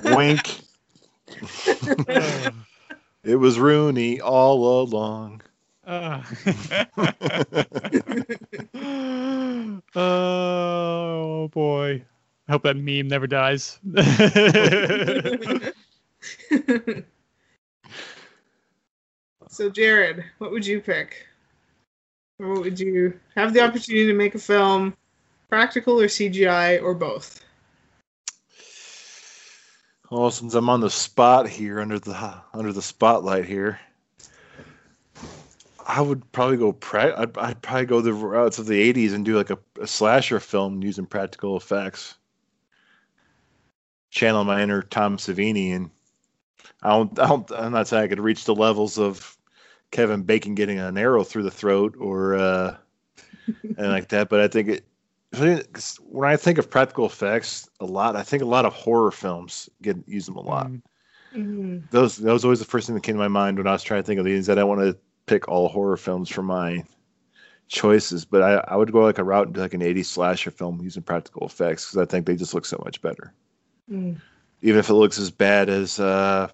Wink. 0.15 0.59
Ugh. 2.07 2.53
It 3.21 3.35
was 3.35 3.59
Rooney 3.59 4.21
all 4.21 4.81
along. 4.81 5.41
Uh. 5.85 6.23
oh 9.93 11.49
boy. 11.49 12.05
I 12.49 12.51
hope 12.51 12.63
that 12.63 12.75
meme 12.75 13.07
never 13.07 13.27
dies. 13.27 13.79
so, 19.47 19.69
Jared, 19.69 20.25
what 20.39 20.51
would 20.51 20.65
you 20.65 20.81
pick? 20.81 21.27
Or 22.39 22.49
what 22.49 22.61
would 22.63 22.79
you 22.79 23.17
have 23.35 23.53
the 23.53 23.61
opportunity 23.61 24.07
to 24.07 24.13
make 24.13 24.35
a 24.35 24.39
film? 24.39 24.97
practical 25.49 25.99
or 25.99 26.05
CGI 26.05 26.81
or 26.81 26.93
both? 26.93 27.43
Well, 30.09 30.31
since 30.31 30.55
I'm 30.55 30.69
on 30.69 30.79
the 30.79 30.89
spot 30.89 31.47
here, 31.47 31.79
under 31.81 31.99
the 31.99 32.41
under 32.53 32.73
the 32.73 32.81
spotlight 32.81 33.45
here, 33.45 33.79
I 35.85 36.01
would 36.01 36.31
probably 36.31 36.57
go. 36.57 36.71
Pra- 36.71 37.19
I'd, 37.19 37.37
I'd 37.37 37.61
probably 37.61 37.85
go 37.85 38.01
the 38.01 38.13
routes 38.13 38.57
of 38.57 38.65
the 38.65 38.93
'80s 38.93 39.13
and 39.13 39.23
do 39.23 39.37
like 39.37 39.51
a, 39.51 39.59
a 39.79 39.85
slasher 39.85 40.39
film 40.39 40.81
using 40.81 41.05
practical 41.05 41.57
effects. 41.57 42.15
Channel 44.09 44.43
my 44.43 44.61
inner 44.61 44.81
Tom 44.81 45.17
Savini, 45.17 45.75
and 45.75 45.89
I 46.81 46.89
don't, 46.89 47.19
I 47.19 47.27
don't. 47.27 47.51
I'm 47.51 47.71
not 47.71 47.87
saying 47.87 48.03
I 48.03 48.07
could 48.07 48.19
reach 48.19 48.45
the 48.45 48.55
levels 48.55 48.97
of 48.97 49.37
Kevin 49.91 50.23
Bacon 50.23 50.55
getting 50.55 50.79
an 50.79 50.97
arrow 50.97 51.23
through 51.23 51.43
the 51.43 51.51
throat 51.51 51.95
or 51.99 52.35
uh, 52.35 52.77
and 53.77 53.87
like 53.87 54.09
that, 54.09 54.29
but 54.29 54.39
I 54.39 54.47
think 54.47 54.69
it. 54.69 54.85
When 56.09 56.27
I 56.27 56.37
think 56.37 56.57
of 56.57 56.71
practical 56.71 57.05
effects, 57.05 57.69
a 57.79 57.85
lot, 57.85 58.15
I 58.15 58.23
think 58.23 58.41
a 58.41 58.47
lot 58.47 58.65
of 58.65 58.73
horror 58.73 59.11
films 59.11 59.69
get 59.81 59.95
use 60.07 60.25
them 60.25 60.37
a 60.37 60.41
lot. 60.41 60.67
Mm. 60.67 60.81
Mhm. 61.35 61.91
Those 61.91 62.17
that 62.17 62.33
was 62.33 62.43
always 62.43 62.57
the 62.57 62.65
first 62.65 62.87
thing 62.87 62.95
that 62.95 63.03
came 63.03 63.13
to 63.13 63.19
my 63.19 63.27
mind 63.27 63.57
when 63.57 63.67
I 63.67 63.71
was 63.71 63.83
trying 63.83 64.01
to 64.01 64.07
think 64.07 64.17
of 64.17 64.25
these. 64.25 64.49
I 64.49 64.55
don't 64.55 64.67
want 64.67 64.81
to 64.81 64.97
pick 65.27 65.47
all 65.47 65.67
horror 65.67 65.97
films 65.97 66.29
for 66.29 66.41
my 66.41 66.83
choices, 67.67 68.25
but 68.25 68.41
I, 68.41 68.55
I 68.67 68.75
would 68.75 68.91
go 68.91 69.01
like 69.01 69.19
a 69.19 69.23
route 69.23 69.47
into 69.47 69.59
like 69.59 69.75
an 69.75 69.81
80s 69.81 70.05
slasher 70.05 70.49
film 70.49 70.81
using 70.81 71.03
practical 71.03 71.45
effects 71.45 71.85
because 71.85 71.97
I 71.99 72.05
think 72.09 72.25
they 72.25 72.35
just 72.35 72.55
look 72.55 72.65
so 72.65 72.81
much 72.83 72.99
better. 73.01 73.31
Mm. 73.91 74.19
Even 74.61 74.79
if 74.79 74.89
it 74.89 74.93
looks 74.93 75.17
as 75.17 75.31
bad 75.31 75.69
as 75.69 75.99
uh, 75.99 76.49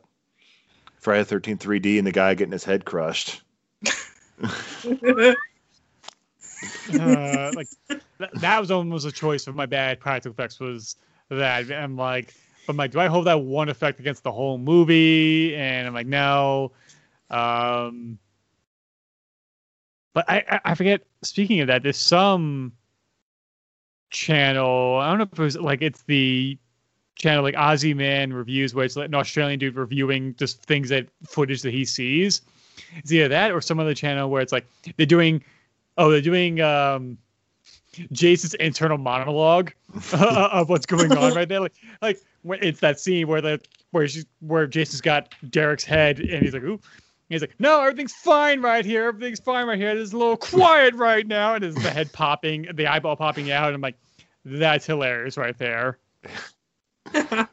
Friday 0.98 1.24
the 1.24 1.36
13th 1.36 1.60
3D 1.60 1.98
and 1.98 2.08
the 2.08 2.12
guy 2.12 2.34
getting 2.34 2.52
his 2.52 2.64
head 2.64 2.86
crushed. 2.86 3.42
uh, 7.00 7.52
like 7.56 7.68
th- 7.90 8.32
that 8.36 8.60
was 8.60 8.72
almost 8.72 9.06
a 9.06 9.12
choice 9.12 9.48
of 9.48 9.56
my 9.56 9.66
bad 9.66 10.00
practical 10.00 10.34
effects 10.34 10.60
was 10.60 10.96
that 11.30 11.72
I'm 11.72 11.96
like 11.96 12.34
I'm 12.68 12.78
like 12.78 12.92
do 12.92 13.00
I 13.00 13.08
hold 13.08 13.28
that 13.28 13.42
one 13.42 13.70
effect 13.70 14.00
against 14.00 14.24
the 14.24 14.32
whole 14.32 14.58
movie 14.58 15.56
and 15.56 15.88
I'm 15.88 15.94
like 15.94 16.08
no 16.08 16.72
um 17.30 18.18
but 20.14 20.26
I 20.30 20.44
I, 20.50 20.60
I 20.66 20.76
forget 20.76 21.02
speaking 21.24 21.60
of 21.62 21.68
that 21.68 21.84
there's 21.84 21.98
some 21.98 22.74
channel 24.10 24.98
I 24.98 25.10
don't 25.10 25.18
know 25.18 25.28
if 25.32 25.40
it 25.40 25.42
was 25.42 25.58
like 25.58 25.82
it's 25.82 26.04
the 26.04 26.58
channel 27.16 27.44
like 27.44 27.56
Ozzy 27.56 27.96
Man 27.96 28.34
reviews 28.34 28.76
where 28.76 28.86
it's 28.86 28.96
like 28.96 29.08
an 29.08 29.16
Australian 29.16 29.60
dude 29.60 29.76
reviewing 29.76 30.36
just 30.36 30.64
things 30.64 30.90
that 30.90 31.08
footage 31.26 31.62
that 31.62 31.74
he 31.74 31.86
sees 31.86 32.42
it's 32.98 33.12
either 33.12 33.30
that 33.30 33.52
or 33.52 33.62
some 33.62 33.80
other 33.80 33.94
channel 33.94 34.30
where 34.30 34.42
it's 34.42 34.52
like 34.52 34.66
they're 34.98 35.06
doing 35.06 35.42
Oh, 35.98 36.12
they're 36.12 36.22
doing 36.22 36.60
um, 36.62 37.18
Jason's 38.12 38.54
internal 38.56 38.98
monologue 38.98 39.72
of 40.14 40.70
what's 40.70 40.86
going 40.86 41.16
on 41.18 41.34
right 41.34 41.48
there. 41.48 41.62
Like, 41.62 41.74
like 42.02 42.20
it's 42.44 42.80
that 42.82 43.00
scene 43.00 43.28
where 43.28 43.42
the 43.42 43.62
where 43.92 44.08
she's 44.08 44.26
where 44.42 44.68
Jason's 44.68 45.02
got 45.02 45.34
Derek's 45.50 45.86
head 45.86 46.20
and 46.20 46.44
he's 46.44 46.54
like, 46.54 46.64
"Ooh," 46.64 46.80
he's 47.30 47.42
like, 47.42 47.56
"No, 47.60 47.82
everything's 47.82 48.14
fine 48.14 48.62
right 48.62 48.84
here. 48.84 49.06
Everything's 49.06 49.40
fine 49.40 49.68
right 49.68 49.78
here. 49.78 49.90
It's 49.90 50.14
a 50.14 50.18
little 50.18 50.38
quiet 50.38 50.94
right 50.96 51.26
now." 51.26 51.56
And 51.56 51.64
there's 51.64 51.76
the 51.76 51.90
head 51.90 52.12
popping, 52.12 52.68
the 52.74 52.88
eyeball 52.88 53.16
popping 53.16 53.52
out, 53.52 53.68
and 53.68 53.76
I'm 53.76 53.82
like, 53.82 53.98
"That's 54.44 54.86
hilarious 54.86 55.38
right 55.38 55.58
there." 55.58 55.98
I've 57.14 57.48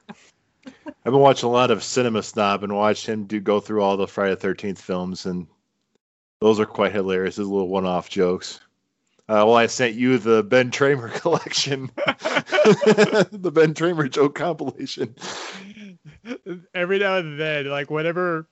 been 1.04 1.18
watching 1.18 1.48
a 1.48 1.52
lot 1.52 1.70
of 1.70 1.82
Cinema 1.82 2.22
Snob 2.22 2.62
and 2.62 2.74
watched 2.74 3.06
him 3.06 3.24
do 3.24 3.40
go 3.40 3.60
through 3.60 3.82
all 3.82 3.96
the 3.96 4.06
Friday 4.06 4.36
13th 4.36 4.78
films, 4.78 5.26
and 5.26 5.46
those 6.40 6.60
are 6.60 6.66
quite 6.66 6.92
hilarious. 6.92 7.36
Those 7.36 7.48
little 7.48 7.68
one 7.68 7.86
off 7.86 8.08
jokes. 8.08 8.60
Uh, 9.28 9.46
well, 9.46 9.54
I 9.54 9.66
sent 9.66 9.94
you 9.94 10.18
the 10.18 10.42
Ben 10.42 10.70
Tramer 10.70 11.12
collection, 11.20 11.90
the 11.96 13.52
Ben 13.52 13.74
Tramer 13.74 14.10
joke 14.10 14.34
compilation. 14.34 15.14
Every 16.74 16.98
now 16.98 17.16
and 17.16 17.38
then, 17.38 17.66
like 17.66 17.90
whenever 17.90 18.46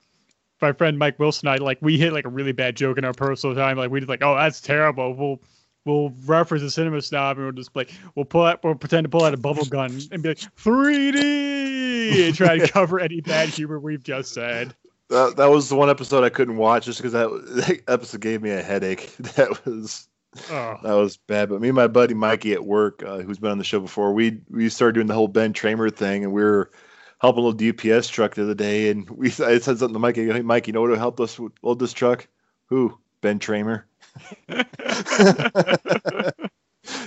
my 0.60 0.72
friend 0.72 0.98
Mike 0.98 1.18
Wilson 1.18 1.48
and 1.48 1.60
I 1.60 1.64
like 1.64 1.78
we 1.80 1.98
hit 1.98 2.12
like 2.12 2.24
a 2.24 2.30
really 2.30 2.52
bad 2.52 2.76
joke 2.76 2.98
in 2.98 3.04
our 3.04 3.12
personal 3.12 3.54
time, 3.56 3.76
like 3.76 3.90
we 3.90 4.00
just 4.00 4.08
like, 4.08 4.22
oh, 4.22 4.34
that's 4.34 4.60
terrible. 4.60 5.14
We'll 5.14 5.40
we'll 5.84 6.12
reference 6.24 6.62
a 6.62 6.70
cinema 6.70 7.00
snob 7.00 7.36
and 7.36 7.46
we'll 7.46 7.54
just 7.54 7.74
like 7.74 7.90
we'll 8.14 8.24
pull 8.24 8.44
out 8.44 8.62
we'll 8.62 8.74
pretend 8.74 9.04
to 9.04 9.08
pull 9.08 9.24
out 9.24 9.34
a 9.34 9.38
bubble 9.38 9.64
gun 9.64 9.98
and 10.12 10.22
be 10.22 10.30
like 10.30 10.38
3D 10.38 12.26
and 12.26 12.34
try 12.34 12.58
to 12.58 12.68
cover 12.72 13.00
any 13.00 13.20
bad 13.20 13.48
humor 13.48 13.78
we've 13.78 14.02
just 14.02 14.34
said. 14.34 14.74
That, 15.08 15.36
that 15.38 15.50
was 15.50 15.68
the 15.68 15.74
one 15.74 15.90
episode 15.90 16.22
I 16.22 16.28
couldn't 16.28 16.56
watch 16.56 16.84
just 16.84 16.98
because 16.98 17.12
that, 17.12 17.28
that 17.28 17.80
episode 17.88 18.20
gave 18.20 18.42
me 18.42 18.50
a 18.50 18.62
headache. 18.62 19.14
That 19.34 19.64
was 19.64 20.08
Oh, 20.48 20.78
that 20.82 20.92
was 20.92 21.16
bad. 21.16 21.48
But 21.48 21.60
me 21.60 21.68
and 21.68 21.76
my 21.76 21.88
buddy 21.88 22.14
Mikey 22.14 22.52
at 22.52 22.64
work, 22.64 23.02
uh, 23.02 23.18
who's 23.18 23.38
been 23.38 23.50
on 23.50 23.58
the 23.58 23.64
show 23.64 23.80
before, 23.80 24.12
we 24.12 24.40
we 24.48 24.68
started 24.68 24.94
doing 24.94 25.08
the 25.08 25.14
whole 25.14 25.28
Ben 25.28 25.52
Tramer 25.52 25.94
thing, 25.94 26.22
and 26.22 26.32
we 26.32 26.42
were 26.42 26.70
helping 27.20 27.42
a 27.42 27.46
little 27.46 27.96
UPS 27.96 28.08
truck 28.08 28.34
the 28.34 28.44
other 28.44 28.54
day, 28.54 28.90
and 28.90 29.10
we 29.10 29.28
I 29.28 29.58
said 29.58 29.60
something 29.60 29.92
to 29.92 29.98
Mikey. 29.98 30.30
Hey, 30.30 30.42
Mikey, 30.42 30.68
you 30.68 30.72
know 30.74 30.82
what 30.82 30.96
helped 30.96 31.20
us 31.20 31.40
load 31.62 31.78
this 31.80 31.92
truck? 31.92 32.28
Who? 32.66 32.96
Ben 33.20 33.38
Tramer. 33.38 33.82
And 34.48 34.66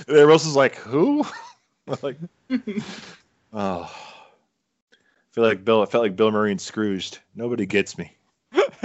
everyone 0.08 0.30
else 0.30 0.46
is 0.46 0.56
like, 0.56 0.76
who? 0.76 1.24
I'm 1.88 1.98
like, 2.02 2.16
oh. 3.52 3.90
I 3.90 5.34
feel 5.34 5.44
like 5.44 5.64
Bill. 5.64 5.82
I 5.82 5.86
felt 5.86 6.02
like 6.02 6.16
Bill 6.16 6.30
Murray 6.30 6.52
and 6.52 6.60
Scrooged. 6.60 7.18
Nobody 7.34 7.66
gets 7.66 7.98
me. 7.98 8.16
but 8.52 8.80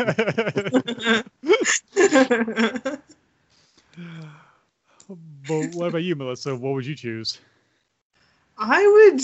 what 5.48 5.88
about 5.88 6.04
you, 6.04 6.16
Melissa? 6.16 6.56
What 6.56 6.74
would 6.74 6.86
you 6.88 6.96
choose? 6.96 7.40
I 8.58 8.86
would 8.86 9.22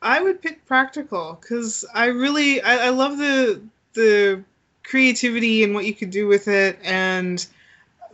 I 0.00 0.22
would 0.22 0.42
pick 0.42 0.64
practical 0.66 1.38
because 1.40 1.84
I 1.94 2.06
really 2.06 2.60
I, 2.62 2.86
I 2.86 2.88
love 2.88 3.18
the 3.18 3.60
the 3.92 4.42
creativity 4.82 5.62
and 5.62 5.74
what 5.74 5.84
you 5.84 5.94
could 5.94 6.10
do 6.10 6.26
with 6.26 6.48
it 6.48 6.78
and 6.82 7.46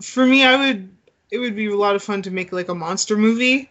for 0.00 0.26
me 0.26 0.44
I 0.44 0.56
would 0.56 0.88
it 1.30 1.38
would 1.38 1.56
be 1.56 1.66
a 1.66 1.76
lot 1.76 1.94
of 1.96 2.02
fun 2.02 2.22
to 2.22 2.30
make 2.30 2.52
like 2.52 2.68
a 2.68 2.74
monster 2.74 3.16
movie 3.16 3.70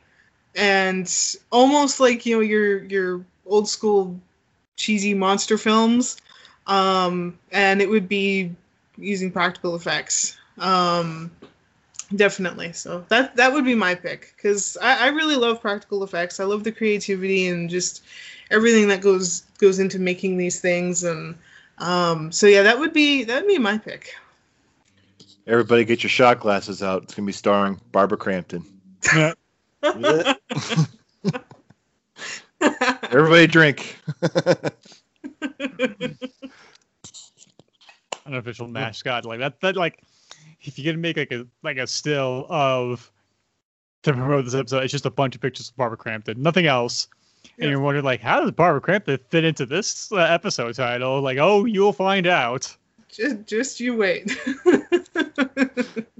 and 0.55 1.11
almost 1.51 1.99
like 1.99 2.25
you 2.25 2.35
know 2.35 2.41
your 2.41 2.83
your 2.85 3.25
old 3.45 3.67
school 3.67 4.19
cheesy 4.75 5.13
monster 5.13 5.57
films 5.57 6.17
um 6.67 7.37
and 7.51 7.81
it 7.81 7.89
would 7.89 8.07
be 8.07 8.53
using 8.97 9.31
practical 9.31 9.75
effects 9.75 10.37
um 10.59 11.31
Definitely. 12.15 12.71
So 12.73 13.05
that 13.09 13.35
that 13.35 13.51
would 13.53 13.65
be 13.65 13.75
my 13.75 13.93
pick 13.95 14.33
because 14.35 14.77
I, 14.81 15.05
I 15.05 15.07
really 15.09 15.35
love 15.35 15.61
practical 15.61 16.03
effects. 16.03 16.39
I 16.39 16.45
love 16.45 16.63
the 16.63 16.71
creativity 16.71 17.47
and 17.47 17.69
just 17.69 18.03
everything 18.49 18.87
that 18.89 19.01
goes 19.01 19.41
goes 19.59 19.79
into 19.79 19.99
making 19.99 20.37
these 20.37 20.59
things. 20.61 21.03
And 21.03 21.35
um, 21.79 22.31
so 22.31 22.47
yeah, 22.47 22.63
that 22.63 22.79
would 22.79 22.93
be 22.93 23.23
that 23.25 23.41
would 23.41 23.47
be 23.47 23.57
my 23.57 23.77
pick. 23.77 24.13
Everybody, 25.47 25.85
get 25.85 26.03
your 26.03 26.09
shot 26.09 26.41
glasses 26.41 26.83
out. 26.83 27.03
It's 27.03 27.13
gonna 27.15 27.25
be 27.25 27.31
starring 27.31 27.79
Barbara 27.93 28.17
Crampton. 28.17 28.65
Everybody, 33.11 33.47
drink. 33.47 33.97
Unofficial 38.25 38.67
mascot 38.67 39.23
like 39.23 39.39
that. 39.39 39.61
That 39.61 39.77
like 39.77 40.01
if 40.61 40.77
you're 40.77 40.91
gonna 40.91 41.01
make 41.01 41.15
like 41.15 41.31
a 41.31 41.47
like 41.63 41.77
a 41.77 41.87
still 41.87 42.45
of 42.49 43.09
to 44.03 44.11
promote 44.11 44.43
this 44.43 44.53
episode, 44.53 44.83
it's 44.83 44.91
just 44.91 45.05
a 45.05 45.11
bunch 45.11 45.33
of 45.35 45.41
pictures 45.41 45.69
of 45.69 45.77
Barbara 45.77 45.97
Crampton, 45.97 46.41
nothing 46.41 46.65
else. 46.67 47.07
And 47.59 47.69
you're 47.69 47.79
wondering 47.79 48.03
like, 48.03 48.19
how 48.19 48.41
does 48.41 48.51
Barbara 48.51 48.81
Crampton 48.81 49.17
fit 49.29 49.45
into 49.45 49.65
this 49.65 50.11
uh, 50.11 50.17
episode 50.17 50.75
title? 50.75 51.21
Like, 51.21 51.37
oh, 51.37 51.63
you'll 51.63 51.93
find 51.93 52.27
out. 52.27 52.75
Just 53.09 53.45
just 53.45 53.79
you 53.79 53.95
wait. 53.95 54.35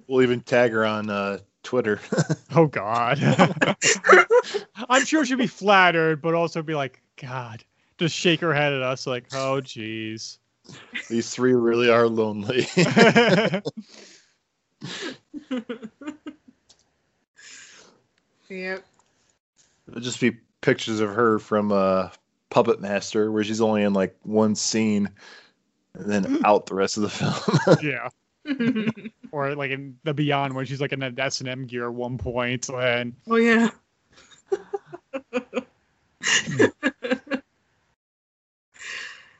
We'll 0.07 0.21
even 0.21 0.41
tag 0.41 0.71
her 0.71 0.85
on 0.85 1.09
uh, 1.09 1.39
Twitter. 1.63 1.99
Oh 2.55 2.65
God. 2.65 3.19
I'm 4.89 5.05
sure 5.05 5.25
she'd 5.25 5.37
be 5.37 5.47
flattered, 5.47 6.21
but 6.21 6.33
also 6.33 6.63
be 6.63 6.73
like, 6.73 7.01
God, 7.21 7.63
just 7.99 8.15
shake 8.15 8.39
her 8.39 8.53
head 8.53 8.73
at 8.73 8.81
us, 8.81 9.05
like, 9.05 9.25
oh, 9.33 9.61
jeez. 9.61 10.37
These 11.09 11.29
three 11.29 11.53
really 11.53 11.89
are 11.89 12.07
lonely. 12.07 12.67
yep. 18.49 18.85
It'll 19.87 20.01
just 20.01 20.21
be 20.21 20.37
pictures 20.61 20.99
of 20.99 21.09
her 21.13 21.37
from 21.37 21.71
uh, 21.71 22.09
Puppet 22.49 22.81
Master, 22.81 23.31
where 23.31 23.43
she's 23.43 23.61
only 23.61 23.83
in 23.83 23.93
like 23.93 24.15
one 24.23 24.55
scene, 24.55 25.09
and 25.97 26.11
then 26.11 26.45
out 26.45 26.67
the 26.67 26.75
rest 26.75 26.97
of 26.97 27.03
the 27.03 27.09
film. 27.09 27.33
yeah. 27.81 28.09
Or 29.33 29.55
like 29.55 29.71
in 29.71 29.97
the 30.05 30.13
Beyond, 30.13 30.53
when 30.53 30.65
she's 30.65 30.79
like 30.79 30.93
in 30.93 31.03
an 31.03 31.19
S 31.19 31.41
and 31.41 31.49
M 31.49 31.65
gear 31.65 31.87
at 31.87 31.93
one 31.93 32.17
point, 32.17 32.69
and 32.69 33.13
oh 33.27 33.35
yeah. 33.35 33.69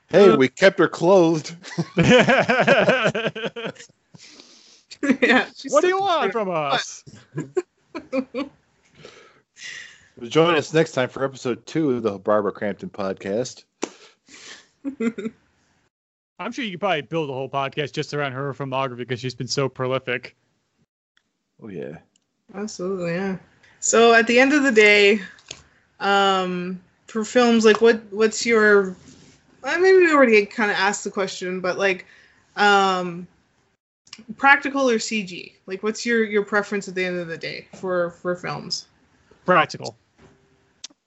hey, 0.10 0.36
we 0.36 0.50
kept 0.50 0.78
her 0.80 0.90
clothed. 0.90 1.56
yeah. 1.96 3.32
what 5.70 5.82
do 5.82 5.88
you 5.88 6.00
want 6.00 6.34
from 6.34 6.50
us? 6.50 7.06
Join 10.24 10.56
us 10.56 10.74
next 10.74 10.92
time 10.92 11.08
for 11.08 11.24
episode 11.24 11.66
two 11.66 11.92
of 11.92 12.04
the 12.04 12.20
Barbara 12.20 12.52
Crampton 12.52 12.90
podcast. 12.90 13.64
I'm 16.40 16.52
sure 16.52 16.64
you 16.64 16.72
could 16.72 16.80
probably 16.80 17.02
build 17.02 17.30
a 17.30 17.34
whole 17.34 17.50
podcast 17.50 17.94
just 17.94 18.14
around 18.14 18.34
her 18.34 18.54
filmography 18.54 18.98
because 18.98 19.20
she's 19.20 19.36
been 19.36 19.48
so 19.48 19.68
prolific. 19.68 20.36
Oh 21.62 21.70
yeah. 21.70 21.98
Absolutely, 22.54 23.14
yeah. 23.14 23.38
So 23.80 24.14
at 24.14 24.28
the 24.28 24.40
end 24.40 24.54
of 24.54 24.64
the 24.64 24.72
day, 24.72 25.22
um, 26.00 26.80
for 27.08 27.26
films, 27.26 27.66
like 27.66 27.82
what 27.82 28.02
what's 28.12 28.46
your 28.46 28.96
I 29.64 29.78
maybe 29.78 29.98
we 29.98 30.14
already 30.14 30.46
kind 30.46 30.72
of 30.72 30.78
asked 30.78 31.04
the 31.04 31.12
question, 31.12 31.60
but 31.60 31.78
like 31.78 32.06
um 32.56 33.28
practical 34.38 34.90
or 34.90 34.98
CG? 34.98 35.54
Like 35.66 35.84
what's 35.84 36.06
your 36.06 36.24
your 36.24 36.44
preference 36.44 36.88
at 36.88 36.96
the 36.96 37.04
end 37.04 37.18
of 37.18 37.28
the 37.28 37.38
day 37.38 37.68
for 37.76 38.12
for 38.12 38.36
films? 38.36 38.88
Practical. 39.46 39.98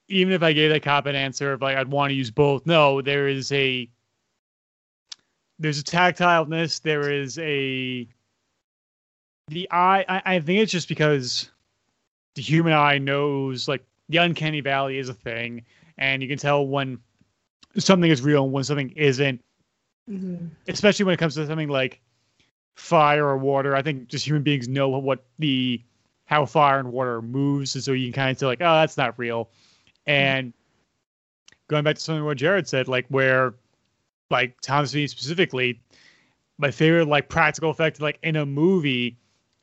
Even 0.09 0.33
if 0.33 0.43
I 0.43 0.51
gave 0.51 0.71
that 0.71 0.83
cop 0.83 1.05
an 1.05 1.15
answer 1.15 1.53
of 1.53 1.61
like 1.61 1.77
I'd 1.77 1.87
want 1.87 2.11
to 2.11 2.15
use 2.15 2.31
both, 2.31 2.65
no, 2.65 3.01
there 3.01 3.27
is 3.27 3.51
a 3.53 3.89
there's 5.61 5.79
a 5.79 5.83
tactileness, 5.83 6.81
there 6.81 7.11
is 7.11 7.37
a 7.37 8.07
the 9.47 9.67
eye 9.71 10.03
I, 10.09 10.35
I 10.35 10.39
think 10.39 10.59
it's 10.59 10.71
just 10.71 10.87
because 10.87 11.51
the 12.35 12.41
human 12.41 12.73
eye 12.73 12.97
knows 12.97 13.67
like 13.67 13.83
the 14.09 14.17
uncanny 14.17 14.61
valley 14.61 14.97
is 14.97 15.09
a 15.09 15.13
thing 15.13 15.63
and 15.97 16.21
you 16.21 16.27
can 16.27 16.37
tell 16.37 16.65
when 16.65 16.97
something 17.77 18.09
is 18.09 18.21
real 18.21 18.43
and 18.43 18.53
when 18.53 18.63
something 18.63 18.89
isn't. 18.91 19.41
Mm-hmm. 20.09 20.47
especially 20.67 21.05
when 21.05 21.13
it 21.13 21.17
comes 21.17 21.35
to 21.35 21.45
something 21.45 21.69
like 21.69 22.01
fire 22.75 23.25
or 23.25 23.37
water 23.37 23.75
i 23.75 23.83
think 23.83 24.07
just 24.07 24.25
human 24.25 24.41
beings 24.41 24.67
know 24.67 24.89
what 24.89 25.23
the 25.37 25.79
how 26.25 26.43
fire 26.43 26.79
and 26.79 26.91
water 26.91 27.21
moves 27.21 27.75
and 27.75 27.83
so 27.83 27.91
you 27.91 28.07
can 28.07 28.13
kind 28.13 28.31
of 28.31 28.39
say 28.39 28.47
like 28.47 28.61
oh 28.61 28.73
that's 28.79 28.97
not 28.97 29.17
real. 29.19 29.49
And 30.07 30.53
going 31.67 31.83
back 31.83 31.95
to 31.95 32.01
something 32.01 32.25
what 32.25 32.37
jared 32.37 32.67
said 32.67 32.87
like 32.87 33.05
where 33.09 33.53
like 34.31 34.59
thomas 34.61 34.93
Savini 34.93 35.09
specifically 35.09 35.79
my 36.57 36.71
favorite 36.71 37.07
like 37.07 37.29
practical 37.29 37.69
effect 37.69 38.01
like 38.01 38.17
in 38.23 38.35
a 38.35 38.45
movie 38.45 39.17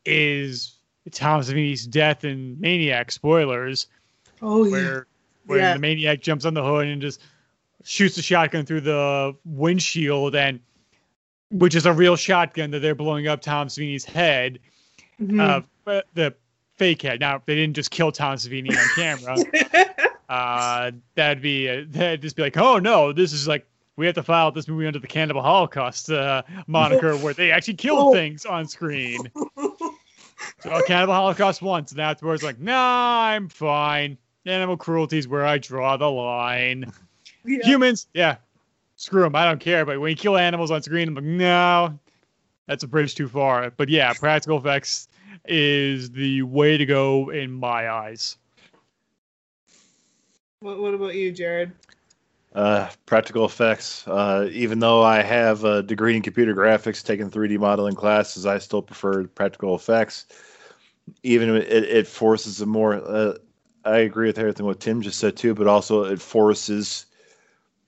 is 0.04 0.74
Thomas 1.12 1.50
Savini's 1.50 1.86
death 1.86 2.24
in 2.24 2.56
Maniac 2.60 3.10
spoilers 3.10 3.86
Oh 4.42 4.64
yeah. 4.64 4.70
where 4.70 5.06
where 5.46 5.58
Yeah. 5.58 5.74
the 5.74 5.80
maniac 5.80 6.20
jumps 6.20 6.44
on 6.44 6.54
the 6.54 6.62
hood 6.62 6.86
and 6.86 7.00
just 7.00 7.22
shoots 7.84 8.16
the 8.16 8.22
shotgun 8.22 8.66
through 8.66 8.82
the 8.82 9.34
windshield 9.44 10.34
and 10.36 10.60
which 11.50 11.74
is 11.74 11.86
a 11.86 11.92
real 11.92 12.14
shotgun 12.16 12.70
that 12.72 12.80
they're 12.80 12.94
blowing 12.94 13.26
up 13.26 13.40
Tom 13.40 13.68
Savini's 13.68 14.04
head. 14.04 14.58
Mhm. 15.20 15.40
Uh, 15.40 15.60
but 15.84 16.06
the 16.14 16.34
fake 16.76 17.02
head. 17.02 17.20
Now 17.20 17.42
they 17.46 17.54
didn't 17.54 17.74
just 17.76 17.90
kill 17.90 18.12
Tom 18.12 18.36
Savini 18.36 18.70
on 18.70 18.88
camera. 18.94 19.36
uh, 20.28 20.90
that'd 21.14 21.42
be 21.42 21.68
uh, 21.68 21.84
that'd 21.88 22.22
just 22.22 22.36
be 22.36 22.42
like, 22.42 22.56
oh 22.56 22.78
no, 22.78 23.12
this 23.12 23.32
is 23.32 23.48
like 23.48 23.66
we 23.98 24.06
have 24.06 24.14
to 24.14 24.22
file 24.22 24.52
this 24.52 24.68
movie 24.68 24.86
under 24.86 25.00
the 25.00 25.08
Cannibal 25.08 25.42
Holocaust 25.42 26.08
uh, 26.08 26.42
moniker 26.68 27.16
where 27.16 27.34
they 27.34 27.50
actually 27.50 27.74
kill 27.74 27.96
Oh. 27.98 28.12
things 28.14 28.46
on 28.46 28.66
screen. 28.68 29.30
So 30.60 30.70
uh, 30.70 30.82
Cannibal 30.86 31.14
Holocaust 31.14 31.60
once, 31.62 31.90
and 31.90 32.00
afterwards, 32.00 32.44
like, 32.44 32.60
nah, 32.60 33.22
I'm 33.24 33.48
fine. 33.48 34.16
Animal 34.46 34.76
cruelty 34.76 35.18
is 35.18 35.26
where 35.26 35.44
I 35.44 35.58
draw 35.58 35.96
the 35.96 36.08
line. 36.08 36.90
Yeah. 37.44 37.58
Humans, 37.64 38.06
yeah, 38.14 38.36
screw 38.94 39.22
them. 39.22 39.34
I 39.34 39.44
don't 39.44 39.58
care. 39.58 39.84
But 39.84 40.00
when 40.00 40.10
you 40.10 40.16
kill 40.16 40.36
animals 40.36 40.70
on 40.70 40.80
screen, 40.80 41.08
I'm 41.08 41.14
like, 41.16 41.24
no, 41.24 41.98
that's 42.66 42.84
a 42.84 42.88
bridge 42.88 43.16
too 43.16 43.28
far. 43.28 43.70
But 43.70 43.88
yeah, 43.88 44.12
practical 44.12 44.58
effects 44.58 45.08
is 45.44 46.10
the 46.12 46.42
way 46.42 46.76
to 46.78 46.86
go 46.86 47.30
in 47.30 47.50
my 47.50 47.90
eyes. 47.90 48.36
What, 50.60 50.78
what 50.78 50.94
about 50.94 51.14
you, 51.14 51.32
Jared? 51.32 51.72
Uh, 52.54 52.88
practical 53.06 53.44
effects. 53.44 54.06
Uh, 54.08 54.48
even 54.52 54.78
though 54.80 55.02
I 55.02 55.22
have 55.22 55.64
a 55.64 55.82
degree 55.82 56.16
in 56.16 56.22
computer 56.22 56.54
graphics, 56.54 57.04
taking 57.04 57.30
3D 57.30 57.58
modeling 57.58 57.94
classes, 57.94 58.46
I 58.46 58.58
still 58.58 58.82
prefer 58.82 59.26
practical 59.26 59.74
effects. 59.74 60.26
Even 61.22 61.54
it, 61.56 61.68
it 61.70 62.06
forces 62.06 62.60
a 62.60 62.66
more. 62.66 62.94
Uh, 62.94 63.34
I 63.84 63.98
agree 63.98 64.26
with 64.26 64.38
everything 64.38 64.66
what 64.66 64.80
Tim 64.80 65.02
just 65.02 65.18
said 65.18 65.36
too, 65.36 65.54
but 65.54 65.66
also 65.66 66.04
it 66.04 66.20
forces 66.20 67.06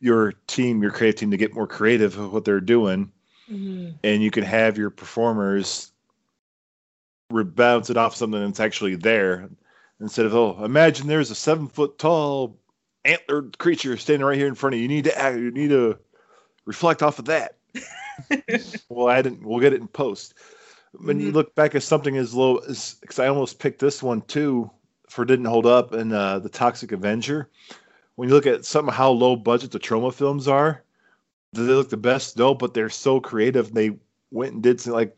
your 0.00 0.32
team, 0.46 0.82
your 0.82 0.92
creative 0.92 1.20
team, 1.20 1.30
to 1.30 1.36
get 1.36 1.54
more 1.54 1.66
creative 1.66 2.16
with 2.18 2.30
what 2.30 2.44
they're 2.44 2.60
doing, 2.60 3.10
Mm-hmm. 3.50 3.90
and 4.04 4.22
you 4.22 4.30
can 4.30 4.44
have 4.44 4.78
your 4.78 4.90
performers 4.90 5.92
bounce 7.30 7.90
it 7.90 7.96
off 7.96 8.14
something 8.14 8.40
that's 8.44 8.60
actually 8.60 8.96
there 8.96 9.48
instead 10.00 10.26
of 10.26 10.34
oh, 10.34 10.64
imagine 10.64 11.06
there's 11.06 11.30
a 11.30 11.34
seven 11.34 11.66
foot 11.68 11.98
tall 11.98 12.59
antlered 13.04 13.58
creature 13.58 13.96
standing 13.96 14.26
right 14.26 14.36
here 14.38 14.48
in 14.48 14.54
front 14.54 14.74
of 14.74 14.78
you. 14.78 14.82
You 14.82 14.88
need 14.88 15.04
to 15.04 15.18
act, 15.18 15.36
you 15.38 15.50
need 15.50 15.70
to 15.70 15.98
reflect 16.64 17.02
off 17.02 17.18
of 17.18 17.26
that. 17.26 17.56
we'll 18.88 19.10
add 19.10 19.26
it. 19.26 19.42
We'll 19.42 19.60
get 19.60 19.72
it 19.72 19.80
in 19.80 19.88
post. 19.88 20.34
When 20.92 21.20
you 21.20 21.30
Mhm. 21.30 21.34
look 21.34 21.54
back 21.54 21.74
at 21.74 21.82
something 21.82 22.16
as 22.16 22.34
low 22.34 22.58
as 22.58 22.96
because 23.00 23.18
I 23.18 23.28
almost 23.28 23.58
picked 23.58 23.78
this 23.78 24.02
one 24.02 24.22
too 24.22 24.70
for 25.08 25.24
didn't 25.24 25.46
hold 25.46 25.66
up 25.66 25.92
in 25.92 26.12
uh, 26.12 26.38
the 26.40 26.48
Toxic 26.48 26.92
Avenger. 26.92 27.48
When 28.16 28.28
you 28.28 28.34
look 28.34 28.46
at 28.46 28.64
some 28.64 28.88
how 28.88 29.10
low 29.10 29.36
budget 29.36 29.70
the 29.70 29.78
Troma 29.78 30.12
films 30.12 30.46
are, 30.48 30.82
do 31.54 31.66
they 31.66 31.72
look 31.72 31.90
the 31.90 31.96
best 31.96 32.36
though, 32.36 32.54
but 32.54 32.74
they're 32.74 32.90
so 32.90 33.20
creative. 33.20 33.72
They 33.72 33.96
went 34.30 34.54
and 34.54 34.62
did 34.62 34.80
some, 34.80 34.92
like 34.92 35.16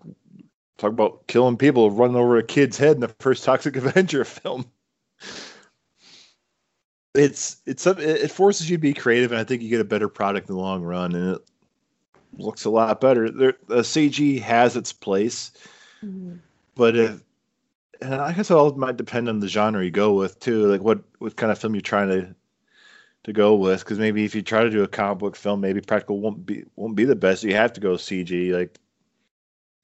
talk 0.79 0.93
about 0.93 1.27
killing 1.27 1.57
people, 1.57 1.91
running 1.91 2.17
over 2.17 2.37
a 2.37 2.43
kid's 2.43 2.77
head 2.79 2.95
in 2.95 3.01
the 3.01 3.09
first 3.21 3.45
Toxic 3.45 3.77
Avenger 3.77 4.25
film 4.25 4.71
it's 7.15 7.59
it's 7.67 7.87
it 7.87 8.31
forces 8.31 8.71
you 8.71 8.77
to 8.77 8.81
be 8.81 8.95
creative, 8.95 9.33
and 9.33 9.41
I 9.41 9.45
think 9.45 9.63
you 9.63 9.69
get 9.69 9.81
a 9.81 9.85
better 9.85 10.09
product 10.09 10.49
in 10.49 10.55
the 10.55 10.61
long 10.61 10.83
run, 10.83 11.15
and 11.15 11.37
it 11.37 11.43
looks 12.39 12.65
a 12.65 12.71
lot 12.71 13.01
better. 13.01 13.31
There, 13.31 13.55
the 13.69 13.77
CG 13.83 14.41
has 14.41 14.77
its 14.77 14.93
place, 14.93 15.53
Mm-hmm. 16.05 16.37
but 16.75 16.97
if 16.97 17.23
and 18.01 18.15
I 18.15 18.33
guess 18.33 18.51
it 18.51 18.55
all 18.55 18.73
might 18.75 18.97
depend 18.97 19.29
on 19.29 19.39
the 19.39 19.47
genre 19.47 19.85
you 19.85 19.91
go 19.93 20.15
with 20.15 20.41
too, 20.41 20.67
like 20.67 20.81
what 20.83 21.01
what 21.19 21.37
kind 21.37 21.53
of 21.53 21.59
film 21.59 21.75
you're 21.75 21.81
trying 21.83 22.09
to 22.09 22.35
to 23.25 23.33
go 23.33 23.55
with. 23.55 23.81
Because 23.81 23.99
maybe 23.99 24.25
if 24.25 24.35
you 24.35 24.43
try 24.43 24.65
to 24.65 24.71
do 24.71 24.83
a 24.83 24.89
comic 24.89 25.19
book 25.19 25.37
film, 25.37 25.61
maybe 25.61 25.81
practical 25.81 26.19
won't 26.21 26.45
be 26.45 26.65
won't 26.77 26.97
be 26.97 27.05
the 27.05 27.15
best. 27.15 27.45
You 27.45 27.55
have 27.55 27.73
to 27.75 27.81
go 27.81 27.93
CG. 27.95 28.53
Like 28.53 28.79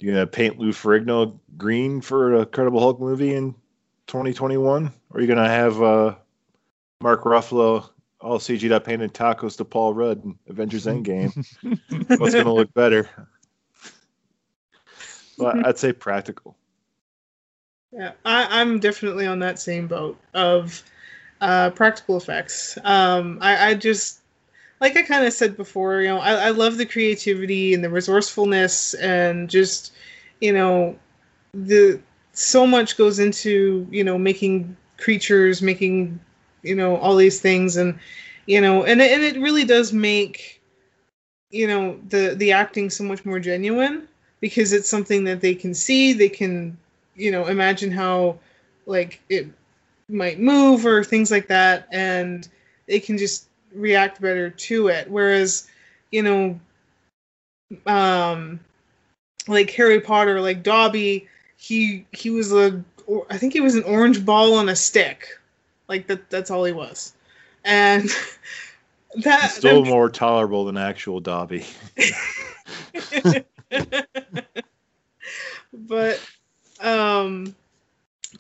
you 0.01 0.11
gonna 0.11 0.27
paint 0.27 0.59
Lou 0.59 0.71
Ferrigno 0.71 1.39
green 1.57 2.01
for 2.01 2.35
a 2.35 2.41
Incredible 2.41 2.81
Hulk 2.81 3.01
movie 3.01 3.35
in 3.35 3.53
2021, 4.09 4.93
or 5.11 5.21
you 5.21 5.27
gonna 5.27 5.49
have 5.49 5.81
uh, 5.83 6.15
Mark 7.01 7.25
Ruffalo 7.25 7.91
all 8.21 8.39
CG'd 8.39 8.73
up 8.73 8.87
handing 8.87 9.11
tacos 9.11 9.57
to 9.59 9.65
Paul 9.65 9.95
Rudd 9.95 10.25
in 10.25 10.39
Avengers 10.49 10.87
Endgame? 10.87 11.33
What's 12.19 12.35
gonna 12.35 12.53
look 12.53 12.73
better? 12.75 13.09
But 15.39 15.55
I'd 15.67 15.79
say 15.79 15.93
practical. 15.93 16.57
Yeah, 17.93 18.13
I, 18.25 18.61
I'm 18.61 18.81
definitely 18.81 19.27
on 19.27 19.39
that 19.39 19.59
same 19.59 19.87
boat 19.87 20.19
of 20.35 20.83
uh, 21.41 21.71
practical 21.71 22.17
effects. 22.17 22.77
Um, 22.85 23.39
I, 23.41 23.71
I 23.71 23.75
just, 23.75 24.21
like 24.81 24.97
I 24.97 25.03
kind 25.03 25.25
of 25.25 25.33
said 25.33 25.57
before, 25.57 26.03
you 26.03 26.09
know, 26.09 26.19
I, 26.19 26.49
I 26.49 26.51
love 26.51 26.77
the 26.77 26.85
creativity 26.85 27.73
and 27.73 27.83
the 27.83 27.89
resourcefulness 27.89 28.93
and 28.95 29.49
just, 29.49 29.95
you 30.41 30.53
know, 30.53 30.99
the 31.55 32.01
so 32.33 32.67
much 32.67 32.97
goes 32.97 33.19
into 33.19 33.87
you 33.91 34.05
know 34.05 34.19
making 34.19 34.77
creatures, 34.97 35.63
making 35.63 36.21
you 36.63 36.75
know 36.75 36.97
all 36.97 37.17
these 37.17 37.41
things, 37.41 37.77
and 37.77 37.99
you 38.47 38.61
know, 38.61 38.85
and 38.85 39.01
it, 39.01 39.13
and 39.13 39.23
it 39.23 39.41
really 39.41 39.65
does 39.65 39.93
make 39.93 40.61
you 41.51 41.67
know 41.67 41.99
the 42.09 42.35
the 42.37 42.53
acting 42.53 42.91
so 42.91 43.05
much 43.05 43.25
more 43.25 43.39
genuine 43.39 44.07
because 44.41 44.73
it's 44.73 44.89
something 44.89 45.25
that 45.25 45.41
they 45.41 45.55
can 45.55 45.75
see, 45.75 46.13
they 46.13 46.29
can 46.29 46.77
you 47.15 47.31
know 47.31 47.47
imagine 47.47 47.91
how 47.91 48.39
like 48.87 49.21
it 49.29 49.47
might 50.09 50.41
move 50.41 50.87
or 50.87 51.05
things 51.05 51.31
like 51.31 51.49
that. 51.49 51.89
And 51.93 52.49
they 52.87 53.01
can 53.01 53.19
just 53.19 53.49
react 53.75 54.21
better 54.21 54.51
to 54.51 54.89
it. 54.89 55.11
Whereas 55.11 55.69
you 56.11 56.23
know 56.23 56.59
um 57.87 58.59
like 59.47 59.71
harry 59.71 60.01
potter 60.01 60.41
like 60.41 60.63
dobby 60.63 61.29
he 61.59 62.07
he 62.13 62.31
was 62.31 62.53
a 62.53 62.83
i 63.31 63.37
think 63.37 63.53
he 63.53 63.61
was 63.61 63.75
an 63.75 63.83
orange 63.85 64.25
ball 64.25 64.55
on 64.55 64.71
a 64.71 64.77
stick 64.77 65.38
like 65.89 66.07
that 66.07 66.31
that's 66.31 66.51
all 66.51 66.65
he 66.65 66.73
was. 66.73 67.15
And 67.65 68.09
that 69.23 69.45
It's 69.45 69.55
still 69.55 69.83
that- 69.83 69.91
more 69.91 70.09
tolerable 70.11 70.65
than 70.65 70.77
actual 70.77 71.21
Dobby. 71.21 71.65
but 75.73 76.21
um 76.81 77.55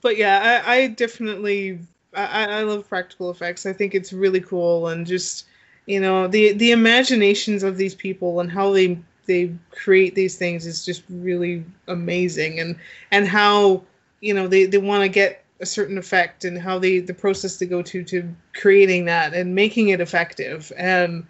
but 0.02 0.16
yeah 0.16 0.62
i, 0.66 0.74
I 0.76 0.86
definitely 0.88 1.78
I, 2.14 2.46
I 2.46 2.62
love 2.62 2.88
practical 2.88 3.30
effects. 3.30 3.66
I 3.66 3.72
think 3.72 3.94
it's 3.94 4.12
really 4.12 4.40
cool 4.40 4.88
and 4.88 5.06
just 5.06 5.46
you 5.86 6.00
know 6.00 6.26
the 6.26 6.52
the 6.52 6.72
imaginations 6.72 7.62
of 7.62 7.76
these 7.76 7.94
people 7.94 8.40
and 8.40 8.50
how 8.50 8.72
they 8.72 8.98
they 9.26 9.52
create 9.70 10.14
these 10.14 10.36
things 10.36 10.66
is 10.66 10.84
just 10.84 11.02
really 11.10 11.64
amazing. 11.86 12.60
And 12.60 12.76
and 13.10 13.28
how 13.28 13.82
you 14.20 14.32
know 14.34 14.48
they, 14.48 14.64
they 14.64 14.78
want 14.78 15.02
to 15.02 15.08
get 15.08 15.44
a 15.60 15.66
certain 15.66 15.98
effect 15.98 16.44
and 16.44 16.58
how 16.58 16.78
they 16.78 17.00
the 17.00 17.14
process 17.14 17.56
they 17.56 17.66
go 17.66 17.82
to 17.82 18.04
to 18.04 18.34
creating 18.54 19.04
that 19.06 19.34
and 19.34 19.54
making 19.54 19.88
it 19.88 20.00
effective 20.00 20.72
and 20.76 21.26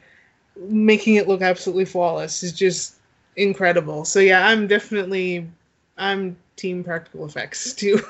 making 0.57 1.15
it 1.15 1.29
look 1.29 1.41
absolutely 1.41 1.85
flawless 1.85 2.43
is 2.43 2.53
just 2.53 2.97
incredible. 3.37 4.05
So 4.05 4.21
yeah, 4.21 4.47
I'm 4.47 4.67
definitely 4.67 5.49
I'm 5.97 6.37
team 6.57 6.85
practical 6.85 7.25
effects 7.25 7.73
too. 7.75 8.01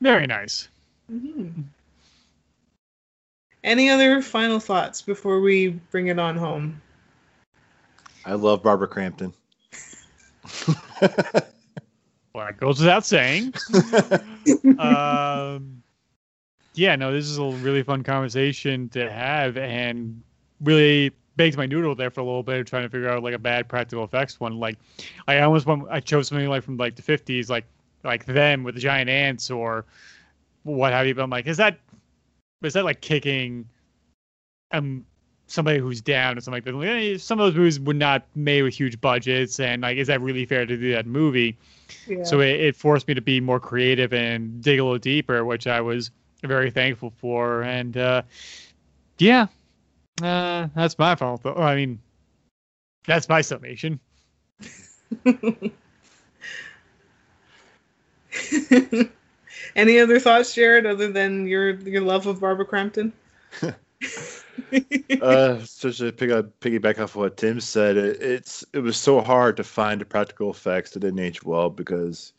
Very 0.00 0.26
nice. 0.26 0.68
Mhm. 1.10 1.64
Any 3.64 3.90
other 3.90 4.22
final 4.22 4.60
thoughts 4.60 5.02
before 5.02 5.40
we 5.40 5.68
bring 5.90 6.06
it 6.06 6.18
on 6.20 6.36
home? 6.36 6.80
I 8.24 8.34
love 8.34 8.62
Barbara 8.62 8.86
Crampton. 8.86 9.32
Well, 12.36 12.44
that 12.44 12.58
goes 12.58 12.78
without 12.80 13.06
saying. 13.06 13.54
um, 14.78 15.82
yeah, 16.74 16.94
no, 16.94 17.10
this 17.10 17.24
is 17.24 17.38
a 17.38 17.44
really 17.44 17.82
fun 17.82 18.02
conversation 18.02 18.90
to 18.90 19.10
have, 19.10 19.56
and 19.56 20.22
really 20.60 21.12
baked 21.36 21.56
my 21.56 21.64
noodle 21.64 21.94
there 21.94 22.10
for 22.10 22.20
a 22.20 22.24
little 22.24 22.42
bit, 22.42 22.66
trying 22.66 22.82
to 22.82 22.90
figure 22.90 23.08
out 23.08 23.22
like 23.22 23.32
a 23.32 23.38
bad 23.38 23.68
practical 23.68 24.04
effects 24.04 24.38
one. 24.38 24.60
Like, 24.60 24.76
I 25.26 25.38
almost 25.40 25.64
went, 25.64 25.84
I 25.90 26.00
chose 26.00 26.28
something 26.28 26.46
like 26.46 26.62
from 26.62 26.76
like 26.76 26.94
the 26.94 27.00
fifties, 27.00 27.48
like 27.48 27.64
like 28.04 28.26
them 28.26 28.64
with 28.64 28.74
the 28.74 28.82
giant 28.82 29.08
ants 29.08 29.50
or 29.50 29.86
what 30.64 30.92
have 30.92 31.06
you. 31.06 31.14
But 31.14 31.22
I'm 31.22 31.30
like, 31.30 31.46
is 31.46 31.56
that 31.56 31.78
is 32.62 32.74
that 32.74 32.84
like 32.84 33.00
kicking 33.00 33.66
um 34.72 35.06
somebody 35.46 35.78
who's 35.78 36.02
down 36.02 36.36
or 36.36 36.42
something 36.42 36.62
like 36.62 36.64
that? 36.64 36.86
Eh, 36.86 37.16
Some 37.16 37.40
of 37.40 37.46
those 37.46 37.56
movies 37.56 37.80
would 37.80 37.96
not 37.96 38.26
made 38.34 38.60
with 38.60 38.74
huge 38.74 39.00
budgets, 39.00 39.58
and 39.58 39.80
like, 39.80 39.96
is 39.96 40.08
that 40.08 40.20
really 40.20 40.44
fair 40.44 40.66
to 40.66 40.76
do 40.76 40.92
that 40.92 41.06
movie? 41.06 41.56
Yeah. 42.06 42.24
So 42.24 42.40
it, 42.40 42.60
it 42.60 42.76
forced 42.76 43.08
me 43.08 43.14
to 43.14 43.20
be 43.20 43.40
more 43.40 43.60
creative 43.60 44.12
and 44.12 44.62
dig 44.62 44.78
a 44.78 44.84
little 44.84 44.98
deeper, 44.98 45.44
which 45.44 45.66
I 45.66 45.80
was 45.80 46.10
very 46.42 46.70
thankful 46.70 47.12
for. 47.16 47.62
And 47.62 47.96
uh, 47.96 48.22
yeah, 49.18 49.46
uh, 50.22 50.68
that's 50.74 50.98
my 50.98 51.14
fault. 51.14 51.42
Though. 51.42 51.54
I 51.54 51.76
mean, 51.76 52.00
that's 53.06 53.28
my 53.28 53.40
summation. 53.40 54.00
Any 59.74 59.98
other 59.98 60.18
thoughts, 60.20 60.54
Jared, 60.54 60.86
other 60.86 61.10
than 61.10 61.46
your 61.46 61.74
your 61.80 62.02
love 62.02 62.26
of 62.26 62.40
Barbara 62.40 62.66
Crampton? 62.66 63.12
uh, 65.22 65.56
just 65.56 65.98
to 65.98 66.12
pick 66.12 66.30
up, 66.30 66.58
piggyback 66.60 66.98
off 66.98 67.16
what 67.16 67.36
Tim 67.36 67.60
said, 67.60 67.96
it, 67.96 68.20
it's 68.20 68.64
it 68.72 68.80
was 68.80 68.96
so 68.96 69.20
hard 69.20 69.56
to 69.56 69.64
find 69.64 70.00
the 70.00 70.04
practical 70.04 70.50
effects 70.50 70.90
that 70.90 71.00
didn't 71.00 71.18
age 71.18 71.42
well 71.42 71.70
because 71.70 72.32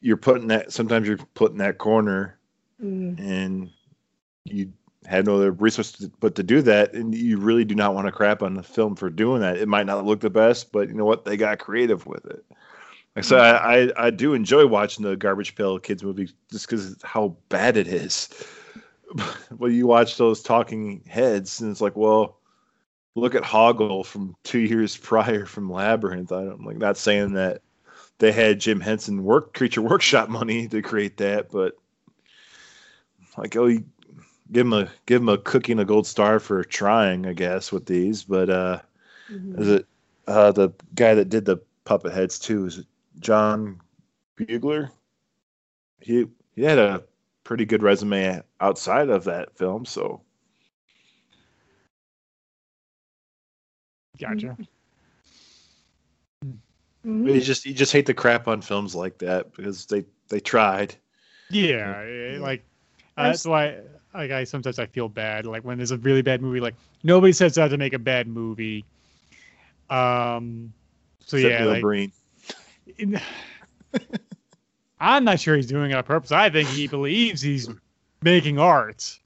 you're 0.00 0.16
putting 0.16 0.48
that 0.48 0.72
sometimes 0.72 1.08
you're 1.08 1.18
put 1.34 1.52
in 1.52 1.58
that 1.58 1.78
corner 1.78 2.38
Mm, 2.82 3.18
and 3.18 3.70
you 4.44 4.72
have 5.06 5.26
no 5.26 5.36
other 5.36 5.52
resources 5.52 6.08
but 6.20 6.34
to 6.34 6.42
do 6.42 6.62
that, 6.62 6.92
and 6.94 7.14
you 7.14 7.38
really 7.38 7.64
do 7.64 7.74
not 7.74 7.94
want 7.94 8.06
to 8.06 8.12
crap 8.12 8.42
on 8.42 8.54
the 8.54 8.62
film 8.62 8.96
for 8.96 9.10
doing 9.10 9.40
that. 9.40 9.58
It 9.58 9.68
might 9.68 9.86
not 9.86 10.04
look 10.04 10.20
the 10.20 10.30
best, 10.30 10.72
but 10.72 10.88
you 10.88 10.94
know 10.94 11.04
what? 11.04 11.24
They 11.24 11.36
got 11.36 11.58
creative 11.58 12.06
with 12.06 12.24
it. 12.26 12.44
Like, 13.14 13.24
so 13.24 13.38
I, 13.38 13.82
I 13.82 14.06
I 14.06 14.10
do 14.10 14.34
enjoy 14.34 14.66
watching 14.66 15.04
the 15.04 15.16
Garbage 15.16 15.54
Pail 15.54 15.78
Kids 15.78 16.02
movie 16.02 16.30
just 16.50 16.68
because 16.68 16.96
how 17.04 17.36
bad 17.48 17.76
it 17.76 17.86
is. 17.86 18.28
well, 19.58 19.70
you 19.70 19.86
watch 19.86 20.16
those 20.16 20.42
talking 20.42 21.02
heads, 21.06 21.60
and 21.60 21.70
it's 21.70 21.80
like, 21.80 21.96
well, 21.96 22.38
look 23.14 23.34
at 23.34 23.42
Hoggle 23.42 24.04
from 24.04 24.36
two 24.42 24.60
years 24.60 24.96
prior 25.02 25.46
from 25.46 25.70
Labyrinth. 25.70 26.32
I'm 26.32 26.64
like 26.64 26.78
not 26.78 26.96
saying 26.96 27.34
that 27.34 27.62
they 28.18 28.32
had 28.32 28.60
Jim 28.60 28.80
Henson 28.80 29.24
work 29.24 29.54
Creature 29.54 29.82
Workshop 29.82 30.28
money 30.28 30.68
to 30.68 30.82
create 30.82 31.16
that, 31.18 31.50
but 31.50 31.76
like 33.36 33.56
oh, 33.56 33.66
you 33.66 33.84
give 34.52 34.66
him 34.66 34.72
a 34.72 34.88
give 35.06 35.22
him 35.22 35.28
a 35.28 35.38
cookie 35.38 35.72
and 35.72 35.80
a 35.80 35.84
gold 35.84 36.06
star 36.06 36.38
for 36.40 36.62
trying, 36.64 37.26
I 37.26 37.32
guess, 37.32 37.72
with 37.72 37.86
these. 37.86 38.24
But 38.24 38.50
uh, 38.50 38.80
mhm. 39.30 39.60
is 39.60 39.68
it 39.68 39.86
uh, 40.26 40.52
the 40.52 40.70
guy 40.94 41.14
that 41.14 41.28
did 41.28 41.44
the 41.44 41.58
puppet 41.84 42.12
heads 42.12 42.38
too? 42.38 42.66
Is 42.66 42.78
it 42.78 42.86
John 43.20 43.80
Buechler? 44.36 44.90
He 46.00 46.26
he 46.54 46.62
had 46.62 46.78
a 46.78 47.02
pretty 47.44 47.64
good 47.64 47.82
resume 47.82 48.42
outside 48.60 49.10
of 49.10 49.24
that 49.24 49.56
film, 49.56 49.84
so 49.84 50.22
Gotcha. 54.18 54.56
Mhm. 57.04 57.26
you 57.34 57.40
just 57.40 57.66
you 57.66 57.74
just 57.74 57.92
hate 57.92 58.06
the 58.06 58.14
crap 58.14 58.48
on 58.48 58.62
films 58.62 58.94
like 58.94 59.18
that 59.18 59.52
because 59.54 59.86
they 59.86 60.04
they 60.28 60.40
tried. 60.40 60.94
Yeah, 61.50 62.02
eh, 62.06 62.38
like 62.40 62.64
uh, 63.16 63.20
I'm 63.20 63.26
that's 63.26 63.44
why. 63.44 63.78
Like 64.14 64.30
I 64.30 64.44
sometimes 64.44 64.78
I 64.78 64.86
feel 64.86 65.08
bad. 65.08 65.44
Like 65.44 65.64
when 65.64 65.76
there's 65.76 65.90
a 65.90 65.98
really 65.98 66.22
bad 66.22 66.40
movie, 66.40 66.60
like 66.60 66.76
nobody 67.02 67.32
sets 67.32 67.58
out 67.58 67.68
to 67.68 67.76
make 67.76 67.92
a 67.92 67.98
bad 67.98 68.28
movie. 68.28 68.84
Um. 69.90 70.72
So 71.26 71.36
Except 71.36 71.52
yeah, 71.52 71.58
Neil 71.60 71.72
like, 71.72 71.82
Breen. 71.82 72.12
in- 72.98 73.20
I'm 75.04 75.24
not 75.24 75.38
sure 75.38 75.54
he's 75.54 75.66
doing 75.66 75.90
it 75.90 75.94
on 75.94 76.02
purpose. 76.02 76.32
I 76.32 76.48
think 76.48 76.68
he 76.70 76.88
believes 76.88 77.42
he's 77.42 77.68
making 78.22 78.58
art. 78.58 79.18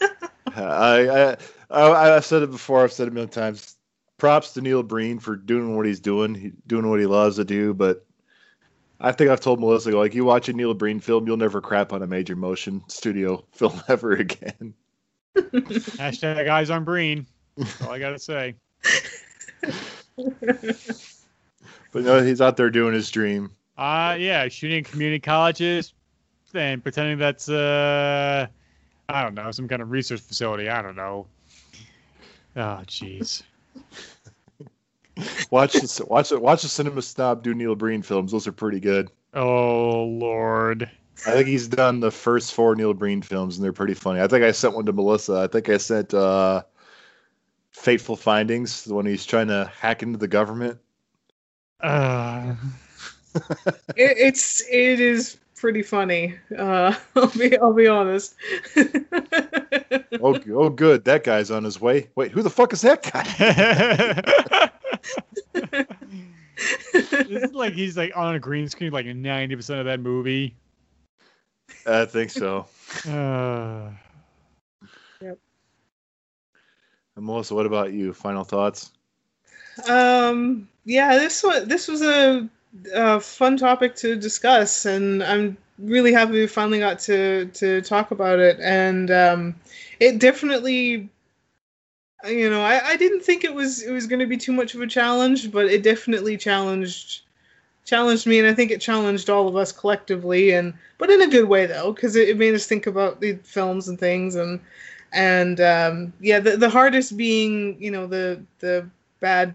I, 0.54 1.08
I 1.08 1.36
I 1.70 2.16
I've 2.16 2.24
said 2.24 2.42
it 2.42 2.50
before. 2.52 2.84
I've 2.84 2.92
said 2.92 3.08
it 3.08 3.10
a 3.10 3.14
million 3.14 3.30
times. 3.30 3.76
Props 4.18 4.52
to 4.52 4.60
Neil 4.60 4.82
Breen 4.82 5.18
for 5.18 5.36
doing 5.36 5.76
what 5.76 5.86
he's 5.86 6.00
doing, 6.00 6.34
he, 6.34 6.52
doing 6.66 6.88
what 6.88 7.00
he 7.00 7.06
loves 7.06 7.36
to 7.36 7.44
do. 7.44 7.74
But 7.74 8.06
I 9.00 9.12
think 9.12 9.30
I've 9.30 9.40
told 9.40 9.60
Melissa, 9.60 9.90
like, 9.90 10.14
you 10.14 10.24
watch 10.24 10.48
a 10.48 10.52
Neil 10.52 10.74
Breen 10.74 11.00
film, 11.00 11.26
you'll 11.26 11.36
never 11.36 11.60
crap 11.60 11.92
on 11.92 12.02
a 12.02 12.06
major 12.06 12.36
motion 12.36 12.82
studio 12.88 13.44
film 13.52 13.80
ever 13.88 14.12
again. 14.12 14.74
Hashtag 15.36 16.48
eyes 16.48 16.70
on 16.70 16.84
Breen. 16.84 17.26
That's 17.56 17.82
all 17.82 17.92
I 17.92 17.98
gotta 17.98 18.18
say. 18.18 18.54
But 21.92 22.02
no, 22.02 22.22
he's 22.22 22.40
out 22.40 22.56
there 22.56 22.70
doing 22.70 22.94
his 22.94 23.10
dream. 23.10 23.50
Uh 23.78 24.16
yeah, 24.18 24.48
shooting 24.48 24.82
community 24.84 25.20
colleges 25.20 25.94
and 26.52 26.82
pretending 26.82 27.16
that's 27.18 27.48
uh 27.48 28.46
I 29.08 29.22
don't 29.22 29.34
know, 29.34 29.50
some 29.52 29.68
kind 29.68 29.80
of 29.80 29.90
research 29.90 30.20
facility. 30.20 30.68
I 30.68 30.82
don't 30.82 30.96
know. 30.96 31.26
Oh 32.56 32.80
jeez. 32.86 33.42
Watch 35.50 35.72
the 35.72 36.04
watch 36.08 36.28
the- 36.28 36.38
watch 36.38 36.62
the 36.62 36.68
cinema 36.68 37.02
snob 37.02 37.42
do 37.42 37.52
Neil 37.54 37.74
Breen 37.74 38.02
films. 38.02 38.30
Those 38.32 38.46
are 38.46 38.52
pretty 38.52 38.78
good. 38.80 39.10
Oh 39.34 40.04
lord. 40.04 40.90
I 41.26 41.32
think 41.32 41.48
he's 41.48 41.66
done 41.66 41.98
the 42.00 42.12
first 42.12 42.54
four 42.54 42.76
Neil 42.76 42.94
Breen 42.94 43.22
films, 43.22 43.56
and 43.56 43.64
they're 43.64 43.72
pretty 43.72 43.94
funny. 43.94 44.20
I 44.20 44.28
think 44.28 44.44
I 44.44 44.52
sent 44.52 44.74
one 44.76 44.86
to 44.86 44.92
Melissa. 44.92 45.40
I 45.40 45.46
think 45.48 45.68
I 45.68 45.76
sent 45.76 46.14
uh, 46.14 46.62
Fateful 47.72 48.14
Findings, 48.14 48.84
the 48.84 48.94
one 48.94 49.04
he's 49.06 49.26
trying 49.26 49.48
to 49.48 49.68
hack 49.80 50.04
into 50.04 50.18
the 50.18 50.28
government. 50.28 50.78
Uh 51.80 52.54
it, 53.96 54.16
it's 54.18 54.62
it 54.70 55.00
is 55.00 55.38
pretty 55.56 55.82
funny. 55.82 56.34
Uh, 56.56 56.94
I'll 57.16 57.26
be 57.28 57.58
I'll 57.58 57.72
be 57.72 57.86
honest. 57.86 58.34
Oh, 60.20 60.36
oh, 60.50 60.68
good. 60.68 61.04
That 61.04 61.22
guy's 61.22 61.50
on 61.50 61.62
his 61.62 61.80
way. 61.80 62.08
Wait, 62.16 62.32
who 62.32 62.42
the 62.42 62.50
fuck 62.50 62.72
is 62.72 62.80
that 62.80 63.04
guy? 63.04 64.70
it's 66.92 67.54
like 67.54 67.72
he's 67.72 67.96
like 67.96 68.16
on 68.16 68.34
a 68.34 68.40
green 68.40 68.68
screen 68.68 68.90
like 68.90 69.06
90% 69.06 69.78
of 69.78 69.86
that 69.86 70.00
movie. 70.00 70.56
I 71.86 72.04
think 72.04 72.30
so. 72.30 72.66
Uh, 73.08 73.90
And 77.18 77.26
Melissa, 77.26 77.52
what 77.56 77.66
about 77.66 77.92
you? 77.92 78.12
Final 78.12 78.44
thoughts? 78.44 78.92
Um, 79.88 80.68
yeah, 80.84 81.16
this 81.16 81.42
was 81.42 81.66
this 81.66 81.88
was 81.88 82.00
a, 82.00 82.48
a 82.94 83.20
fun 83.20 83.56
topic 83.56 83.94
to 83.96 84.16
discuss, 84.16 84.86
and 84.86 85.22
I'm 85.22 85.56
really 85.78 86.12
happy 86.12 86.32
we 86.32 86.46
finally 86.46 86.78
got 86.78 86.98
to 87.00 87.46
to 87.46 87.80
talk 87.82 88.10
about 88.10 88.38
it. 88.38 88.58
And 88.60 89.10
um, 89.10 89.54
it 90.00 90.18
definitely, 90.18 91.08
you 92.26 92.50
know, 92.50 92.60
I, 92.60 92.80
I 92.90 92.96
didn't 92.96 93.22
think 93.22 93.44
it 93.44 93.54
was 93.54 93.82
it 93.82 93.90
was 93.92 94.06
going 94.06 94.20
to 94.20 94.26
be 94.26 94.36
too 94.36 94.52
much 94.52 94.74
of 94.74 94.80
a 94.80 94.86
challenge, 94.86 95.50
but 95.52 95.66
it 95.66 95.82
definitely 95.82 96.36
challenged 96.36 97.22
challenged 97.84 98.26
me, 98.26 98.38
and 98.38 98.46
I 98.46 98.54
think 98.54 98.70
it 98.70 98.80
challenged 98.80 99.30
all 99.30 99.48
of 99.48 99.56
us 99.56 99.72
collectively, 99.72 100.52
and 100.52 100.74
but 100.98 101.10
in 101.10 101.22
a 101.22 101.28
good 101.28 101.48
way 101.48 101.66
though, 101.66 101.92
because 101.92 102.16
it, 102.16 102.28
it 102.28 102.38
made 102.38 102.54
us 102.54 102.66
think 102.66 102.86
about 102.86 103.20
the 103.20 103.34
films 103.44 103.88
and 103.88 103.98
things, 103.98 104.34
and 104.34 104.60
and 105.12 105.60
um, 105.60 106.12
yeah, 106.20 106.38
the 106.38 106.56
the 106.56 106.68
hardest 106.68 107.16
being 107.16 107.80
you 107.80 107.90
know 107.90 108.06
the 108.06 108.42
the 108.58 108.88
bad 109.20 109.54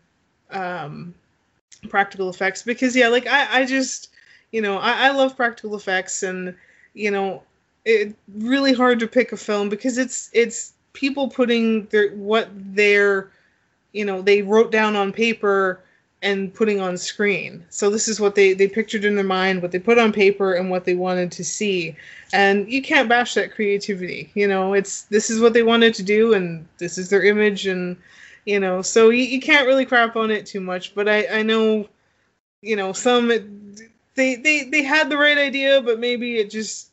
um, 0.49 1.13
practical 1.89 2.29
effects 2.29 2.63
because 2.63 2.95
yeah, 2.95 3.07
like 3.07 3.27
I 3.27 3.61
I 3.61 3.65
just 3.65 4.09
you 4.51 4.61
know 4.61 4.77
I, 4.77 5.07
I 5.07 5.11
love 5.11 5.35
practical 5.35 5.75
effects 5.75 6.23
and 6.23 6.55
you 6.93 7.11
know 7.11 7.43
it 7.85 8.15
really 8.35 8.73
hard 8.73 8.99
to 8.99 9.07
pick 9.07 9.31
a 9.31 9.37
film 9.37 9.69
because 9.69 9.97
it's 9.97 10.29
it's 10.33 10.73
people 10.93 11.27
putting 11.27 11.85
their 11.87 12.11
what 12.11 12.49
their 12.53 13.31
you 13.91 14.05
know 14.05 14.21
they 14.21 14.41
wrote 14.41 14.71
down 14.71 14.95
on 14.95 15.11
paper 15.11 15.81
and 16.23 16.53
putting 16.53 16.79
on 16.79 16.97
screen. 16.97 17.65
So 17.69 17.89
this 17.89 18.07
is 18.07 18.19
what 18.19 18.33
they 18.33 18.53
they 18.53 18.67
pictured 18.67 19.03
in 19.03 19.15
their 19.15 19.25
mind, 19.25 19.61
what 19.61 19.71
they 19.71 19.79
put 19.79 19.99
on 19.99 20.13
paper, 20.13 20.53
and 20.53 20.69
what 20.69 20.85
they 20.85 20.95
wanted 20.95 21.31
to 21.33 21.43
see. 21.43 21.95
And 22.31 22.71
you 22.71 22.81
can't 22.81 23.09
bash 23.09 23.33
that 23.33 23.53
creativity. 23.53 24.31
You 24.33 24.47
know, 24.47 24.73
it's 24.73 25.03
this 25.03 25.29
is 25.29 25.41
what 25.41 25.53
they 25.53 25.63
wanted 25.63 25.93
to 25.95 26.03
do, 26.03 26.33
and 26.33 26.65
this 26.77 26.97
is 26.97 27.09
their 27.09 27.23
image, 27.23 27.67
and 27.67 27.97
you 28.45 28.59
know, 28.59 28.81
so 28.81 29.09
you, 29.09 29.23
you 29.23 29.39
can't 29.39 29.67
really 29.67 29.85
crap 29.85 30.15
on 30.15 30.31
it 30.31 30.45
too 30.45 30.61
much. 30.61 30.95
But 30.95 31.07
I 31.07 31.39
I 31.39 31.41
know, 31.43 31.87
you 32.61 32.75
know, 32.75 32.93
some 32.93 33.27
they 34.15 34.35
they 34.35 34.63
they 34.63 34.83
had 34.83 35.09
the 35.09 35.17
right 35.17 35.37
idea, 35.37 35.81
but 35.81 35.99
maybe 35.99 36.37
it 36.37 36.49
just 36.49 36.91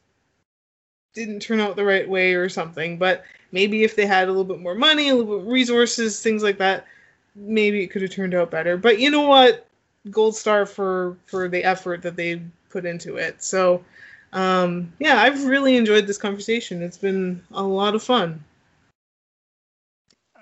didn't 1.15 1.41
turn 1.41 1.61
out 1.61 1.77
the 1.77 1.85
right 1.85 2.09
way 2.09 2.35
or 2.35 2.49
something. 2.49 2.99
But 2.99 3.25
maybe 3.53 3.85
if 3.85 3.97
they 3.97 4.07
had 4.07 4.29
a 4.29 4.31
little 4.31 4.45
bit 4.45 4.61
more 4.61 4.75
money, 4.75 5.09
a 5.09 5.15
little 5.15 5.39
bit 5.39 5.51
resources, 5.51 6.23
things 6.23 6.43
like 6.43 6.59
that, 6.59 6.87
maybe 7.35 7.83
it 7.83 7.89
could 7.89 8.03
have 8.03 8.11
turned 8.11 8.35
out 8.35 8.51
better. 8.51 8.77
But 8.77 8.99
you 9.01 9.11
know 9.11 9.27
what? 9.27 9.67
Gold 10.11 10.37
star 10.37 10.67
for 10.67 11.17
for 11.27 11.49
the 11.49 11.65
effort 11.65 12.03
that 12.03 12.17
they 12.17 12.43
put 12.71 12.87
into 12.87 13.17
it. 13.17 13.43
So 13.43 13.85
um, 14.33 14.93
yeah, 14.99 15.21
I've 15.21 15.45
really 15.45 15.77
enjoyed 15.77 16.07
this 16.07 16.19
conversation. 16.19 16.83
It's 16.83 16.99
been 16.99 17.43
a 17.53 17.63
lot 17.63 17.95
of 17.95 18.03
fun. 18.03 18.45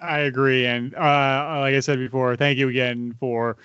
I 0.00 0.20
agree, 0.20 0.66
and 0.66 0.94
uh, 0.94 1.58
like 1.60 1.74
I 1.74 1.80
said 1.80 1.98
before, 1.98 2.36
thank 2.36 2.58
you 2.58 2.68
again 2.68 3.14
for 3.18 3.56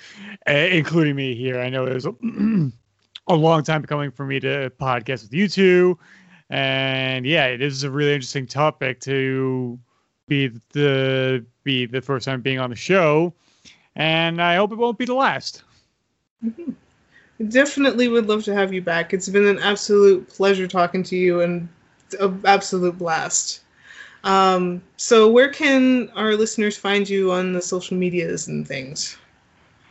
uh, 0.47 0.51
including 0.51 1.15
me 1.15 1.35
here. 1.35 1.59
I 1.59 1.69
know 1.69 1.85
it 1.85 1.93
was 1.93 2.05
a, 3.27 3.35
long 3.35 3.63
time 3.63 3.83
coming 3.83 4.11
for 4.11 4.25
me 4.25 4.39
to 4.39 4.71
podcast 4.79 5.23
with 5.23 5.33
you 5.33 5.47
two, 5.47 5.99
and 6.49 7.25
yeah, 7.25 7.45
it 7.45 7.61
is 7.61 7.83
a 7.83 7.91
really 7.91 8.13
interesting 8.13 8.47
topic 8.47 8.99
to 9.01 9.79
be 10.27 10.51
the 10.71 11.45
be 11.63 11.85
the 11.85 12.01
first 12.01 12.25
time 12.25 12.41
being 12.41 12.59
on 12.59 12.69
the 12.69 12.75
show, 12.75 13.33
and 13.95 14.41
I 14.41 14.55
hope 14.55 14.71
it 14.71 14.77
won't 14.77 14.97
be 14.97 15.05
the 15.05 15.13
last. 15.13 15.63
Mm-hmm. 16.43 16.71
Definitely 17.49 18.07
would 18.07 18.27
love 18.27 18.43
to 18.45 18.53
have 18.53 18.73
you 18.73 18.81
back. 18.81 19.13
It's 19.13 19.29
been 19.29 19.47
an 19.47 19.59
absolute 19.59 20.27
pleasure 20.29 20.67
talking 20.67 21.03
to 21.03 21.15
you 21.15 21.41
and 21.41 21.67
an 22.19 22.41
absolute 22.45 22.97
blast. 22.97 23.62
Um, 24.23 24.81
so, 24.97 25.29
where 25.29 25.49
can 25.49 26.09
our 26.15 26.35
listeners 26.35 26.77
find 26.77 27.09
you 27.09 27.31
on 27.31 27.53
the 27.53 27.61
social 27.61 27.97
medias 27.97 28.47
and 28.47 28.67
things? 28.67 29.17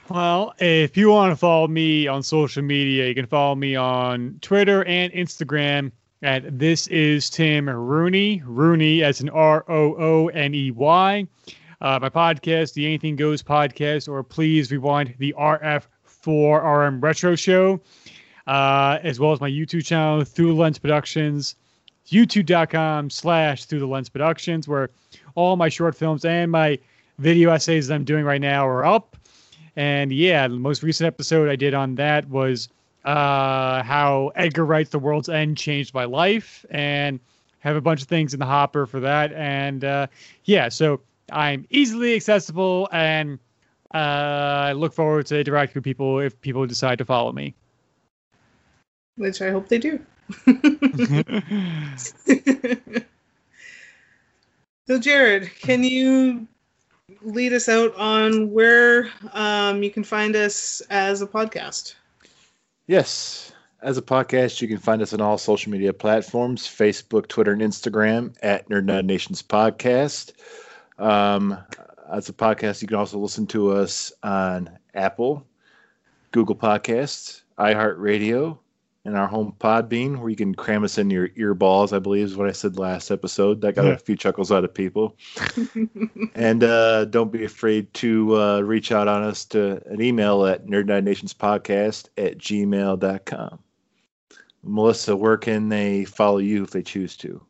Well, 0.09 0.55
if 0.59 0.97
you 0.97 1.11
want 1.11 1.33
to 1.33 1.37
follow 1.37 1.69
me 1.69 2.07
on 2.07 2.23
social 2.23 2.63
media, 2.63 3.09
you 3.09 3.15
can 3.15 3.27
follow 3.27 3.55
me 3.55 3.77
on 3.77 4.39
Twitter 4.41 4.85
and 4.85 5.13
Instagram 5.13 5.93
at 6.23 6.59
this 6.59 6.87
is 6.89 7.29
Tim 7.31 7.69
Rooney. 7.69 8.43
Rooney 8.45 9.03
as 9.03 9.21
an 9.21 9.29
R 9.31 9.65
O 9.69 9.95
O 9.97 10.29
N 10.29 10.55
E 10.55 10.71
Y. 10.71 11.27
Uh, 11.81 11.99
my 12.01 12.09
podcast, 12.09 12.75
the 12.75 12.87
Anything 12.87 13.17
Goes 13.17 13.43
podcast, 13.43 14.09
or 14.09 14.23
please 14.23 14.71
rewind 14.71 15.15
the 15.19 15.35
RF4RM 15.37 17.03
Retro 17.03 17.35
Show, 17.35 17.81
uh, 18.47 18.99
as 19.03 19.19
well 19.19 19.33
as 19.33 19.41
my 19.41 19.51
YouTube 19.51 19.85
channel, 19.85 20.25
Through 20.25 20.55
Lens 20.55 20.79
Productions, 20.79 21.57
youtube.com 22.09 23.11
slash 23.11 23.65
Through 23.65 23.81
the 23.81 23.87
Lens 23.87 24.09
Productions, 24.09 24.69
where 24.69 24.91
all 25.35 25.57
my 25.57 25.69
short 25.69 25.95
films 25.95 26.25
and 26.25 26.51
my 26.51 26.79
video 27.19 27.51
essays 27.51 27.89
that 27.89 27.95
I'm 27.95 28.05
doing 28.05 28.25
right 28.25 28.41
now 28.41 28.67
are 28.67 28.85
up. 28.85 29.17
And 29.77 30.13
yeah, 30.13 30.49
the 30.49 30.57
most 30.57 30.83
recent 30.83 31.07
episode 31.07 31.49
I 31.49 31.57
did 31.57 31.75
on 31.75 31.95
that 31.95 32.29
was 32.29 32.69
uh, 33.05 33.83
how 33.83 34.33
Edgar 34.35 34.65
Wright's 34.65 34.91
The 34.91 34.99
World's 34.99 35.29
End 35.29 35.57
changed 35.57 35.95
my 35.95 36.05
life, 36.05 36.65
and 36.71 37.19
have 37.61 37.77
a 37.77 37.81
bunch 37.81 38.03
of 38.03 38.09
things 38.09 38.35
in 38.35 38.41
the 38.41 38.47
hopper 38.47 38.87
for 38.87 39.01
that. 39.01 39.33
And 39.33 39.85
uh, 39.85 40.09
yeah, 40.45 40.69
so 40.69 41.01
I'm 41.31 41.65
easily 41.71 42.15
accessible, 42.17 42.89
and 42.93 43.39
uh, 43.95 43.99
I 43.99 44.73
look 44.73 44.93
forward 44.93 45.27
to 45.27 45.39
interacting 45.39 45.75
with 45.77 45.85
people 45.85 46.19
if 46.19 46.39
people 46.41 46.67
decide 46.67 46.99
to 46.99 47.05
follow 47.05 47.33
me. 47.33 47.55
Which 49.17 49.41
I 49.41 49.51
hope 49.51 49.69
they 49.69 49.79
do. 49.79 50.05
so, 54.87 54.99
Jared, 54.99 55.51
can 55.61 55.85
you 55.85 56.49
lead 57.23 57.53
us 57.53 57.69
out 57.69 57.95
on 57.97 58.51
where 58.51 59.11
um, 59.33 59.83
you 59.83 59.91
can 59.91 60.05
find 60.05 60.37
us 60.37 60.83
as 60.91 61.23
a 61.23 61.27
podcast? 61.27 61.95
Yes. 62.87 63.53
As 63.83 63.99
a 63.99 64.03
podcast, 64.03 64.61
you 64.61 64.69
can 64.69 64.79
find 64.79 65.03
us 65.03 65.13
on 65.13 65.21
all 65.21 65.39
social 65.39 65.73
media 65.73 65.93
platforms 65.93 66.69
Facebook, 66.69 67.27
Twitter, 67.27 67.53
and 67.53 67.63
Instagram 67.63 68.35
at 68.43 68.69
Nerd 68.69 68.85
Nut 68.85 69.05
Nations 69.05 69.43
Podcast. 69.43 70.33
Um, 70.99 71.59
as 72.13 72.29
a 72.29 72.33
podcast, 72.33 72.81
you 72.81 72.89
can 72.89 72.97
also 72.97 73.19
listen 73.19 73.47
to 73.49 73.73
us 73.73 74.13
on 74.23 74.71
Apple, 74.95 75.45
Google 76.31 76.55
Podcasts, 76.55 77.43
iHeartRadio, 77.59 78.59
and 79.05 79.17
our 79.17 79.27
home 79.27 79.55
Podbean, 79.59 80.19
where 80.19 80.31
you 80.31 80.37
can 80.37 80.55
cram 80.55 80.85
us 80.85 80.97
in 80.97 81.11
your 81.11 81.31
ear 81.37 81.55
balls, 81.55 81.93
I 81.93 81.99
believe 81.99 82.27
is 82.27 82.37
what 82.37 82.49
I 82.49 82.53
said 82.53 82.79
last 82.79 83.11
episode. 83.11 83.61
That 83.61 83.75
got 83.75 83.85
yeah. 83.85 83.93
a 83.93 83.99
few 83.99 84.17
chuckles 84.17 84.53
out 84.53 84.65
of 84.65 84.73
people. 84.73 85.17
and 86.35 86.63
uh, 86.63 87.07
don't 87.07 87.33
be 87.33 87.45
afraid 87.45 87.93
to 87.95 88.41
uh, 88.41 88.61
reach 88.61 88.93
out 88.93 89.09
on 89.09 89.25
us 89.25 89.45
to 89.47 89.83
an 89.87 90.01
email 90.01 90.47
at 90.47 90.67
nerdnightnationspodcast 90.67 92.09
at 92.17 92.39
gmail.com. 92.39 93.59
Melissa, 94.65 95.17
where 95.17 95.37
can 95.37 95.69
they 95.69 96.05
follow 96.05 96.39
you 96.39 96.63
if 96.63 96.71
they 96.71 96.83
choose 96.83 97.17
to? 97.17 97.45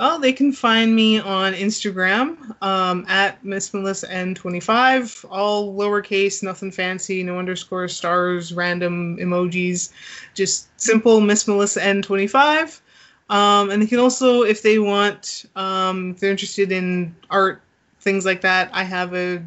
Well, 0.00 0.18
they 0.18 0.32
can 0.32 0.50
find 0.50 0.96
me 0.96 1.20
on 1.20 1.52
Instagram 1.52 2.56
um, 2.62 3.04
at 3.06 3.44
Miss 3.44 3.74
Melissa 3.74 4.06
N25, 4.06 5.26
all 5.28 5.74
lowercase, 5.74 6.42
nothing 6.42 6.70
fancy, 6.72 7.22
no 7.22 7.38
underscores, 7.38 7.94
stars, 7.94 8.54
random 8.54 9.18
emojis, 9.18 9.92
just 10.32 10.68
simple 10.80 11.20
Miss 11.20 11.46
Melissa 11.46 11.82
N25. 11.82 12.80
Um, 13.28 13.68
and 13.68 13.82
they 13.82 13.86
can 13.86 13.98
also, 13.98 14.40
if 14.40 14.62
they 14.62 14.78
want, 14.78 15.44
um, 15.54 16.12
if 16.12 16.20
they're 16.20 16.30
interested 16.30 16.72
in 16.72 17.14
art, 17.28 17.60
things 18.00 18.24
like 18.24 18.40
that, 18.40 18.70
I 18.72 18.84
have 18.84 19.14
a 19.14 19.44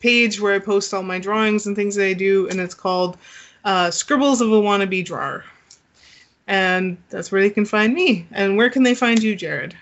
page 0.00 0.40
where 0.40 0.52
I 0.52 0.58
post 0.58 0.92
all 0.92 1.04
my 1.04 1.20
drawings 1.20 1.68
and 1.68 1.76
things 1.76 1.94
that 1.94 2.06
I 2.06 2.14
do, 2.14 2.48
and 2.48 2.58
it's 2.58 2.74
called 2.74 3.18
uh, 3.64 3.92
Scribbles 3.92 4.40
of 4.40 4.50
a 4.50 4.60
Wannabe 4.60 5.04
Drawer. 5.04 5.44
And 6.48 6.98
that's 7.08 7.30
where 7.30 7.40
they 7.40 7.50
can 7.50 7.64
find 7.64 7.94
me. 7.94 8.26
And 8.32 8.56
where 8.56 8.68
can 8.68 8.82
they 8.82 8.96
find 8.96 9.22
you, 9.22 9.36
Jared? 9.36 9.76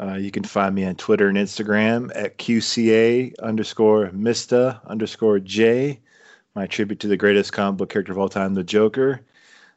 Uh, 0.00 0.14
you 0.14 0.30
can 0.30 0.44
find 0.44 0.74
me 0.74 0.84
on 0.84 0.94
Twitter 0.94 1.28
and 1.28 1.36
Instagram 1.36 2.12
at 2.14 2.38
QCA 2.38 3.34
underscore 3.40 4.10
Mista 4.12 4.80
underscore 4.86 5.40
J, 5.40 6.00
my 6.54 6.66
tribute 6.66 7.00
to 7.00 7.08
the 7.08 7.16
greatest 7.16 7.52
comic 7.52 7.78
book 7.78 7.90
character 7.90 8.12
of 8.12 8.18
all 8.18 8.28
time, 8.28 8.54
the 8.54 8.62
Joker. 8.62 9.22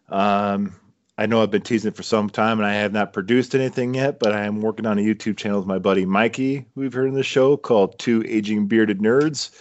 Um, 0.10 0.76
I 1.18 1.26
know 1.26 1.42
I've 1.42 1.52
been 1.52 1.62
teasing 1.62 1.90
it 1.90 1.96
for 1.96 2.04
some 2.04 2.30
time 2.30 2.60
and 2.60 2.68
I 2.68 2.74
have 2.74 2.94
not 2.94 3.14
produced 3.14 3.56
anything 3.56 3.94
yet, 3.94 4.20
but 4.20 4.32
I 4.32 4.46
am 4.46 4.62
working 4.62 4.86
on 4.86 4.98
a 4.98 5.02
YouTube 5.02 5.38
channel 5.38 5.60
with 5.60 5.68
my 5.68 5.80
buddy 5.80 6.06
Mikey, 6.06 6.66
who 6.74 6.82
we've 6.82 6.94
heard 6.94 7.10
in 7.10 7.16
the 7.16 7.24
show, 7.24 7.58
called 7.58 7.98
Two 7.98 8.24
Aging 8.28 8.68
Bearded 8.68 9.00
Nerds, 9.00 9.52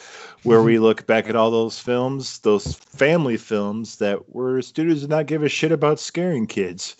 where 0.42 0.62
we 0.62 0.78
look 0.80 1.06
back 1.06 1.28
at 1.28 1.36
all 1.36 1.50
those 1.50 1.78
films, 1.78 2.38
those 2.40 2.74
family 2.74 3.36
films 3.36 3.96
that 3.96 4.34
were 4.34 4.62
studios 4.62 5.00
did 5.00 5.10
not 5.10 5.26
give 5.26 5.42
a 5.42 5.48
shit 5.48 5.72
about 5.72 6.00
scaring 6.00 6.46
kids. 6.46 6.96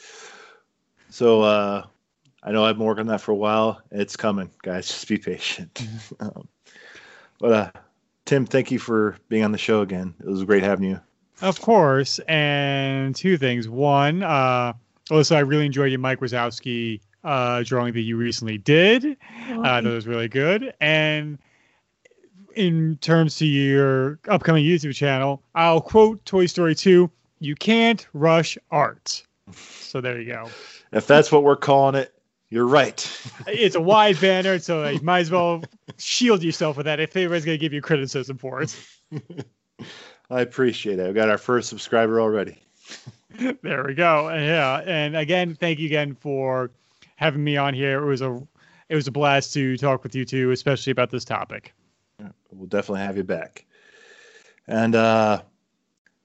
So 1.10 1.42
uh, 1.42 1.84
I 2.42 2.52
know 2.52 2.64
I've 2.64 2.76
been 2.76 2.86
working 2.86 3.02
on 3.02 3.06
that 3.08 3.20
for 3.20 3.32
a 3.32 3.36
while. 3.36 3.82
It's 3.90 4.16
coming, 4.16 4.50
guys. 4.62 4.88
Just 4.88 5.06
be 5.08 5.18
patient. 5.18 5.74
Mm-hmm. 5.74 6.24
um, 6.24 6.48
but 7.38 7.52
uh, 7.52 7.70
Tim, 8.24 8.46
thank 8.46 8.70
you 8.70 8.78
for 8.78 9.16
being 9.28 9.44
on 9.44 9.52
the 9.52 9.58
show 9.58 9.82
again. 9.82 10.14
It 10.20 10.26
was 10.26 10.44
great 10.44 10.62
having 10.62 10.88
you. 10.88 11.00
Of 11.42 11.60
course. 11.60 12.18
And 12.28 13.14
two 13.14 13.36
things. 13.36 13.68
One, 13.68 14.22
uh, 14.22 14.72
also, 15.10 15.36
I 15.36 15.40
really 15.40 15.66
enjoyed 15.66 15.90
your 15.90 15.98
Mike 16.00 16.20
Wazowski 16.20 17.00
uh, 17.24 17.62
drawing 17.64 17.92
that 17.94 18.00
you 18.00 18.16
recently 18.16 18.58
did. 18.58 19.16
Oh, 19.50 19.62
uh, 19.62 19.80
that 19.80 19.90
was 19.90 20.06
really 20.06 20.28
good. 20.28 20.72
And 20.80 21.38
in 22.54 22.96
terms 23.00 23.36
to 23.36 23.46
your 23.46 24.18
upcoming 24.28 24.64
YouTube 24.64 24.94
channel, 24.94 25.42
I'll 25.54 25.80
quote 25.80 26.24
Toy 26.24 26.46
Story 26.46 26.74
2 26.74 27.10
You 27.40 27.54
can't 27.54 28.06
rush 28.12 28.56
art. 28.70 29.22
So 29.52 30.00
there 30.00 30.20
you 30.20 30.32
go. 30.32 30.48
If 30.92 31.06
that's 31.06 31.32
what 31.32 31.42
we're 31.42 31.56
calling 31.56 31.96
it, 31.96 32.14
you're 32.51 32.66
right. 32.66 33.28
it's 33.47 33.77
a 33.77 33.81
wide 33.81 34.20
banner, 34.20 34.59
so 34.59 34.86
you 34.89 35.01
might 35.01 35.20
as 35.20 35.31
well 35.31 35.62
shield 35.98 36.43
yourself 36.43 36.77
with 36.77 36.86
that 36.86 37.01
if 37.01 37.16
anybody's 37.16 37.44
going 37.44 37.59
to 37.59 37.60
give 37.60 37.72
you 37.72 37.81
criticism 37.81 38.36
for 38.36 38.62
it. 38.62 38.77
I 40.31 40.40
appreciate 40.40 40.98
it. 40.98 41.06
We 41.06 41.12
got 41.12 41.31
our 41.31 41.39
first 41.39 41.68
subscriber 41.68 42.20
already. 42.20 42.59
there 43.62 43.85
we 43.85 43.94
go. 43.94 44.28
Yeah, 44.35 44.82
and 44.85 45.16
again, 45.16 45.55
thank 45.55 45.78
you 45.78 45.86
again 45.86 46.14
for 46.14 46.70
having 47.16 47.43
me 47.43 47.56
on 47.56 47.72
here. 47.72 48.02
It 48.02 48.06
was 48.06 48.20
a 48.20 48.40
it 48.89 48.97
was 48.97 49.06
a 49.06 49.12
blast 49.12 49.52
to 49.55 49.77
talk 49.77 50.02
with 50.02 50.14
you 50.14 50.24
too, 50.24 50.51
especially 50.51 50.90
about 50.90 51.10
this 51.10 51.24
topic. 51.24 51.72
We'll 52.51 52.66
definitely 52.66 53.01
have 53.01 53.16
you 53.16 53.22
back. 53.22 53.64
And 54.66 54.94
uh, 54.94 55.43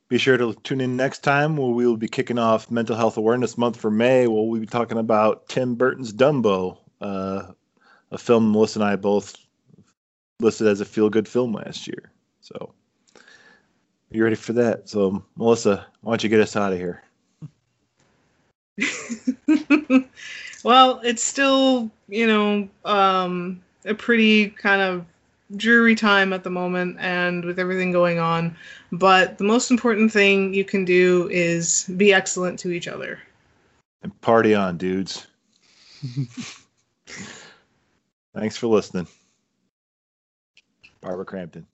be 0.08 0.18
sure 0.18 0.38
to 0.38 0.54
tune 0.64 0.82
in 0.82 0.96
next 0.96 1.20
time 1.20 1.58
where 1.58 1.72
we 1.72 1.88
will 1.88 1.98
be 1.98 2.08
kicking 2.08 2.38
off 2.38 2.70
Mental 2.70 2.96
Health 2.96 3.18
Awareness 3.18 3.58
Month 3.58 3.78
for 3.78 3.90
May. 3.90 4.28
Where 4.28 4.44
we'll 4.44 4.60
be 4.60 4.68
talking 4.68 4.98
about 4.98 5.48
Tim 5.50 5.76
Burton's 5.76 6.14
Dumbo, 6.14 6.78
uh, 7.02 7.52
a 8.12 8.18
film 8.18 8.52
Melissa 8.52 8.80
and 8.80 8.88
I 8.88 8.96
both 8.96 9.36
listed 10.40 10.68
as 10.68 10.82
a 10.82 10.86
feel 10.86 11.10
good 11.10 11.28
film 11.28 11.54
last 11.54 11.88
year. 11.88 12.12
So 12.42 12.74
you 14.16 14.24
ready 14.24 14.36
for 14.36 14.54
that? 14.54 14.88
So, 14.88 15.24
Melissa, 15.36 15.86
why 16.02 16.12
don't 16.12 16.24
you 16.24 16.30
get 16.30 16.40
us 16.40 16.56
out 16.56 16.72
of 16.72 16.80
here? 16.80 17.04
well, 20.64 21.02
it's 21.04 21.24
still, 21.24 21.92
you 22.08 22.28
know, 22.28 22.70
um, 22.86 23.62
a 23.86 23.94
pretty 23.94 24.50
kind 24.52 24.82
of 24.82 25.06
dreary 25.56 25.96
time 25.96 26.34
at 26.34 26.44
the 26.44 26.50
moment 26.50 26.98
and 27.00 27.46
with 27.46 27.60
everything 27.60 27.92
going 27.92 28.20
on. 28.20 28.56
But 28.92 29.38
the 29.38 29.44
most 29.44 29.72
important 29.72 30.12
thing 30.12 30.54
you 30.54 30.66
can 30.66 30.86
do 30.86 31.30
is 31.32 31.90
be 31.98 32.14
excellent 32.14 32.60
to 32.60 32.72
each 32.72 32.88
other. 32.88 33.20
And 34.02 34.20
party 34.22 34.54
on, 34.56 34.78
dudes. 34.78 35.28
Thanks 38.36 38.58
for 38.58 38.68
listening. 38.68 39.08
Barbara 41.02 41.26
Crampton. 41.26 41.66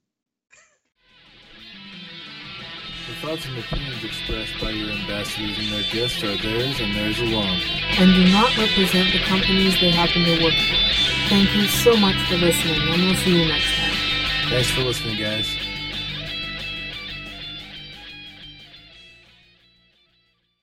The 3.07 3.27
thoughts 3.27 3.45
and 3.45 3.57
opinions 3.57 4.03
expressed 4.03 4.53
by 4.61 4.69
your 4.69 4.89
ambassadors 4.89 5.57
and 5.57 5.67
their 5.69 5.83
guests 5.91 6.23
are 6.23 6.37
theirs 6.37 6.79
and 6.79 6.95
theirs 6.95 7.19
alone. 7.19 7.59
And 7.97 8.13
do 8.13 8.31
not 8.31 8.55
represent 8.57 9.11
the 9.11 9.19
companies 9.19 9.79
they 9.81 9.89
happen 9.91 10.23
to 10.23 10.43
work 10.43 10.53
for. 10.53 11.10
Thank 11.31 11.55
you 11.55 11.63
so 11.63 11.95
much 11.95 12.17
for 12.27 12.35
listening, 12.35 12.81
and 12.89 13.01
we'll 13.03 13.15
see 13.15 13.41
you 13.41 13.47
next 13.47 13.73
time. 13.77 14.49
Thanks 14.49 14.69
for 14.71 14.81
listening, 14.81 15.17
guys. 15.17 15.55